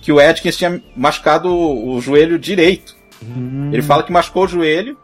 Que 0.00 0.12
o 0.12 0.18
Atkins 0.20 0.56
tinha 0.56 0.80
machucado 0.96 1.48
o 1.48 1.94
o 1.96 2.00
joelho 2.00 2.38
direito. 2.38 2.94
Hum. 3.22 3.70
Ele 3.72 3.82
fala 3.82 4.02
que 4.02 4.12
machucou 4.12 4.44
o 4.44 4.48
joelho. 4.48 4.98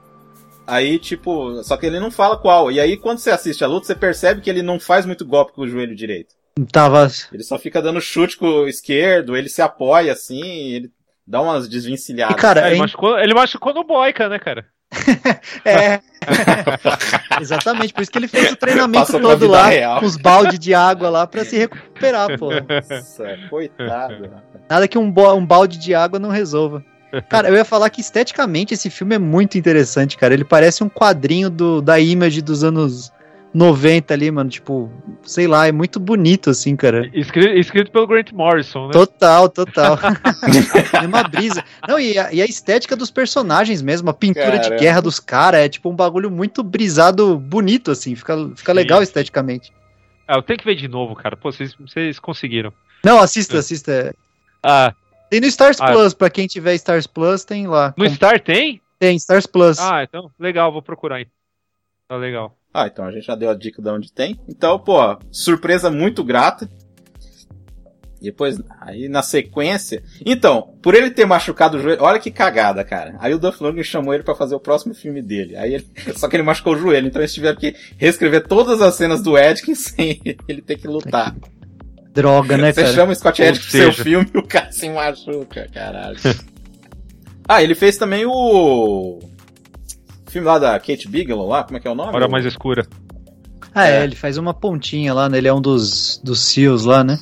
Aí, 0.67 0.99
tipo, 0.99 1.63
só 1.65 1.77
que 1.77 1.87
ele 1.87 1.99
não 1.99 2.11
fala 2.11 2.37
qual. 2.37 2.71
E 2.71 2.79
aí, 2.79 2.97
quando 2.97 3.19
você 3.19 3.31
assiste 3.31 3.65
a 3.65 3.67
luta, 3.67 3.87
você 3.87 3.95
percebe 3.95 4.41
que 4.41 4.49
ele 4.49 4.63
não 4.63 4.79
faz 4.79 5.05
muito 5.05 5.27
golpe 5.27 5.53
com 5.53 5.63
o 5.63 5.69
joelho 5.69 5.97
direito. 5.97 6.35
Tava. 6.71 7.09
Ele 7.33 7.43
só 7.43 7.59
fica 7.59 7.81
dando 7.83 8.01
chute 8.01 8.37
com 8.37 8.47
o 8.47 8.69
esquerdo, 8.69 9.37
ele 9.37 9.49
se 9.49 9.63
apoia 9.63 10.13
assim, 10.13 10.43
ele 10.73 10.91
dá 11.27 11.41
umas 11.41 11.69
desvencilhadas. 11.69 12.37
E, 12.37 12.41
cara, 12.41 12.69
É, 12.69 12.71
ele, 12.71 12.81
machucou, 12.81 13.19
ele 13.19 13.35
machucou 13.35 13.75
no 13.75 13.85
Boica, 13.85 14.29
né, 14.29 14.39
cara? 14.39 14.67
é. 15.65 16.01
Exatamente, 17.41 17.93
por 17.93 18.03
isso 18.03 18.11
que 18.11 18.19
ele 18.19 18.29
fez 18.29 18.53
o 18.53 18.57
treinamento 18.57 19.07
Passou 19.07 19.21
todo 19.21 19.47
lá, 19.47 19.67
real. 19.67 20.01
com 20.01 20.07
os 20.07 20.17
baldes 20.17 20.59
de 20.59 20.75
água 20.75 21.09
lá 21.09 21.27
pra 21.27 21.45
se 21.45 21.57
recuperar, 21.57 22.37
pô. 22.39 22.51
Nossa, 22.51 23.39
coitado. 23.49 24.31
Nada 24.69 24.89
que 24.89 24.99
um, 24.99 25.13
um 25.35 25.47
balde 25.47 25.79
de 25.79 25.95
água 25.95 26.19
não 26.19 26.31
resolva. 26.31 26.85
Cara, 27.29 27.49
eu 27.49 27.55
ia 27.55 27.65
falar 27.65 27.91
que 27.91 28.01
esteticamente 28.01 28.75
esse 28.75 28.91
filme 28.91 29.15
é 29.15 29.19
muito 29.19 29.59
interessante, 29.59 30.17
cara. 30.17 30.35
Ele 30.35 30.45
parece 30.45 30.85
um 30.85 30.89
quadrinho 30.89 31.51
do, 31.51 31.81
da 31.83 31.99
Image 31.99 32.41
dos 32.41 32.63
anos 32.63 33.13
90 33.53 34.15
ali, 34.15 34.31
mano. 34.31 34.49
Tipo, 34.49 34.91
sei 35.23 35.47
lá, 35.47 35.67
é 35.67 35.73
muito 35.73 35.99
bonito, 35.99 36.51
assim, 36.51 36.77
cara. 36.77 37.11
Escrito, 37.13 37.49
escrito 37.59 37.91
pelo 37.91 38.07
Grant 38.07 38.33
Morrison, 38.33 38.87
né? 38.87 38.93
Total, 38.93 39.49
total. 39.49 39.99
é 41.03 41.07
uma 41.07 41.25
brisa. 41.25 41.65
Não, 41.89 41.99
e 41.99 42.19
a, 42.19 42.33
e 42.33 42.41
a 42.41 42.45
estética 42.45 42.95
dos 42.97 43.11
personagens 43.11 43.83
mesmo, 43.83 44.11
a 44.11 44.15
pintura 44.15 44.53
Caramba. 44.59 44.77
de 44.77 44.77
guerra 44.77 45.01
dos 45.01 45.19
caras, 45.19 45.61
é 45.61 45.69
tipo 45.69 45.91
um 45.91 45.95
bagulho 45.97 46.31
muito 46.31 46.63
brisado, 46.63 47.37
bonito, 47.39 47.91
assim. 47.91 48.15
Fica, 48.15 48.37
fica 48.55 48.73
Sim, 48.73 48.77
legal 48.77 49.03
esteticamente. 49.03 49.73
Ah, 50.29 50.37
eu 50.37 50.43
tenho 50.43 50.59
que 50.59 50.65
ver 50.65 50.77
de 50.77 50.87
novo, 50.87 51.17
cara. 51.17 51.37
Pô, 51.37 51.51
vocês, 51.51 51.75
vocês 51.75 52.21
conseguiram. 52.21 52.73
Não, 53.05 53.19
assista, 53.19 53.57
É. 53.57 53.59
assista. 53.59 54.15
Ah, 54.63 54.95
Tem 55.31 55.41
no 55.41 55.47
Stars 55.47 55.81
Ah. 55.81 55.93
Plus, 55.93 56.13
pra 56.13 56.29
quem 56.29 56.47
tiver 56.47 56.75
Stars 56.75 57.07
Plus, 57.07 57.45
tem 57.45 57.67
lá. 57.67 57.95
no 57.97 58.09
Star 58.11 58.41
tem? 58.41 58.81
Tem, 58.99 59.17
Stars 59.17 59.47
Plus. 59.47 59.79
Ah, 59.79 60.03
então, 60.03 60.31
legal, 60.39 60.71
vou 60.73 60.83
procurar 60.83 61.17
aí. 61.17 61.27
Tá 62.09 62.17
legal. 62.17 62.55
Ah, 62.75 62.87
então 62.87 63.05
a 63.05 63.13
gente 63.13 63.25
já 63.27 63.35
deu 63.35 63.49
a 63.49 63.55
dica 63.55 63.81
de 63.81 63.89
onde 63.89 64.13
tem. 64.13 64.39
Então, 64.49 64.79
pô, 64.79 64.99
surpresa 65.31 65.91
muito 65.91 66.23
grata. 66.23 66.69
Depois, 68.21 68.61
aí 68.83 69.09
na 69.09 69.23
sequência. 69.23 70.03
Então, 70.27 70.75
por 70.83 70.95
ele 70.95 71.11
ter 71.11 71.25
machucado 71.25 71.79
o 71.79 71.81
joelho, 71.81 72.03
olha 72.03 72.19
que 72.19 72.31
cagada, 72.31 72.85
cara. 72.85 73.17
Aí 73.19 73.33
o 73.33 73.39
Duff 73.39 73.63
Lundgren 73.63 73.83
chamou 73.83 74.13
ele 74.13 74.23
pra 74.23 74.35
fazer 74.35 74.55
o 74.55 74.61
próximo 74.61 74.93
filme 74.95 75.23
dele. 75.23 75.57
Aí 75.57 75.75
ele, 75.75 75.87
só 76.17 76.29
que 76.29 76.37
ele 76.37 76.43
machucou 76.43 76.75
o 76.75 76.79
joelho, 76.79 77.07
então 77.07 77.23
eles 77.23 77.33
tiveram 77.33 77.59
que 77.59 77.75
reescrever 77.97 78.47
todas 78.47 78.83
as 78.83 78.95
cenas 78.95 79.23
do 79.23 79.37
Atkins 79.37 79.79
sem 79.97 80.21
ele 80.47 80.61
ter 80.61 80.77
que 80.77 80.87
lutar. 80.87 81.35
Droga, 82.13 82.57
né, 82.57 82.73
Você 82.73 82.83
cara? 82.83 82.95
chama 82.95 83.13
o 83.13 83.15
Scott 83.15 83.43
Atkins 83.43 83.59
pro 83.63 83.71
seu 83.71 83.93
filme 83.93 84.27
e 84.35 84.39
o 84.39 84.43
cara 84.43 84.73
se 84.73 84.89
machuca, 84.89 85.69
caralho. 85.73 86.19
ah, 87.49 87.63
ele 87.63 87.75
fez 87.75 87.97
também 87.97 88.25
o 88.27 89.21
filme 90.29 90.47
lá 90.47 90.59
da 90.59 90.79
Kate 90.79 91.09
Bigelow 91.09 91.49
lá, 91.49 91.63
como 91.65 91.77
é 91.77 91.81
que 91.81 91.87
é 91.87 91.91
o 91.91 91.95
nome? 91.95 92.15
Hora 92.15 92.29
mais 92.29 92.45
escura. 92.45 92.87
Ah, 93.75 93.87
é, 93.89 94.01
É. 94.01 94.05
ele 94.05 94.17
faz 94.17 94.37
uma 94.37 94.53
pontinha 94.53 95.15
lá, 95.15 95.29
né? 95.29 95.39
Ele 95.39 95.47
é 95.49 95.55
um 95.55 95.61
dos, 95.61 96.21
dos 96.25 96.41
SEALs 96.41 96.85
lá, 96.85 97.05
né? 97.05 97.19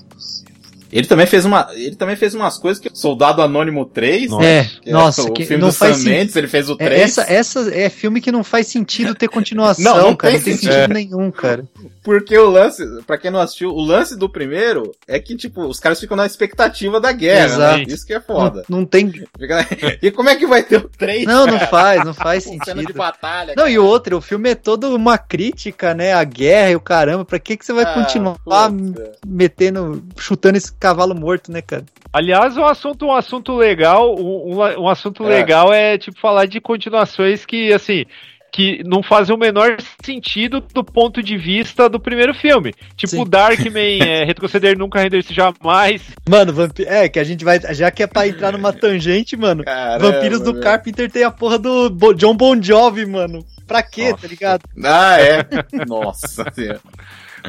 Ele 0.90 1.06
também 1.06 1.26
fez 1.26 1.44
uma, 1.44 1.68
ele 1.72 1.96
também 1.96 2.16
fez 2.16 2.34
umas 2.34 2.58
coisas 2.58 2.80
que 2.80 2.88
Soldado 2.92 3.42
Anônimo 3.42 3.84
3, 3.86 4.30
Nossa. 4.30 4.44
É, 4.46 4.64
que 4.64 4.90
nossa, 4.90 5.22
o 5.22 5.32
que 5.32 5.44
filme 5.44 5.60
não 5.60 5.68
do 5.68 5.74
faz 5.74 5.92
Sam 5.96 5.98
sentido. 6.02 6.14
Mendes, 6.18 6.36
ele 6.36 6.48
fez 6.48 6.70
o 6.70 6.72
É, 6.78 6.84
3. 6.86 7.00
essa, 7.02 7.22
essa 7.32 7.74
é 7.74 7.88
filme 7.90 8.20
que 8.20 8.32
não 8.32 8.42
faz 8.42 8.66
sentido 8.68 9.14
ter 9.14 9.28
continuação, 9.28 9.84
Não, 9.96 10.02
não 10.08 10.16
cara. 10.16 10.32
tem 10.32 10.38
não 10.38 10.44
tem 10.44 10.54
sentido. 10.54 10.72
sentido 10.72 10.94
nenhum, 10.94 11.30
cara. 11.30 11.64
Porque 12.02 12.36
o 12.38 12.48
lance, 12.48 12.82
pra 13.06 13.18
quem 13.18 13.30
não 13.30 13.40
assistiu, 13.40 13.70
o 13.70 13.80
lance 13.82 14.16
do 14.16 14.28
primeiro 14.30 14.92
é 15.06 15.18
que, 15.18 15.36
tipo, 15.36 15.66
os 15.66 15.78
caras 15.78 16.00
ficam 16.00 16.16
na 16.16 16.24
expectativa 16.26 16.98
da 17.00 17.12
guerra, 17.12 17.44
Exato. 17.44 17.78
né? 17.78 17.84
Isso 17.86 18.06
que 18.06 18.14
é 18.14 18.20
foda. 18.20 18.64
Não, 18.68 18.78
não 18.78 18.86
tem. 18.86 19.08
E 20.02 20.10
como 20.10 20.28
é 20.28 20.36
que 20.36 20.46
vai 20.46 20.62
ter 20.62 20.76
o 20.78 20.88
3? 20.88 21.24
Não, 21.26 21.46
não 21.46 21.58
faz, 21.60 22.02
não 22.04 22.14
faz 22.14 22.44
Cena 22.44 22.58
de 22.58 22.64
sentido. 22.80 22.94
batalha. 22.94 23.54
Não, 23.56 23.68
e 23.68 23.78
o 23.78 23.84
outro, 23.84 24.16
o 24.16 24.20
filme 24.20 24.50
é 24.50 24.54
todo 24.54 24.94
uma 24.94 25.18
crítica, 25.18 25.92
né? 25.94 26.12
A 26.12 26.24
guerra 26.24 26.70
e 26.70 26.76
o 26.76 26.80
caramba. 26.80 27.24
Pra 27.24 27.38
que, 27.38 27.56
que 27.56 27.64
você 27.66 27.72
vai 27.72 27.84
Ah, 27.84 27.94
continuar 27.94 28.38
puta. 28.70 29.12
metendo, 29.26 30.02
chutando 30.18 30.56
esse 30.56 30.72
cavalo 30.78 31.14
morto, 31.14 31.50
né, 31.52 31.60
cara? 31.62 31.84
Aliás, 32.12 32.56
um 32.56 32.64
assunto, 32.64 33.06
um 33.06 33.12
assunto 33.12 33.54
legal, 33.56 34.14
um, 34.18 34.56
um- 34.80 34.88
assunto 34.88 35.24
É. 35.24 35.28
legal 35.28 35.72
é 35.72 35.98
tipo 35.98 36.18
falar 36.18 36.46
de 36.46 36.60
continuações 36.60 37.44
que 37.44 37.72
assim 37.72 38.04
que 38.50 38.82
não 38.82 39.02
fazem 39.02 39.36
o 39.36 39.38
menor 39.38 39.76
sentido 40.02 40.62
do 40.72 40.82
ponto 40.82 41.22
de 41.22 41.36
vista 41.36 41.86
do 41.86 42.00
primeiro 42.00 42.32
filme. 42.32 42.72
Tipo 42.96 43.16
Sim. 43.16 43.24
Darkman, 43.28 43.98
é, 44.02 44.24
retroceder 44.26 44.76
nunca 44.76 45.00
render-se 45.00 45.34
jamais. 45.34 46.00
Mano, 46.28 46.50
vampi... 46.54 46.82
é 46.86 47.10
que 47.10 47.18
a 47.18 47.24
gente 47.24 47.44
vai. 47.44 47.60
Já 47.74 47.90
que 47.90 48.02
é 48.02 48.06
pra 48.06 48.26
entrar 48.26 48.52
numa 48.52 48.72
tangente, 48.72 49.36
mano. 49.36 49.62
Caramba, 49.64 50.12
Vampiros 50.12 50.40
do 50.40 50.54
meu. 50.54 50.62
Carpenter 50.62 51.10
tem 51.10 51.24
a 51.24 51.30
porra 51.30 51.58
do 51.58 51.90
Bo- 51.90 52.14
John 52.14 52.34
Bon 52.34 52.60
Jovi, 52.60 53.04
mano. 53.04 53.44
Pra 53.66 53.82
quê, 53.82 54.10
Nossa. 54.12 54.22
tá 54.22 54.28
ligado? 54.28 54.62
Ah, 54.82 55.20
é. 55.20 55.46
Nossa 55.86 56.50
senhora. 56.54 56.80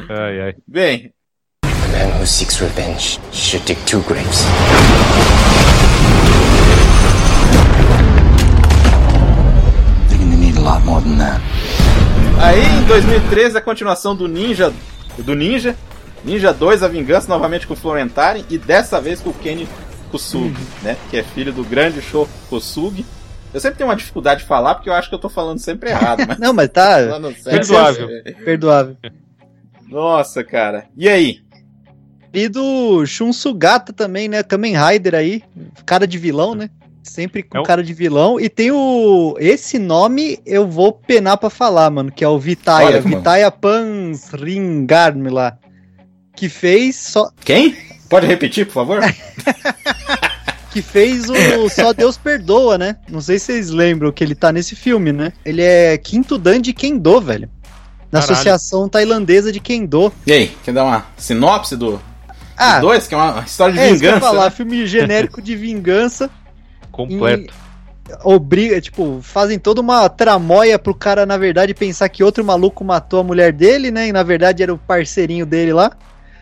Ai, 0.06 0.40
ai. 0.42 0.54
Bem, 0.68 1.12
man 2.00 2.10
who 2.18 2.26
seeks 2.26 2.60
revenge 2.60 3.18
should 3.32 3.64
dig 3.66 3.76
two 3.86 4.00
graves. 4.02 4.44
They're 10.08 10.18
gonna 10.18 10.36
need 10.36 10.56
a 10.56 10.60
lot 10.60 10.82
more 10.84 11.00
than 11.02 11.18
that. 11.18 11.40
aí 12.40 12.60
em 12.78 12.84
2013 12.84 13.58
a 13.58 13.60
continuação 13.60 14.16
do 14.16 14.26
Ninja, 14.26 14.72
do 15.18 15.34
Ninja, 15.34 15.76
Ninja 16.24 16.52
2, 16.52 16.82
a 16.82 16.88
vingança 16.88 17.28
novamente 17.28 17.66
com 17.66 17.74
o 17.74 17.76
Florentine 17.76 18.44
e 18.48 18.56
dessa 18.56 19.00
vez 19.00 19.20
com 19.20 19.30
o 19.30 19.34
Kenny 19.34 19.68
Kusugi, 20.10 20.56
né, 20.82 20.96
que 21.10 21.18
é 21.18 21.22
filho 21.22 21.52
do 21.52 21.62
grande 21.64 22.00
show 22.00 22.28
Kusugi. 22.48 23.04
Eu 23.52 23.60
sempre 23.60 23.78
tenho 23.78 23.90
uma 23.90 23.96
dificuldade 23.96 24.42
de 24.42 24.46
falar 24.46 24.76
porque 24.76 24.88
eu 24.88 24.94
acho 24.94 25.08
que 25.08 25.14
eu 25.14 25.18
tô 25.18 25.28
falando 25.28 25.58
sempre 25.58 25.90
errado, 25.90 26.24
mas 26.26 26.38
Não, 26.38 26.52
mas 26.54 26.68
tá 26.68 26.98
Perdoável. 27.44 28.08
perdoável. 28.44 28.96
Nossa, 29.88 30.44
cara. 30.44 30.86
E 30.96 31.08
aí? 31.08 31.40
E 32.32 32.48
do 32.48 33.04
Shun 33.06 33.32
Sugata 33.32 33.92
também, 33.92 34.28
né? 34.28 34.42
Kamen 34.42 34.74
Rider 34.76 35.14
aí. 35.14 35.42
Cara 35.84 36.06
de 36.06 36.16
vilão, 36.18 36.54
né? 36.54 36.70
Sempre 37.02 37.42
com 37.42 37.58
É 37.58 37.60
um- 37.60 37.64
cara 37.64 37.82
de 37.82 37.92
vilão. 37.92 38.38
E 38.38 38.48
tem 38.48 38.70
o. 38.70 39.34
Esse 39.40 39.78
nome 39.78 40.38
eu 40.46 40.68
vou 40.68 40.92
penar 40.92 41.38
pra 41.38 41.50
falar, 41.50 41.90
mano. 41.90 42.12
Que 42.12 42.22
é 42.24 42.28
o 42.28 42.38
Vitaya. 42.38 42.86
Olha. 42.86 43.00
Vitaya 43.00 43.50
Pansringarm 43.50 45.28
lá. 45.30 45.56
Que 46.36 46.48
fez 46.48 46.96
só. 46.96 47.30
Quem? 47.44 47.76
Pode 48.08 48.26
repetir, 48.26 48.66
por 48.66 48.72
favor? 48.74 49.00
Que 50.72 50.80
fez 50.82 51.28
o 51.28 51.68
Só 51.68 51.92
Deus 51.92 52.16
Perdoa, 52.16 52.78
né? 52.78 52.96
Não 53.08 53.20
sei 53.20 53.40
se 53.40 53.46
vocês 53.46 53.70
lembram 53.70 54.12
que 54.12 54.22
ele 54.22 54.36
tá 54.36 54.52
nesse 54.52 54.76
filme, 54.76 55.12
né? 55.12 55.32
Ele 55.44 55.62
é 55.62 55.98
quinto 55.98 56.38
dan 56.38 56.60
de 56.60 56.72
Kendo, 56.72 57.20
velho. 57.20 57.50
Na 58.12 58.20
Caralho. 58.20 58.32
Associação 58.34 58.88
Tailandesa 58.88 59.50
de 59.50 59.58
Kendo. 59.58 60.12
E 60.24 60.30
aí, 60.32 60.56
quer 60.64 60.72
dar 60.72 60.84
uma 60.84 61.06
sinopse 61.16 61.76
do 61.76 62.00
Ah, 62.60 62.78
2, 62.80 63.08
que 63.08 63.14
é 63.14 63.16
uma 63.16 63.40
história 63.40 63.72
de 63.74 63.80
é 63.80 63.90
isso 63.90 64.00
que 64.00 64.06
eu 64.06 64.10
ia 64.10 64.14
vingança? 64.16 64.32
falar. 64.32 64.44
né? 64.44 64.50
Filme 64.50 64.86
genérico 64.86 65.40
de 65.40 65.56
vingança. 65.56 66.30
Completo. 66.92 67.54
obriga, 68.22 68.80
tipo, 68.80 69.20
fazem 69.22 69.58
toda 69.58 69.80
uma 69.80 70.08
tramóia 70.08 70.78
pro 70.78 70.94
cara, 70.94 71.24
na 71.24 71.38
verdade, 71.38 71.72
pensar 71.72 72.08
que 72.08 72.22
outro 72.22 72.44
maluco 72.44 72.84
matou 72.84 73.20
a 73.20 73.24
mulher 73.24 73.52
dele, 73.52 73.90
né? 73.90 74.08
E 74.08 74.12
na 74.12 74.22
verdade 74.22 74.62
era 74.62 74.74
o 74.74 74.78
parceirinho 74.78 75.46
dele 75.46 75.72
lá. 75.72 75.92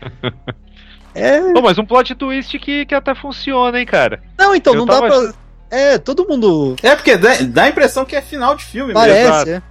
É. 1.15 1.41
Pô, 1.53 1.61
mas 1.61 1.77
um 1.77 1.85
plot 1.85 2.13
twist 2.15 2.57
que, 2.59 2.85
que 2.85 2.93
até 2.93 3.15
funciona, 3.15 3.79
hein, 3.79 3.85
cara. 3.85 4.21
Não, 4.37 4.55
então, 4.55 4.73
Eu 4.73 4.79
não 4.79 4.85
dá 4.85 5.01
tava 5.01 5.07
pra. 5.07 5.33
É, 5.71 5.97
todo 5.97 6.25
mundo 6.27 6.75
É, 6.81 6.95
porque 6.95 7.17
dá, 7.17 7.35
dá 7.41 7.63
a 7.63 7.69
impressão 7.69 8.05
que 8.05 8.15
é 8.15 8.21
final 8.21 8.55
de 8.55 8.63
filme 8.63 8.93
mesmo. 8.93 8.99
parece. 8.99 9.49
é. 9.51 9.61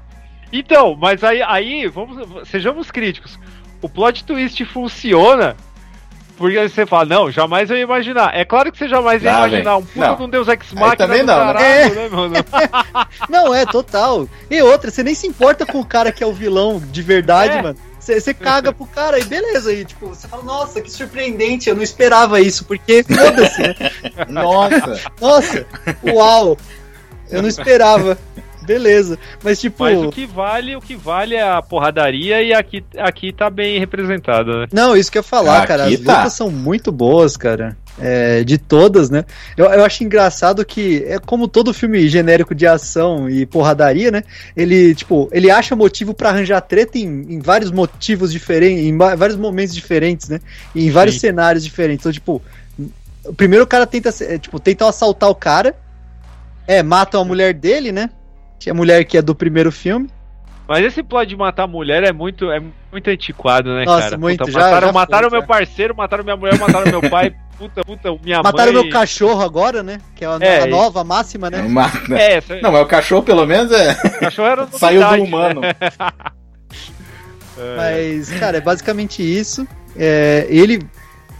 Então, 0.52 0.96
mas 0.96 1.22
aí, 1.22 1.40
aí 1.42 1.86
vamos, 1.86 2.48
sejamos 2.48 2.90
críticos. 2.90 3.38
O 3.80 3.88
plot 3.88 4.24
twist 4.24 4.64
funciona 4.64 5.56
porque 6.38 6.56
aí 6.56 6.68
você 6.68 6.86
fala, 6.86 7.04
não, 7.04 7.30
jamais 7.30 7.68
eu 7.70 7.76
ia 7.76 7.82
imaginar. 7.82 8.34
É 8.34 8.44
claro 8.44 8.70
que 8.72 8.78
você 8.78 8.88
jamais 8.88 9.22
ia 9.22 9.32
Não, 9.32 9.38
imaginar 9.40 9.62
velho. 9.72 9.76
um 9.78 9.84
puta 9.84 10.06
Não. 10.06 10.16
de 10.16 10.22
um 10.22 10.28
Deus 10.30 10.48
Ex 10.48 10.60
Aí 10.70 10.78
Machina 10.78 10.96
também 10.96 11.22
não, 11.24 11.36
né? 11.38 11.52
caralho, 11.52 11.94
né, 11.94 12.08
mano? 12.08 12.34
Não, 13.28 13.54
é, 13.54 13.66
total. 13.66 14.28
E 14.50 14.62
outra, 14.62 14.90
você 14.90 15.02
nem 15.02 15.14
se 15.14 15.26
importa 15.26 15.66
com 15.66 15.80
o 15.80 15.84
cara 15.84 16.10
que 16.12 16.22
é 16.22 16.26
o 16.26 16.32
vilão 16.32 16.80
de 16.80 17.02
verdade, 17.02 17.58
É. 17.58 17.62
mano. 17.62 17.76
Você 18.00 18.32
caga 18.32 18.72
pro 18.72 18.86
cara 18.86 19.18
e 19.18 19.24
beleza. 19.24 19.70
E 19.70 19.84
tipo, 19.84 20.06
você 20.08 20.26
fala, 20.26 20.42
nossa, 20.42 20.80
que 20.80 20.90
surpreendente, 20.90 21.68
eu 21.68 21.74
não 21.74 21.82
esperava 21.82 22.40
isso, 22.40 22.64
porque 22.64 23.02
foda-se, 23.02 23.60
né? 23.60 23.74
Nossa. 24.30 25.00
Nossa, 25.20 25.66
uau! 26.02 26.56
Eu 27.30 27.42
não 27.42 27.48
esperava. 27.50 28.16
Beleza. 28.68 29.18
Mas 29.42 29.58
tipo. 29.58 29.82
Mas 29.82 29.98
o 29.98 30.10
que 30.10 30.26
vale, 30.26 30.76
o 30.76 30.80
que 30.80 30.94
vale 30.94 31.34
é 31.34 31.42
a 31.42 31.62
porradaria 31.62 32.42
e 32.42 32.52
aqui, 32.52 32.84
aqui 32.98 33.32
tá 33.32 33.48
bem 33.48 33.80
representado, 33.80 34.58
né? 34.58 34.66
Não, 34.70 34.94
isso 34.94 35.10
que 35.10 35.16
eu 35.16 35.20
ia 35.20 35.24
falar, 35.24 35.60
Aqui 35.60 35.68
cara. 35.68 35.84
As 35.86 36.00
tá. 36.00 36.16
lutas 36.18 36.32
são 36.34 36.50
muito 36.50 36.92
boas, 36.92 37.34
cara. 37.34 37.74
É, 37.98 38.44
de 38.44 38.58
todas, 38.58 39.10
né? 39.10 39.24
Eu, 39.56 39.64
eu 39.66 39.84
acho 39.84 40.04
engraçado 40.04 40.64
que 40.64 41.02
é 41.06 41.18
como 41.18 41.48
todo 41.48 41.74
filme 41.74 42.08
genérico 42.08 42.54
de 42.54 42.66
ação 42.66 43.28
e 43.28 43.46
porradaria, 43.46 44.10
né? 44.10 44.22
Ele, 44.54 44.94
tipo, 44.94 45.28
ele 45.32 45.50
acha 45.50 45.74
motivo 45.74 46.12
pra 46.12 46.28
arranjar 46.28 46.60
treta 46.60 46.98
em, 46.98 47.06
em 47.06 47.40
vários 47.40 47.72
motivos 47.72 48.30
diferentes, 48.30 48.84
em 48.84 48.96
vários 48.96 49.36
momentos 49.36 49.74
diferentes, 49.74 50.28
né? 50.28 50.40
E 50.74 50.86
em 50.86 50.90
vários 50.90 51.14
Sim. 51.16 51.20
cenários 51.22 51.64
diferentes. 51.64 52.02
Então, 52.02 52.12
tipo, 52.12 52.42
o 53.24 53.34
primeiro 53.34 53.64
o 53.64 53.66
cara 53.66 53.86
tenta, 53.86 54.10
é, 54.20 54.38
tipo, 54.38 54.60
tentam 54.60 54.86
assaltar 54.86 55.30
o 55.30 55.34
cara. 55.34 55.74
É, 56.66 56.82
matam 56.82 57.22
a 57.22 57.24
mulher 57.24 57.54
dele, 57.54 57.90
né? 57.90 58.10
Que 58.58 58.68
é 58.70 58.72
a 58.72 58.74
mulher 58.74 59.04
que 59.04 59.16
é 59.18 59.22
do 59.22 59.34
primeiro 59.34 59.70
filme. 59.72 60.08
Mas 60.66 60.84
esse 60.84 61.02
plot 61.02 61.26
de 61.26 61.34
matar 61.36 61.62
a 61.62 61.66
mulher 61.66 62.04
é 62.04 62.12
muito, 62.12 62.50
é 62.50 62.60
muito 62.92 63.08
antiquado, 63.08 63.70
né, 63.74 63.84
Nossa, 63.86 64.02
cara? 64.02 64.18
muito, 64.18 64.50
já- 64.50 64.60
mataram 64.60 64.86
já 64.88 64.92
mataram 64.92 65.30
foi, 65.30 65.38
meu 65.38 65.46
parceiro, 65.46 65.96
mataram 65.96 66.24
minha 66.24 66.36
mulher, 66.36 66.58
mataram 66.58 66.90
meu 66.90 67.08
pai, 67.10 67.34
puta, 67.56 67.82
puta, 67.82 68.14
minha 68.22 68.42
Mataram 68.42 68.72
mãe. 68.74 68.82
meu 68.82 68.92
cachorro 68.92 69.40
agora, 69.40 69.82
né? 69.82 69.98
Que 70.14 70.26
é 70.26 70.28
a, 70.28 70.36
É, 70.42 70.62
a 70.64 70.66
nova, 70.66 71.00
a 71.00 71.04
máxima, 71.04 71.48
né? 71.48 71.62
Uma- 71.62 71.90
É, 72.10 72.34
essa- 72.36 72.60
Não, 72.60 72.70
mas 72.70 72.82
o 72.82 72.86
cachorro 72.86 73.22
pelo 73.22 73.46
menos 73.46 73.72
é. 73.72 73.92
o 73.92 74.20
cachorro 74.20 74.48
era 74.48 74.66
Saiu 74.72 75.00
do 75.08 75.22
humano. 75.22 75.62
né? 75.62 75.72
Mas, 77.76 78.30
cara, 78.38 78.58
é 78.58 78.60
basicamente 78.60 79.22
isso. 79.22 79.66
É, 79.96 80.46
ele. 80.48 80.80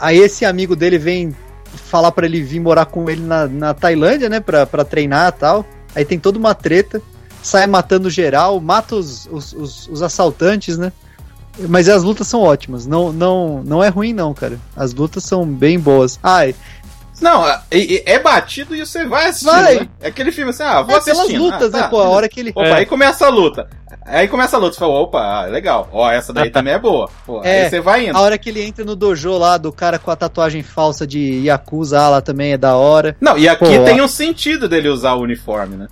Aí 0.01 0.19
esse 0.19 0.45
amigo 0.45 0.75
dele 0.75 0.99
vem 0.99 1.35
falar 1.65 2.11
pra 2.13 2.27
ele 2.27 2.43
vir 2.43 2.61
morar 2.61 2.87
com 2.87 3.09
ele 3.09 3.21
na, 3.21 3.47
na 3.47 3.75
Tailândia, 3.75 4.29
né? 4.29 4.41
Pra, 4.41 4.67
pra 4.67 4.85
treinar 4.85 5.29
e 5.29 5.39
tal. 5.39 5.65
Aí 5.99 6.05
tem 6.05 6.17
toda 6.17 6.39
uma 6.39 6.55
treta. 6.55 7.03
Sai 7.43 7.67
matando 7.67 8.09
geral, 8.09 8.61
mata 8.61 8.95
os, 8.95 9.29
os, 9.33 9.53
os, 9.53 9.89
os 9.89 10.03
assaltantes, 10.03 10.79
né? 10.79 10.93
Mas 11.69 11.89
as 11.89 12.05
lutas 12.05 12.29
são 12.29 12.41
ótimas. 12.41 12.87
Não, 12.87 13.13
não, 13.13 13.65
não 13.65 13.83
é 13.83 13.89
ruim, 13.89 14.13
não, 14.13 14.33
cara. 14.33 14.61
As 14.77 14.95
lutas 14.95 15.25
são 15.25 15.45
bem 15.45 15.79
boas. 15.79 16.21
Ai, 16.23 16.55
Não, 17.21 17.45
é, 17.71 18.19
batido 18.19 18.75
e 18.75 18.85
você 18.85 19.07
vai 19.07 19.29
assistindo. 19.29 19.53
Vai. 19.53 19.75
né? 19.81 19.89
É 20.01 20.09
aquele 20.09 20.31
filme 20.33 20.51
assim, 20.51 20.63
ah, 20.63 20.83
vou 20.83 20.97
é 20.97 21.01
pelas 21.01 21.19
assistindo. 21.21 21.43
lutas, 21.43 21.75
Ah, 21.75 21.77
né? 21.77 21.83
tá, 21.85 21.89
Pô, 21.89 22.01
a 22.01 22.09
hora 22.09 22.29
que 22.29 22.41
ele. 22.41 22.51
Opa, 22.51 22.67
É. 22.67 22.73
aí 22.75 22.87
começa 22.87 23.27
a 23.27 23.29
luta. 23.29 23.69
Aí 24.05 24.27
começa 24.27 24.57
a 24.57 24.61
luta, 24.61 24.73
você 24.73 24.79
fala, 24.79 24.95
opa, 24.95 25.21
ah, 25.21 25.47
legal. 25.47 25.89
Ó, 25.93 26.11
essa 26.11 26.33
daí 26.33 26.51
também 26.51 26.73
é 26.73 26.79
boa. 26.79 27.11
Pô, 27.27 27.43
É. 27.45 27.65
Aí 27.65 27.71
você 27.71 27.81
vai 27.81 28.09
indo. 28.09 28.17
A 28.17 28.21
hora 28.21 28.39
que 28.39 28.49
ele 28.49 28.63
entra 28.63 28.85
no 28.85 28.97
dojo 28.97 29.37
lá 29.37 29.59
do 29.59 29.71
cara 29.71 29.99
com 29.99 30.11
a 30.11 30.17
tatuagem 30.17 30.63
falsa 30.63 31.07
de 31.07 31.43
Yakuza 31.45 32.01
ah, 32.01 32.09
lá 32.09 32.21
também 32.21 32.53
é 32.53 32.59
da 32.59 32.77
hora. 32.77 33.17
Não, 33.21 33.37
e 33.37 33.49
aqui 33.49 33.79
Pô, 33.79 33.85
tem 33.85 34.01
um 34.01 34.09
sentido 34.09 34.69
dele 34.69 34.89
usar 34.89 35.13
o 35.15 35.21
uniforme, 35.23 35.77
né? 35.77 35.89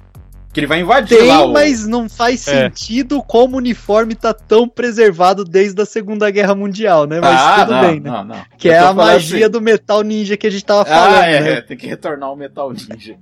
Que 0.57 0.61
ele 0.61 0.67
vai 0.67 0.81
invadir 0.81 1.19
Tem, 1.19 1.29
lá 1.29 1.45
o. 1.45 1.53
mas 1.53 1.87
não 1.87 2.09
faz 2.09 2.49
É. 2.49 2.63
sentido 2.71 3.23
como 3.23 3.57
o 3.57 3.59
uniforme 3.59 4.15
tá 4.15 4.33
tão 4.33 4.67
preservado 4.67 5.45
desde 5.45 5.83
a 5.83 5.85
Segunda 5.85 6.31
Guerra 6.31 6.55
Mundial, 6.55 7.05
né? 7.07 7.21
Mas 7.21 7.39
ah, 7.39 7.57
tudo 7.61 7.73
não, 7.75 7.81
bem, 7.83 8.01
né? 8.01 8.11
não, 8.11 8.25
não. 8.25 8.37
Que 8.57 8.69
Eu 8.69 8.73
é 8.73 8.79
a 8.79 8.95
magia 8.95 9.41
assim. 9.45 9.51
do 9.53 9.61
Metal 9.61 10.01
Ninja 10.01 10.35
que 10.35 10.47
a 10.47 10.51
gente 10.51 10.65
tava 10.65 10.87
falando, 10.87 11.15
Ah, 11.17 11.27
é, 11.27 11.41
né? 11.43 11.53
é, 11.53 11.61
tem 11.61 11.77
que 11.77 11.87
retornar 11.87 12.33
o 12.33 12.37
Metal 12.37 12.73
Ninja. 12.73 13.19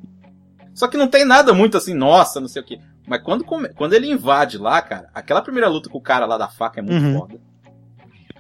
Só 0.73 0.87
que 0.87 0.97
não 0.97 1.09
tem 1.09 1.25
nada 1.25 1.53
muito 1.53 1.77
assim, 1.77 1.93
nossa, 1.93 2.41
não 2.41 2.47
sei 2.47 2.63
o 2.63 2.65
que. 2.65 2.79
Mas 3.05 3.21
quando, 3.25 3.43
come- 3.43 3.71
quando 3.71 3.95
ele 3.95 4.09
invade 4.09 4.57
lá, 4.57 4.81
cara, 4.81 5.09
aquela 5.13 5.43
primeira 5.43 5.69
luta 5.69 5.91
com 5.91 5.99
o 5.99 6.01
cara 6.01 6.27
lá 6.27 6.39
da 6.39 6.47
faca 6.47 6.79
é 6.79 6.83
muito 6.85 7.05
Uhum. 7.05 7.19
foda. 7.19 7.35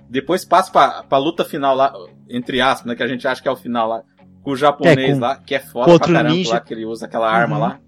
Depois 0.09 0.45
passa 0.45 0.70
pra, 0.70 1.03
pra 1.03 1.18
luta 1.18 1.45
final 1.45 1.74
lá, 1.74 1.92
entre 2.30 2.61
aspas, 2.61 2.86
né? 2.86 2.95
Que 2.95 3.03
a 3.03 3.09
gente 3.09 3.26
acha 3.26 3.42
que 3.42 3.49
é 3.49 3.51
o 3.51 3.57
final 3.57 3.88
lá, 3.88 4.03
com 4.40 4.53
o 4.53 4.57
japonês 4.57 5.11
É, 5.11 5.12
com- 5.14 5.18
lá, 5.18 5.34
que 5.36 5.53
é 5.57 5.59
foda 5.59 5.84
pra 5.86 5.92
outro 5.95 6.12
caramba 6.12 6.32
ninja. 6.32 6.55
lá, 6.55 6.61
que 6.61 6.72
ele 6.72 6.84
usa 6.86 7.07
aquela 7.07 7.28
arma 7.28 7.57
Uhum. 7.57 7.61
lá. 7.62 7.78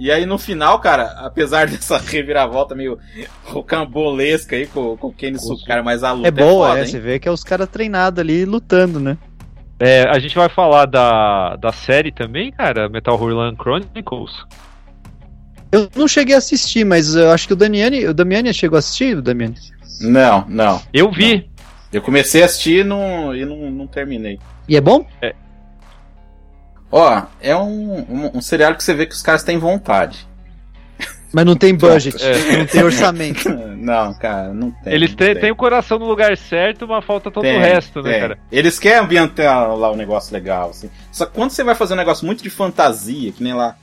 E 0.00 0.10
aí 0.10 0.24
no 0.24 0.38
final, 0.38 0.80
cara, 0.80 1.12
apesar 1.18 1.68
dessa 1.68 1.98
reviravolta 1.98 2.74
meio 2.74 2.98
rocambolesca 3.44 4.56
aí 4.56 4.66
com, 4.66 4.96
com 4.96 5.08
o 5.08 5.12
Kenny 5.12 5.38
cara, 5.66 5.82
mas 5.82 6.02
a 6.02 6.12
luta 6.12 6.28
É 6.28 6.30
boa, 6.30 6.68
foda, 6.68 6.80
é, 6.80 6.86
você 6.86 6.98
vê 6.98 7.18
que 7.18 7.28
é 7.28 7.30
os 7.30 7.44
caras 7.44 7.68
treinados 7.68 8.18
ali 8.18 8.46
lutando, 8.46 8.98
né? 8.98 9.18
É, 9.78 10.08
a 10.08 10.18
gente 10.18 10.34
vai 10.34 10.48
falar 10.48 10.86
da, 10.86 11.56
da 11.56 11.70
série 11.70 12.10
também, 12.10 12.50
cara, 12.50 12.88
Metal 12.88 13.14
Hurlan 13.14 13.54
Chronicles. 13.54 14.32
Eu 15.70 15.88
não 15.94 16.08
cheguei 16.08 16.34
a 16.34 16.38
assistir, 16.38 16.82
mas 16.82 17.14
eu 17.14 17.30
acho 17.30 17.46
que 17.46 17.52
o 17.52 17.56
Damiani, 17.56 18.06
o 18.06 18.14
Damiani 18.14 18.54
chegou 18.54 18.76
a 18.76 18.78
assistir, 18.78 19.18
o 19.18 19.22
Damiani? 19.22 19.56
Não, 20.00 20.46
não. 20.48 20.80
Eu 20.94 21.12
vi. 21.12 21.50
Eu 21.92 22.00
comecei 22.00 22.42
a 22.42 22.46
assistir 22.46 22.80
e 22.80 22.84
não, 22.84 23.34
e 23.36 23.44
não, 23.44 23.70
não 23.70 23.86
terminei. 23.86 24.38
E 24.66 24.76
é 24.76 24.80
bom? 24.80 25.06
Ó, 26.90 27.22
é 27.40 27.54
um, 27.56 27.98
um, 28.00 28.30
um 28.38 28.40
seriado 28.40 28.76
que 28.76 28.82
você 28.84 28.94
vê 28.94 29.06
que 29.06 29.14
os 29.14 29.22
caras 29.22 29.42
têm 29.42 29.58
vontade. 29.58 30.28
Mas 31.32 31.46
não 31.46 31.54
tem 31.54 31.72
budget, 31.74 32.16
É. 32.20 32.56
não 32.58 32.66
tem 32.66 32.82
orçamento. 32.82 33.48
Não, 33.80 34.12
cara, 34.12 34.52
não 34.52 34.70
tem. 34.72 34.92
Eles 34.92 35.14
têm, 35.14 35.50
o 35.50 35.56
coração 35.56 35.98
no 35.98 36.04
lugar 36.04 36.36
certo, 36.36 36.86
mas 36.86 37.02
falta 37.02 37.30
todo 37.30 37.44
Tem, 37.44 37.56
o 37.56 37.60
resto, 37.60 38.02
né, 38.02 38.10
tem. 38.10 38.20
cara? 38.20 38.38
Eles 38.52 38.78
querem 38.78 38.98
ambientar 38.98 39.74
lá 39.74 39.90
um 39.90 39.96
negócio 39.96 40.34
legal, 40.34 40.68
assim. 40.68 40.90
Só 41.10 41.24
que 41.24 41.32
quando 41.32 41.50
você 41.50 41.64
vai 41.64 41.74
fazer 41.74 41.94
um 41.94 41.96
negócio 41.96 42.26
muito 42.26 42.42
de 42.42 42.50
fantasia, 42.50 43.32
que 43.32 43.42
nem 43.42 43.54
lá. 43.54 43.76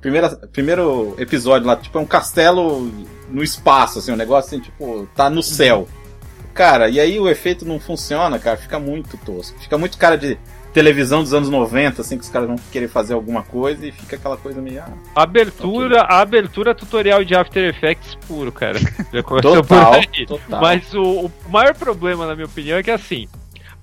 Primeira, 0.00 0.28
primeiro 0.52 1.16
episódio 1.18 1.66
lá, 1.66 1.74
tipo, 1.74 1.98
é 1.98 2.00
um 2.00 2.06
castelo 2.06 2.92
no 3.28 3.42
espaço, 3.42 3.98
assim, 3.98 4.12
um 4.12 4.16
negócio 4.16 4.46
assim, 4.56 4.60
tipo, 4.62 5.08
tá 5.16 5.28
no 5.28 5.42
céu. 5.42 5.88
Cara, 6.54 6.88
e 6.88 7.00
aí 7.00 7.18
o 7.18 7.28
efeito 7.28 7.64
não 7.64 7.80
funciona, 7.80 8.38
cara, 8.38 8.56
fica 8.56 8.78
muito 8.78 9.16
tosco. 9.18 9.58
Fica 9.60 9.76
muito 9.76 9.98
cara 9.98 10.16
de 10.16 10.38
televisão 10.72 11.22
dos 11.22 11.34
anos 11.34 11.48
90, 11.50 12.00
assim, 12.00 12.16
que 12.16 12.24
os 12.24 12.30
caras 12.30 12.48
vão 12.48 12.56
querer 12.70 12.88
fazer 12.88 13.14
alguma 13.14 13.42
coisa 13.42 13.86
e 13.86 13.92
fica 13.92 14.16
aquela 14.16 14.36
coisa 14.36 14.60
meio. 14.62 14.80
ah, 14.82 15.22
Abertura, 15.22 16.02
a 16.02 16.20
abertura 16.20 16.74
tutorial 16.74 17.24
de 17.24 17.34
After 17.34 17.64
Effects 17.68 18.14
puro, 18.26 18.52
cara. 18.52 18.78
Já 19.12 19.22
começou 19.22 19.56
Total, 19.62 19.90
por 19.92 19.98
aí. 20.16 20.26
total. 20.26 20.60
Mas 20.60 20.94
o, 20.94 21.02
o 21.26 21.32
maior 21.48 21.74
problema, 21.74 22.26
na 22.26 22.34
minha 22.34 22.46
opinião, 22.46 22.78
é 22.78 22.82
que 22.82 22.90
assim, 22.90 23.26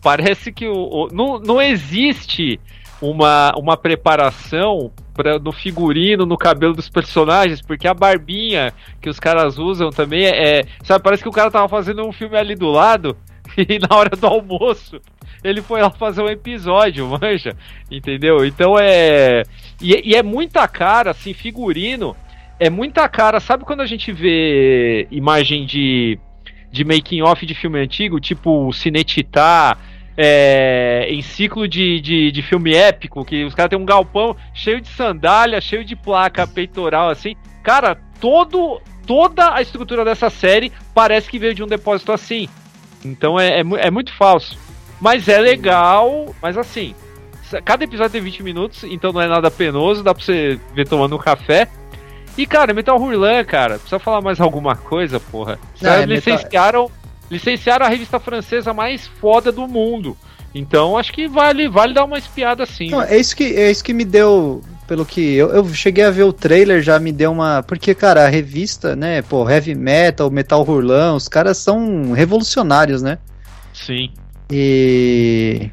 parece 0.01 0.51
que 0.51 0.67
o, 0.67 0.73
o- 0.75 1.09
não, 1.11 1.39
não 1.39 1.61
existe 1.61 2.59
uma, 3.01 3.53
uma 3.57 3.77
preparação 3.77 4.91
pra, 5.13 5.37
no 5.39 5.51
figurino, 5.51 6.25
no 6.25 6.37
cabelo 6.37 6.73
dos 6.73 6.89
personagens, 6.89 7.61
porque 7.61 7.87
a 7.87 7.93
barbinha 7.93 8.73
que 9.01 9.09
os 9.09 9.19
caras 9.19 9.57
usam 9.57 9.89
também 9.89 10.25
é, 10.25 10.59
é- 10.59 10.65
Sabe, 10.83 11.03
parece 11.03 11.21
que 11.23 11.29
o 11.29 11.33
cara 11.33 11.51
tava 11.51 11.67
fazendo 11.67 12.05
um 12.05 12.11
filme 12.11 12.37
ali 12.37 12.55
do 12.55 12.67
lado 12.67 13.15
e 13.67 13.79
na 13.79 13.95
hora 13.95 14.15
do 14.15 14.27
almoço 14.27 15.01
ele 15.43 15.61
foi 15.61 15.81
lá 15.81 15.89
fazer 15.89 16.21
um 16.21 16.29
episódio, 16.29 17.07
manja? 17.19 17.55
Entendeu? 17.89 18.45
Então 18.45 18.77
é. 18.79 19.43
E, 19.81 20.11
e 20.11 20.15
é 20.15 20.23
muita 20.23 20.67
cara, 20.67 21.11
assim, 21.11 21.33
figurino. 21.33 22.15
É 22.59 22.69
muita 22.69 23.07
cara. 23.07 23.39
Sabe 23.39 23.63
quando 23.63 23.81
a 23.81 23.85
gente 23.85 24.11
vê 24.11 25.07
imagem 25.11 25.65
de, 25.65 26.19
de 26.71 26.83
making 26.83 27.21
off 27.21 27.45
de 27.45 27.53
filme 27.53 27.79
antigo, 27.79 28.19
tipo 28.19 28.71
Cinetitá, 28.73 29.77
é, 30.17 31.07
em 31.09 31.21
ciclo 31.21 31.67
de, 31.67 32.01
de, 32.01 32.31
de 32.31 32.41
filme 32.41 32.73
épico, 32.73 33.23
que 33.23 33.43
os 33.45 33.53
caras 33.53 33.69
têm 33.69 33.79
um 33.79 33.85
galpão 33.85 34.35
cheio 34.53 34.81
de 34.81 34.87
sandália, 34.87 35.61
cheio 35.61 35.85
de 35.85 35.95
placa 35.95 36.47
peitoral, 36.47 37.09
assim. 37.09 37.35
Cara, 37.61 37.95
todo, 38.19 38.81
toda 39.05 39.53
a 39.53 39.61
estrutura 39.61 40.03
dessa 40.03 40.31
série 40.31 40.71
parece 40.95 41.29
que 41.29 41.37
veio 41.37 41.53
de 41.53 41.63
um 41.63 41.67
depósito 41.67 42.11
assim. 42.11 42.49
Então 43.03 43.39
é, 43.39 43.59
é, 43.61 43.63
é 43.87 43.91
muito 43.91 44.13
falso. 44.15 44.57
Mas 44.99 45.27
é 45.27 45.39
legal, 45.39 46.33
mas 46.41 46.57
assim, 46.57 46.95
cada 47.63 47.83
episódio 47.83 48.13
tem 48.13 48.21
20 48.21 48.43
minutos, 48.43 48.83
então 48.83 49.13
não 49.13 49.21
é 49.21 49.27
nada 49.27 49.51
penoso, 49.51 50.03
dá 50.03 50.13
pra 50.13 50.23
você 50.23 50.59
ver 50.73 50.87
tomando 50.87 51.15
um 51.15 51.19
café. 51.19 51.67
E, 52.37 52.45
cara, 52.45 52.73
Metal 52.73 52.99
Hurlan, 52.99 53.43
cara, 53.43 53.75
precisa 53.75 53.99
falar 53.99 54.21
mais 54.21 54.39
alguma 54.39 54.75
coisa, 54.75 55.19
porra? 55.19 55.59
Não, 55.81 55.91
é 55.91 56.05
Metal- 56.05 56.15
licenciaram, 56.35 56.91
licenciaram 57.31 57.85
a 57.85 57.89
revista 57.89 58.19
francesa 58.19 58.73
mais 58.73 59.07
foda 59.07 59.51
do 59.51 59.67
mundo. 59.67 60.15
Então 60.53 60.97
acho 60.97 61.11
que 61.13 61.27
vale, 61.27 61.67
vale 61.67 61.93
dar 61.93 62.05
uma 62.05 62.17
espiada 62.17 62.63
assim. 62.63 62.89
Não, 62.89 63.01
é 63.01 63.17
isso 63.17 63.35
que 63.35 63.43
é 63.55 63.69
isso 63.69 63.83
que 63.83 63.93
me 63.93 64.05
deu, 64.05 64.61
pelo 64.87 65.05
que 65.05 65.35
eu, 65.35 65.49
eu 65.49 65.67
cheguei 65.73 66.03
a 66.03 66.11
ver 66.11 66.23
o 66.23 66.33
trailer, 66.33 66.81
já 66.81 66.97
me 66.99 67.11
deu 67.11 67.31
uma, 67.31 67.61
porque 67.61 67.93
cara, 67.93 68.25
a 68.25 68.29
revista, 68.29 68.95
né, 68.95 69.21
pô, 69.21 69.47
heavy 69.49 69.75
metal, 69.75 70.31
metal 70.31 70.63
hurlan, 70.67 71.15
os 71.15 71.27
caras 71.27 71.57
são 71.57 72.13
revolucionários, 72.13 73.01
né? 73.01 73.17
Sim. 73.73 74.11
E 74.49 75.69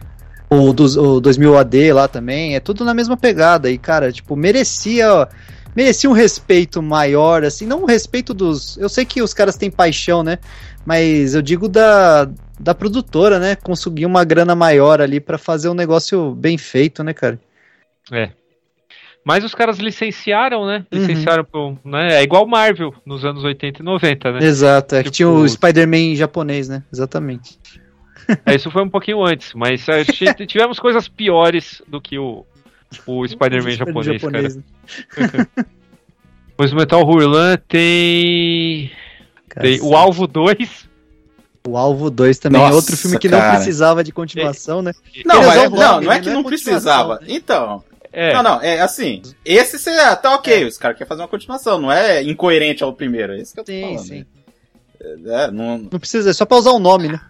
O, 0.50 0.72
dos, 0.72 0.96
o 0.96 1.20
2000 1.20 1.56
AD 1.58 1.92
lá 1.92 2.08
também, 2.08 2.54
é 2.54 2.60
tudo 2.60 2.84
na 2.84 2.94
mesma 2.94 3.16
pegada. 3.16 3.70
E, 3.70 3.78
cara, 3.78 4.12
tipo, 4.12 4.36
merecia 4.36 5.28
merecia 5.74 6.08
um 6.08 6.12
respeito 6.12 6.80
maior, 6.82 7.44
assim, 7.44 7.66
não 7.66 7.82
um 7.82 7.86
respeito 7.86 8.32
dos. 8.32 8.76
Eu 8.76 8.88
sei 8.88 9.04
que 9.04 9.22
os 9.22 9.34
caras 9.34 9.56
têm 9.56 9.70
paixão, 9.70 10.22
né? 10.22 10.38
Mas 10.86 11.34
eu 11.34 11.42
digo 11.42 11.68
da, 11.68 12.28
da 12.60 12.74
produtora, 12.74 13.38
né? 13.38 13.56
Conseguir 13.56 14.06
uma 14.06 14.24
grana 14.24 14.54
maior 14.54 15.00
ali 15.00 15.18
para 15.18 15.38
fazer 15.38 15.68
um 15.68 15.74
negócio 15.74 16.34
bem 16.34 16.56
feito, 16.58 17.02
né, 17.02 17.12
cara? 17.12 17.40
É. 18.12 18.30
Mas 19.24 19.42
os 19.42 19.54
caras 19.54 19.78
licenciaram, 19.78 20.66
né? 20.66 20.84
Uhum. 20.92 20.98
Licenciaram 21.00 21.44
pro, 21.44 21.78
né? 21.84 22.16
É 22.20 22.22
igual 22.22 22.46
Marvel 22.46 22.94
nos 23.06 23.24
anos 23.24 23.42
80 23.42 23.80
e 23.80 23.84
90, 23.84 24.32
né? 24.32 24.38
Exato, 24.44 24.94
é 24.96 24.98
que 25.02 25.04
Tipo- 25.10 25.16
tinha 25.16 25.30
o 25.30 25.48
Spider-Man 25.48 26.14
japonês, 26.14 26.68
né? 26.68 26.82
Exatamente. 26.92 27.58
É, 28.44 28.54
Isso 28.54 28.70
foi 28.70 28.82
um 28.82 28.88
pouquinho 28.88 29.24
antes, 29.24 29.54
mas 29.54 29.86
a 29.88 30.02
gente- 30.02 30.46
tivemos 30.46 30.78
coisas 30.78 31.08
piores 31.08 31.82
do 31.88 32.00
que 32.00 32.18
o, 32.18 32.44
o 33.06 33.26
Spider-Man 33.26 33.70
japonês, 33.72 34.22
cara. 34.22 34.42
né? 34.42 34.62
Pois 36.56 36.72
o 36.72 36.76
Metal 36.76 37.02
Hurlan 37.02 37.56
tem. 37.66 38.88
tem 39.60 39.80
o 39.80 39.96
Alvo 39.96 40.24
2. 40.28 40.88
O 41.66 41.76
Alvo 41.76 42.10
2 42.10 42.38
também 42.38 42.60
é 42.60 42.64
Nossa, 42.64 42.76
outro 42.76 42.96
filme 42.96 43.18
que 43.18 43.28
cara. 43.28 43.48
não 43.48 43.54
precisava 43.56 44.04
de 44.04 44.12
continuação, 44.12 44.80
né? 44.80 44.92
Não, 45.24 45.42
mas, 45.42 45.54
vão 45.68 45.70
não, 45.80 45.92
nome, 45.94 46.06
não 46.06 46.12
é 46.12 46.14
né? 46.16 46.20
que 46.20 46.26
Não 46.26 46.32
é 46.32 46.36
não 46.36 46.44
precisava. 46.44 47.18
Então. 47.26 47.82
É. 48.14 48.32
Não, 48.32 48.42
não, 48.42 48.62
é 48.62 48.80
assim. 48.80 49.20
Esse 49.44 49.78
você 49.78 49.90
tá 50.16 50.34
ok, 50.34 50.64
os 50.64 50.78
caras 50.78 50.96
querem 50.96 51.08
fazer 51.08 51.22
uma 51.22 51.28
continuação, 51.28 51.80
não 51.80 51.90
é 51.90 52.22
incoerente 52.22 52.84
ao 52.84 52.92
primeiro. 52.92 53.32
É 53.34 53.38
isso 53.38 53.52
que 53.52 53.60
eu 53.60 53.64
tô 53.64 53.72
Sim, 53.72 53.80
falando. 53.82 53.98
sim. 54.06 54.26
É, 55.26 55.50
não, 55.50 55.78
Não 55.78 55.98
precisa, 55.98 56.30
é 56.30 56.32
só 56.32 56.46
pra 56.46 56.56
usar 56.56 56.70
o 56.70 56.78
nome, 56.78 57.08
né? 57.08 57.20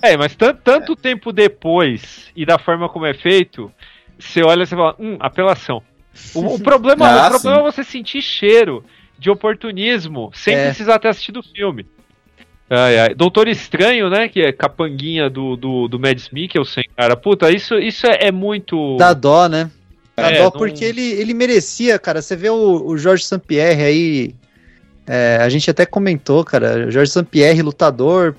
É, 0.00 0.16
mas 0.16 0.34
tan- 0.36 0.54
tanto 0.54 0.94
tempo 0.94 1.32
depois 1.32 2.26
e 2.36 2.46
da 2.46 2.58
forma 2.58 2.88
como 2.88 3.04
é 3.04 3.12
feito, 3.14 3.70
você 4.18 4.42
olha 4.42 4.62
e 4.62 4.66
você 4.66 4.76
fala, 4.76 4.94
hum, 4.98 5.16
apelação. 5.18 5.82
O, 6.34 6.54
o 6.54 6.60
problema, 6.60 7.06
Ah, 7.10 7.26
o 7.26 7.30
problema 7.30 7.56
sim. 7.60 7.66
é 7.68 7.72
você 7.72 7.84
sentir 7.84 8.22
cheiro 8.22 8.84
de 9.18 9.28
oportunismo 9.30 10.30
sem 10.32 10.54
É. 10.54 10.66
precisar 10.68 10.98
ter 11.00 11.08
assistido 11.08 11.40
o 11.40 11.42
filme. 11.42 11.84
Ai, 12.70 12.98
ai. 12.98 13.14
Doutor 13.14 13.48
Estranho, 13.48 14.08
né? 14.10 14.28
Que 14.28 14.42
é 14.42 14.52
capanguinha 14.52 15.28
do, 15.30 15.56
do, 15.56 15.88
do 15.88 15.98
Mads 15.98 16.28
Mikkelsen, 16.30 16.84
cara. 16.96 17.16
Puta, 17.16 17.50
isso, 17.50 17.74
isso 17.78 18.06
é, 18.06 18.28
é 18.28 18.32
muito. 18.32 18.96
Dá 18.98 19.12
dó, 19.14 19.48
né? 19.48 19.70
Dá 20.22 20.30
É, 20.30 20.38
dó 20.38 20.44
não- 20.44 20.50
porque 20.52 20.84
ele, 20.84 21.02
ele 21.12 21.32
merecia, 21.34 21.98
cara. 21.98 22.20
Você 22.20 22.34
vê 22.36 22.50
o, 22.50 22.86
o 22.86 22.98
Jorge 22.98 23.24
Sampierre 23.24 23.82
aí. 23.84 24.34
é, 25.06 25.38
a 25.40 25.48
gente 25.48 25.70
até 25.70 25.86
comentou, 25.86 26.44
cara. 26.44 26.90
Jorge 26.90 27.10
Sampierre, 27.12 27.62
lutador, 27.62 28.36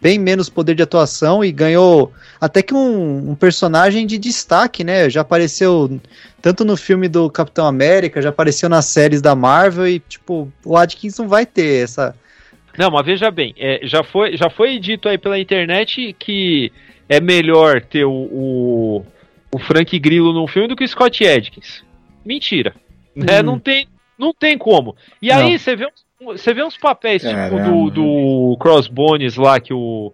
bem 0.00 0.18
menos 0.18 0.48
poder 0.48 0.74
de 0.74 0.82
atuação 0.82 1.44
e 1.44 1.50
ganhou 1.52 2.12
até 2.40 2.62
que 2.62 2.72
um, 2.74 3.30
um 3.30 3.34
personagem 3.34 4.06
de 4.06 4.16
destaque, 4.18 4.82
né? 4.84 5.10
Já 5.10 5.20
apareceu 5.22 6.00
tanto 6.40 6.64
no 6.64 6.76
filme 6.76 7.08
do 7.08 7.28
Capitão 7.30 7.66
América, 7.66 8.22
já 8.22 8.28
apareceu 8.28 8.68
nas 8.68 8.84
séries 8.86 9.20
da 9.20 9.34
Marvel 9.34 9.86
e, 9.88 9.98
tipo, 9.98 10.50
o 10.64 10.76
Adkins 10.76 11.18
não 11.18 11.28
vai 11.28 11.44
ter 11.44 11.82
essa. 11.84 12.14
Não, 12.78 12.90
mas 12.90 13.04
veja 13.06 13.30
bem, 13.30 13.54
é, 13.58 13.80
já, 13.84 14.04
foi, 14.04 14.36
já 14.36 14.48
foi 14.50 14.78
dito 14.78 15.08
aí 15.08 15.16
pela 15.18 15.38
internet 15.38 16.14
que 16.18 16.70
é 17.08 17.20
melhor 17.20 17.80
ter 17.80 18.04
o, 18.04 18.10
o, 18.12 19.06
o 19.56 19.58
Frank 19.58 19.98
Grillo 19.98 20.32
num 20.32 20.46
filme 20.46 20.68
do 20.68 20.76
que 20.76 20.84
o 20.84 20.88
Scott 20.88 21.26
Adkins. 21.26 21.82
Mentira. 22.24 22.74
Né? 23.14 23.40
Hum. 23.40 23.42
Não, 23.44 23.58
tem, 23.58 23.88
não 24.18 24.32
tem 24.34 24.58
como. 24.58 24.94
E 25.22 25.28
Não. 25.28 25.36
aí 25.38 25.58
você 25.58 25.74
vê, 25.74 25.86
uns- 25.86 26.04
você 26.40 26.52
vê 26.52 26.62
uns 26.62 26.76
papéis 26.76 27.22
tipo 27.22 27.58
do, 27.62 27.90
do 27.90 28.56
Crossbones 28.60 29.36
lá 29.36 29.58
que 29.60 29.72
o, 29.72 30.12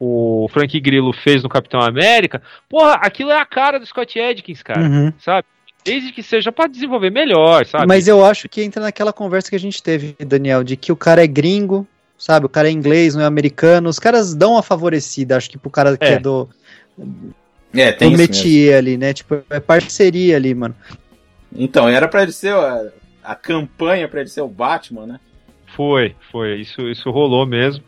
o 0.00 0.48
Frank 0.50 0.78
Grillo 0.80 1.12
fez 1.12 1.42
no 1.42 1.48
Capitão 1.48 1.80
América. 1.80 2.40
Porra, 2.68 2.94
aquilo 2.94 3.30
é 3.30 3.38
a 3.38 3.44
cara 3.46 3.78
do 3.78 3.86
Scott 3.86 4.18
Adkins, 4.18 4.62
cara. 4.62 4.80
Uhum. 4.80 5.12
Sabe? 5.18 5.46
Desde 5.84 6.12
que 6.12 6.22
seja 6.22 6.50
pra 6.52 6.66
desenvolver 6.66 7.10
melhor, 7.10 7.64
sabe? 7.66 7.86
Mas 7.86 8.08
eu 8.08 8.24
acho 8.24 8.48
que 8.48 8.62
entra 8.62 8.82
naquela 8.82 9.12
conversa 9.12 9.48
que 9.50 9.56
a 9.56 9.60
gente 9.60 9.82
teve, 9.82 10.14
Daniel, 10.18 10.62
de 10.64 10.76
que 10.76 10.90
o 10.92 10.96
cara 10.96 11.22
é 11.22 11.26
gringo, 11.26 11.86
sabe? 12.18 12.46
O 12.46 12.48
cara 12.48 12.68
é 12.68 12.72
inglês, 12.72 13.14
não 13.14 13.22
é 13.22 13.26
americano. 13.26 13.88
Os 13.88 13.98
caras 13.98 14.34
dão 14.34 14.52
uma 14.52 14.62
favorecida, 14.62 15.36
acho 15.36 15.48
que 15.50 15.56
pro 15.58 15.70
cara 15.70 15.96
que 15.96 16.04
É. 16.04 16.12
é, 16.14 16.18
do, 16.18 16.48
é, 17.74 17.92
do 17.92 17.98
tem 17.98 18.08
isso 18.12 18.18
mesmo. 18.18 18.34
métier 18.34 18.76
ali, 18.76 18.96
né? 18.96 19.12
Tipo, 19.12 19.42
é 19.50 19.60
parceria 19.60 20.36
ali, 20.36 20.54
mano. 20.54 20.74
Então, 21.54 21.88
era 21.88 22.06
pra 22.08 22.22
ele 22.22 22.32
ser 22.32 22.52
a, 22.54 22.88
a 23.24 23.34
campanha 23.34 24.08
pra 24.08 24.20
ele 24.20 24.28
ser 24.28 24.40
o 24.42 24.48
Batman, 24.48 25.06
né? 25.06 25.20
Foi, 25.76 26.14
foi. 26.30 26.56
Isso, 26.60 26.82
isso 26.88 27.10
rolou 27.10 27.46
mesmo. 27.46 27.82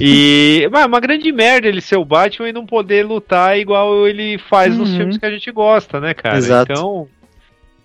E. 0.00 0.68
Mas 0.72 0.82
é 0.82 0.86
uma 0.86 1.00
grande 1.00 1.30
merda 1.32 1.68
ele 1.68 1.80
ser 1.80 1.96
o 1.96 2.04
Batman 2.04 2.48
e 2.48 2.52
não 2.52 2.64
poder 2.66 3.04
lutar 3.06 3.58
igual 3.58 4.06
ele 4.08 4.38
faz 4.38 4.76
nos 4.76 4.90
Uhum. 4.90 4.96
filmes 4.96 5.18
que 5.18 5.26
a 5.26 5.30
gente 5.30 5.50
gosta, 5.50 6.00
né, 6.00 6.14
cara? 6.14 6.38
Exato. 6.38 6.72
Então. 6.72 7.08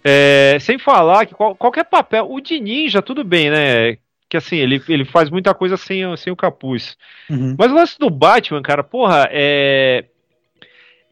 é, 0.03 0.57
sem 0.61 0.77
falar 0.77 1.25
que 1.25 1.33
qual- 1.33 1.55
qualquer 1.55 1.83
papel. 1.85 2.27
O 2.29 2.39
de 2.39 2.59
ninja, 2.59 3.01
tudo 3.01 3.23
bem, 3.23 3.49
né? 3.49 3.97
Que 4.29 4.37
assim, 4.37 4.55
ele, 4.57 4.81
ele 4.87 5.05
faz 5.05 5.29
muita 5.29 5.53
coisa 5.53 5.77
sem, 5.77 6.05
o- 6.05 6.15
sem 6.17 6.31
o 6.31 6.35
capuz. 6.35 6.95
Uhum. 7.29 7.55
Mas 7.57 7.71
o 7.71 7.75
lance 7.75 7.97
do 7.99 8.09
Batman, 8.09 8.61
cara, 8.61 8.83
porra, 8.83 9.27
é. 9.31 10.05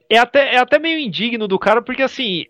É 0.10 0.18
até, 0.18 0.56
é 0.56 0.60
até 0.60 0.78
meio 0.80 1.00
indigno 1.00 1.48
do 1.48 1.58
cara, 1.60 1.82
porque 1.82 2.02
assim. 2.02 2.46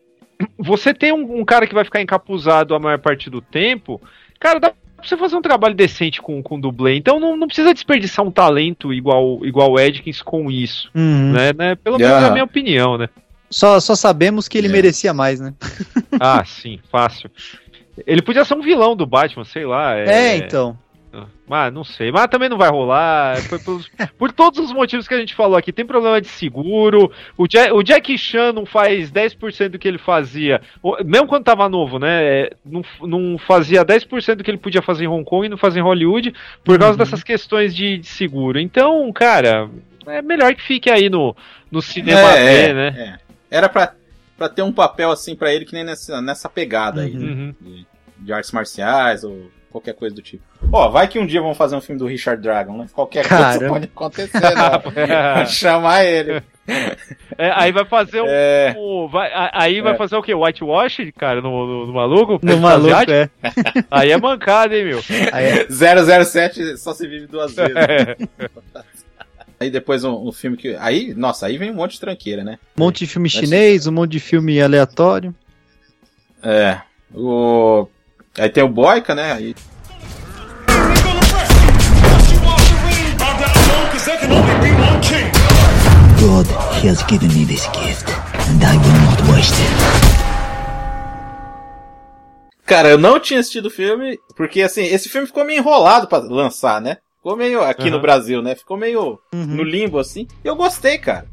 Você 0.58 0.94
tem 0.94 1.14
um, 1.14 1.40
um 1.40 1.46
cara 1.46 1.66
que 1.66 1.76
vai 1.76 1.86
ficar 1.86 2.02
encapuzado 2.02 2.76
a 2.76 2.80
maior 2.80 3.00
parte 3.00 3.30
do 3.30 3.40
tempo. 3.40 4.02
Cara, 4.40 4.60
dá 4.60 4.70
pra 4.72 4.78
você 5.02 5.16
fazer 5.16 5.36
um 5.38 5.42
trabalho 5.42 5.76
decente 5.76 6.22
com, 6.22 6.42
com 6.44 6.60
dublê. 6.60 6.96
Então 6.98 7.20
não, 7.20 7.38
não 7.38 7.48
precisa 7.48 7.74
desperdiçar 7.74 8.26
um 8.26 8.32
talento 8.32 8.92
igual, 8.92 9.46
igual 9.46 9.72
o 9.72 9.80
Edkins 9.80 10.22
com 10.22 10.52
isso. 10.52 10.90
Uhum. 10.94 11.32
Né, 11.32 11.54
né? 11.54 11.76
Pelo 11.76 11.98
menos 11.98 12.10
Yeah. 12.10 12.28
na 12.28 12.34
minha 12.34 12.44
opinião, 12.44 12.98
né? 12.98 13.08
Só, 13.50 13.80
só 13.80 13.96
sabemos 13.96 14.48
que 14.48 14.58
ele 14.58 14.68
É. 14.68 14.72
merecia 14.72 15.14
mais, 15.14 15.40
né? 15.40 15.54
Ah, 16.20 16.44
sim, 16.44 16.80
fácil. 16.92 17.30
Ele 18.06 18.22
podia 18.22 18.44
ser 18.44 18.56
um 18.56 18.62
vilão 18.62 18.96
do 18.96 19.06
Batman, 19.06 19.46
sei 19.46 19.66
lá. 19.66 19.96
É, 19.96 20.36
então. 20.38 20.78
Mas 21.48 21.72
não 21.74 21.84
sei. 21.84 22.12
Mas 22.12 22.28
também 22.28 22.50
não 22.50 22.58
vai 22.58 22.70
rolar. 22.70 23.38
Foi 23.44 23.60
pelos- 23.60 23.90
por 24.18 24.32
todos 24.32 24.60
os 24.60 24.72
motivos 24.74 25.08
que 25.08 25.14
a 25.14 25.18
gente 25.20 25.36
falou 25.36 25.56
aqui. 25.58 25.72
Tem 25.72 25.86
problema 25.86 26.20
de 26.20 26.28
seguro. 26.28 27.12
O, 27.38 27.46
Ja- 27.48 27.74
o 27.74 27.84
Jack 27.84 28.18
Chan 28.18 28.52
não 28.54 28.66
faz 28.66 29.12
10% 29.12 29.70
do 29.70 29.80
que 29.80 29.88
ele 29.88 29.98
fazia. 30.00 30.62
O- 30.82 31.04
Mesmo 31.04 31.28
quando 31.28 31.44
tava 31.44 31.70
novo, 31.70 32.00
né? 32.00 32.24
é, 32.24 32.54
Não, 32.66 32.82
não 33.02 33.38
fazia 33.38 33.86
10% 33.86 34.36
do 34.36 34.44
que 34.44 34.50
ele 34.52 34.58
podia 34.58 34.82
fazer 34.82 35.04
em 35.06 35.08
Hong 35.08 35.24
Kong 35.24 35.46
e 35.46 35.50
não 35.50 35.58
fazia 35.58 35.80
em 35.82 35.84
Hollywood 35.84 36.34
por 36.64 36.80
causa 36.80 36.98
dessas 36.98 37.24
questões 37.24 37.76
de, 37.76 37.98
de 38.00 38.08
seguro. 38.08 38.60
Então, 38.60 39.12
cara, 39.14 39.70
é 40.08 40.22
melhor 40.22 40.54
que 40.56 40.62
fique 40.64 40.90
aí 40.90 41.10
no, 41.10 41.36
no 41.72 41.82
cinema 41.82 42.32
B, 42.32 42.38
é, 42.40 42.74
né? 42.74 42.88
é. 43.52 43.58
Era 43.58 43.70
pra, 43.70 43.94
pra 44.38 44.50
ter 44.50 44.64
um 44.64 44.72
papel 44.74 45.12
assim 45.12 45.36
pra 45.36 45.54
ele 45.54 45.64
que 45.66 45.74
nem 45.74 45.84
nessa, 45.84 46.22
nessa 46.22 46.50
pegada 46.50 47.02
aí, 47.02 47.14
né? 47.14 47.26
Uhum. 47.32 47.56
de, 47.62 47.86
de 48.18 48.34
artes 48.34 48.52
marciais 48.52 49.24
ou 49.24 49.52
qualquer 49.74 49.94
coisa 49.96 50.16
do 50.16 50.22
tipo. 50.22 50.42
Ó, 50.72 50.90
vai 50.90 51.08
que 51.10 51.20
um 51.20 51.26
dia 51.26 51.42
vão 51.42 51.54
fazer 51.54 51.76
um 51.76 51.82
filme 51.82 52.00
do 52.00 52.06
Richard 52.08 52.42
Dragon, 52.42 52.78
né? 52.78 52.86
Qualquer 52.94 53.28
coisa 53.28 53.44
Caramba. 53.44 53.68
pode 53.68 53.86
acontecer, 53.86 54.40
né? 54.40 54.80
Pode 54.80 55.52
chamar 55.54 56.06
ele. 56.06 56.42
É, 57.38 57.52
aí 57.56 57.72
vai 57.74 57.84
fazer 57.84 58.22
um. 58.22 58.26
É. 58.28 58.74
um- 58.78 59.08
vai- 59.10 59.34
a- 59.34 59.52
aí 59.54 59.82
vai 59.82 59.94
É. 59.94 59.98
fazer 59.98 60.16
o 60.16 60.22
quê? 60.24 60.34
Whitewash, 60.34 60.98
cara, 61.18 61.42
no, 61.42 61.50
no, 61.68 61.88
no 61.88 61.94
maluco? 61.94 62.40
No 62.42 62.58
maluco, 62.58 63.12
é. 63.12 63.30
Aí 63.92 64.12
é 64.12 64.18
mancada, 64.18 64.74
hein, 64.78 64.86
meu? 64.86 65.02
Aí 65.34 65.46
é 65.46 65.68
007 65.70 66.78
só 66.78 66.94
se 66.94 67.06
vive 67.06 67.28
duas 67.28 67.54
vezes. 67.58 67.76
É. 67.76 68.16
Aí 69.60 69.70
depois 69.70 70.04
um, 70.06 70.28
um 70.28 70.32
filme 70.32 70.56
que. 70.56 70.76
Aí, 70.80 71.14
nossa, 71.14 71.48
aí 71.48 71.58
vem 71.58 71.72
um 71.72 71.76
monte 71.76 71.94
de 71.94 72.00
tranqueira, 72.00 72.44
né? 72.44 72.58
um 72.78 72.84
monte 72.84 73.00
de 73.00 73.08
filme 73.08 73.30
chinês, 73.30 73.86
um 73.88 73.92
monte 73.92 74.12
de 74.12 74.20
filme 74.22 74.62
aleatório. 74.62 75.36
É. 76.42 76.80
O. 77.14 77.88
Aí 78.38 78.50
tem 78.50 78.64
o 78.64 78.70
Boyka, 78.70 79.14
né? 79.14 79.32
Aí, 79.34 79.56
God 86.20 86.48
has 86.84 87.04
given 87.10 87.30
me 87.30 87.46
this 87.46 87.66
gift, 87.74 88.10
and 88.50 88.64
I 88.64 88.78
will 88.78 89.00
not 89.06 89.22
waste 89.32 89.54
it. 89.62 89.74
Cara, 92.66 92.90
eu 92.90 92.98
não 92.98 93.20
tinha 93.20 93.40
assistido 93.40 93.66
o 93.68 93.70
filme, 93.70 94.18
porque 94.36 94.62
assim, 94.62 94.84
esse 94.84 95.10
filme 95.10 95.28
ficou 95.28 95.44
meio 95.46 95.60
enrolado 95.60 96.08
pra 96.08 96.20
lançar, 96.20 96.82
né? 96.82 96.98
Ficou 97.18 97.36
meio 97.38 97.62
aqui 97.62 97.90
no 97.90 97.98
Aham. 97.98 98.02
Brasil, 98.02 98.42
né? 98.42 98.56
Ficou 98.56 98.78
meio 98.78 99.20
Uhum. 99.34 99.46
no 99.46 99.64
limbo 99.64 100.00
assim. 100.00 100.28
E 100.44 100.48
eu 100.48 100.56
gostei, 100.56 100.98
cara. 100.98 101.28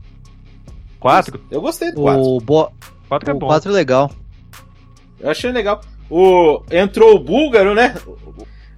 Quatro? 0.99 1.41
Eu 1.51 1.61
gostei 1.61 1.93
do 1.93 2.03
4. 2.03 2.21
O, 2.21 2.41
bo... 2.41 2.71
Quatro 3.09 3.31
é 3.31 3.35
o 3.35 3.39
bom. 3.39 3.47
4 3.47 3.71
é 3.71 3.75
legal. 3.75 4.11
Eu 5.19 5.31
achei 5.31 5.51
legal. 5.51 5.81
O 6.11 6.63
entrou 6.71 7.15
o 7.15 7.21
búlgaro, 7.21 7.75
né? 7.75 7.95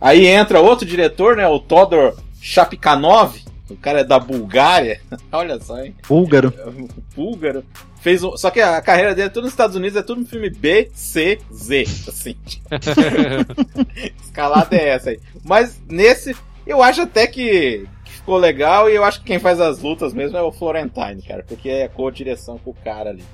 Aí 0.00 0.26
entra 0.26 0.60
outro 0.60 0.86
diretor, 0.86 1.36
né? 1.36 1.46
O 1.46 1.58
Todor 1.58 2.16
Chapikanov. 2.40 3.40
O 3.70 3.76
cara 3.76 4.00
é 4.00 4.04
da 4.04 4.18
Bulgária. 4.18 5.00
Olha 5.32 5.58
só, 5.60 5.82
hein? 5.82 5.94
Búlgaro. 6.06 6.52
Búlgaro. 7.16 7.64
Fez 8.00 8.22
um... 8.22 8.36
Só 8.36 8.50
que 8.50 8.60
a 8.60 8.82
carreira 8.82 9.14
dele 9.14 9.28
é 9.28 9.30
tudo 9.30 9.44
nos 9.44 9.52
Estados 9.52 9.76
Unidos, 9.76 9.96
é 9.96 10.02
tudo 10.02 10.20
um 10.20 10.26
filme 10.26 10.50
B, 10.50 10.90
C, 10.92 11.38
Z. 11.52 11.82
Assim. 12.08 12.36
Escalada 14.20 14.76
é 14.76 14.88
essa 14.88 15.10
aí. 15.10 15.20
Mas 15.44 15.80
nesse, 15.88 16.36
eu 16.66 16.82
acho 16.82 17.02
até 17.02 17.26
que 17.26 17.86
ficou 18.04 18.36
legal 18.36 18.90
e 18.90 18.94
eu 18.94 19.04
acho 19.04 19.20
que 19.20 19.26
quem 19.26 19.38
faz 19.38 19.60
as 19.60 19.80
lutas 19.80 20.12
mesmo 20.12 20.36
é 20.36 20.42
o 20.42 20.52
Florentine, 20.52 21.22
cara, 21.22 21.44
porque 21.46 21.68
é 21.68 21.88
co-direção 21.88 22.58
com 22.58 22.70
o 22.70 22.76
cara 22.84 23.10
ali. 23.10 23.24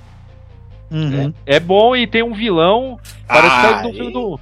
Uhum. 0.90 1.32
É 1.44 1.60
bom 1.60 1.94
e 1.94 2.06
tem 2.06 2.22
um 2.22 2.32
vilão. 2.32 2.98
Parece 3.26 3.54
Ah, 3.54 3.62
saído 3.62 3.88
do 3.88 3.94
filme 3.94 4.12
do. 4.12 4.40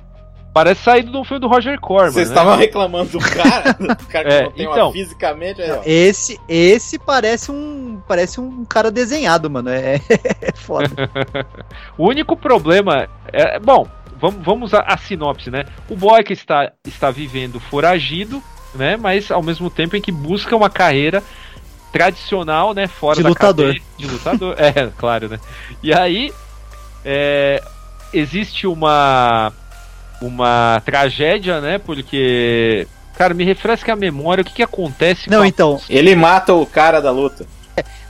Parece 0.54 0.82
saído 0.82 1.12
do 1.12 1.22
filme 1.24 1.40
do 1.40 1.48
Roger 1.48 1.78
Corman. 1.78 2.12
Vocês 2.12 2.30
né? 2.30 2.34
estavam 2.34 2.56
reclamando 2.56 3.10
do 3.10 3.18
cara, 3.18 3.72
do 3.78 4.06
cara 4.06 4.28
que 4.28 4.34
É, 4.34 4.42
não 4.44 4.50
tem 4.52 4.66
então. 4.66 4.86
uma 4.86 4.92
fisicamente 4.92 5.60
aí, 5.60 5.70
ó. 5.70 5.82
Esse, 5.84 6.40
esse 6.48 6.98
parece 6.98 7.50
um 7.52 8.00
parece 8.08 8.40
um 8.40 8.64
cara 8.64 8.90
desenhado, 8.90 9.50
mano. 9.50 9.68
É, 9.68 10.00
é 10.40 10.52
foda. 10.54 10.88
O 11.98 12.08
único 12.08 12.36
problema 12.36 13.06
é. 13.32 13.58
Bom, 13.58 13.86
vamos, 14.18 14.44
vamos 14.44 14.74
a, 14.74 14.80
a 14.80 14.96
sinopse, 14.96 15.50
né? 15.50 15.64
O 15.90 15.96
boy 15.96 16.22
que 16.22 16.32
está, 16.32 16.72
está 16.86 17.10
vivendo 17.10 17.60
foragido, 17.60 18.42
né? 18.74 18.96
Mas 18.96 19.30
ao 19.30 19.42
mesmo 19.42 19.68
tempo 19.68 19.94
em 19.96 20.00
que 20.00 20.12
busca 20.12 20.56
uma 20.56 20.70
carreira 20.70 21.22
tradicional, 21.96 22.74
né? 22.74 22.86
Fora 22.86 23.16
De 23.16 23.22
da 23.22 23.28
lutador. 23.30 23.66
cadeia, 23.74 23.82
de 23.98 24.06
lutador. 24.06 24.54
é, 24.60 24.88
claro, 24.96 25.28
né? 25.28 25.38
E 25.82 25.92
aí 25.92 26.32
é, 27.04 27.62
existe 28.12 28.66
uma 28.66 29.52
uma 30.20 30.80
tragédia, 30.84 31.60
né? 31.60 31.78
Porque 31.78 32.86
cara, 33.16 33.34
me 33.34 33.44
refresca 33.44 33.92
a 33.92 33.96
memória. 33.96 34.42
O 34.42 34.44
que 34.44 34.52
que 34.54 34.62
acontece? 34.62 35.28
Não, 35.30 35.38
com 35.38 35.44
a- 35.44 35.48
então, 35.48 35.80
Ele 35.88 36.14
mata 36.14 36.52
o 36.54 36.66
cara 36.66 37.00
da 37.00 37.10
luta. 37.10 37.46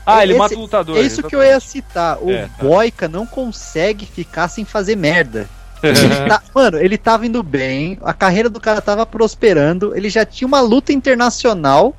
Ah, 0.05 0.23
ele 0.23 0.33
esse- 0.35 0.39
mata 0.39 0.55
o 0.55 0.61
lutador. 0.61 0.97
é 0.99 1.01
isso 1.01 1.23
que 1.25 1.35
eu 1.35 1.43
ia 1.43 1.59
citar. 1.59 2.19
O 2.23 2.31
É, 2.31 2.43
tá. 2.57 2.63
Boica 2.63 3.09
não 3.09 3.27
consegue 3.27 4.07
ficar 4.07 4.47
sem 4.49 4.65
fazer 4.65 4.95
merda. 4.97 5.49
Ele 5.83 5.93
tá- 6.29 6.43
mano, 6.55 6.79
ele 6.79 6.97
tava 6.97 7.27
indo 7.27 7.43
bem, 7.43 7.99
a 8.03 8.13
carreira 8.13 8.49
do 8.49 8.61
cara 8.61 8.81
tava 8.81 9.05
prosperando, 9.05 9.97
ele 9.97 10.09
já 10.09 10.25
tinha 10.25 10.47
uma 10.47 10.61
luta 10.61 10.93
internacional. 10.93 11.95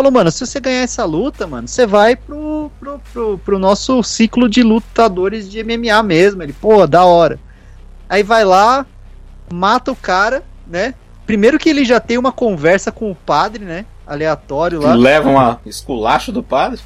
Falou, 0.00 0.10
mano, 0.10 0.30
se 0.30 0.46
você 0.46 0.58
ganhar 0.58 0.80
essa 0.80 1.04
luta, 1.04 1.46
mano, 1.46 1.68
você 1.68 1.86
vai 1.86 2.16
pro, 2.16 2.72
pro, 2.80 3.02
pro, 3.12 3.38
pro 3.44 3.58
nosso 3.58 4.02
ciclo 4.02 4.48
de 4.48 4.62
lutadores 4.62 5.46
de 5.50 5.62
MMA 5.62 6.02
mesmo. 6.02 6.42
Ele, 6.42 6.54
pô, 6.54 6.86
da 6.86 7.04
hora. 7.04 7.38
Aí 8.08 8.22
vai 8.22 8.42
lá, 8.42 8.86
mata 9.52 9.92
o 9.92 9.96
cara, 9.96 10.42
né? 10.66 10.94
Primeiro 11.26 11.58
que 11.58 11.68
ele 11.68 11.84
já 11.84 12.00
tem 12.00 12.16
uma 12.16 12.32
conversa 12.32 12.90
com 12.90 13.10
o 13.10 13.14
padre, 13.14 13.62
né? 13.66 13.84
Aleatório 14.06 14.80
lá. 14.80 14.94
Leva 14.94 15.28
uma 15.28 15.60
esculacho 15.66 16.32
do 16.32 16.42
padre. 16.42 16.80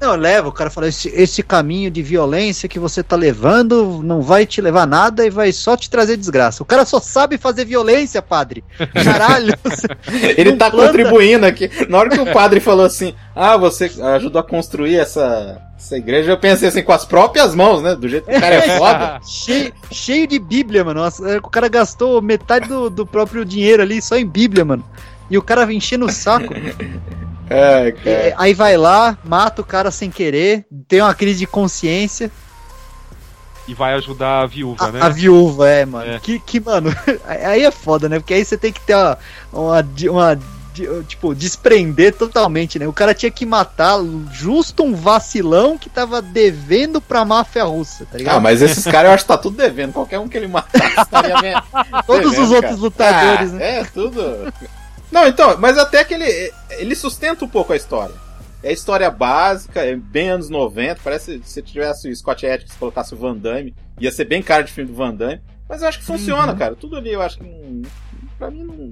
Não, 0.00 0.16
leva, 0.16 0.48
o 0.48 0.52
cara 0.52 0.70
fala, 0.70 0.88
esse, 0.88 1.08
esse 1.08 1.42
caminho 1.42 1.90
de 1.90 2.02
violência 2.02 2.68
que 2.68 2.78
você 2.78 3.02
tá 3.02 3.16
levando 3.16 4.00
não 4.02 4.22
vai 4.22 4.46
te 4.46 4.60
levar 4.60 4.86
nada 4.86 5.26
e 5.26 5.30
vai 5.30 5.52
só 5.52 5.76
te 5.76 5.90
trazer 5.90 6.16
desgraça. 6.16 6.62
O 6.62 6.66
cara 6.66 6.86
só 6.86 6.98
sabe 7.00 7.36
fazer 7.36 7.66
violência, 7.66 8.22
padre. 8.22 8.64
Caralho. 9.04 9.52
Ele 10.36 10.56
tá 10.56 10.70
planta- 10.70 10.86
contribuindo 10.88 11.44
aqui. 11.44 11.70
Na 11.88 11.98
hora 11.98 12.08
que 12.08 12.18
o 12.20 12.32
padre 12.32 12.60
falou 12.60 12.86
assim: 12.86 13.14
Ah, 13.36 13.56
você 13.58 13.90
ajudou 14.16 14.40
a 14.40 14.44
construir 14.44 14.96
essa, 14.96 15.60
essa 15.78 15.96
igreja, 15.98 16.30
eu 16.32 16.38
pensei 16.38 16.68
assim, 16.68 16.82
com 16.82 16.92
as 16.92 17.04
próprias 17.04 17.54
mãos, 17.54 17.82
né? 17.82 17.94
Do 17.94 18.08
jeito 18.08 18.26
que 18.26 18.36
o 18.36 18.40
cara 18.40 18.54
é 18.54 18.62
foda. 18.78 19.20
cheio, 19.22 19.72
cheio 19.90 20.26
de 20.26 20.38
Bíblia, 20.38 20.82
mano. 20.82 21.02
É, 21.26 21.36
o 21.36 21.42
cara 21.50 21.68
gastou 21.68 22.22
metade 22.22 22.66
do, 22.68 22.88
do 22.88 23.04
próprio 23.06 23.44
dinheiro 23.44 23.82
ali 23.82 24.00
só 24.00 24.16
em 24.16 24.26
Bíblia, 24.26 24.64
mano. 24.64 24.84
E 25.30 25.36
o 25.36 25.42
cara 25.42 25.66
vem 25.66 25.76
enchendo 25.76 26.06
o 26.06 26.10
saco. 26.10 26.54
É, 27.50 27.90
cara. 27.92 28.10
É, 28.10 28.34
aí 28.38 28.54
vai 28.54 28.76
lá, 28.76 29.18
mata 29.24 29.60
o 29.60 29.64
cara 29.64 29.90
sem 29.90 30.08
querer, 30.10 30.64
tem 30.86 31.02
uma 31.02 31.14
crise 31.14 31.40
de 31.40 31.46
consciência. 31.46 32.30
E 33.66 33.74
vai 33.74 33.94
ajudar 33.94 34.42
a 34.42 34.46
viúva, 34.46 34.84
A, 34.86 34.92
né? 34.92 35.00
a 35.02 35.08
viúva, 35.08 35.68
é, 35.68 35.84
mano. 35.84 36.10
É. 36.12 36.18
Que, 36.20 36.38
que, 36.38 36.60
mano, 36.60 36.94
aí 37.26 37.64
é 37.64 37.70
foda, 37.70 38.08
né? 38.08 38.18
Porque 38.18 38.34
aí 38.34 38.44
você 38.44 38.56
tem 38.56 38.72
que 38.72 38.80
ter 38.80 38.94
uma, 38.94 39.18
uma, 39.52 39.86
uma 40.10 40.38
tipo, 41.06 41.34
desprender 41.34 42.14
totalmente, 42.16 42.78
né? 42.78 42.86
O 42.88 42.92
cara 42.92 43.12
tinha 43.14 43.30
que 43.30 43.44
matar 43.44 43.98
justo 44.32 44.82
um 44.82 44.94
vacilão 44.94 45.76
que 45.76 45.90
tava 45.90 46.22
devendo 46.22 47.00
pra 47.00 47.24
máfia 47.24 47.64
russa, 47.64 48.06
tá 48.10 48.16
ligado? 48.18 48.36
Ah, 48.36 48.40
mas 48.40 48.62
esses 48.62 48.84
caras 48.84 49.08
eu 49.10 49.14
acho 49.14 49.24
que 49.24 49.28
tá 49.28 49.38
tudo 49.38 49.56
devendo. 49.56 49.92
Qualquer 49.92 50.18
um 50.18 50.28
que 50.28 50.36
ele 50.36 50.48
matasse 50.48 51.00
estaria 51.00 51.62
Todos 52.06 52.30
devendo, 52.30 52.44
os 52.44 52.50
outros 52.52 52.70
cara. 52.70 52.82
lutadores, 52.82 53.52
Ah, 53.52 53.56
né? 53.56 53.78
É, 53.80 53.84
tudo. 53.84 54.52
Não, 55.10 55.26
então, 55.26 55.58
mas 55.58 55.76
até 55.76 56.04
que 56.04 56.14
ele, 56.14 56.52
ele 56.70 56.94
sustenta 56.94 57.44
um 57.44 57.48
pouco 57.48 57.72
a 57.72 57.76
história. 57.76 58.14
É 58.62 58.72
história 58.72 59.10
básica, 59.10 59.80
é 59.84 59.96
bem 59.96 60.28
anos 60.28 60.50
90. 60.50 61.00
Parece 61.02 61.38
que 61.38 61.48
se 61.48 61.62
tivesse 61.62 62.08
o 62.10 62.14
Scott 62.16 62.46
Atkins 62.46 62.76
colocasse 62.76 63.14
o 63.14 63.16
Van 63.16 63.36
Damme, 63.36 63.74
ia 63.98 64.12
ser 64.12 64.26
bem 64.26 64.42
cara 64.42 64.62
de 64.62 64.70
filme 64.72 64.90
do 64.90 64.96
Van 64.96 65.14
Damme. 65.14 65.40
Mas 65.68 65.82
eu 65.82 65.88
acho 65.88 65.98
que 66.00 66.04
funciona, 66.04 66.52
Uhum. 66.52 66.58
cara. 66.58 66.74
Tudo 66.76 66.96
ali 66.96 67.10
eu 67.12 67.22
acho 67.22 67.38
que 67.38 67.44
não. 67.44 67.82
Pra 68.38 68.50
mim 68.50 68.64
não. 68.64 68.90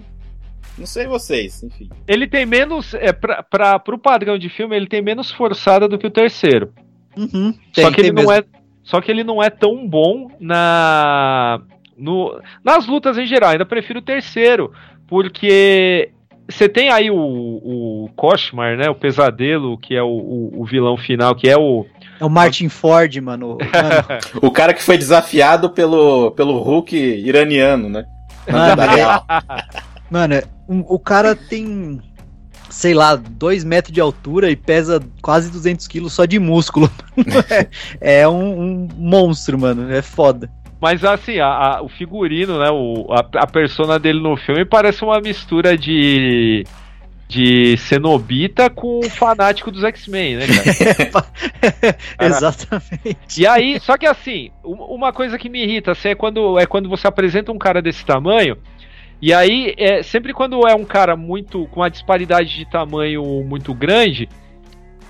Não 0.79 0.87
sei 0.87 1.07
vocês, 1.07 1.63
enfim. 1.63 1.89
Ele 2.07 2.27
tem 2.29 2.47
menos. 2.47 2.95
É, 2.95 3.13
pra, 3.13 3.43
pra, 3.43 3.79
pro 3.79 3.99
padrão 3.99 4.39
de 4.39 4.49
filme, 4.49 4.75
ele 4.77 4.87
tem 4.87 5.03
menos 5.03 5.31
forçada 5.31 5.89
do 5.89 5.99
que 5.99 6.07
o 6.07 6.11
terceiro. 6.11 6.73
Uhum, 7.17 7.53
só, 7.75 7.83
tem- 7.83 7.93
que 7.93 8.01
ele 8.01 8.13
não 8.13 8.31
é, 8.33 8.45
só 8.85 9.01
que 9.01 9.11
ele 9.11 9.25
não 9.25 9.43
é 9.43 9.51
tão 9.51 9.87
bom 9.89 10.31
na. 10.41 11.61
No, 11.97 12.41
nas 12.65 12.87
lutas 12.87 13.19
em 13.19 13.27
geral. 13.27 13.51
Ainda 13.51 13.67
prefiro 13.67 13.99
o 13.99 14.03
terceiro. 14.03 14.73
Porque 15.09 16.11
você 16.49 16.69
tem 16.69 16.91
aí 16.91 17.11
o, 17.11 17.17
o 17.17 18.11
Koshmar, 18.17 18.77
né? 18.77 18.89
O 18.89 18.95
pesadelo, 18.95 19.77
que 19.79 19.95
é 19.97 20.03
o, 20.03 20.07
o, 20.09 20.63
o 20.63 20.65
vilão 20.65 20.97
final, 20.97 21.35
que 21.35 21.49
é 21.49 21.57
o. 21.57 21.85
É 22.21 22.25
o 22.25 22.31
Martin 22.31 22.69
Ford, 22.69 23.15
mano. 23.17 23.59
Mano, 23.59 24.21
O 24.43 24.51
cara 24.51 24.73
que 24.75 24.83
foi 24.83 24.97
desafiado 24.99 25.71
pelo, 25.71 26.31
pelo 26.33 26.59
Hulk 26.59 26.97
iraniano, 26.97 27.89
né? 27.89 28.05
Mano, 28.51 28.83
real. 28.83 29.25
mano, 30.11 30.35
é, 30.35 30.45
um- 30.69 30.85
o 30.89 30.99
cara 30.99 31.37
tem, 31.37 32.01
sei 32.71 32.95
lá, 32.95 33.15
2 33.15 33.63
metros 33.63 33.93
de 33.93 34.01
altura 34.01 34.51
e 34.51 34.57
pesa 34.57 35.01
quase 35.21 35.51
200 35.51 35.87
quilos 35.87 36.13
só 36.15 36.25
de 36.25 36.39
músculo. 36.39 36.91
é 38.01 38.21
é 38.21 38.29
um, 38.29 38.61
um 38.85 38.89
monstro, 38.97 39.59
mano. 39.59 39.93
É 39.93 40.01
foda. 40.03 40.51
Mas 40.81 41.05
assim, 41.05 41.39
a- 41.41 41.47
a- 41.77 41.83
o 41.83 41.89
figurino, 41.89 42.59
né? 42.59 42.71
O, 42.71 43.07
a, 43.13 43.43
a 43.43 43.47
persona 43.47 43.99
dele 43.99 44.21
no 44.21 44.37
filme 44.37 44.65
parece 44.65 45.03
uma 45.05 45.21
mistura 45.21 45.77
de. 45.77 46.65
De 47.31 47.77
Cenobita 47.77 48.71
com 48.71 49.01
o 49.01 49.11
fanático 49.11 49.71
dos 49.71 49.85
X-Men, 49.85 50.37
né, 50.37 50.47
cara? 50.47 51.97
Exatamente. 52.27 53.39
E 53.39 53.47
aí, 53.47 53.79
só 53.81 53.99
que 53.99 54.07
assim, 54.07 54.51
uma 54.65 55.13
coisa 55.13 55.37
que 55.37 55.51
me 55.51 55.63
irrita 55.63 55.93
assim, 55.93 56.09
é, 56.09 56.15
quando, 56.15 56.59
é 56.59 56.65
quando 56.65 56.89
você 56.89 57.07
apresenta 57.07 57.53
um 57.53 57.59
cara 57.59 57.83
desse 57.83 58.03
tamanho, 58.03 58.57
e 59.21 59.35
aí, 59.35 59.75
é, 59.77 60.03
sempre 60.03 60.33
quando 60.33 60.67
é 60.67 60.75
um 60.75 60.87
cara 60.87 61.17
muito 61.17 61.67
com 61.67 61.81
uma 61.81 61.91
disparidade 61.91 62.57
de 62.57 62.65
tamanho 62.71 63.23
muito 63.45 63.75
grande, 63.75 64.27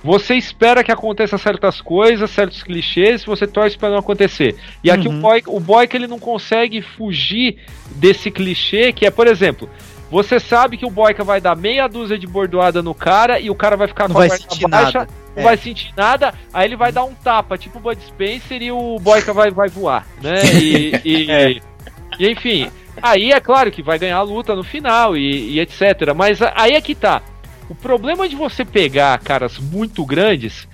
você 0.02 0.34
espera 0.34 0.84
que 0.84 0.92
aconteça 0.92 1.36
certas 1.38 1.80
coisas, 1.80 2.30
certos 2.30 2.62
clichês, 2.62 3.24
você 3.24 3.46
torce 3.46 3.76
para 3.76 3.90
não 3.90 3.98
acontecer. 3.98 4.56
E 4.82 4.90
aqui 4.90 5.08
Uhum. 5.08 5.18
o 5.18 5.20
boy, 5.20 5.42
o 5.46 5.60
boy 5.60 5.86
que 5.88 5.96
ele 5.96 6.06
não 6.06 6.18
consegue 6.18 6.80
fugir 6.80 7.58
desse 7.96 8.30
clichê, 8.30 8.92
que 8.92 9.04
é, 9.06 9.10
por 9.10 9.26
exemplo, 9.26 9.68
você 10.10 10.40
sabe 10.40 10.76
que 10.78 10.86
o 10.86 10.90
Boyka 10.90 11.22
vai 11.22 11.38
dar 11.40 11.54
meia 11.54 11.86
dúzia 11.86 12.18
de 12.18 12.26
bordoada 12.26 12.82
no 12.82 12.94
cara 12.94 13.38
e 13.38 13.50
o 13.50 13.54
cara 13.54 13.76
vai 13.76 13.86
ficar 13.86 14.08
Não 14.08 14.14
com 14.14 14.22
a 14.22 14.26
vai 14.26 14.30
perna 14.30 14.50
sentir 14.50 14.66
baixa, 14.68 14.98
nada. 15.00 15.10
não 15.36 15.42
É. 15.42 15.44
vai 15.44 15.56
sentir 15.58 15.92
nada, 15.94 16.32
aí 16.54 16.66
ele 16.66 16.76
vai 16.76 16.90
dar 16.90 17.04
um 17.04 17.12
tapa, 17.12 17.58
tipo 17.58 17.78
o 17.78 17.82
Bud 17.82 18.00
Spencer 18.02 18.62
e 18.62 18.72
o 18.72 18.98
Boyka 18.98 19.34
vai, 19.34 19.50
vai 19.50 19.68
voar, 19.68 20.06
né? 20.22 20.40
E, 20.62 20.92
e- 21.04 21.60
e, 22.18 22.30
enfim, 22.30 22.70
aí 23.02 23.32
é 23.32 23.38
claro 23.40 23.70
que 23.70 23.82
vai 23.82 23.98
ganhar 23.98 24.16
a 24.16 24.22
luta 24.22 24.54
no 24.56 24.64
final 24.64 25.14
e, 25.14 25.50
e 25.56 25.60
etc. 25.60 26.14
Mas 26.16 26.40
aí 26.54 26.72
é 26.72 26.80
que 26.80 26.94
tá. 26.94 27.20
O 27.68 27.74
problema 27.74 28.28
de 28.28 28.34
você 28.36 28.64
pegar 28.64 29.18
caras 29.18 29.58
muito 29.58 30.04
grandes 30.04 30.66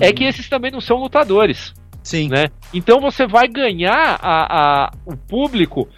é 0.00 0.12
que 0.12 0.24
esses 0.24 0.48
também 0.48 0.70
não 0.70 0.80
são 0.80 0.96
lutadores 0.98 1.74
Sim. 2.02 2.28
né? 2.28 2.48
Então 2.74 3.00
você 3.00 3.26
vai 3.26 3.46
ganhar 3.48 4.18
a, 4.20 4.84
a- 4.86 4.92
o 5.06 5.16
público 5.16 5.88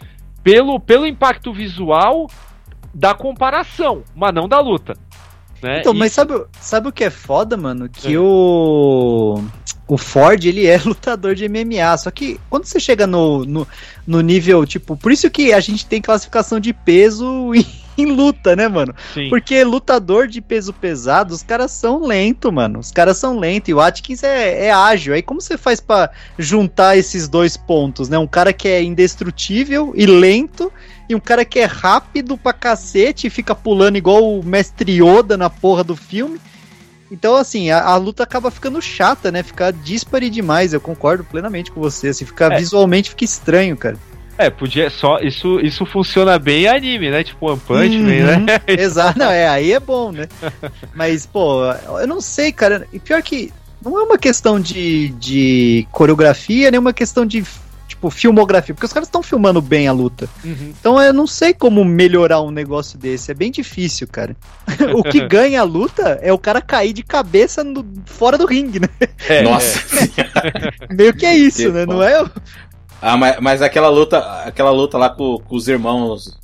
pelo, 0.43 0.79
pelo 0.79 1.07
impacto 1.07 1.53
visual 1.53 2.29
da 2.93 3.15
comparação, 3.15 4.03
mas 4.15 4.33
não 4.35 4.47
da 4.49 4.61
luta. 4.61 4.97
Né? 5.63 5.81
Então, 5.81 5.95
E- 5.95 5.99
mas 5.99 6.13
sabe, 6.13 6.45
sabe 6.61 6.89
o 6.89 6.93
que 6.93 7.05
é 7.05 7.11
foda, 7.11 7.57
mano? 7.57 7.89
Que 7.89 8.17
o. 8.19 9.43
O 9.87 9.99
Ford, 9.99 10.43
ele 10.45 10.67
é 10.67 10.77
lutador 10.85 11.35
de 11.35 11.49
MMA. 11.49 11.97
Só 11.99 12.11
que 12.11 12.39
quando 12.51 12.65
você 12.67 12.79
chega 12.81 13.07
no, 13.07 13.45
no, 13.45 13.67
no 14.07 14.21
nível, 14.21 14.65
tipo. 14.67 14.97
Por 14.97 15.11
isso 15.13 15.31
que 15.31 15.53
a 15.53 15.61
gente 15.61 15.87
tem 15.87 16.01
classificação 16.03 16.61
de 16.61 16.73
peso 16.73 17.55
em, 17.57 17.65
em 17.97 18.07
luta, 18.07 18.55
né, 18.57 18.69
mano? 18.69 18.95
Sim. 19.12 19.29
Porque 19.29 19.62
lutador 19.65 20.27
de 20.27 20.41
peso 20.41 20.73
pesado, 20.73 21.33
os 21.35 21.43
caras 21.43 21.71
são 21.71 22.05
lento, 22.05 22.51
mano. 22.53 22.79
Os 22.79 22.91
caras 22.91 23.16
são 23.16 23.39
lentos. 23.39 23.69
E 23.69 23.75
o 23.75 23.81
Atkins 23.81 24.23
é, 24.23 24.66
é 24.66 24.73
ágil. 24.73 25.15
Aí 25.15 25.23
como 25.23 25.41
você 25.41 25.57
faz 25.57 25.81
pra 25.81 26.11
juntar 26.39 26.97
esses 26.97 27.29
dois 27.29 27.57
pontos, 27.57 28.09
né? 28.09 28.19
Um 28.19 28.27
cara 28.27 28.53
que 28.53 28.69
é 28.69 28.83
indestrutível 28.83 29.93
e 29.97 30.07
lento. 30.07 30.73
E 31.09 31.15
um 31.15 31.21
cara 31.21 31.45
que 31.45 31.59
é 31.59 31.65
rápido 31.66 32.37
pra 32.39 32.53
cacete 32.53 33.27
e 33.27 33.31
fica 33.31 33.55
pulando 33.55 33.97
igual 33.97 34.39
o 34.39 34.45
mestre 34.45 34.93
Yoda 35.03 35.37
na 35.37 35.51
porra 35.51 35.85
do 35.85 35.95
filme. 35.95 36.41
Então, 37.11 37.37
assim, 37.37 37.71
a, 37.71 37.85
a 37.85 37.97
luta 37.97 38.23
acaba 38.23 38.51
ficando 38.51 38.81
chata, 38.81 39.31
né? 39.31 39.43
Fica 39.43 39.71
dispare 39.71 40.31
demais. 40.31 40.73
Eu 40.73 40.81
concordo 40.81 41.23
plenamente 41.23 41.71
com 41.71 41.81
você. 41.81 42.09
Assim, 42.09 42.25
fica, 42.25 42.47
É. 42.47 42.59
visualmente 42.59 43.11
fica 43.11 43.25
estranho, 43.25 43.77
cara. 43.77 43.97
É, 44.36 44.51
podia 44.51 44.90
só. 44.90 45.19
Isso, 45.20 45.61
isso 45.61 45.86
funciona 45.86 46.39
bem 46.39 46.65
em 46.65 46.69
anime, 46.69 47.11
né? 47.11 47.23
Tipo 47.23 47.51
One 47.51 47.61
Punch 47.61 47.97
Man, 47.98 48.39
Uhum. 48.39 48.44
né? 48.44 48.61
Exato, 48.66 49.19
não, 49.19 49.31
é, 49.31 49.47
aí 49.48 49.73
é 49.73 49.81
bom, 49.81 50.11
né? 50.12 50.27
Mas, 50.94 51.24
pô, 51.27 51.62
eu 52.01 52.06
não 52.06 52.20
sei, 52.20 52.52
cara. 52.52 52.86
E 52.93 52.98
pior 52.98 53.23
que 53.23 53.52
não 53.85 53.98
é 53.98 54.02
uma 54.02 54.19
questão 54.19 54.59
de, 54.59 55.09
de 55.11 55.86
coreografia, 55.93 56.70
nem 56.70 56.81
uma 56.81 56.93
questão 56.93 57.24
de, 57.27 57.44
tipo, 57.86 58.09
filmografia, 58.11 58.74
porque 58.74 58.86
os 58.86 58.93
caras 58.93 59.06
estão 59.09 59.23
filmando 59.23 59.61
bem 59.61 59.86
a 59.86 59.93
luta. 59.93 60.28
Uhum. 60.44 60.73
Então 60.81 61.01
eu 61.01 61.12
não 61.12 61.27
sei 61.27 61.52
como 61.52 61.85
melhorar 61.85 62.40
um 62.40 62.51
negócio 62.51 62.98
desse, 62.98 63.31
é 63.31 63.35
bem 63.35 63.51
difícil, 63.51 64.09
cara. 64.11 64.35
o 64.97 65.02
que 65.02 65.27
ganha 65.28 65.61
a 65.61 65.65
luta 65.65 66.19
é 66.23 66.32
o 66.32 66.39
cara 66.39 66.61
cair 66.62 66.93
de 66.94 67.02
cabeça 67.02 67.62
no- 67.62 67.85
fora 68.06 68.39
do 68.39 68.47
ringue, 68.47 68.81
né? 68.81 68.89
É, 69.28 69.43
Nossa. 69.43 69.81
Meio 70.90 71.15
que 71.15 71.27
é 71.27 71.36
isso, 71.36 71.59
Que 71.65 71.69
né? 71.69 71.86
bom. 71.86 71.94
Não 71.94 72.02
é? 72.02 72.24
Ah, 73.07 73.17
mas, 73.17 73.39
mas 73.41 73.63
aquela 73.63 73.89
luta, 73.89 74.19
aquela 74.45 74.71
luta 74.71 74.97
lá 74.99 75.11
com, 75.11 75.39
com 75.39 75.55
os 75.57 75.69
irmãos. 75.69 76.39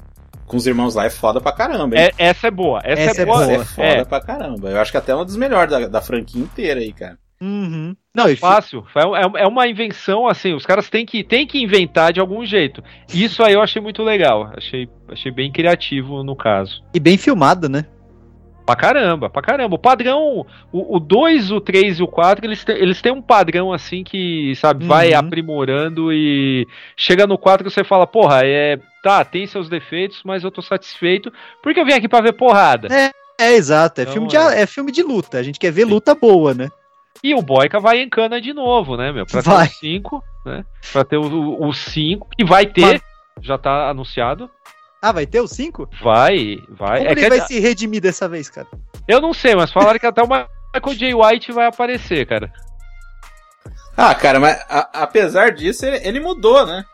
Com 0.47 0.57
os 0.57 0.67
irmãos 0.67 0.95
lá 0.97 1.05
é 1.05 1.11
foda 1.11 1.41
pra 1.41 1.53
caramba, 1.53 1.97
hein? 1.97 2.03
É, 2.19 2.27
essa 2.29 2.49
é 2.49 2.51
boa. 2.51 2.81
Essa, 2.85 3.03
Essa 3.03 3.21
é 3.21 3.23
é 3.23 3.27
boa. 3.27 3.43
Essa 3.45 3.53
é 3.63 3.65
foda 3.65 3.87
É. 3.89 4.05
pra 4.05 4.21
caramba. 4.21 4.69
Eu 4.69 4.81
acho 4.81 4.91
que 4.91 4.97
até 4.99 5.13
é 5.13 5.15
uma 5.15 5.25
das 5.25 5.37
melhores 5.37 5.71
da, 5.71 5.87
da 5.87 6.01
franquia 6.01 6.43
inteira 6.43 6.81
aí, 6.81 6.93
cara. 6.93 7.17
Uhum. 7.41 7.95
Não, 8.15 8.27
fi- 8.27 8.37
Fácil. 8.37 8.85
É, 8.95 9.01
é- 9.41 9.43
é 9.45 9.47
uma 9.47 9.67
invenção, 9.69 10.27
assim, 10.27 10.53
os 10.53 10.67
caras 10.67 10.91
têm 10.91 11.07
que, 11.07 11.23
têm 11.25 11.47
que 11.47 11.63
inventar 11.63 12.13
de 12.13 12.19
algum 12.21 12.45
jeito. 12.45 12.83
Isso 13.15 13.43
aí 13.45 13.55
eu 13.55 13.63
achei 13.63 13.81
muito 13.81 14.03
legal. 14.03 14.51
Achei, 14.57 14.89
achei 15.09 15.31
bem 15.33 15.51
criativo 15.53 16.23
no 16.25 16.35
caso. 16.37 16.83
e 16.93 16.99
bem 17.01 17.17
filmado, 17.17 17.69
né? 17.69 17.87
Pra 18.71 18.77
caramba, 18.77 19.29
pra 19.31 19.43
caramba. 19.43 19.75
O 19.75 19.79
padrão, 19.79 20.47
o, 20.73 20.97
o 20.97 21.01
2, 21.01 21.51
o 21.51 21.61
3 21.61 21.99
e 21.99 22.03
o 22.03 22.07
4, 22.09 22.45
eles, 22.47 22.65
têm- 22.65 22.77
eles 22.77 23.01
têm 23.03 23.13
um 23.13 23.23
padrão 23.23 23.73
assim 23.73 24.05
que, 24.05 24.55
sabe, 24.57 24.85
vai 24.87 25.13
Uhum. 25.13 25.19
aprimorando 25.19 26.13
e 26.13 26.67
chega 26.97 27.27
no 27.27 27.37
4 27.39 27.65
que 27.65 27.71
você 27.73 27.83
fala, 27.85 28.07
porra, 28.07 28.41
é. 28.45 28.79
Tá, 29.03 29.25
tem 29.25 29.47
seus 29.47 29.69
defeitos, 29.69 30.21
mas 30.25 30.45
eu 30.45 30.51
tô 30.51 30.61
satisfeito 30.61 31.33
porque 31.63 31.81
eu 31.81 31.87
vim 31.87 31.95
aqui 31.95 32.07
pra 32.07 32.21
ver 32.21 32.33
porrada. 32.35 32.89
É, 33.41 33.55
exato. 33.55 34.01
É, 34.01 34.03
Então, 34.03 34.13
filme 34.13 34.29
de, 34.29 34.37
é. 34.37 34.61
é 34.63 34.67
filme 34.67 34.93
de 34.93 35.03
luta. 35.03 35.39
A 35.39 35.43
gente 35.43 35.59
quer 35.59 35.73
ver 35.73 35.87
luta 35.87 36.15
boa, 36.15 36.53
né? 36.53 36.69
E 37.25 37.35
o 37.35 37.41
Boyka 37.43 37.81
vai 37.81 38.01
em 38.01 38.09
cana 38.11 38.41
de 38.41 38.53
novo, 38.53 38.97
né, 38.99 39.11
meu? 39.11 39.25
Pra 39.27 39.41
Vai. 39.41 39.69
ter 39.69 39.73
o 39.75 39.79
5, 39.79 40.25
né? 40.45 40.65
Pra 40.93 41.03
ter 41.05 41.17
o 41.17 41.73
5, 41.73 42.29
que 42.37 42.45
vai 42.45 42.67
ter, 42.67 43.01
já 43.41 43.57
tá 43.59 43.89
anunciado. 43.89 44.51
Ah, 45.03 45.13
vai 45.13 45.27
ter 45.27 45.41
o 45.41 45.47
5? 45.49 45.89
Vai, 46.03 46.57
vai. 46.69 46.99
Como 46.99 47.09
É 47.09 47.13
ele 47.13 47.23
que 47.23 47.29
vai 47.29 47.41
se 47.41 47.59
redimir 47.59 48.01
dessa 48.03 48.29
vez, 48.29 48.51
cara? 48.51 48.67
Eu 49.09 49.21
não 49.21 49.33
sei, 49.33 49.55
mas 49.55 49.73
falaram 49.73 49.99
que 49.99 50.07
até 50.07 50.23
o 50.23 50.27
Michael 50.29 50.95
J. 50.99 51.15
White 51.15 51.53
vai 51.53 51.67
aparecer, 51.67 52.27
cara. 52.27 52.53
Ah, 53.97 54.15
cara, 54.15 54.39
mas 54.39 54.57
a- 54.69 54.91
apesar 55.03 55.53
disso, 55.53 55.85
ele, 55.87 55.97
ele 56.07 56.21
mudou, 56.21 56.67
né? 56.67 56.85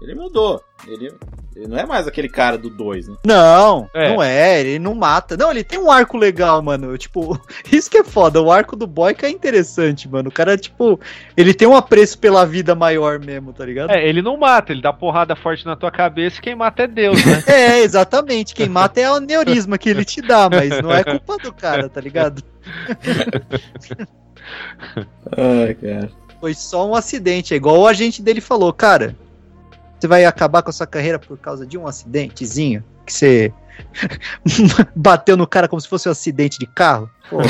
Ele 0.00 0.14
mudou. 0.14 0.62
Ele, 0.86 1.12
ele 1.54 1.68
não 1.68 1.76
é 1.78 1.84
mais 1.84 2.06
aquele 2.08 2.28
cara 2.28 2.56
do 2.56 2.70
2, 2.70 3.08
né? 3.08 3.16
Não, 3.26 3.88
É. 3.94 4.08
não 4.14 4.22
é, 4.22 4.60
ele 4.60 4.78
não 4.78 4.94
mata. 4.94 5.36
Não, 5.36 5.50
ele 5.50 5.62
tem 5.62 5.78
um 5.78 5.90
arco 5.90 6.16
legal, 6.16 6.62
mano. 6.62 6.96
Tipo, 6.96 7.38
isso 7.70 7.90
que 7.90 7.98
é 7.98 8.04
foda. 8.04 8.40
O 8.40 8.50
arco 8.50 8.74
do 8.74 8.86
Boyka 8.86 9.26
é 9.26 9.30
interessante, 9.30 10.08
mano. 10.08 10.28
O 10.28 10.32
cara, 10.32 10.56
tipo, 10.56 10.98
ele 11.36 11.52
tem 11.52 11.68
um 11.68 11.76
apreço 11.76 12.18
pela 12.18 12.46
vida 12.46 12.74
maior 12.74 13.18
mesmo, 13.18 13.52
tá 13.52 13.64
ligado? 13.64 13.90
É, 13.90 14.08
ele 14.08 14.22
não 14.22 14.36
mata, 14.36 14.72
ele 14.72 14.80
dá 14.82 14.92
porrada 14.92 15.36
forte 15.36 15.66
na 15.66 15.76
tua 15.76 15.90
cabeça 15.90 16.38
e 16.38 16.42
quem 16.42 16.54
mata 16.54 16.84
é 16.84 16.86
Deus, 16.86 17.22
né? 17.24 17.42
É, 17.46 17.80
exatamente. 17.80 18.54
Quem 18.54 18.68
mata 18.68 19.00
é 19.00 19.10
o 19.10 19.14
aneurisma 19.14 19.76
que 19.76 19.90
ele 19.90 20.04
te 20.04 20.22
dá, 20.22 20.48
mas 20.48 20.80
não 20.80 20.92
é 20.92 21.04
culpa 21.04 21.36
do 21.38 21.52
cara, 21.52 21.88
tá 21.88 22.00
ligado? 22.00 22.42
Ai, 25.36 25.74
cara. 25.74 26.10
Foi 26.40 26.54
só 26.54 26.88
um 26.88 26.94
acidente. 26.94 27.54
É 27.54 27.56
igual 27.56 27.78
o 27.78 27.86
agente 27.86 28.22
dele 28.22 28.40
falou, 28.40 28.72
cara. 28.72 29.14
Você 30.02 30.08
vai 30.08 30.24
acabar 30.24 30.64
com 30.64 30.70
a 30.70 30.72
sua 30.72 30.84
carreira 30.84 31.16
por 31.16 31.38
causa 31.38 31.64
de 31.64 31.78
um 31.78 31.86
acidentezinho? 31.86 32.82
Que 33.06 33.12
você 33.12 33.54
bateu 34.96 35.36
no 35.36 35.46
cara 35.46 35.68
como 35.68 35.80
se 35.80 35.88
fosse 35.88 36.08
um 36.08 36.10
acidente 36.10 36.58
de 36.58 36.66
carro? 36.66 37.08
Porra. 37.30 37.44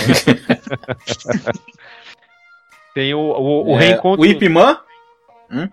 Tem 2.94 3.14
o, 3.14 3.18
o, 3.18 3.72
o 3.72 3.76
É, 3.78 3.86
reencontro. 3.86 4.20
O 4.20 4.26
Ip 4.26 4.46
Man? 4.50 4.78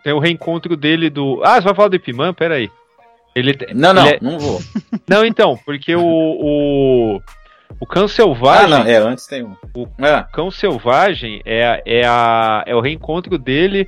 Tem 0.06 0.14
o 0.14 0.20
reencontro 0.20 0.78
dele 0.78 1.10
do. 1.10 1.42
Ah, 1.44 1.56
você 1.56 1.64
vai 1.66 1.76
falar 1.76 1.90
do 1.90 1.98
Ip 1.98 2.14
Man? 2.14 2.34
Pera 2.34 2.56
aí. 2.56 2.72
Ele, 3.36 3.58
Não, 3.76 3.94
não, 3.94 4.08
ele 4.08 4.16
é- 4.16 4.20
não 4.22 4.40
vou. 4.40 4.62
Não, 5.06 5.26
então, 5.26 5.60
porque 5.66 5.94
o. 5.94 6.02
O, 6.02 7.22
o 7.78 7.86
Cão 7.86 8.06
Ah, 8.06 8.08
Selvagem. 8.08 8.70
não, 8.70 8.86
é, 8.86 8.96
antes 8.96 9.28
tem 9.28 9.44
um. 9.44 9.54
O- 9.76 9.86
É. 10.00 10.24
Cão 10.32 10.50
Selvagem 10.50 11.42
é, 11.44 11.84
é, 11.86 12.08
a, 12.08 12.64
é 12.66 12.74
o 12.74 12.80
reencontro 12.80 13.38
dele 13.38 13.86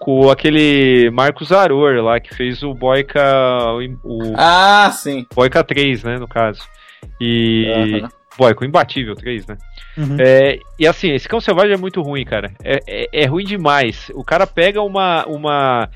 com 0.00 0.30
aquele 0.30 1.10
Marcos 1.10 1.52
Aror 1.52 2.02
lá, 2.02 2.18
que 2.18 2.34
fez 2.34 2.62
o 2.62 2.72
Boyka. 2.72 3.22
O 4.02 4.32
Ah, 4.34 4.90
sim. 4.92 5.26
Boyka 5.32 5.62
3, 5.62 6.02
né, 6.02 6.18
no 6.18 6.26
caso. 6.26 6.62
E. 7.20 8.00
Aham. 8.00 8.08
Boyka, 8.38 8.62
o 8.62 8.66
Imbatível 8.66 9.14
3, 9.14 9.46
né? 9.46 9.58
Uhum. 9.98 10.16
É, 10.18 10.58
e 10.78 10.86
assim, 10.86 11.10
esse 11.10 11.28
Cão 11.28 11.40
Selvagem 11.40 11.74
é 11.74 11.76
muito 11.76 12.00
ruim, 12.00 12.24
cara. 12.24 12.52
É, 12.64 12.80
é, 12.86 13.22
é 13.24 13.26
ruim 13.26 13.44
demais. 13.44 14.10
O 14.14 14.24
cara 14.24 14.46
pega 14.46 14.80
uma. 14.80 15.26
uma 15.26 15.90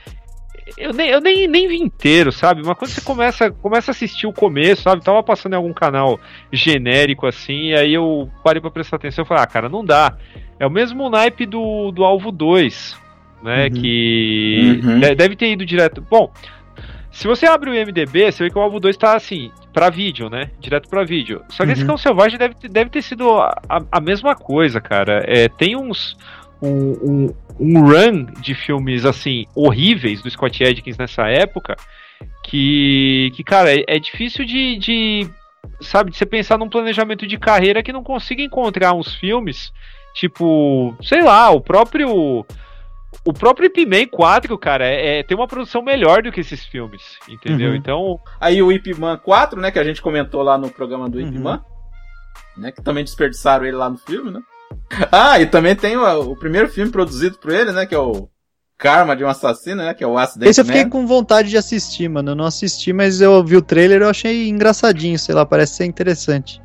eu 0.77 0.93
nem, 0.93 1.09
eu 1.09 1.21
nem, 1.21 1.47
nem 1.47 1.67
vi 1.69 1.77
inteiro, 1.77 2.31
sabe? 2.31 2.63
Mas 2.63 2.77
quando 2.77 2.91
você 2.91 3.01
começa, 3.01 3.51
começa 3.51 3.91
a 3.91 3.93
assistir 3.93 4.27
o 4.27 4.33
começo, 4.33 4.83
sabe? 4.83 5.03
Tava 5.03 5.23
passando 5.23 5.55
em 5.55 5.57
algum 5.57 5.73
canal 5.73 6.21
genérico 6.53 7.27
assim, 7.27 7.69
e 7.69 7.75
aí 7.75 7.95
eu 7.95 8.29
parei 8.43 8.61
pra 8.61 8.71
prestar 8.71 8.97
atenção 8.97 9.25
e 9.25 9.29
falei, 9.29 9.43
ah, 9.43 9.47
cara, 9.47 9.69
não 9.71 9.85
dá. 9.85 10.17
É 10.59 10.67
o 10.67 10.71
mesmo 10.71 11.09
naipe 11.09 11.47
do, 11.47 11.91
do 11.93 12.05
Alvo 12.05 12.31
2, 12.31 12.99
né? 13.45 13.65
Uhum. 13.67 13.71
Que 13.71 14.81
Uhum. 14.83 15.01
de- 15.01 15.15
deve 15.15 15.37
ter 15.37 15.53
ido 15.53 15.65
direto. 15.65 16.01
Bom, 16.11 16.33
se 17.13 17.27
você 17.29 17.47
abre 17.47 17.71
o 17.71 17.75
IMDB, 17.75 18.33
você 18.33 18.45
vê 18.45 18.51
que 18.51 18.59
o 18.59 18.61
Alvo 18.63 18.81
2 18.81 18.97
tá 18.97 19.15
assim, 19.15 19.51
pra 19.73 19.91
vídeo, 19.91 20.29
né? 20.29 20.51
Direto 20.59 20.89
pra 20.89 21.05
vídeo. 21.05 21.43
Só 21.51 21.65
que 21.65 21.73
esse 21.73 21.83
Uhum. 21.83 21.89
Cão 21.89 21.97
Selvagem 21.97 22.39
deve, 22.39 22.55
ter- 22.55 22.69
deve 22.69 22.91
ter 22.91 23.03
sido 23.03 23.31
a, 23.31 23.55
a- 23.93 24.01
mesma 24.01 24.35
coisa, 24.35 24.81
cara. 24.81 25.23
É, 25.27 25.49
tem 25.49 25.77
uns. 25.77 26.17
Um, 26.63 26.93
um, 27.03 27.35
um 27.61 27.81
run 27.83 28.25
de 28.41 28.55
filmes 28.55 29.05
assim 29.05 29.45
horríveis 29.55 30.23
do 30.23 30.31
Scott 30.31 30.65
Adkins 30.65 30.97
nessa 30.97 31.29
época 31.29 31.77
que, 32.43 33.31
que 33.35 33.45
cara, 33.45 33.71
é, 33.75 33.85
é 33.87 33.99
difícil 33.99 34.45
de, 34.47 34.77
de 34.79 35.29
sabe, 35.81 36.11
de 36.11 36.17
você 36.17 36.25
pensar 36.25 36.57
num 36.59 36.69
planejamento 36.69 37.27
de 37.27 37.37
carreira 37.39 37.83
que 37.83 37.93
não 37.93 38.03
consiga 38.03 38.43
encontrar 38.43 38.95
uns 38.95 39.15
filmes 39.15 39.73
tipo, 40.15 40.97
sei 41.03 41.23
lá, 41.23 41.51
o 41.51 41.61
próprio 41.61 42.47
o 43.25 43.33
próprio 43.33 43.67
Ip 43.67 43.85
Man 43.87 44.07
4, 44.11 44.57
cara, 44.59 44.87
é, 44.87 45.19
é- 45.19 45.23
tem 45.23 45.37
uma 45.37 45.47
produção 45.47 45.83
melhor 45.83 46.23
do 46.23 46.33
que 46.33 46.41
esses 46.41 46.65
filmes, 46.65 47.03
entendeu? 47.29 47.71
Uhum. 47.71 47.77
Então, 47.77 48.21
Aí 48.41 48.63
o 48.63 48.73
Ip 48.73 48.95
Man 48.99 49.17
4, 49.19 49.61
né, 49.61 49.71
que 49.71 49.79
a 49.79 49.85
gente 49.85 50.01
comentou 50.03 50.43
lá 50.43 50.57
no 50.59 50.71
programa 50.71 51.09
do 51.09 51.21
Ip 51.21 51.37
Uhum. 51.37 51.43
Man, 51.43 51.65
né, 52.57 52.73
que 52.73 52.83
também 52.83 53.05
desperdiçaram 53.05 53.65
ele 53.65 53.77
lá 53.77 53.89
no 53.91 53.99
filme, 53.99 54.31
né? 54.31 54.41
Ah, 55.13 55.39
e 55.41 55.47
também 55.47 55.75
tem 55.77 55.97
o, 55.97 56.33
o 56.33 56.37
primeiro 56.37 56.69
filme 56.69 56.91
produzido 56.91 57.39
por 57.39 57.53
ele, 57.53 57.73
né, 57.73 57.87
que 57.87 57.95
é 57.95 57.99
o 57.99 58.29
Karma 58.77 59.15
de 59.17 59.25
um 59.25 59.29
Assassino, 59.29 59.77
né, 59.83 59.95
que 59.95 60.03
é 60.03 60.07
o 60.07 60.19
Acidente 60.19 60.51
Esse 60.51 60.61
eu 60.61 60.65
fiquei 60.65 60.85
Man. 60.85 60.91
com 60.91 61.07
vontade 61.07 61.49
de 61.49 61.57
assistir, 61.57 62.09
mano. 62.09 62.33
Eu 62.33 62.35
não 62.35 62.45
assisti, 62.45 62.93
mas 62.93 63.21
eu 63.21 63.43
vi 63.45 63.57
o 63.57 63.63
trailer 63.63 64.01
e 64.01 64.05
eu 64.05 64.09
achei 64.11 64.49
engraçadinho, 64.49 65.19
sei 65.19 65.35
lá, 65.35 65.47
parece 65.47 65.75
ser 65.77 65.85
interessante. 65.87 66.61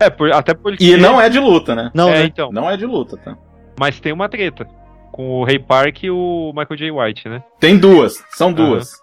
é, 0.00 0.08
por- 0.10 0.32
até 0.32 0.52
porque 0.54 0.82
E 0.82 0.96
não 0.96 1.20
é 1.20 1.28
de 1.28 1.38
luta, 1.38 1.74
né? 1.76 1.90
Não, 1.94 2.08
é, 2.08 2.20
né? 2.20 2.24
então, 2.24 2.50
Não 2.50 2.68
é 2.68 2.76
de 2.76 2.84
luta, 2.86 3.16
tá? 3.18 3.36
mas 3.78 4.00
tem 4.00 4.12
uma 4.12 4.28
treta 4.28 4.66
com 5.12 5.40
o 5.40 5.44
Ray 5.44 5.58
Park 5.58 6.02
e 6.02 6.10
o 6.10 6.52
Michael 6.56 6.76
J. 6.76 6.90
White, 6.90 7.28
né? 7.28 7.42
Tem 7.60 7.78
duas, 7.78 8.24
são 8.30 8.52
duas. 8.52 9.00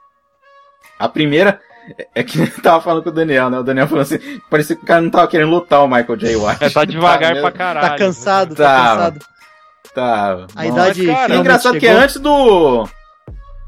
A 0.97 1.07
primeira 1.07 1.61
é- 2.13 2.23
que 2.23 2.39
eu 2.41 2.61
tava 2.61 2.81
falando 2.81 3.03
com 3.03 3.09
o 3.09 3.13
Daniel, 3.13 3.49
né? 3.49 3.59
O 3.59 3.63
Daniel 3.63 3.87
falou 3.87 4.01
assim, 4.01 4.17
parecia 4.49 4.75
que 4.75 4.83
o 4.83 4.85
cara 4.85 5.01
não 5.01 5.09
tava 5.09 5.27
querendo 5.27 5.49
lutar 5.51 5.83
o 5.83 5.87
Michael 5.87 6.17
J. 6.17 6.35
White. 6.35 6.57
É, 6.65 6.69
tá 6.69 6.83
devagar 6.83 7.33
mesmo. 7.33 7.47
pra 7.47 7.57
caralho. 7.57 7.87
Tá 7.89 7.95
cansado, 7.97 8.55
tá 8.55 8.63
Tá. 8.63 8.89
cansado. 8.95 9.19
Tá. 9.93 10.31
A 10.55 10.63
Bom, 10.63 10.69
idade 10.69 11.03
mas, 11.07 11.15
cara, 11.17 11.33
É 11.33 11.37
engraçado 11.37 11.79
que 11.79 11.85
é 11.87 11.89
chegou. 11.89 12.03
antes 12.03 12.17
do. 12.19 12.89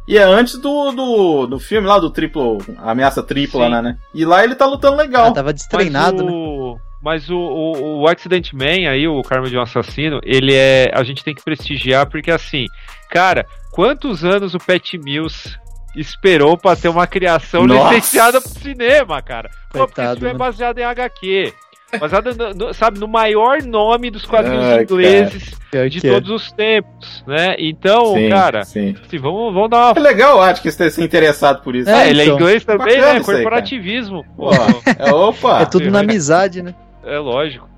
E 0.07 0.18
é 0.18 0.23
antes 0.23 0.57
do, 0.57 0.91
do, 0.91 1.47
do 1.47 1.59
filme 1.59 1.88
lá, 1.88 1.97
do 1.99 2.09
triplo. 2.09 2.57
Ameaça 2.80 3.23
tripla, 3.23 3.65
Sim. 3.65 3.72
né, 3.72 3.81
né? 3.81 3.97
E 4.13 4.26
lá 4.26 4.43
ele 4.43 4.55
tá 4.55 4.65
lutando 4.65 4.97
legal. 4.97 5.27
Ah, 5.27 5.31
tava 5.31 5.53
destreinado, 5.53 6.23
mas 6.26 6.34
né? 6.34 6.81
O, 7.02 7.03
Mas 7.03 7.30
o, 7.30 7.36
o, 7.36 8.02
o 8.02 8.07
Accident 8.07 8.53
Man 8.53 8.90
aí, 8.90 9.07
o 9.07 9.22
Karma 9.22 9.49
de 9.49 9.57
um 9.57 9.61
Assassino, 9.61 10.19
ele 10.23 10.53
é. 10.53 10.91
A 10.94 11.03
gente 11.03 11.23
tem 11.23 11.34
que 11.34 11.44
prestigiar, 11.44 12.07
porque 12.10 12.32
assim, 12.32 12.65
cara, 13.10 13.45
quantos 13.72 14.23
anos 14.23 14.53
o 14.53 14.60
Pat 14.60 14.94
Mills 14.95 15.57
esperou 15.95 16.57
pra 16.57 16.76
ter 16.76 16.88
uma 16.90 17.06
criação 17.07 17.65
Nossa. 17.68 17.94
licenciada 17.95 18.40
pro 18.40 18.49
cinema, 18.49 19.22
cara? 19.22 19.49
Pô, 19.72 19.80
porque 19.80 19.95
Coitado, 19.95 20.19
filme 20.19 20.30
é 20.30 20.34
né? 20.34 20.40
baseado 20.40 20.78
em 20.80 20.84
HQ. 20.84 21.53
Baseado, 21.99 22.34
no, 22.34 22.53
no- 22.68 22.73
sabe, 22.73 22.98
no 23.02 23.07
maior 23.07 23.61
nome 23.61 24.10
dos 24.10 24.26
quadrinhos 24.26 24.64
Ai, 24.64 24.84
ingleses 24.84 25.53
Pior 25.69 25.90
de 25.90 25.99
que 25.99 26.07
é. 26.07 26.11
todos 26.14 26.30
os 26.30 26.49
tempos, 26.53 27.22
né? 27.28 27.53
Então, 27.60 28.14
Sim, 28.14 28.30
cara, 28.30 28.64
sim. 28.64 28.95
assim, 29.06 29.18
vamos, 29.18 29.53
vamos 29.53 29.69
dar 29.69 29.91
uma 29.91 29.99
É 29.99 30.02
legal 30.02 30.38
o 30.38 30.41
Atkinson 30.41 30.78
ter 30.78 30.90
se 30.91 31.03
interessado 31.03 31.61
por 31.61 31.76
isso. 31.76 31.90
É, 31.90 32.07
É, 32.07 32.10
ele 32.10 32.22
é 32.22 32.26
então. 32.26 32.38
inglês 32.38 32.64
também, 32.64 32.95
Bacana 32.95 33.14
né? 33.15 33.19
isso 33.19 33.30
aí, 33.32 33.36
Corporativismo. 33.36 34.26
Pô, 34.38 34.52
é, 34.53 35.11
opa! 35.14 35.61
É 35.64 35.65
tudo 35.65 35.91
na 35.91 35.99
amizade, 35.99 36.61
né? 36.64 36.73
É 37.03 37.18
lógico. 37.18 37.69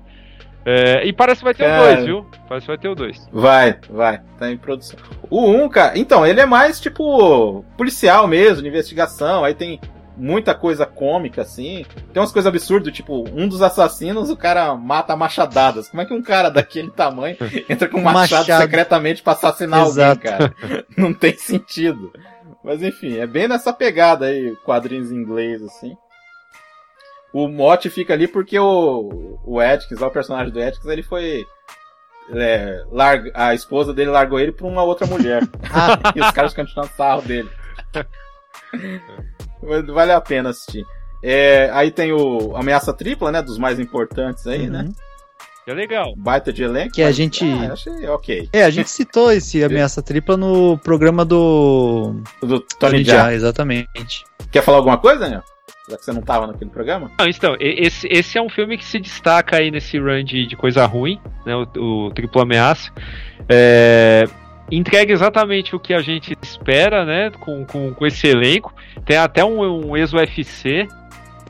É, 0.66 1.06
e 1.06 1.12
parece 1.12 1.40
que 1.40 1.44
vai 1.44 1.54
ter 1.54 1.64
o 1.64 1.66
Cara. 1.66 1.94
2, 1.96 2.06
viu? 2.06 2.26
Parece 2.48 2.64
que 2.64 2.72
vai 2.72 2.78
ter 2.78 2.88
o 2.88 2.94
2. 2.94 3.28
Vai, 3.30 3.78
vai, 3.90 4.22
tá 4.38 4.50
em 4.50 4.56
produção. 4.56 4.98
O 5.28 5.46
1, 5.50 5.68
cara, 5.68 5.98
então, 5.98 6.26
ele 6.26 6.40
é 6.40 6.46
mais 6.46 6.80
tipo 6.80 7.62
policial 7.76 8.26
mesmo, 8.26 8.62
de 8.62 8.68
investigação, 8.68 9.44
aí 9.44 9.52
tem 9.52 9.78
muita 10.16 10.54
coisa 10.54 10.86
cômica 10.86 11.42
assim. 11.42 11.84
Tem 12.12 12.20
umas 12.20 12.32
coisas 12.32 12.48
absurdas, 12.48 12.94
tipo, 12.94 13.24
um 13.34 13.46
dos 13.46 13.60
assassinos, 13.60 14.30
o 14.30 14.36
cara 14.36 14.74
mata 14.74 15.12
a 15.12 15.16
machadadas. 15.16 15.88
Como 15.88 16.00
é 16.00 16.06
que 16.06 16.14
um 16.14 16.22
cara 16.22 16.48
daquele 16.48 16.90
tamanho 16.90 17.36
entra 17.68 17.88
com 17.88 17.98
um 17.98 18.02
machado, 18.02 18.46
Machado. 18.48 18.62
secretamente 18.62 19.22
pra 19.22 19.34
assassinar 19.34 19.86
Exato. 19.86 20.28
alguém, 20.28 20.38
cara? 20.38 20.54
Não 20.96 21.12
tem 21.12 21.36
sentido. 21.36 22.10
Mas 22.62 22.82
enfim, 22.82 23.18
é 23.18 23.26
bem 23.26 23.46
nessa 23.46 23.72
pegada 23.72 24.26
aí, 24.26 24.56
quadrinhos 24.64 25.12
em 25.12 25.16
inglês, 25.16 25.62
assim. 25.62 25.94
O 27.34 27.48
mote 27.48 27.90
fica 27.90 28.14
ali 28.14 28.28
porque 28.28 28.56
o, 28.58 29.38
o 29.44 29.58
Atkins, 29.60 29.98
lá, 29.98 30.06
o 30.06 30.10
personagem 30.12 30.52
do 30.52 30.62
Atkins, 30.62 30.86
ele 30.86 31.02
foi. 31.02 31.44
é, 32.32 32.84
larga- 32.92 33.32
a 33.34 33.52
esposa 33.54 33.92
dele 33.92 34.10
largou 34.10 34.38
ele 34.38 34.52
pra 34.52 34.66
uma 34.66 34.82
outra 34.84 35.06
mulher. 35.06 35.42
e 36.14 36.20
os 36.20 36.30
caras 36.30 36.54
continuam 36.54 36.88
sarro 36.96 37.22
dele. 37.22 37.50
Vale 39.92 40.12
a 40.12 40.20
pena 40.20 40.50
assistir. 40.50 40.84
É, 41.22 41.70
aí 41.72 41.90
tem 41.90 42.12
o 42.12 42.54
Ameaça 42.56 42.92
Tripla, 42.92 43.32
né? 43.32 43.40
Dos 43.42 43.58
mais 43.58 43.78
importantes 43.80 44.46
aí, 44.46 44.68
né? 44.68 44.82
Uhum. 44.82 44.92
É 45.66 45.72
legal. 45.72 46.14
Baita 46.16 46.52
de 46.52 46.62
elenco. 46.62 46.92
Que 46.94 47.02
a 47.02 47.06
mas, 47.06 47.16
gente- 47.16 47.42
Ah, 47.44 47.72
achei 47.72 48.06
ok. 48.08 48.48
É, 48.52 48.64
a 48.64 48.70
gente 48.70 48.90
citou 48.90 49.32
esse 49.32 49.64
ameaça 49.64 50.02
tripla 50.02 50.36
no 50.36 50.76
programa 50.78 51.24
do 51.24 52.20
Do 52.42 52.60
Tony 52.60 52.66
Tony 52.78 53.04
Jaa. 53.04 53.32
Exatamente. 53.32 54.24
Quer 54.52 54.62
falar 54.62 54.76
alguma 54.78 54.98
coisa, 54.98 55.20
Daniel? 55.20 55.42
Já 55.88 55.98
que 55.98 56.04
você 56.04 56.12
não 56.12 56.22
tava 56.22 56.46
naquele 56.46 56.70
programa? 56.70 57.10
Não, 57.18 57.26
então, 57.26 57.56
esse, 57.60 58.08
esse 58.10 58.38
é 58.38 58.42
um 58.42 58.48
filme 58.48 58.78
que 58.78 58.84
se 58.84 58.98
destaca 58.98 59.58
aí 59.58 59.70
nesse 59.70 59.98
run 59.98 60.24
de, 60.24 60.46
de 60.46 60.56
coisa 60.56 60.86
ruim, 60.86 61.20
né? 61.44 61.54
O, 61.54 62.06
o 62.06 62.10
Triplo 62.10 62.40
Ameaça. 62.40 62.90
É, 63.48 64.24
entrega 64.70 65.12
exatamente 65.12 65.76
o 65.76 65.80
que 65.80 65.92
a 65.92 66.00
gente 66.00 66.36
espera, 66.42 67.04
né? 67.04 67.30
Com, 67.38 67.66
com, 67.66 67.92
com 67.92 68.06
esse 68.06 68.26
elenco. 68.26 68.72
Tem 69.04 69.18
até 69.18 69.44
um, 69.44 69.60
um 69.90 69.94
ex-UFC 69.94 70.88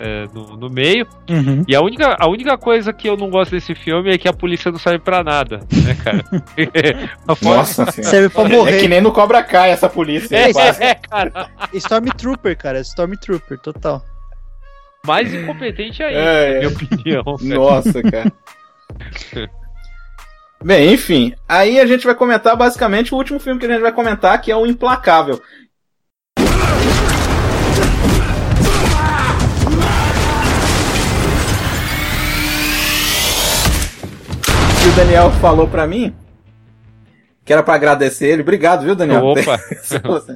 é, 0.01 0.27
no, 0.35 0.56
no 0.56 0.69
meio. 0.69 1.06
Uhum. 1.31 1.65
E 1.69 1.77
a 1.77 1.81
única, 1.81 2.16
a 2.19 2.28
única 2.28 2.59
coisa 2.59 2.93
que 2.93 3.09
eu 3.09 3.16
não 3.16 3.31
gosto 3.31 3.52
desse 3.52 3.73
filme 3.73 4.12
é 4.12 4.19
que 4.19 4.27
a 4.27 4.32
polícia 4.32 4.70
não 4.73 4.78
serve 4.81 4.98
pra 4.98 5.23
nada, 5.23 5.61
né, 5.73 5.94
cara? 6.02 6.24
Nossa 7.40 7.89
senhora. 7.93 8.11
Serve 8.11 8.28
pra 8.31 8.43
É 8.43 8.48
morrer. 8.48 8.81
que 8.81 8.89
nem 8.89 9.01
no 9.01 9.12
Cobra 9.12 9.44
Kai 9.44 9.70
essa 9.70 9.89
polícia. 9.89 10.35
É, 10.36 10.52
quase. 10.52 10.82
é, 10.82 10.94
cara. 10.97 11.48
Stormtrooper, 11.73 12.56
cara. 12.59 12.81
Stormtrooper, 12.81 13.61
total. 13.61 14.02
Mais 15.05 15.32
incompetente 15.32 16.02
ainda, 16.02 16.18
É, 16.18 16.24
na 16.24 16.56
é. 16.56 16.59
minha 16.59 16.68
opinião. 16.70 17.24
Nossa, 17.43 18.02
cara. 18.02 18.32
Bem, 20.64 20.94
enfim. 20.94 21.35
Aí 21.47 21.78
a 21.78 21.86
gente 21.86 22.06
vai 22.06 22.14
comentar 22.14 22.56
basicamente 22.56 23.12
o 23.12 23.18
último 23.18 23.39
filme 23.39 23.60
que 23.60 23.66
a 23.66 23.68
gente 23.68 23.82
vai 23.82 23.93
comentar, 23.93 24.40
que 24.40 24.51
é 24.51 24.56
o 24.56 24.66
Implacável. 24.66 25.43
Que 34.81 34.89
o 34.89 34.97
Daniel 34.97 35.31
falou 35.32 35.68
pra 35.68 35.86
mim 35.86 36.14
que 37.44 37.52
era 37.52 37.62
pra 37.62 37.74
agradecer 37.74 38.28
ele. 38.28 38.43
Obrigado, 38.43 38.85
viu, 38.85 38.94
Daniel? 38.94 39.24
Opa! 39.24 39.60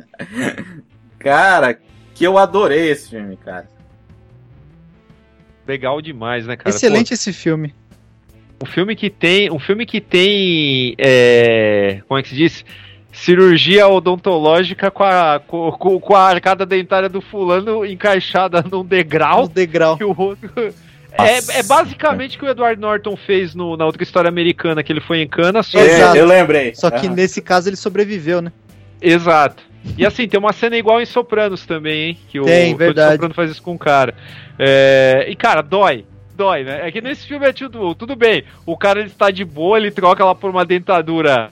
cara, 1.18 1.78
que 2.14 2.24
eu 2.24 2.36
adorei 2.36 2.90
esse 2.90 3.10
filme, 3.10 3.36
cara. 3.36 3.66
Legal 5.68 6.00
demais, 6.00 6.46
né, 6.46 6.56
cara? 6.56 6.70
Excelente 6.70 7.12
esse 7.12 7.32
filme. 7.32 7.74
Um 8.62 8.66
filme 8.66 8.96
que 8.96 9.10
tem. 9.10 9.50
Um 9.50 9.58
filme 9.58 9.84
que 9.84 10.00
tem. 10.00 10.94
é, 10.98 12.00
como 12.08 12.18
é 12.18 12.22
que 12.22 12.30
se 12.30 12.34
diz? 12.34 12.64
Cirurgia 13.12 13.86
odontológica 13.88 14.90
com 14.90 15.02
a, 15.04 15.40
com, 15.46 15.70
com- 15.72 16.14
a 16.14 16.28
arcada 16.28 16.64
dentária 16.64 17.08
do 17.08 17.20
fulano 17.20 17.84
encaixada 17.84 18.64
num 18.70 18.84
degrau. 18.84 19.44
O 19.44 19.48
degrau. 19.48 19.96
E 20.00 20.04
o 20.04 20.14
outro. 20.18 20.50
É, 21.12 21.58
é 21.58 21.62
basicamente 21.64 22.36
o 22.36 22.40
que 22.40 22.46
o 22.46 22.50
Edward 22.50 22.80
Norton 22.80 23.16
fez 23.16 23.54
no- 23.54 23.76
na 23.76 23.84
outra 23.86 24.02
história 24.02 24.28
americana, 24.28 24.82
que 24.82 24.92
ele 24.92 25.00
foi 25.00 25.20
em 25.20 25.26
cana, 25.28 25.62
só 25.62 25.78
Exato. 25.80 26.16
É, 26.16 26.20
eu 26.20 26.26
lembrei. 26.26 26.74
Só 26.74 26.90
que 26.90 27.06
Aham. 27.06 27.14
nesse 27.16 27.40
caso 27.42 27.68
ele 27.68 27.76
sobreviveu, 27.76 28.40
né? 28.40 28.52
Exato. 29.00 29.62
E 29.96 30.06
assim, 30.06 30.28
tem 30.28 30.38
uma 30.38 30.52
cena 30.52 30.76
igual 30.76 31.00
em 31.00 31.06
Sopranos 31.06 31.66
também, 31.66 32.08
hein? 32.10 32.18
Que 32.28 32.38
o 32.40 32.44
Tem, 32.44 32.66
Tony 32.66 32.78
verdade. 32.78 33.12
Soprano 33.12 33.34
faz 33.34 33.50
isso 33.50 33.62
com 33.62 33.74
o 33.74 33.78
cara. 33.78 34.14
É, 34.58 35.26
e 35.28 35.34
cara, 35.34 35.62
dói. 35.62 36.04
Dói, 36.36 36.62
né? 36.62 36.86
É 36.86 36.92
que 36.92 37.00
nesse 37.00 37.26
filme 37.26 37.46
é 37.46 37.52
tudo, 37.52 37.94
tudo 37.96 38.14
bem. 38.14 38.44
O 38.64 38.76
cara 38.76 39.00
ele 39.00 39.08
está 39.08 39.30
de 39.30 39.44
boa, 39.44 39.76
ele 39.76 39.90
troca 39.90 40.24
lá 40.24 40.34
por 40.34 40.50
uma 40.50 40.64
dentadura 40.64 41.50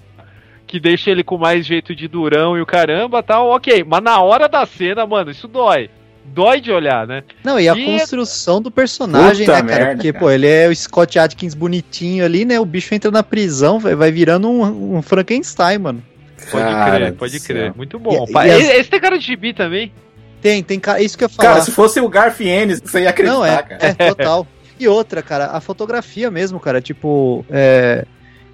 que 0.66 0.78
deixa 0.78 1.10
ele 1.10 1.24
com 1.24 1.36
mais 1.38 1.66
jeito 1.66 1.94
de 1.94 2.06
durão 2.08 2.56
e 2.56 2.60
o 2.60 2.66
caramba 2.66 3.22
tal, 3.22 3.48
ok. 3.48 3.84
Mas 3.86 4.02
na 4.02 4.20
hora 4.20 4.48
da 4.48 4.64
cena, 4.66 5.04
mano, 5.06 5.30
isso 5.30 5.48
dói. 5.48 5.90
Dói 6.24 6.60
de 6.60 6.72
olhar, 6.72 7.06
né? 7.06 7.22
Não, 7.44 7.58
e 7.58 7.68
a 7.68 7.76
E- 7.76 7.84
construção 7.84 8.60
do 8.60 8.68
personagem, 8.70 9.46
Puta 9.46 9.62
né, 9.62 9.68
cara? 9.68 9.80
merda, 9.84 9.94
Porque, 9.96 10.12
cara. 10.12 10.24
pô, 10.24 10.30
ele 10.30 10.46
é 10.48 10.68
o 10.68 10.74
Scott 10.74 11.18
Atkins 11.20 11.54
bonitinho 11.54 12.24
ali, 12.24 12.44
né? 12.44 12.58
O 12.58 12.64
bicho 12.64 12.92
entra 12.94 13.10
na 13.12 13.22
prisão, 13.22 13.78
vai, 13.78 13.94
vai 13.94 14.10
virando 14.10 14.48
um, 14.48 14.96
um 14.96 15.02
Frankenstein, 15.02 15.78
mano. 15.78 16.02
Pode 16.50 16.64
Cara 16.64 16.96
crer, 16.96 17.12
pode 17.14 17.38
céu. 17.40 17.46
crer. 17.56 17.74
Muito 17.76 17.98
bom. 17.98 18.26
E- 18.28 18.32
e 18.32 18.50
as- 18.50 18.68
esse, 18.80 18.90
tem 18.90 19.00
cara 19.00 19.18
de 19.18 19.24
gibi 19.26 19.52
também. 19.54 19.92
Tem, 20.40 20.62
tem 20.62 20.78
cara. 20.78 21.00
Isso 21.02 21.16
que 21.18 21.24
eu 21.24 21.28
ia 21.28 21.34
falar. 21.34 21.48
Cara, 21.50 21.60
se 21.62 21.70
fosse 21.70 22.00
o 22.00 22.08
Garf 22.08 22.40
Ennis, 22.40 22.80
você 22.80 23.00
ia 23.02 23.10
acreditar, 23.10 23.34
Não, 23.36 23.44
é, 23.44 23.62
cara. 23.62 23.78
é 23.80 23.92
total. 23.94 24.46
E 24.78 24.86
outra, 24.86 25.22
cara, 25.22 25.46
a 25.46 25.60
fotografia 25.60 26.30
mesmo, 26.30 26.60
cara, 26.60 26.80
tipo, 26.82 27.44
é, 27.50 28.04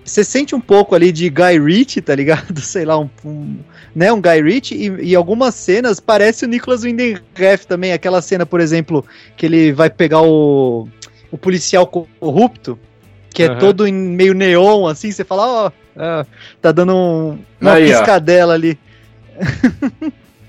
você 0.05 0.23
sente 0.25 0.55
um 0.55 0.61
pouco 0.61 0.95
ali 0.95 1.11
de 1.13 1.29
Guy 1.29 1.59
Ritchie, 1.59 2.01
tá 2.01 2.15
ligado? 2.15 2.59
Sei 2.63 2.85
lá, 2.85 2.99
um, 2.99 3.11
um- 3.25 3.59
né, 3.95 4.13
um 4.13 4.23
Guy 4.23 4.41
Ritchie, 4.43 4.75
e, 4.77 5.11
e 5.11 5.15
algumas 5.17 5.55
cenas 5.55 5.99
parece 6.01 6.45
o 6.45 6.49
Nicholas 6.49 6.85
Winding 6.85 7.19
Refn 7.35 7.67
também, 7.67 7.93
aquela 7.93 8.23
cena, 8.23 8.47
por 8.47 8.61
exemplo, 8.61 9.05
que 9.37 9.45
ele 9.47 9.73
vai 9.73 9.91
pegar 9.91 10.23
o, 10.23 10.89
o 11.31 11.37
policial 11.37 11.87
corrupto, 11.87 12.79
que 13.33 13.43
é 13.43 13.47
Aham. 13.47 13.59
todo 13.59 13.87
em 13.87 13.93
meio 13.93 14.35
neon, 14.35 14.87
assim, 14.87 15.11
você 15.11 15.25
fala, 15.25 15.47
ó, 15.67 15.71
ah, 15.97 16.27
tá 16.61 16.71
dando 16.73 16.95
um- 16.95 17.39
uma 17.61 17.73
Aí, 17.75 17.93
ó. 17.93 17.97
piscadela 17.99 18.55
ali. 18.55 18.79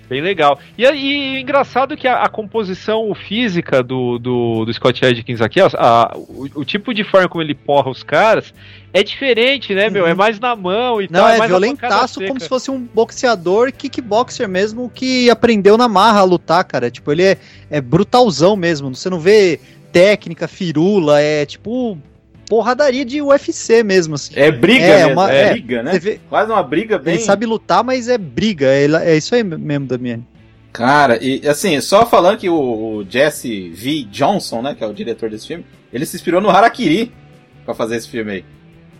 Bem 0.10 0.22
legal. 0.22 0.60
E, 0.78 0.86
aí, 0.86 1.40
engraçado 1.42 1.96
que 1.96 2.08
a, 2.08 2.22
a 2.24 2.30
composição 2.30 3.16
física 3.16 3.82
do, 3.82 4.20
do, 4.20 4.66
do 4.66 4.74
Scott 4.74 5.04
Adkins 5.04 5.42
aqui, 5.42 5.60
ó, 5.62 5.70
a- 5.76 6.12
o, 6.16 6.50
o 6.56 6.66
tipo 6.66 6.94
de 6.94 7.04
forma 7.04 7.28
como 7.30 7.42
ele 7.42 7.56
porra 7.56 7.90
os 7.90 8.04
caras 8.04 8.54
é 8.94 9.02
diferente, 9.02 9.74
né, 9.74 9.90
meu? 9.90 10.04
Uhum. 10.04 10.10
É 10.10 10.14
mais 10.14 10.40
na 10.40 10.56
mão 10.56 11.02
e 11.02 11.08
Não, 11.10 11.22
tal. 11.22 11.30
é 11.30 11.38
mais 11.38 11.52
a 11.52 11.56
pancada 11.60 11.68
violentaço 11.96 12.20
como 12.28 12.40
se 12.40 12.48
fosse 12.50 12.70
um 12.70 12.80
boxeador, 12.94 13.72
kickboxer 13.72 14.48
mesmo, 14.48 14.92
que 14.94 15.30
aprendeu 15.32 15.78
na 15.78 15.88
marra 15.88 16.20
a 16.20 16.24
lutar, 16.24 16.64
cara. 16.66 16.92
Tipo, 16.92 17.12
ele 17.12 17.24
é, 17.24 17.38
é 17.72 17.82
brutalzão 17.82 18.56
mesmo. 18.56 18.94
Você 18.94 19.10
não 19.10 19.20
vê 19.20 19.60
técnica, 19.92 20.48
firula, 20.48 21.22
é 21.22 21.46
tipo 21.46 21.98
porradaria 22.56 23.04
de 23.04 23.22
UFC 23.22 23.82
mesmo, 23.84 24.16
assim. 24.16 24.34
É 24.36 24.52
briga 24.52 24.86
É, 24.86 24.98
mesmo, 25.06 25.14
uma- 25.14 25.32
é, 25.32 25.42
é. 25.42 25.52
briga, 25.54 25.82
né? 25.84 25.98
Vê- 25.98 26.20
Quase 26.30 26.52
uma 26.52 26.62
briga 26.62 27.00
bem... 27.00 27.16
Ele 27.16 27.24
sabe 27.24 27.46
lutar, 27.46 27.84
mas 27.84 28.08
é 28.08 28.18
briga. 28.18 28.68
É, 28.68 28.86
é 29.14 29.18
isso 29.18 29.34
aí 29.34 29.44
mesmo, 29.44 29.88
Damiani. 29.88 30.24
Cara, 30.72 31.18
e 31.24 31.48
assim, 31.48 31.80
só 31.82 32.06
falando 32.06 32.38
que 32.38 32.50
o, 32.50 32.56
o 32.56 33.06
Jesse 33.10 33.70
V. 33.70 34.04
Johnson, 34.12 34.62
né, 34.62 34.76
que 34.76 34.84
é 34.84 34.88
o 34.88 34.94
diretor 34.94 35.30
desse 35.30 35.48
filme, 35.48 35.66
ele 35.92 36.06
se 36.06 36.16
inspirou 36.16 36.42
no 36.42 36.50
Harakiri 36.50 37.12
pra 37.66 37.74
fazer 37.74 37.96
esse 37.96 38.10
filme 38.10 38.32
aí. 38.32 38.46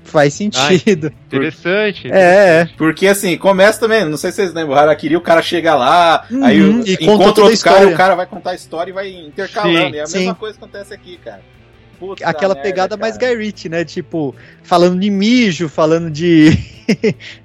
Faz 0.04 0.34
sentido. 0.34 1.12
Interessante. 1.28 2.12
É, 2.12 2.62
é. 2.62 2.70
Porque 2.78 3.08
assim, 3.08 3.38
começa 3.38 3.80
também, 3.80 4.04
não 4.06 4.18
sei 4.18 4.32
se 4.32 4.38
vocês 4.38 4.54
lembram, 4.54 4.76
o 4.76 4.80
Harakiri, 4.80 5.16
o 5.16 5.22
cara 5.22 5.42
chega 5.42 5.74
lá, 5.76 6.26
Uhum, 6.30 6.44
aí 6.44 6.62
o- 6.62 6.82
e 6.86 6.98
conta 6.98 7.04
encontra 7.04 7.34
toda 7.34 7.42
a 7.42 7.44
outro 7.44 7.44
cara 7.44 7.50
e 7.50 7.54
história. 7.54 7.88
o 7.88 7.98
cara 7.98 8.16
vai 8.16 8.26
contar 8.26 8.52
a 8.52 8.56
história 8.56 8.92
e 8.92 8.94
vai 8.94 9.10
intercalando. 9.10 9.90
Sim, 9.92 9.96
e 9.96 10.00
a 10.00 10.06
sim. 10.06 10.18
mesma 10.20 10.36
coisa 10.36 10.58
acontece 10.58 10.94
aqui, 10.94 11.18
cara. 11.24 11.42
Puta 12.08 12.28
Aquela 12.28 12.54
merda, 12.54 12.70
pegada 12.70 12.98
mais 12.98 13.18
cara. 13.18 13.34
Guy 13.36 13.46
Ritchie, 13.46 13.70
né? 13.70 13.86
Tipo, 13.86 14.36
falando 14.62 15.00
de 15.00 15.10
mijo, 15.10 15.70
falando 15.70 16.10
de. 16.12 16.50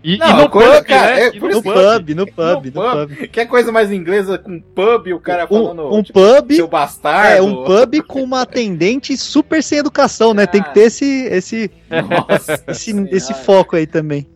E, 0.02 0.14
e 0.14 0.18
Não, 0.18 0.36
no 0.36 0.50
coisa- 0.50 0.78
pub, 0.78 0.86
cara, 0.88 1.14
né? 1.14 1.22
é 1.28 1.36
E 1.36 1.38
no 1.38 1.48
isso 1.48 1.62
pub, 1.62 1.74
no 2.10 2.26
pub, 2.26 2.64
No 2.74 2.82
no 2.82 3.06
pub. 3.06 3.06
pub. 3.16 3.28
Que 3.28 3.38
é 3.38 3.46
coisa 3.46 3.70
mais 3.70 3.92
inglesa 3.92 4.36
com 4.36 4.60
pub 4.60 5.06
e 5.06 5.14
o 5.14 5.20
cara 5.20 5.46
falando. 5.46 5.82
Um, 5.92 5.98
um 5.98 6.02
tipo, 6.02 6.18
pub. 6.20 6.52
Seu 6.56 6.66
bastardo. 6.66 7.36
É, 7.36 7.40
um 7.40 7.62
pub 7.64 8.02
com 8.04 8.20
uma 8.24 8.42
atendente 8.42 9.16
super 9.16 9.62
sem 9.62 9.78
educação, 9.78 10.34
né? 10.34 10.44
Tem 10.44 10.60
que 10.60 10.74
ter 10.74 10.86
esse, 10.86 11.04
esse, 11.26 11.70
Nossa 11.88 12.60
esse, 12.66 12.90
Senhora. 12.90 13.08
esse 13.16 13.32
foco 13.32 13.76
aí 13.76 13.86
também. 13.86 14.26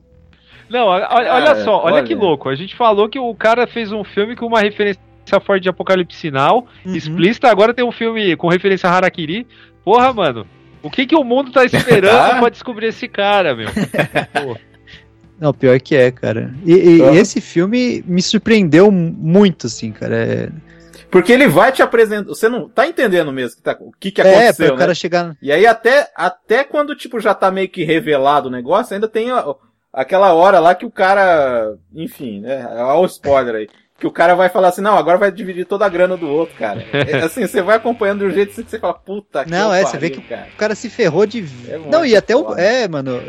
Não, 0.70 0.86
olha, 0.86 1.08
olha 1.10 1.64
só, 1.64 1.82
olha, 1.82 1.96
olha. 1.96 2.04
que 2.04 2.14
louco. 2.14 2.48
A 2.48 2.54
gente 2.54 2.76
falou 2.76 3.08
que 3.08 3.18
o 3.18 3.34
cara 3.34 3.66
fez 3.66 3.90
um 3.90 4.04
filme 4.04 4.36
com 4.36 4.46
uma 4.46 4.60
referência 4.60 5.00
forte 5.40 5.62
de 5.62 5.68
Apocalipse 5.68 6.18
Sinal, 6.18 6.66
Uhum. 6.84 6.94
explícita, 6.94 7.48
agora 7.50 7.72
tem 7.74 7.84
um 7.84 7.92
filme 7.92 8.36
com 8.36 8.48
referência 8.48 8.88
a 8.88 8.92
Harakiri. 8.92 9.46
Porra, 9.84 10.12
mano. 10.12 10.46
O 10.82 10.90
que, 10.90 11.06
que 11.06 11.14
o 11.16 11.22
mundo 11.24 11.52
tá 11.52 11.64
esperando 11.64 12.38
pra 12.40 12.48
descobrir 12.48 12.86
esse 12.86 13.06
cara, 13.08 13.54
meu? 13.54 13.68
Pô. 14.34 14.56
Não, 15.40 15.52
pior 15.52 15.78
que 15.80 15.94
é, 15.96 16.10
cara. 16.10 16.54
E, 16.64 16.72
e 16.72 17.02
Aham. 17.02 17.14
esse 17.14 17.40
filme 17.40 18.04
me 18.06 18.22
surpreendeu 18.22 18.90
muito, 18.92 19.66
assim, 19.66 19.90
cara. 19.92 20.16
É- 20.16 20.48
Porque 21.10 21.32
ele 21.32 21.48
vai 21.48 21.72
te 21.72 21.82
apresentar. 21.82 22.28
Você 22.28 22.48
não 22.48 22.68
tá 22.68 22.86
entendendo 22.86 23.32
mesmo 23.32 23.56
que 23.56 23.62
tá, 23.62 23.76
o 23.80 23.90
que, 23.98 24.10
que 24.12 24.20
É, 24.20 24.24
aconteceu. 24.24 24.66
pra 24.66 24.74
o 24.74 24.78
cara 24.78 24.88
né? 24.90 24.94
chegar. 24.94 25.36
E 25.42 25.50
aí 25.50 25.66
até, 25.66 26.08
até 26.16 26.62
quando, 26.64 26.94
tipo, 26.94 27.18
já 27.20 27.34
tá 27.34 27.50
meio 27.50 27.68
que 27.68 27.82
revelado 27.84 28.48
o 28.48 28.52
negócio, 28.52 28.94
ainda 28.94 29.08
tem 29.08 29.30
a- 29.32 29.44
aquela 29.92 30.32
hora 30.32 30.60
lá 30.60 30.74
que 30.76 30.86
o 30.86 30.90
cara. 30.90 31.76
Enfim, 31.94 32.40
né? 32.40 32.64
Olha 32.70 33.00
o 33.00 33.06
spoiler 33.06 33.54
aí. 33.56 33.68
Que 34.02 34.06
o 34.08 34.10
cara 34.10 34.34
vai 34.34 34.48
falar 34.48 34.70
assim, 34.70 34.80
não, 34.80 34.98
agora 34.98 35.16
vai 35.16 35.30
dividir 35.30 35.64
toda 35.64 35.86
a 35.86 35.88
grana 35.88 36.16
do 36.16 36.26
outro, 36.28 36.56
cara. 36.58 36.84
É, 36.92 37.18
assim, 37.22 37.46
você 37.46 37.62
vai 37.62 37.76
acompanhando 37.76 38.24
um 38.24 38.30
jeito 38.32 38.50
assim 38.50 38.64
que 38.64 38.70
você 38.72 38.80
fala, 38.80 38.94
puta 38.94 39.44
que 39.44 39.50
Não, 39.52 39.72
é, 39.72 39.82
pariu, 39.84 39.86
você 39.92 39.98
vê 39.98 40.10
que 40.10 40.20
cara. 40.22 40.48
o 40.52 40.56
cara 40.56 40.74
se 40.74 40.90
ferrou 40.90 41.24
de. 41.24 41.44
É 41.68 41.78
não, 41.88 42.04
e 42.04 42.16
até 42.16 42.34
o. 42.34 42.42
foda. 42.46 42.60
É, 42.60 42.88
mano. 42.88 43.22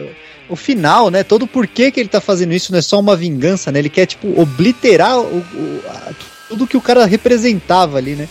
O 0.49 0.55
final, 0.55 1.11
né? 1.11 1.23
Todo 1.23 1.43
o 1.43 1.47
porquê 1.47 1.91
que 1.91 1.99
ele 1.99 2.09
tá 2.09 2.19
fazendo 2.19 2.55
isso 2.55 2.71
não 2.71 2.79
é 2.79 2.81
só 2.81 2.99
uma 2.99 3.15
vingança, 3.15 3.71
né? 3.71 3.77
Ele 3.77 3.89
quer, 3.89 4.07
tipo, 4.07 4.27
obliterar 4.41 5.19
o, 5.19 5.37
o- 5.37 5.81
a- 5.87 6.11
tudo 6.49 6.65
que 6.65 6.75
o 6.75 6.81
cara 6.81 7.05
representava 7.05 7.99
ali, 7.99 8.15
né? 8.15 8.27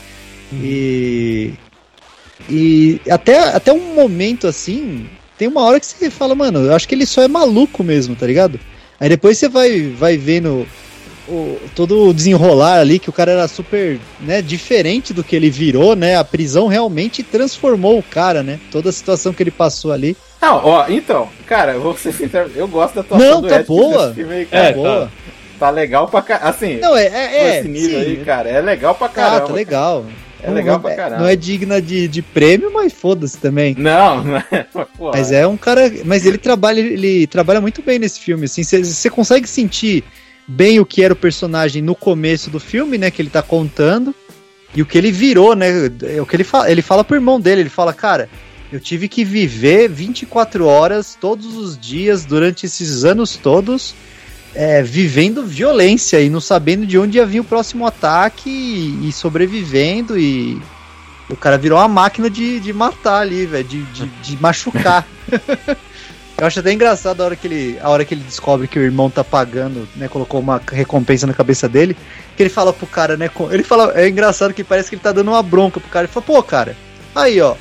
E. 0.53 1.53
E 2.51 3.01
até, 3.09 3.39
até 3.55 3.73
um 3.73 3.95
momento 3.95 4.49
assim, 4.49 5.09
tem 5.39 5.47
uma 5.47 5.63
hora 5.63 5.79
que 5.79 5.87
você 5.87 6.11
fala, 6.11 6.35
mano, 6.35 6.59
eu 6.59 6.75
acho 6.75 6.89
que 6.89 6.95
ele 6.97 7.07
só 7.07 7.23
é 7.23 7.29
maluco 7.29 7.85
mesmo, 7.85 8.17
tá 8.17 8.27
ligado? 8.27 8.59
Aí 8.99 9.09
depois 9.09 9.39
você 9.39 9.49
vai, 9.49 9.83
vai 9.91 10.17
vendo 10.17 10.67
o, 11.35 11.61
todo 11.75 12.09
o 12.09 12.15
desenrolar 12.15 12.79
ali, 12.81 12.99
que 12.99 13.11
o 13.11 13.13
cara 13.13 13.33
era 13.33 13.49
super, 13.49 13.99
né, 14.21 14.41
diferente 14.43 15.13
do 15.13 15.25
que 15.25 15.35
ele 15.37 15.51
virou, 15.51 15.95
né? 15.97 16.17
A 16.17 16.25
prisão 16.25 16.67
realmente 16.67 17.23
transformou 17.23 17.99
o 17.99 18.03
cara, 18.03 18.43
né? 18.43 18.59
Toda 18.71 18.91
a 18.91 18.93
situação 18.93 19.33
que 19.33 19.43
ele 19.43 19.51
passou 19.51 19.93
ali. 19.93 20.17
Não, 20.41 20.65
ó, 20.65 20.87
então, 20.89 21.29
cara, 21.47 21.73
eu 21.73 21.81
vou 21.81 21.97
ser 21.97 22.13
sincero, 22.13 22.51
eu 22.55 22.67
gosto 22.69 22.95
da 22.97 23.01
atuação 23.03 23.29
Não, 23.31 23.41
do 23.43 23.49
tá 23.49 23.57
Ed 23.61 23.67
boa. 23.67 24.15
aí, 24.17 24.49
É, 24.51 24.73
boa. 24.73 25.11
Tá 25.59 25.71
legal 25.71 26.09
pra 26.09 26.23
caramba. 26.23 26.49
Assim, 26.51 26.79
Não, 26.79 26.97
é, 26.97 27.07
é, 27.07 27.37
é 27.37 27.59
esse 27.61 27.69
nível 27.69 28.01
sim. 28.01 28.07
aí, 28.07 28.17
cara, 28.25 28.49
é 28.49 28.61
legal 28.61 28.95
pra 28.95 29.07
Ah, 29.07 29.11
caramba. 29.11 29.47
tá 29.47 29.53
legal. 29.53 30.05
É 30.45 30.51
legal 30.51 30.81
pra 30.81 30.91
não, 30.91 30.97
caramba. 30.97 31.21
Não 31.23 31.29
é 31.29 31.37
digna 31.37 31.81
de, 31.81 32.09
de 32.09 32.21
prêmio, 32.21 32.73
mas 32.73 32.93
foda-se 32.93 33.39
também. 33.39 33.77
Não, 33.79 34.25
não 34.25 34.37
é. 34.39 34.67
Pô, 34.99 35.13
Mas 35.13 35.31
é 35.31 35.47
um 35.47 35.57
cara. 35.57 35.93
Mas 36.05 36.27
ele 36.27 36.37
trabalha, 36.37 36.81
ele 36.81 37.29
trabalha 37.29 37.61
muito 37.61 37.81
bem 37.81 38.01
nesse 38.01 38.19
filme. 38.19 38.47
Assim, 38.47 38.65
você 38.65 39.09
consegue 39.09 39.49
sentir 39.49 40.03
bem 40.47 40.81
o 40.81 40.87
que 40.87 41.03
era 41.03 41.15
o 41.15 41.17
personagem 41.17 41.83
no 41.83 41.95
começo 41.95 42.51
do 42.51 42.61
filme, 42.61 42.99
né? 42.99 43.11
Que 43.11 43.23
ele 43.23 43.31
tá 43.31 43.43
contando. 43.43 44.15
E 44.75 44.83
o 44.83 44.87
que 44.87 44.97
ele 44.97 45.13
virou, 45.13 45.55
né? 45.55 45.69
é 46.03 46.21
O 46.21 46.27
que 46.27 46.37
ele 46.37 46.45
fala, 46.45 46.71
ele 46.71 46.83
fala 46.83 47.05
pro 47.05 47.17
irmão 47.17 47.41
dele, 47.41 47.63
ele 47.63 47.71
fala, 47.71 47.93
cara, 47.93 48.29
eu 48.73 48.81
tive 48.81 49.07
que 49.07 49.25
viver 49.25 49.89
24 49.89 50.67
horas 50.67 51.17
todos 51.21 51.57
os 51.57 51.79
dias 51.79 52.25
durante 52.25 52.67
esses 52.67 53.05
anos 53.05 53.37
todos. 53.37 53.95
é, 54.55 54.83
vivendo 54.83 55.45
violência 55.45 56.21
e 56.21 56.29
não 56.29 56.41
sabendo 56.41 56.87
de 56.87 56.99
onde 56.99 57.19
ia 57.19 57.27
vir 57.27 57.41
o 57.41 57.45
próximo 57.45 57.87
ataque 57.87 58.51
e, 58.51 59.09
e 59.09 59.13
sobrevivendo 59.13 60.19
e 60.19 60.61
o 61.29 61.37
cara 61.37 61.57
virou 61.57 61.79
uma 61.79 61.89
máquina 61.89 62.29
de, 62.29 62.61
de 62.61 62.73
matar 62.73 63.21
ali, 63.23 63.47
velho, 63.47 63.65
de, 63.65 63.83
de, 63.85 64.07
de 64.07 64.37
machucar. 64.41 65.07
Eu 66.43 66.47
acho 66.49 66.59
até 66.59 66.73
engraçado 66.73 67.21
a 67.21 67.25
hora, 67.25 67.37
que 67.37 67.47
ele, 67.47 67.79
a 67.81 67.89
hora 67.89 68.05
que 68.05 68.15
ele 68.15 68.25
descobre 68.25 68.67
que 68.67 68.77
o 68.77 68.83
irmão 68.83 69.09
tá 69.09 69.23
pagando, 69.23 69.89
né? 69.95 70.09
Colocou 70.09 70.41
uma 70.41 70.61
recompensa 70.73 71.25
na 71.25 71.33
cabeça 71.33 71.69
dele. 71.69 71.97
Que 72.37 72.43
ele 72.43 72.51
fala 72.51 72.73
pro 72.73 72.85
cara, 72.85 73.17
né? 73.17 73.31
Ele 73.53 73.63
fala. 73.63 73.93
É 73.95 74.09
engraçado 74.09 74.53
que 74.53 74.65
parece 74.65 74.89
que 74.89 74.97
ele 74.97 75.03
tá 75.03 75.13
dando 75.13 75.29
uma 75.29 75.41
bronca 75.41 75.79
pro 75.79 75.89
cara. 75.89 76.05
Ele 76.05 76.13
fala, 76.13 76.27
pô, 76.27 76.43
cara, 76.43 76.77
aí, 77.15 77.41
ó. 77.41 77.55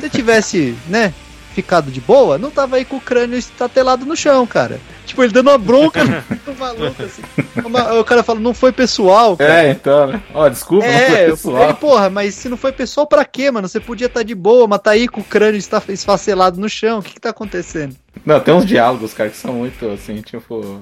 Se 0.00 0.06
eu 0.06 0.08
tivesse, 0.08 0.74
né, 0.88 1.12
ficado 1.54 1.90
de 1.90 2.00
boa, 2.00 2.36
não 2.36 2.50
tava 2.50 2.76
aí 2.76 2.84
com 2.84 2.96
o 2.96 3.00
crânio 3.00 3.38
estatelado 3.38 4.04
no 4.04 4.16
chão, 4.16 4.46
cara. 4.46 4.80
Tipo, 5.06 5.22
ele 5.22 5.32
dando 5.32 5.48
uma 5.50 5.58
bronca 5.58 6.02
no 6.02 6.54
maluco, 6.58 7.02
assim. 7.02 7.22
Uma- 7.64 7.94
O 8.00 8.04
cara 8.04 8.22
fala, 8.22 8.40
não 8.40 8.52
foi 8.54 8.72
pessoal, 8.72 9.36
cara. 9.36 9.64
É, 9.64 9.70
então, 9.70 10.06
né? 10.08 10.22
Ó, 10.34 10.48
desculpa, 10.48 10.86
não 10.86 10.92
foi 10.92 11.14
É, 11.20 11.30
pessoal. 11.30 11.62
ele, 11.64 11.74
porra, 11.74 12.10
mas 12.10 12.34
se 12.34 12.48
não 12.48 12.56
foi 12.56 12.72
pessoal, 12.72 13.06
pra 13.06 13.24
quê, 13.24 13.50
mano? 13.50 13.68
Você 13.68 13.78
podia 13.78 14.06
estar 14.06 14.22
de 14.22 14.34
boa, 14.34 14.66
mas 14.66 14.80
tá 14.80 14.92
aí 14.92 15.06
com 15.06 15.20
o 15.20 15.24
crânio 15.24 15.58
está 15.58 15.80
esfacelado 15.88 16.58
no 16.60 16.68
chão. 16.68 16.98
O 16.98 17.02
que 17.02 17.12
que 17.14 17.20
tá 17.20 17.30
acontecendo? 17.30 17.94
Não, 18.24 18.40
tem 18.40 18.54
uns 18.54 18.64
diálogos, 18.64 19.12
cara, 19.12 19.28
que 19.28 19.36
são 19.36 19.52
muito 19.52 19.86
assim, 19.90 20.22
tipo. 20.22 20.80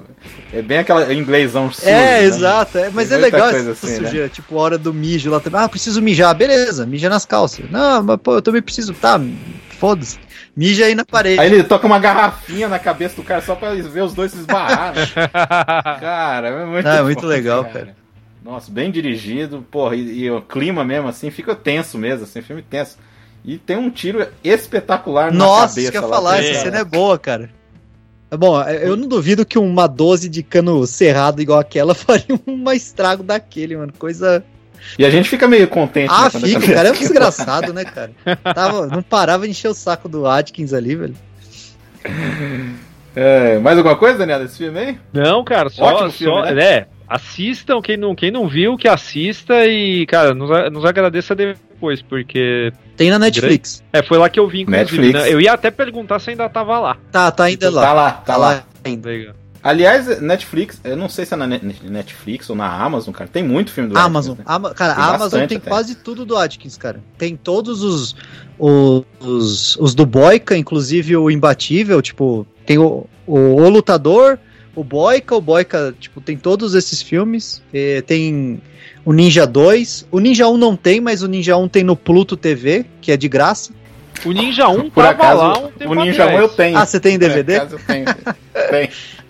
É 0.53 0.61
bem 0.61 0.77
aquela 0.79 1.13
inglêsão 1.13 1.71
sujo, 1.71 1.87
é, 1.89 1.91
né? 2.21 2.23
exato. 2.23 2.77
É, 2.77 2.89
mas 2.91 3.09
Tem 3.09 3.17
é 3.17 3.21
legal 3.21 3.49
essa 3.49 3.71
assim, 3.71 3.87
né? 3.99 4.07
sujeira. 4.07 4.29
Tipo, 4.29 4.57
a 4.57 4.61
hora 4.61 4.77
do 4.77 4.93
mijo 4.93 5.29
lá 5.29 5.39
também. 5.41 5.59
Ah, 5.59 5.67
preciso 5.67 6.01
mijar. 6.01 6.33
Beleza, 6.33 6.85
mija 6.85 7.09
nas 7.09 7.25
calças. 7.25 7.65
Não, 7.69 8.01
mas 8.03 8.17
pô, 8.23 8.35
eu 8.35 8.41
também 8.41 8.61
preciso. 8.61 8.93
Tá, 8.93 9.19
foda-se. 9.79 10.17
Mija 10.55 10.85
aí 10.85 10.93
na 10.93 11.03
parede. 11.03 11.39
Aí 11.39 11.51
ele 11.51 11.63
toca 11.63 11.87
uma 11.87 11.97
garrafinha 11.99 12.67
na 12.67 12.77
cabeça 12.77 13.15
do 13.15 13.23
cara 13.23 13.41
só 13.41 13.55
pra 13.55 13.73
ver 13.73 14.03
os 14.03 14.13
dois 14.13 14.31
se 14.31 14.37
esbarrar. 14.39 14.93
né? 14.93 15.01
cara, 15.99 16.47
é 16.49 16.65
muito, 16.65 16.87
Ah, 16.87 16.95
é 16.95 17.01
muito 17.01 17.21
foda, 17.21 17.27
legal, 17.33 17.65
cara. 17.65 17.95
Nossa, 18.43 18.69
bem 18.71 18.91
dirigido, 18.91 19.65
porra, 19.71 19.95
e, 19.95 20.19
e 20.25 20.31
o 20.31 20.41
clima 20.41 20.83
mesmo, 20.83 21.07
assim, 21.07 21.31
fica 21.31 21.55
tenso 21.55 21.97
mesmo, 21.97 22.25
assim, 22.25 22.41
filme 22.41 22.61
tenso. 22.61 22.97
E 23.43 23.57
tem 23.57 23.77
um 23.77 23.89
tiro 23.89 24.25
espetacular 24.43 25.31
na 25.31 25.37
Nossa, 25.37 25.67
cabeça 25.69 25.79
isso 25.81 25.91
que 25.91 25.97
eu 25.97 26.01
ia 26.01 26.07
lá 26.07 26.15
falar, 26.15 26.37
essa 26.39 26.51
cara. 26.51 26.63
cena 26.63 26.77
é 26.79 26.83
boa, 26.83 27.17
cara. 27.17 27.49
É 28.29 28.37
Bom, 28.37 28.61
eu 28.63 28.95
não 28.97 29.07
duvido 29.07 29.45
que 29.45 29.59
uma 29.59 29.87
12 29.87 30.27
de 30.27 30.41
cano 30.43 30.85
cerrado 30.87 31.41
igual 31.41 31.59
aquela 31.59 31.93
faria 31.95 32.39
um 32.47 32.71
estrago 32.71 33.23
daquele, 33.23 33.77
mano. 33.77 33.93
Coisa. 33.97 34.43
E 34.97 35.05
a 35.05 35.09
gente 35.09 35.29
fica 35.29 35.47
meio 35.47 35.67
contente. 35.67 36.11
Ah, 36.11 36.29
né, 36.33 36.39
fica, 36.39 36.59
o 36.71 36.73
cara 36.73 36.89
é 36.89 36.91
um 36.91 36.95
desgraçado, 36.95 37.73
né, 37.73 37.83
cara? 37.85 38.11
Tava, 38.53 38.87
não 38.87 39.01
parava 39.01 39.45
de 39.45 39.51
encher 39.51 39.69
o 39.69 39.73
saco 39.73 40.07
do 40.07 40.27
Atkins 40.27 40.73
ali, 40.73 40.95
velho. 40.95 41.15
É, 43.15 43.59
mais 43.59 43.77
alguma 43.77 43.95
coisa, 43.95 44.17
Daniel, 44.17 44.39
desse 44.39 44.57
filme 44.57 44.79
aí? 44.79 44.97
Não, 45.13 45.43
cara, 45.43 45.69
só, 45.69 45.83
Ótimo 45.85 46.11
filme, 46.11 46.33
só 46.33 46.53
né? 46.53 46.63
é, 46.63 46.87
assistam, 47.07 47.81
quem 47.81 47.95
não, 47.95 48.15
quem 48.15 48.31
não 48.31 48.47
viu, 48.47 48.75
que 48.75 48.87
assista 48.87 49.65
e, 49.67 50.05
cara, 50.07 50.33
nos, 50.33 50.49
nos 50.71 50.83
agradeça 50.85 51.35
depois, 51.35 52.01
porque 52.01 52.71
Tem 52.97 53.11
na 53.11 53.19
Netflix. 53.19 53.83
é, 53.93 54.01
foi 54.01 54.17
lá 54.17 54.29
que 54.29 54.39
eu 54.39 54.47
vi, 54.47 54.61
inclusive, 54.61 54.97
Netflix. 54.97 55.13
né? 55.13 55.31
Eu 55.33 55.39
ia 55.39 55.53
até 55.53 55.69
perguntar 55.69 56.19
se 56.19 56.31
ainda 56.31 56.49
tava 56.49 56.79
lá. 56.79 56.97
Tá, 57.11 57.31
tá 57.31 57.43
ainda 57.45 57.69
lá. 57.69 57.81
Tá 57.81 57.93
lá, 57.93 58.11
tá 58.11 58.37
lá. 58.37 58.63
ainda. 58.83 59.09
Legal. 59.09 59.35
Aliás, 59.63 60.19
Netflix, 60.21 60.81
eu 60.83 60.97
não 60.97 61.07
sei 61.07 61.25
se 61.25 61.33
é 61.33 61.37
na 61.37 61.47
Net- 61.47 61.63
Netflix 61.83 62.49
ou 62.49 62.55
na 62.55 62.67
Amazon, 62.69 63.13
cara. 63.13 63.29
Tem 63.31 63.41
muito 63.43 63.71
filme 63.71 63.89
do 63.89 63.97
Amazon. 63.97 64.33
Atkins, 64.33 64.45
né? 64.49 64.55
Ama- 64.55 64.73
cara, 64.73 64.93
Tem 64.95 65.03
a 65.03 65.07
Amazon 65.07 65.47
tem 65.47 65.57
até. 65.57 65.69
quase 65.69 65.95
tudo 65.95 66.25
do 66.25 66.35
Atkins, 66.37 66.75
cara. 66.75 66.99
Tem 67.17 67.35
todos 67.37 67.81
os, 67.81 68.13
os, 68.59 69.77
os, 69.79 69.95
do 69.95 70.05
Boyka, 70.05 70.57
inclusive 70.57 71.15
o 71.15 71.31
Imbatível, 71.31 72.01
tipo, 72.01 72.45
tem 72.65 72.77
o, 72.77 73.05
o, 73.25 73.37
o 73.37 73.69
Lutador, 73.69 74.37
o 74.75 74.83
Boyka, 74.83 75.35
o 75.35 75.41
Boyka, 75.41 75.95
tipo, 75.99 76.19
tem 76.19 76.35
todos 76.35 76.73
esses 76.73 77.01
filmes. 77.01 77.61
Tem 78.05 78.61
o 79.05 79.13
Ninja 79.13 79.45
2. 79.45 80.07
O 80.11 80.19
Ninja 80.19 80.47
1 80.47 80.57
não 80.57 80.75
tem, 80.75 80.99
mas 80.99 81.21
o 81.21 81.27
Ninja 81.27 81.55
1 81.55 81.67
tem 81.69 81.83
no 81.83 81.95
Pluto 81.95 82.35
TV, 82.35 82.85
que 82.99 83.11
é 83.11 83.17
de 83.17 83.27
graça. 83.29 83.71
O 84.25 84.31
Ninja 84.31 84.67
1 84.67 84.89
Por 84.89 85.03
tava 85.03 85.09
acaso, 85.11 85.41
lá 85.41 85.57
um 85.59 85.71
tempo 85.71 85.91
o 85.91 85.95
Ninja 85.95 86.23
1 86.23 86.27
atrás. 86.27 86.41
eu 86.41 86.49
tenho. 86.49 86.77
Ah, 86.77 86.85
você 86.85 86.99
tem 86.99 87.17
DVD? 87.19 87.53
Por 87.59 87.61
acaso 87.61 87.75
eu 87.75 87.79
tenho. 87.85 88.05
tem. 88.69 88.89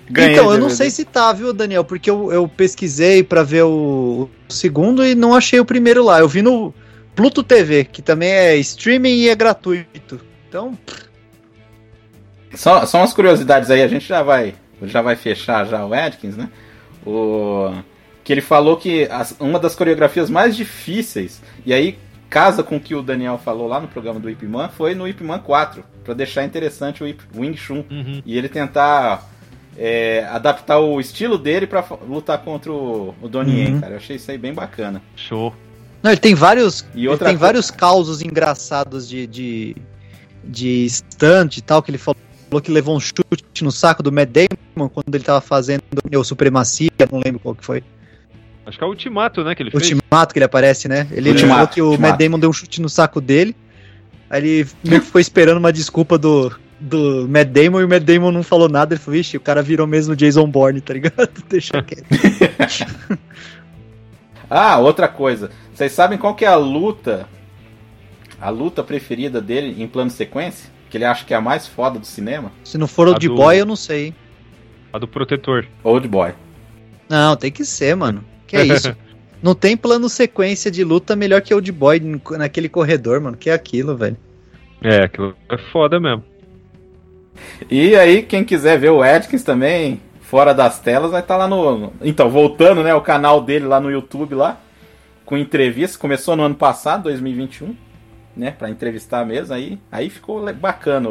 Ganhei 0.10 0.32
então, 0.32 0.52
eu 0.52 0.58
não 0.58 0.70
sei 0.70 0.90
se 0.90 1.04
tá, 1.04 1.32
viu, 1.32 1.52
Daniel? 1.52 1.84
Porque 1.84 2.10
eu, 2.10 2.32
eu 2.32 2.46
pesquisei 2.48 3.22
pra 3.22 3.42
ver 3.42 3.62
o, 3.64 4.28
o 4.48 4.52
segundo 4.52 5.04
e 5.04 5.14
não 5.14 5.34
achei 5.34 5.58
o 5.60 5.64
primeiro 5.64 6.04
lá. 6.04 6.20
Eu 6.20 6.28
vi 6.28 6.42
no 6.42 6.72
Pluto 7.14 7.42
TV, 7.42 7.84
que 7.84 8.00
também 8.02 8.30
é 8.30 8.56
streaming 8.56 9.14
e 9.14 9.28
é 9.28 9.34
gratuito. 9.34 10.20
Então, 10.48 10.76
Só, 12.54 12.84
só 12.86 12.98
umas 12.98 13.12
curiosidades 13.14 13.70
aí, 13.70 13.82
a 13.82 13.88
gente 13.88 14.06
já 14.06 14.22
vai, 14.22 14.54
já 14.82 15.00
vai 15.00 15.16
fechar 15.16 15.64
já 15.66 15.84
o 15.86 15.94
Atkins, 15.94 16.36
né? 16.36 16.48
O, 17.06 17.72
que 18.22 18.32
ele 18.32 18.40
falou 18.42 18.76
que 18.76 19.08
as- 19.10 19.34
uma 19.40 19.58
das 19.58 19.74
coreografias 19.74 20.28
mais 20.30 20.54
difíceis, 20.54 21.42
e 21.64 21.72
aí 21.72 21.98
casa 22.28 22.62
com 22.62 22.76
o 22.76 22.80
que 22.80 22.94
o 22.94 23.02
Daniel 23.02 23.38
falou 23.42 23.66
lá 23.66 23.80
no 23.80 23.88
programa 23.88 24.20
do 24.20 24.28
Ip 24.30 24.42
Man, 24.46 24.68
foi 24.68 24.94
no 24.94 25.06
Ip 25.08 25.22
Man 25.22 25.38
4, 25.38 25.82
pra 26.04 26.14
deixar 26.14 26.44
interessante 26.44 27.02
o 27.02 27.06
Ip- 27.06 27.20
Wing 27.34 27.56
Chun. 27.56 27.84
Uhum. 27.90 28.22
E 28.24 28.36
ele 28.38 28.48
tentar 28.48 29.28
é, 29.76 30.24
adaptar 30.30 30.78
o 30.78 31.00
estilo 31.00 31.38
dele 31.38 31.66
pra 31.66 31.82
fa- 31.82 31.98
lutar 32.08 32.38
contra 32.38 32.70
o, 32.72 33.14
o 33.22 33.28
Donnie 33.28 33.56
Yen, 33.60 33.74
Uhum. 33.74 33.80
cara. 33.80 33.92
Eu 33.94 33.96
achei 33.98 34.16
isso 34.16 34.30
aí 34.30 34.38
bem 34.38 34.52
bacana. 34.52 35.00
Show. 35.16 35.54
não, 36.02 36.10
ele 36.10 36.20
tem 36.20 36.34
vários, 36.34 36.84
E 36.94 37.00
ele 37.00 37.08
outra 37.08 37.26
tem 37.28 37.36
co- 37.36 37.40
vários 37.40 37.70
causos 37.70 38.20
engraçados 38.22 39.08
de, 39.08 39.26
de, 39.26 39.76
de 40.44 40.86
stunt 40.88 41.56
e 41.56 41.62
tal, 41.62 41.82
que 41.82 41.90
ele 41.90 41.98
falou 41.98 42.16
que 42.62 42.70
levou 42.70 42.94
um 42.96 43.00
chute 43.00 43.64
no 43.64 43.72
saco 43.72 44.02
do 44.02 44.12
Matt 44.12 44.28
Damon 44.30 44.88
quando 44.90 45.14
ele 45.14 45.24
tava 45.24 45.40
fazendo 45.40 45.82
o 46.14 46.22
Supremacia, 46.24 46.90
não 47.10 47.18
lembro 47.24 47.40
qual 47.40 47.54
que 47.54 47.64
foi. 47.64 47.82
Acho 48.66 48.76
que 48.78 48.84
é 48.84 48.86
o 48.86 48.90
Ultimato, 48.90 49.42
né, 49.42 49.54
que 49.54 49.62
ele 49.62 49.70
fez. 49.70 49.82
Ultimato 49.90 50.32
que 50.34 50.38
ele 50.38 50.44
aparece, 50.44 50.86
né? 50.86 51.08
Ele 51.10 51.30
Ultimato, 51.30 51.54
falou 51.54 51.68
que 51.68 51.80
o 51.82 51.86
Ultimato. 51.92 52.12
Matt 52.12 52.20
Damon 52.20 52.38
deu 52.38 52.50
um 52.50 52.52
chute 52.52 52.80
no 52.82 52.88
saco 52.90 53.20
dele. 53.20 53.56
Aí 54.30 54.40
ele 54.46 54.68
meio 54.84 55.00
que 55.00 55.06
ficou 55.06 55.20
esperando 55.20 55.56
uma 55.58 55.72
desculpa 55.72 56.16
do, 56.18 56.52
do 56.82 57.26
Matt 57.28 57.48
Damon 57.48 57.80
e 57.80 57.84
o 57.84 57.88
Matt 57.88 58.02
Damon 58.02 58.30
não 58.32 58.42
falou 58.42 58.68
nada. 58.68 58.94
Ele 58.94 59.00
falou, 59.00 59.18
ixi, 59.18 59.36
o 59.36 59.40
cara 59.40 59.62
virou 59.62 59.86
mesmo 59.86 60.16
Jason 60.16 60.46
Bourne, 60.48 60.80
tá 60.80 60.92
ligado? 60.94 61.28
Deixa 61.48 61.82
quieto. 61.82 62.06
Ah, 64.50 64.78
outra 64.78 65.08
coisa. 65.08 65.50
Vocês 65.72 65.92
sabem 65.92 66.18
qual 66.18 66.34
que 66.34 66.44
é 66.44 66.48
a 66.48 66.56
luta? 66.56 67.26
A 68.40 68.50
luta 68.50 68.82
preferida 68.82 69.40
dele 69.40 69.82
em 69.82 69.86
plano 69.88 70.10
sequência? 70.10 70.70
Que 70.90 70.98
ele 70.98 71.04
acha 71.06 71.24
que 71.24 71.32
é 71.32 71.36
a 71.36 71.40
mais 71.40 71.66
foda 71.66 71.98
do 71.98 72.04
cinema? 72.06 72.52
Se 72.62 72.76
não 72.76 72.86
for 72.86 73.08
o 73.08 73.14
A 73.14 73.18
de 73.18 73.28
do- 73.28 73.34
boy, 73.34 73.58
eu 73.58 73.64
não 73.64 73.76
sei. 73.76 74.12
A 74.92 74.98
do 74.98 75.08
Protetor. 75.08 75.66
Old 75.82 76.06
Boy. 76.06 76.32
Não, 77.08 77.34
tem 77.34 77.50
que 77.50 77.64
ser, 77.64 77.96
mano. 77.96 78.22
Que 78.46 78.56
é 78.56 78.66
isso? 78.66 78.94
Não 79.42 79.56
tem 79.56 79.76
plano 79.76 80.08
sequência 80.08 80.70
de 80.70 80.84
luta 80.84 81.16
melhor 81.16 81.40
que 81.40 81.52
Old 81.52 81.72
Boy 81.72 82.00
naquele 82.38 82.68
corredor, 82.68 83.20
mano. 83.20 83.36
Que 83.36 83.50
é 83.50 83.52
aquilo, 83.54 83.96
velho. 83.96 84.16
É, 84.80 85.02
aquilo 85.02 85.34
é 85.50 85.58
foda 85.72 85.98
mesmo. 85.98 86.22
E 87.70 87.96
aí, 87.96 88.22
quem 88.22 88.44
quiser 88.44 88.78
ver 88.78 88.90
o 88.90 89.02
Atkins 89.02 89.42
também, 89.42 90.00
fora 90.20 90.52
das 90.52 90.78
telas, 90.78 91.10
vai 91.10 91.20
estar 91.20 91.34
tá 91.34 91.46
lá 91.46 91.48
no. 91.48 91.92
Então, 92.02 92.28
voltando, 92.30 92.82
né? 92.82 92.94
O 92.94 93.00
canal 93.00 93.40
dele 93.40 93.66
lá 93.66 93.80
no 93.80 93.90
YouTube 93.90 94.34
lá. 94.34 94.58
Com 95.24 95.36
entrevista. 95.36 95.98
Começou 95.98 96.36
no 96.36 96.42
ano 96.42 96.54
passado, 96.54 97.04
2021. 97.04 97.76
Né? 98.36 98.50
Pra 98.50 98.70
entrevistar 98.70 99.24
mesmo. 99.24 99.54
Aí, 99.54 99.78
aí 99.90 100.10
ficou 100.10 100.52
bacana. 100.54 101.08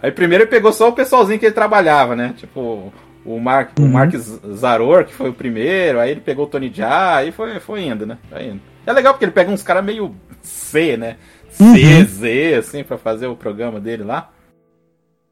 Aí 0.00 0.10
primeiro 0.10 0.44
ele 0.44 0.50
pegou 0.50 0.72
só 0.72 0.88
o 0.88 0.92
pessoalzinho 0.92 1.38
que 1.38 1.46
ele 1.46 1.54
trabalhava, 1.54 2.16
né? 2.16 2.34
Tipo, 2.36 2.92
o 3.24 3.38
Mark, 3.38 3.78
uhum. 3.78 3.86
o 3.86 3.88
Mark 3.88 4.14
Zaror, 4.16 5.04
que 5.04 5.12
foi 5.12 5.30
o 5.30 5.34
primeiro, 5.34 6.00
aí 6.00 6.10
ele 6.10 6.20
pegou 6.20 6.46
o 6.46 6.48
Tony 6.48 6.72
Jaa, 6.72 7.16
aí 7.16 7.32
foi, 7.32 7.60
foi 7.60 7.84
indo, 7.84 8.06
né? 8.06 8.18
Foi 8.28 8.44
indo. 8.44 8.60
É 8.86 8.92
legal 8.92 9.12
porque 9.12 9.24
ele 9.24 9.32
pega 9.32 9.50
uns 9.50 9.62
caras 9.62 9.84
meio 9.84 10.14
C, 10.40 10.96
né? 10.96 11.16
C, 11.50 11.62
uhum. 11.62 12.04
Z, 12.06 12.54
assim, 12.54 12.82
pra 12.82 12.98
fazer 12.98 13.26
o 13.26 13.36
programa 13.36 13.78
dele 13.78 14.02
lá. 14.02 14.30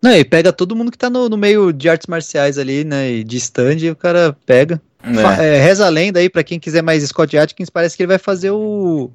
Não, 0.02 0.12
e 0.12 0.24
pega 0.24 0.52
todo 0.52 0.74
mundo 0.74 0.90
que 0.90 0.98
tá 0.98 1.10
no, 1.10 1.28
no 1.28 1.36
meio 1.36 1.72
de 1.72 1.88
artes 1.88 2.06
marciais 2.06 2.56
ali, 2.56 2.84
né? 2.84 3.10
E 3.10 3.24
de 3.24 3.36
stand, 3.36 3.76
e 3.80 3.90
o 3.90 3.96
cara 3.96 4.34
pega. 4.46 4.80
É. 5.02 5.56
É, 5.56 5.60
reza 5.60 5.86
a 5.86 5.88
lenda 5.88 6.20
aí, 6.20 6.28
pra 6.28 6.42
quem 6.42 6.58
quiser 6.58 6.82
mais 6.82 7.02
Scott 7.02 7.36
Atkins, 7.36 7.70
parece 7.70 7.96
que 7.96 8.02
ele 8.02 8.08
vai 8.08 8.18
fazer 8.18 8.50
o. 8.50 9.10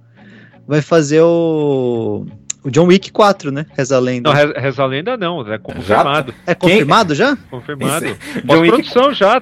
Vai 0.68 0.82
fazer 0.82 1.22
o. 1.22 2.26
O 2.64 2.72
John 2.72 2.88
Wick 2.88 3.12
4, 3.12 3.52
né? 3.52 3.68
Reza 3.78 3.96
a 3.96 4.00
lenda. 4.00 4.34
Não, 4.34 4.54
reza 4.60 4.82
a 4.82 4.86
lenda 4.88 5.16
não, 5.16 5.54
é 5.54 5.58
confirmado. 5.60 6.32
Já? 6.32 6.52
É 6.52 6.56
confirmado 6.56 7.10
Quem? 7.10 7.16
já? 7.16 7.38
Confirmado. 7.50 8.06
Pós-produção 8.48 9.14
já. 9.14 9.42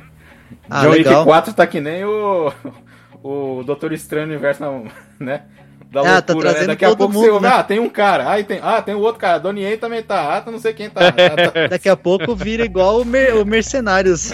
Ah, 0.70 0.82
John 0.84 0.90
legal. 0.90 1.20
Wick 1.20 1.26
4 1.26 1.54
tá 1.54 1.68
que 1.68 1.80
nem 1.80 2.04
o. 2.04 2.52
O 3.24 3.64
Doutor 3.64 3.94
Estranho 3.94 4.28
Universo, 4.28 4.64
né? 5.18 5.44
Da 5.94 6.18
ah, 6.18 6.22
tá 6.24 6.34
loucura, 6.34 6.56
tá 6.56 6.62
né? 6.62 6.68
Daqui 6.68 6.86
a 6.86 6.88
pouco 6.88 7.14
mundo, 7.14 7.24
você 7.24 7.30
ouve, 7.30 7.46
né? 7.46 7.54
ah, 7.54 7.64
tem 7.64 7.78
um 7.78 7.88
cara, 7.88 8.28
aí 8.28 8.44
tem, 8.44 8.60
ah, 8.64 8.82
tem 8.82 8.96
o 8.96 9.00
outro 9.00 9.22
cara, 9.22 9.38
Donnie 9.38 9.64
Yen 9.64 9.78
também 9.78 10.02
tá, 10.02 10.36
ah, 10.36 10.42
tá 10.42 10.50
não 10.50 10.58
sei 10.58 10.74
quem 10.74 10.90
tá. 10.90 11.12
tá. 11.12 11.68
Daqui 11.70 11.88
a 11.88 11.96
pouco 11.96 12.36
vira 12.36 12.66
igual 12.66 13.02
o, 13.02 13.06
mer 13.06 13.36
o 13.36 13.46
Mercenários. 13.46 14.34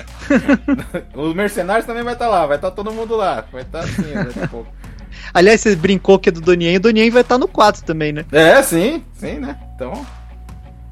Os 1.14 1.34
Mercenários 1.36 1.86
também 1.86 2.02
vai 2.02 2.14
estar 2.14 2.27
tá 2.27 2.31
lá, 2.31 2.45
vai 2.45 2.56
estar 2.56 2.69
tá 2.69 2.76
todo 2.77 2.94
mundo 2.94 3.14
lá, 3.18 3.44
vai 3.52 3.64
estar 3.64 3.80
tá 3.80 3.84
assim 3.84 4.14
daqui 4.14 4.41
a 4.41 4.48
pouco. 4.48 4.73
Aliás, 5.34 5.60
você 5.60 5.76
brincou 5.76 6.18
que 6.18 6.30
é 6.30 6.31
do 6.31 6.40
Donnie 6.40 6.69
Yen, 6.69 6.77
o 6.77 6.80
Donnie 6.80 7.03
Yen 7.03 7.11
vai 7.11 7.23
estar 7.23 7.36
tá 7.36 7.40
no 7.40 7.48
4 7.49 7.84
também, 7.84 8.14
né? 8.14 8.23
É, 8.31 8.64
sim, 8.64 9.03
sim, 9.11 9.40
né? 9.40 9.60
Então, 9.76 10.06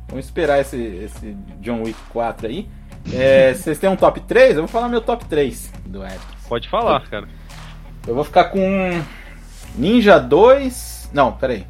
vamos 0.09 0.25
esperar 0.25 0.59
esse, 0.59 0.77
esse 0.77 1.37
John 1.61 1.83
Wick 1.83 1.97
4 2.09 2.45
aí. 2.45 2.67
É, 3.13 3.53
vocês 3.55 3.79
têm 3.79 3.89
um 3.89 3.95
top 3.95 4.19
3? 4.19 4.57
Eu 4.57 4.63
vou 4.63 4.67
falar 4.67 4.89
meu 4.89 4.99
top 4.99 5.23
3 5.23 5.71
do 5.85 6.03
Edson. 6.03 6.19
Pode 6.49 6.67
falar, 6.67 7.07
cara. 7.07 7.25
Eu 8.05 8.13
vou 8.13 8.25
ficar 8.25 8.45
com 8.45 9.01
Ninja 9.77 10.17
2. 10.19 11.11
Não, 11.13 11.31
peraí. 11.31 11.65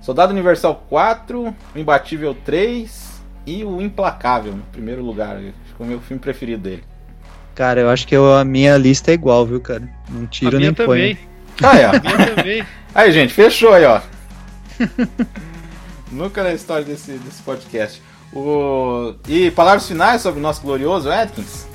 Soldado 0.00 0.32
Universal 0.32 0.84
4, 0.88 1.54
o 1.74 1.78
Imbatível 1.78 2.34
3 2.44 3.22
e 3.46 3.64
o 3.64 3.80
Implacável, 3.80 4.54
em 4.54 4.72
primeiro 4.72 5.04
lugar. 5.04 5.36
Acho 5.36 5.76
que 5.76 5.82
é 5.82 5.84
o 5.84 5.86
meu 5.86 6.00
filme 6.00 6.20
preferido 6.20 6.62
dele. 6.62 6.84
Cara, 7.54 7.80
eu 7.80 7.90
acho 7.90 8.06
que 8.06 8.16
eu, 8.16 8.34
a 8.34 8.44
minha 8.44 8.76
lista 8.76 9.10
é 9.10 9.14
igual, 9.14 9.44
viu, 9.44 9.60
cara? 9.60 9.86
Não 10.08 10.26
tiro 10.26 10.58
nem 10.58 10.72
põe. 10.72 11.18
Ah, 11.62 11.76
é. 11.76 11.84
A 11.84 11.92
minha 12.00 12.34
também. 12.34 12.66
Aí, 12.94 13.12
gente, 13.12 13.34
fechou 13.34 13.72
aí, 13.72 13.84
ó. 13.84 14.00
Nunca 16.10 16.42
na 16.42 16.52
história 16.52 16.84
desse, 16.84 17.12
desse 17.12 17.42
podcast. 17.42 18.02
O... 18.32 19.14
E 19.28 19.50
palavras 19.50 19.86
finais 19.86 20.22
sobre 20.22 20.40
o 20.40 20.42
nosso 20.42 20.62
glorioso 20.62 21.10
Atkins? 21.10 21.69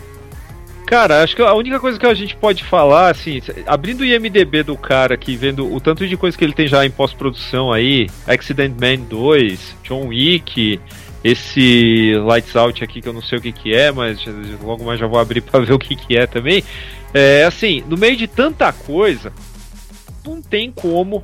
Cara, 0.86 1.24
acho 1.24 1.36
que 1.36 1.41
a 1.41 1.53
única 1.53 1.80
coisa 1.80 1.98
que 1.98 2.06
a 2.06 2.14
gente 2.14 2.36
pode 2.36 2.64
falar, 2.64 3.10
assim, 3.10 3.41
abrindo 3.66 4.02
o 4.02 4.06
IMDB 4.06 4.62
do 4.62 4.78
cara 4.78 5.16
aqui, 5.16 5.36
vendo 5.36 5.74
o 5.74 5.80
tanto 5.80 6.07
de 6.07 6.16
coisa 6.16 6.38
que 6.38 6.44
ele 6.44 6.53
tem 6.53 6.68
já 6.68 6.86
em 6.86 6.91
pós-produção 6.91 7.74
aí, 7.74 8.07
Accident 8.28 8.76
Man 8.80 9.03
2, 9.10 9.78
John 9.84 10.07
Wick, 10.07 10.80
esse 11.24 12.14
Lights 12.24 12.56
Out 12.56 12.84
aqui 12.84 13.02
que 13.02 13.10
eu 13.10 13.14
não 13.14 13.22
sei 13.22 13.40
o 13.40 13.41
que 13.41 13.52
que 13.52 13.74
é, 13.74 13.91
mas 13.91 14.24
logo 14.62 14.86
mais 14.86 14.99
já 14.99 15.07
vou 15.07 15.20
abrir 15.20 15.41
para 15.41 15.66
ver 15.66 15.74
o 15.74 15.80
que 15.80 15.95
que 15.95 16.16
é 16.16 16.28
também. 16.28 16.64
É 17.12 17.45
assim, 17.45 17.84
no 17.90 17.98
meio 17.98 18.16
de 18.16 18.28
tanta 18.28 18.72
coisa, 18.72 19.34
não 20.24 20.40
tem 20.40 20.72
como 20.72 21.24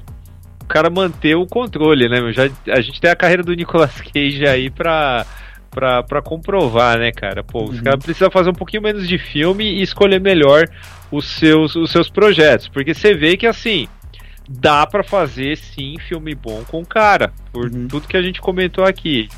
o 0.59 0.65
cara 0.65 0.89
manter 0.89 1.35
o 1.35 1.45
controle, 1.45 2.09
né? 2.09 2.33
Já, 2.33 2.49
a 2.69 2.81
gente 2.81 2.99
tem 2.99 3.11
a 3.11 3.15
carreira 3.15 3.43
do 3.43 3.53
Nicolas 3.53 4.01
Cage 4.01 4.47
aí 4.47 4.71
pra 4.71 5.23
pra, 5.71 6.03
pra 6.03 6.21
comprovar, 6.21 6.99
né, 6.99 7.11
cara? 7.11 7.43
Pô, 7.43 7.63
os 7.63 7.77
uhum. 7.77 7.83
caras 7.83 8.03
precisam 8.03 8.29
fazer 8.29 8.49
um 8.49 8.53
pouquinho 8.53 8.83
menos 8.83 9.07
de 9.07 9.17
filme 9.17 9.63
e 9.63 9.81
escolher 9.81 10.19
melhor 10.19 10.67
os 11.09 11.25
seus, 11.25 11.75
os 11.75 11.89
seus 11.89 12.09
projetos. 12.09 12.67
Porque 12.67 12.93
você 12.93 13.15
vê 13.15 13.37
que, 13.37 13.47
assim, 13.47 13.87
dá 14.47 14.85
para 14.85 15.03
fazer, 15.03 15.57
sim, 15.57 15.97
filme 16.07 16.35
bom 16.35 16.63
com 16.67 16.81
o 16.81 16.85
cara. 16.85 17.33
Por 17.51 17.71
uhum. 17.71 17.87
tudo 17.87 18.07
que 18.07 18.17
a 18.17 18.21
gente 18.21 18.41
comentou 18.41 18.83
aqui. 18.83 19.29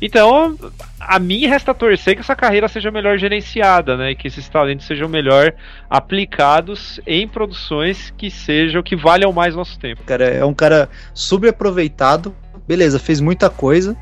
Então, 0.00 0.56
a 1.00 1.18
mim 1.18 1.46
resta 1.46 1.74
torcer 1.74 2.14
que 2.14 2.20
essa 2.20 2.36
carreira 2.36 2.68
seja 2.68 2.90
melhor 2.90 3.18
gerenciada, 3.18 3.96
né? 3.96 4.14
Que 4.14 4.28
esses 4.28 4.48
talentos 4.48 4.86
sejam 4.86 5.08
melhor 5.08 5.52
aplicados 5.90 7.00
em 7.04 7.26
produções 7.26 8.12
que 8.16 8.30
sejam, 8.30 8.82
que 8.82 8.94
valham 8.94 9.32
mais 9.32 9.56
nosso 9.56 9.78
tempo. 9.78 10.02
Cara, 10.04 10.24
é 10.24 10.44
um 10.44 10.54
cara 10.54 10.88
subaproveitado. 11.12 12.34
Beleza, 12.66 12.98
fez 12.98 13.20
muita 13.20 13.50
coisa, 13.50 13.96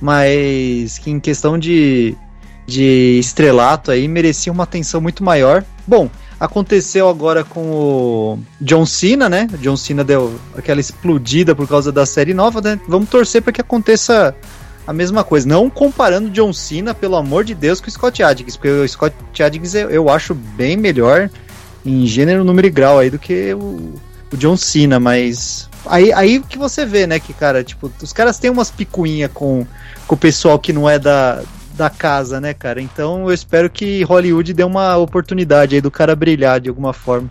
mas 0.00 0.98
que 0.98 1.10
em 1.10 1.20
questão 1.20 1.58
de, 1.58 2.16
de 2.66 3.18
estrelato 3.18 3.90
aí 3.90 4.06
merecia 4.06 4.52
uma 4.52 4.64
atenção 4.64 5.00
muito 5.00 5.24
maior. 5.24 5.64
Bom, 5.86 6.10
aconteceu 6.38 7.08
agora 7.08 7.44
com 7.44 7.70
o 7.70 8.38
John 8.60 8.86
Cena, 8.86 9.28
né? 9.28 9.48
O 9.52 9.58
John 9.58 9.76
Cena 9.76 10.04
deu 10.04 10.38
aquela 10.56 10.80
explodida 10.80 11.54
por 11.54 11.66
causa 11.66 11.90
da 11.90 12.06
série 12.06 12.34
nova, 12.34 12.60
né? 12.60 12.78
Vamos 12.86 13.08
torcer 13.08 13.42
para 13.42 13.52
que 13.52 13.60
aconteça 13.60 14.34
a 14.86 14.92
mesma 14.92 15.24
coisa. 15.24 15.46
Não 15.48 15.68
comparando 15.68 16.30
John 16.30 16.52
Cena, 16.52 16.94
pelo 16.94 17.16
amor 17.16 17.44
de 17.44 17.54
Deus, 17.54 17.80
com 17.80 17.88
o 17.88 17.90
Scott 17.90 18.22
Adkins, 18.22 18.56
porque 18.56 18.70
o 18.70 18.88
Scott 18.88 19.14
Adkins 19.42 19.74
eu, 19.74 19.90
eu 19.90 20.08
acho 20.08 20.34
bem 20.34 20.76
melhor 20.76 21.28
em 21.84 22.06
gênero, 22.06 22.44
número 22.44 22.66
e 22.66 22.70
grau 22.70 22.98
aí 22.98 23.10
do 23.10 23.18
que 23.18 23.52
o, 23.54 23.94
o 24.32 24.36
John 24.36 24.56
Cena, 24.56 25.00
mas 25.00 25.67
aí, 25.86 26.12
aí 26.12 26.40
que 26.40 26.58
você 26.58 26.84
vê, 26.84 27.06
né, 27.06 27.18
que 27.18 27.32
cara, 27.32 27.62
tipo, 27.62 27.90
os 28.02 28.12
caras 28.12 28.38
têm 28.38 28.50
umas 28.50 28.70
picuinhas 28.70 29.30
com 29.32 29.66
com 30.06 30.14
o 30.14 30.18
pessoal 30.18 30.58
que 30.58 30.72
não 30.72 30.88
é 30.88 30.98
da, 30.98 31.42
da 31.74 31.90
casa, 31.90 32.40
né, 32.40 32.54
cara? 32.54 32.80
Então 32.80 33.28
eu 33.28 33.34
espero 33.34 33.68
que 33.68 34.02
Hollywood 34.02 34.52
dê 34.54 34.64
uma 34.64 34.96
oportunidade 34.96 35.74
aí 35.74 35.80
do 35.80 35.90
cara 35.90 36.16
brilhar 36.16 36.58
de 36.60 36.68
alguma 36.68 36.92
forma. 36.92 37.30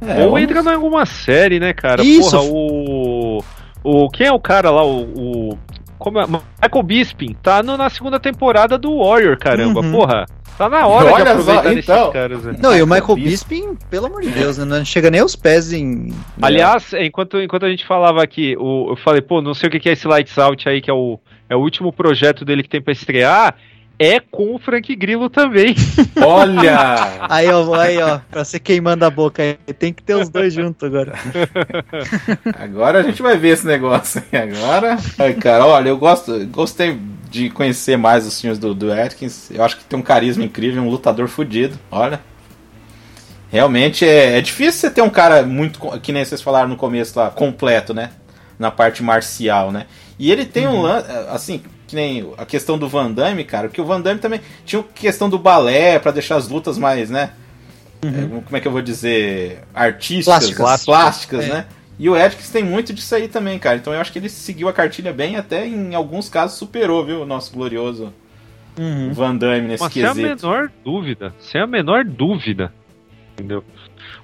É, 0.00 0.24
Ou 0.24 0.38
entra 0.38 0.60
em 0.60 0.74
alguma 0.74 1.04
série, 1.04 1.60
né, 1.60 1.72
cara? 1.72 2.02
Isso. 2.02 2.30
Porra, 2.30 2.42
o. 2.44 3.44
O, 3.84 4.08
quem 4.10 4.28
é 4.28 4.32
o 4.32 4.40
cara 4.40 4.70
lá? 4.70 4.84
O. 4.84 5.50
o 5.50 5.58
como 6.02 6.18
é? 6.18 6.26
Michael 6.26 6.82
Bisping 6.82 7.34
tá 7.40 7.62
no, 7.62 7.76
na 7.76 7.88
segunda 7.88 8.18
temporada 8.18 8.76
do 8.76 8.98
Warrior, 8.98 9.38
caramba. 9.38 9.80
Uhum. 9.80 9.92
Porra. 9.92 10.26
Tá 10.58 10.68
na 10.68 10.86
hora 10.86 11.12
Olha 11.12 11.24
de 11.24 11.30
aproveitar 11.30 11.62
só, 11.62 11.94
então. 11.94 12.12
caras. 12.12 12.44
Né? 12.44 12.56
Não, 12.60 12.76
e 12.76 12.82
o 12.82 12.86
Michael 12.86 13.14
Bisping, 13.14 13.78
pelo 13.88 14.06
amor 14.06 14.20
de 14.20 14.30
Deus, 14.30 14.58
né? 14.58 14.64
não 14.64 14.84
chega 14.84 15.10
nem 15.10 15.20
aos 15.20 15.34
pés 15.34 15.72
em. 15.72 16.08
Aliás, 16.42 16.92
enquanto, 16.92 17.40
enquanto 17.40 17.64
a 17.64 17.70
gente 17.70 17.86
falava 17.86 18.22
aqui, 18.22 18.56
o, 18.58 18.90
eu 18.90 18.96
falei, 18.96 19.22
pô, 19.22 19.40
não 19.40 19.54
sei 19.54 19.68
o 19.68 19.70
que 19.72 19.88
é 19.88 19.92
esse 19.92 20.06
Lights 20.06 20.36
Out 20.36 20.68
aí, 20.68 20.82
que 20.82 20.90
é 20.90 20.94
o, 20.94 21.18
é 21.48 21.56
o 21.56 21.60
último 21.60 21.92
projeto 21.92 22.44
dele 22.44 22.62
que 22.62 22.68
tem 22.68 22.82
para 22.82 22.92
estrear, 22.92 23.54
é 24.02 24.18
com 24.18 24.54
o 24.54 24.58
Frank 24.58 24.94
Grillo 24.96 25.30
também. 25.30 25.76
Olha! 26.20 27.20
aí, 27.28 27.48
ó, 27.48 27.74
aí, 27.74 27.98
ó, 27.98 28.18
pra 28.30 28.44
você 28.44 28.58
queimando 28.58 29.04
a 29.04 29.10
boca 29.10 29.42
aí, 29.42 29.56
tem 29.74 29.92
que 29.92 30.02
ter 30.02 30.16
os 30.16 30.28
dois 30.28 30.52
juntos 30.52 30.82
agora. 30.82 31.12
agora 32.58 32.98
a 32.98 33.02
gente 33.02 33.22
vai 33.22 33.36
ver 33.36 33.50
esse 33.50 33.66
negócio 33.66 34.22
aí 34.32 34.40
agora. 34.40 34.98
Ai, 35.18 35.34
cara, 35.34 35.64
olha, 35.66 35.88
eu 35.88 35.96
gosto, 35.96 36.44
gostei 36.46 36.98
de 37.30 37.48
conhecer 37.48 37.96
mais 37.96 38.26
os 38.26 38.40
filmes 38.40 38.58
do, 38.58 38.74
do 38.74 38.92
Atkins. 38.92 39.50
Eu 39.52 39.62
acho 39.62 39.76
que 39.76 39.84
tem 39.84 39.96
um 39.96 40.02
carisma 40.02 40.44
incrível, 40.44 40.82
um 40.82 40.88
lutador 40.88 41.28
fodido, 41.28 41.78
olha. 41.90 42.20
Realmente 43.52 44.04
é, 44.04 44.38
é 44.38 44.40
difícil 44.40 44.80
você 44.80 44.90
ter 44.90 45.02
um 45.02 45.10
cara 45.10 45.42
muito, 45.44 45.78
que 46.00 46.10
nem 46.10 46.24
vocês 46.24 46.42
falaram 46.42 46.68
no 46.68 46.76
começo 46.76 47.16
lá, 47.18 47.30
completo, 47.30 47.94
né? 47.94 48.10
Na 48.58 48.70
parte 48.70 49.02
marcial, 49.02 49.70
né? 49.70 49.86
E 50.18 50.32
ele 50.32 50.44
tem 50.44 50.66
uhum. 50.66 50.78
um 50.78 50.82
lance, 50.82 51.06
assim, 51.28 51.62
que 51.92 51.96
nem 51.96 52.32
a 52.38 52.46
questão 52.46 52.78
do 52.78 52.88
Van 52.88 53.12
Damme, 53.12 53.44
cara, 53.44 53.68
que 53.68 53.80
o 53.80 53.84
Van 53.84 54.00
Damme 54.00 54.18
também 54.18 54.40
tinha 54.64 54.82
questão 54.82 55.28
do 55.28 55.38
balé 55.38 55.98
para 55.98 56.10
deixar 56.10 56.36
as 56.36 56.48
lutas 56.48 56.78
mais, 56.78 57.10
né? 57.10 57.32
Uhum. 58.02 58.38
É, 58.38 58.42
como 58.42 58.56
é 58.56 58.60
que 58.60 58.66
eu 58.66 58.72
vou 58.72 58.80
dizer? 58.80 59.62
Artísticas, 59.74 60.24
plásticas, 60.24 60.84
plásticas 60.84 61.44
é. 61.44 61.48
né? 61.48 61.66
E 61.98 62.08
o 62.08 62.16
Edkins 62.16 62.48
tem 62.48 62.64
muito 62.64 62.94
disso 62.94 63.14
aí 63.14 63.28
também, 63.28 63.58
cara. 63.58 63.76
Então 63.76 63.92
eu 63.92 64.00
acho 64.00 64.10
que 64.10 64.18
ele 64.18 64.30
seguiu 64.30 64.68
a 64.68 64.72
cartilha 64.72 65.12
bem, 65.12 65.36
até 65.36 65.66
em 65.66 65.94
alguns 65.94 66.28
casos 66.30 66.58
superou, 66.58 67.04
viu, 67.04 67.20
o 67.20 67.26
nosso 67.26 67.52
glorioso 67.52 68.12
uhum. 68.78 69.12
Van 69.12 69.36
Damme 69.36 69.68
nesse 69.68 69.82
Mas 69.82 69.92
quesito. 69.92 70.14
Sem 70.14 70.24
a 70.24 70.28
menor 70.28 70.72
dúvida, 70.82 71.34
sem 71.38 71.60
a 71.60 71.66
menor 71.66 72.04
dúvida. 72.04 72.72
Entendeu? 73.34 73.62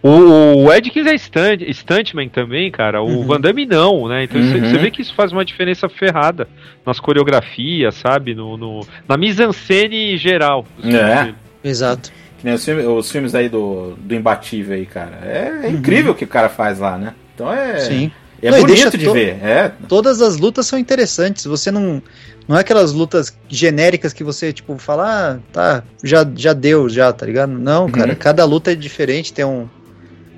O, 0.03 0.65
o 0.65 0.73
Edkins 0.73 1.07
é 1.07 1.19
stunt, 1.19 1.63
stuntman 1.73 2.29
também, 2.29 2.71
cara. 2.71 3.03
O 3.03 3.07
uhum. 3.07 3.27
Van 3.27 3.41
Damme 3.41 3.67
não, 3.67 4.09
né? 4.09 4.25
Então 4.25 4.41
uhum. 4.41 4.61
você 4.61 4.79
vê 4.79 4.91
que 4.91 5.03
isso 5.03 5.15
faz 5.15 5.33
uma 5.33 5.45
diferença 5.45 5.89
ferrada 5.89 6.49
nas 6.87 7.01
coreografias, 7.01 7.97
sabe? 7.97 8.35
No, 8.35 8.57
no, 8.57 8.87
na 9.09 9.17
mise-en-scène 9.17 10.17
geral. 10.17 10.65
É. 10.85 11.35
Exato. 11.63 12.13
Os 12.45 12.65
filmes, 12.65 12.87
os 12.87 13.11
filmes 13.11 13.35
aí 13.35 13.49
do, 13.49 13.95
do 13.99 14.15
Imbatível 14.15 14.77
aí, 14.77 14.87
cara. 14.87 15.19
É, 15.25 15.67
é 15.67 15.71
incrível 15.71 16.13
o 16.13 16.15
que 16.15 16.25
o 16.25 16.29
cara 16.29 16.49
faz 16.49 16.79
lá, 16.79 16.97
né? 16.97 17.15
Então 17.35 17.53
é. 17.53 17.81
Sim. 17.81 18.13
É 18.41 18.53
Não, 18.53 18.61
bonito 18.61 18.97
de 18.97 19.05
to- 19.05 19.13
ver. 19.13 19.43
É. 19.43 19.73
Todas 19.89 20.23
as 20.23 20.37
lutas 20.37 20.67
são 20.67 20.79
interessantes. 20.79 21.45
Você 21.45 21.71
não. 21.71 22.01
Não 22.47 22.57
é 22.57 22.61
aquelas 22.61 22.93
lutas 22.93 23.37
genéricas 23.47 24.15
que 24.15 24.25
você, 24.25 24.55
tipo, 24.55 24.79
fala, 24.79 25.35
ah, 25.35 25.39
tá, 25.53 25.83
já, 26.03 26.27
já 26.35 26.55
deu, 26.55 26.89
já, 26.89 27.13
tá 27.13 27.27
ligado? 27.27 27.53
Não, 27.53 27.91
cara, 27.91 28.15
cada 28.15 28.43
luta 28.47 28.73
é 28.73 28.75
diferente, 28.75 29.35
tem 29.35 29.45
um. 29.45 29.69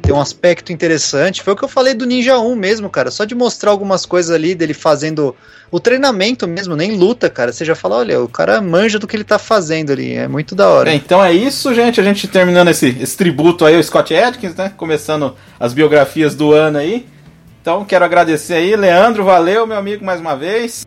Tem 0.03 0.15
um 0.15 0.21
aspecto 0.21 0.73
interessante. 0.73 1.43
Foi 1.43 1.53
o 1.53 1.57
que 1.57 1.65
eu 1.65 1.69
falei 1.69 1.95
do 1.95 2.07
Ninja 2.07 2.39
1 2.39 2.57
mesmo, 2.57 2.91
cara. 2.91 3.11
Só 3.11 3.25
de 3.25 3.35
mostrar 3.35 3.71
algumas 3.71 4.07
coisas 4.07 4.35
ali 4.35 4.55
dele 4.55 4.75
fazendo 4.75 5.37
o 5.71 5.79
treinamento 5.79 6.49
mesmo, 6.49 6.75
nem 6.75 6.97
luta, 6.97 7.31
cara. 7.31 7.53
Você 7.53 7.65
já 7.65 7.75
fala, 7.75 7.97
olha, 7.97 8.21
o 8.21 8.29
cara 8.29 8.61
manja 8.61 8.99
do 8.99 9.07
que 9.07 9.15
ele 9.15 9.25
tá 9.25 9.39
fazendo 9.39 9.93
ali. 9.93 10.15
É 10.15 10.27
muito 10.27 10.55
da 10.55 10.69
hora. 10.69 10.91
É, 10.91 10.95
então 10.95 11.23
é 11.23 11.33
isso, 11.33 11.73
gente. 11.75 12.01
A 12.01 12.05
gente 12.05 12.27
terminando 12.27 12.69
esse, 12.69 12.97
esse 13.01 13.17
tributo 13.17 13.65
aí 13.65 13.77
ao 13.77 13.83
Scott 13.83 14.15
Adkins, 14.15 14.55
né? 14.55 14.73
Começando 14.77 15.37
as 15.59 15.73
biografias 15.73 16.35
do 16.35 16.53
ano 16.53 16.79
aí. 16.79 17.07
Então 17.61 17.85
quero 17.85 18.05
agradecer 18.05 18.55
aí, 18.55 18.75
Leandro. 18.75 19.23
Valeu, 19.23 19.67
meu 19.67 19.77
amigo, 19.77 20.05
mais 20.05 20.21
uma 20.21 20.35
vez. 20.35 20.87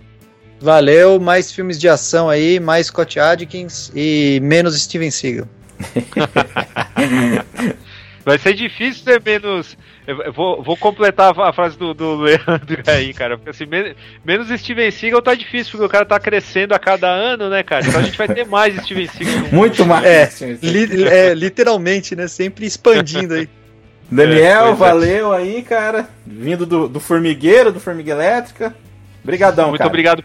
Valeu, 0.59 1.19
mais 1.19 1.51
filmes 1.51 1.77
de 1.77 1.89
ação 1.89 2.29
aí, 2.29 2.59
mais 2.59 2.87
Scott 2.87 3.19
Adkins 3.19 3.91
e 3.93 4.39
menos 4.41 4.81
Steven 4.81 5.11
Seagal. 5.11 5.47
Vai 8.25 8.37
ser 8.37 8.53
difícil 8.53 9.03
ser 9.03 9.21
menos. 9.21 9.77
Eu 10.07 10.31
vou, 10.31 10.63
vou 10.63 10.77
completar 10.77 11.37
a 11.37 11.51
frase 11.53 11.77
do, 11.77 11.93
do 11.93 12.15
Leandro 12.15 12.81
aí, 12.87 13.13
cara. 13.13 13.37
Porque 13.37 13.49
assim, 13.49 13.65
men- 13.65 13.95
menos 14.23 14.47
Steven 14.59 14.89
Seagal 14.91 15.21
tá 15.21 15.35
difícil, 15.35 15.71
porque 15.71 15.85
o 15.85 15.89
cara 15.89 16.05
tá 16.05 16.19
crescendo 16.19 16.73
a 16.73 16.79
cada 16.79 17.09
ano, 17.09 17.49
né, 17.49 17.63
cara? 17.63 17.85
Então 17.85 17.99
a 17.99 18.03
gente 18.03 18.17
vai 18.17 18.27
ter 18.29 18.45
mais 18.47 18.75
Steven 18.83 19.07
Seagal. 19.07 19.47
Muito 19.51 19.85
mais. 19.85 20.05
É, 20.41 20.57
li- 20.61 21.03
é, 21.03 21.33
literalmente, 21.33 22.15
né? 22.15 22.27
Sempre 22.27 22.65
expandindo 22.65 23.33
aí. 23.33 23.49
Daniel, 24.09 24.67
É, 24.67 24.69
é. 24.71 24.73
valeu 24.73 25.31
aí, 25.33 25.61
cara. 25.63 26.07
Vindo 26.25 26.65
do, 26.65 26.87
do 26.87 26.99
Formigueiro, 26.99 27.71
do 27.71 27.79
Formiga 27.79 28.11
Elétrica. 28.11 28.75
Obrigadão, 29.23 29.69
Muito 29.69 29.79
cara. 29.79 29.89
obrigado. 29.89 30.23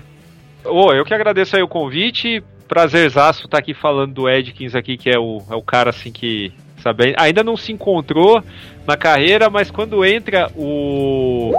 Ô, 0.65 0.93
eu 0.93 1.05
que 1.05 1.15
agradeço 1.15 1.57
aí 1.57 1.63
o 1.63 1.69
convite. 1.69 2.43
Prazerzaço 2.69 3.47
estar 3.47 3.59
aqui 3.59 3.73
falando 3.75 4.13
do 4.13 4.29
Edkins 4.29 4.75
aqui, 4.75 4.97
que 4.99 5.09
é 5.09 5.19
o, 5.19 5.43
é 5.51 5.55
o 5.55 5.63
cara 5.63 5.91
assim 5.91 6.13
que. 6.13 6.53
Sabe, 6.83 7.15
ainda 7.19 7.43
não 7.43 7.57
se 7.57 7.73
encontrou 7.73 8.43
na 8.87 8.97
carreira, 8.97 9.51
mas 9.51 9.71
quando 9.71 10.05
entra 10.05 10.51
o. 10.57 11.53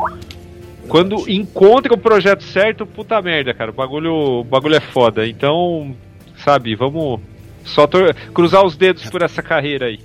Quando 0.87 1.29
encontra 1.29 1.93
o 1.93 1.97
projeto 1.97 2.43
certo, 2.43 2.85
puta 2.85 3.21
merda, 3.21 3.53
cara. 3.53 3.69
O 3.69 3.73
bagulho, 3.73 4.13
o 4.13 4.43
bagulho 4.43 4.75
é 4.75 4.79
foda. 4.79 5.27
Então, 5.27 5.95
sabe, 6.43 6.73
vamos 6.75 7.19
só 7.63 7.85
tor- 7.85 8.15
cruzar 8.33 8.65
os 8.65 8.75
dedos 8.75 9.07
por 9.09 9.21
essa 9.21 9.41
carreira 9.43 9.87
aí. 9.87 9.99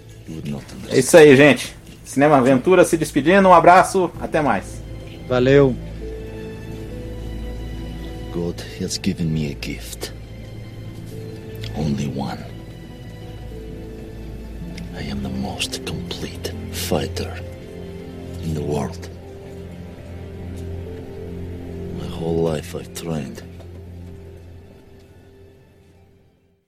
É 0.90 0.98
isso 0.98 1.16
aí, 1.16 1.34
gente. 1.36 1.74
Cinema 2.04 2.36
Aventura 2.36 2.84
se 2.84 2.96
despedindo. 2.98 3.48
Um 3.48 3.54
abraço. 3.54 4.10
Até 4.20 4.42
mais. 4.42 4.82
Valeu. 5.28 5.74
God 8.32 8.60
has 8.82 9.00
given 9.02 9.26
me 9.28 9.46
a 9.46 9.56
gift. 9.64 10.12
Only 11.78 12.12
one. 12.14 12.38
I 15.04 15.08
am 15.08 15.22
the 15.22 15.28
most 15.28 15.84
complete 15.84 16.50
fighter 16.72 17.38
in 18.42 18.54
the 18.54 18.62
world. 18.62 19.10
My 21.98 22.06
whole 22.06 22.38
life 22.38 22.74
I've 22.74 22.94
trained 22.94 23.42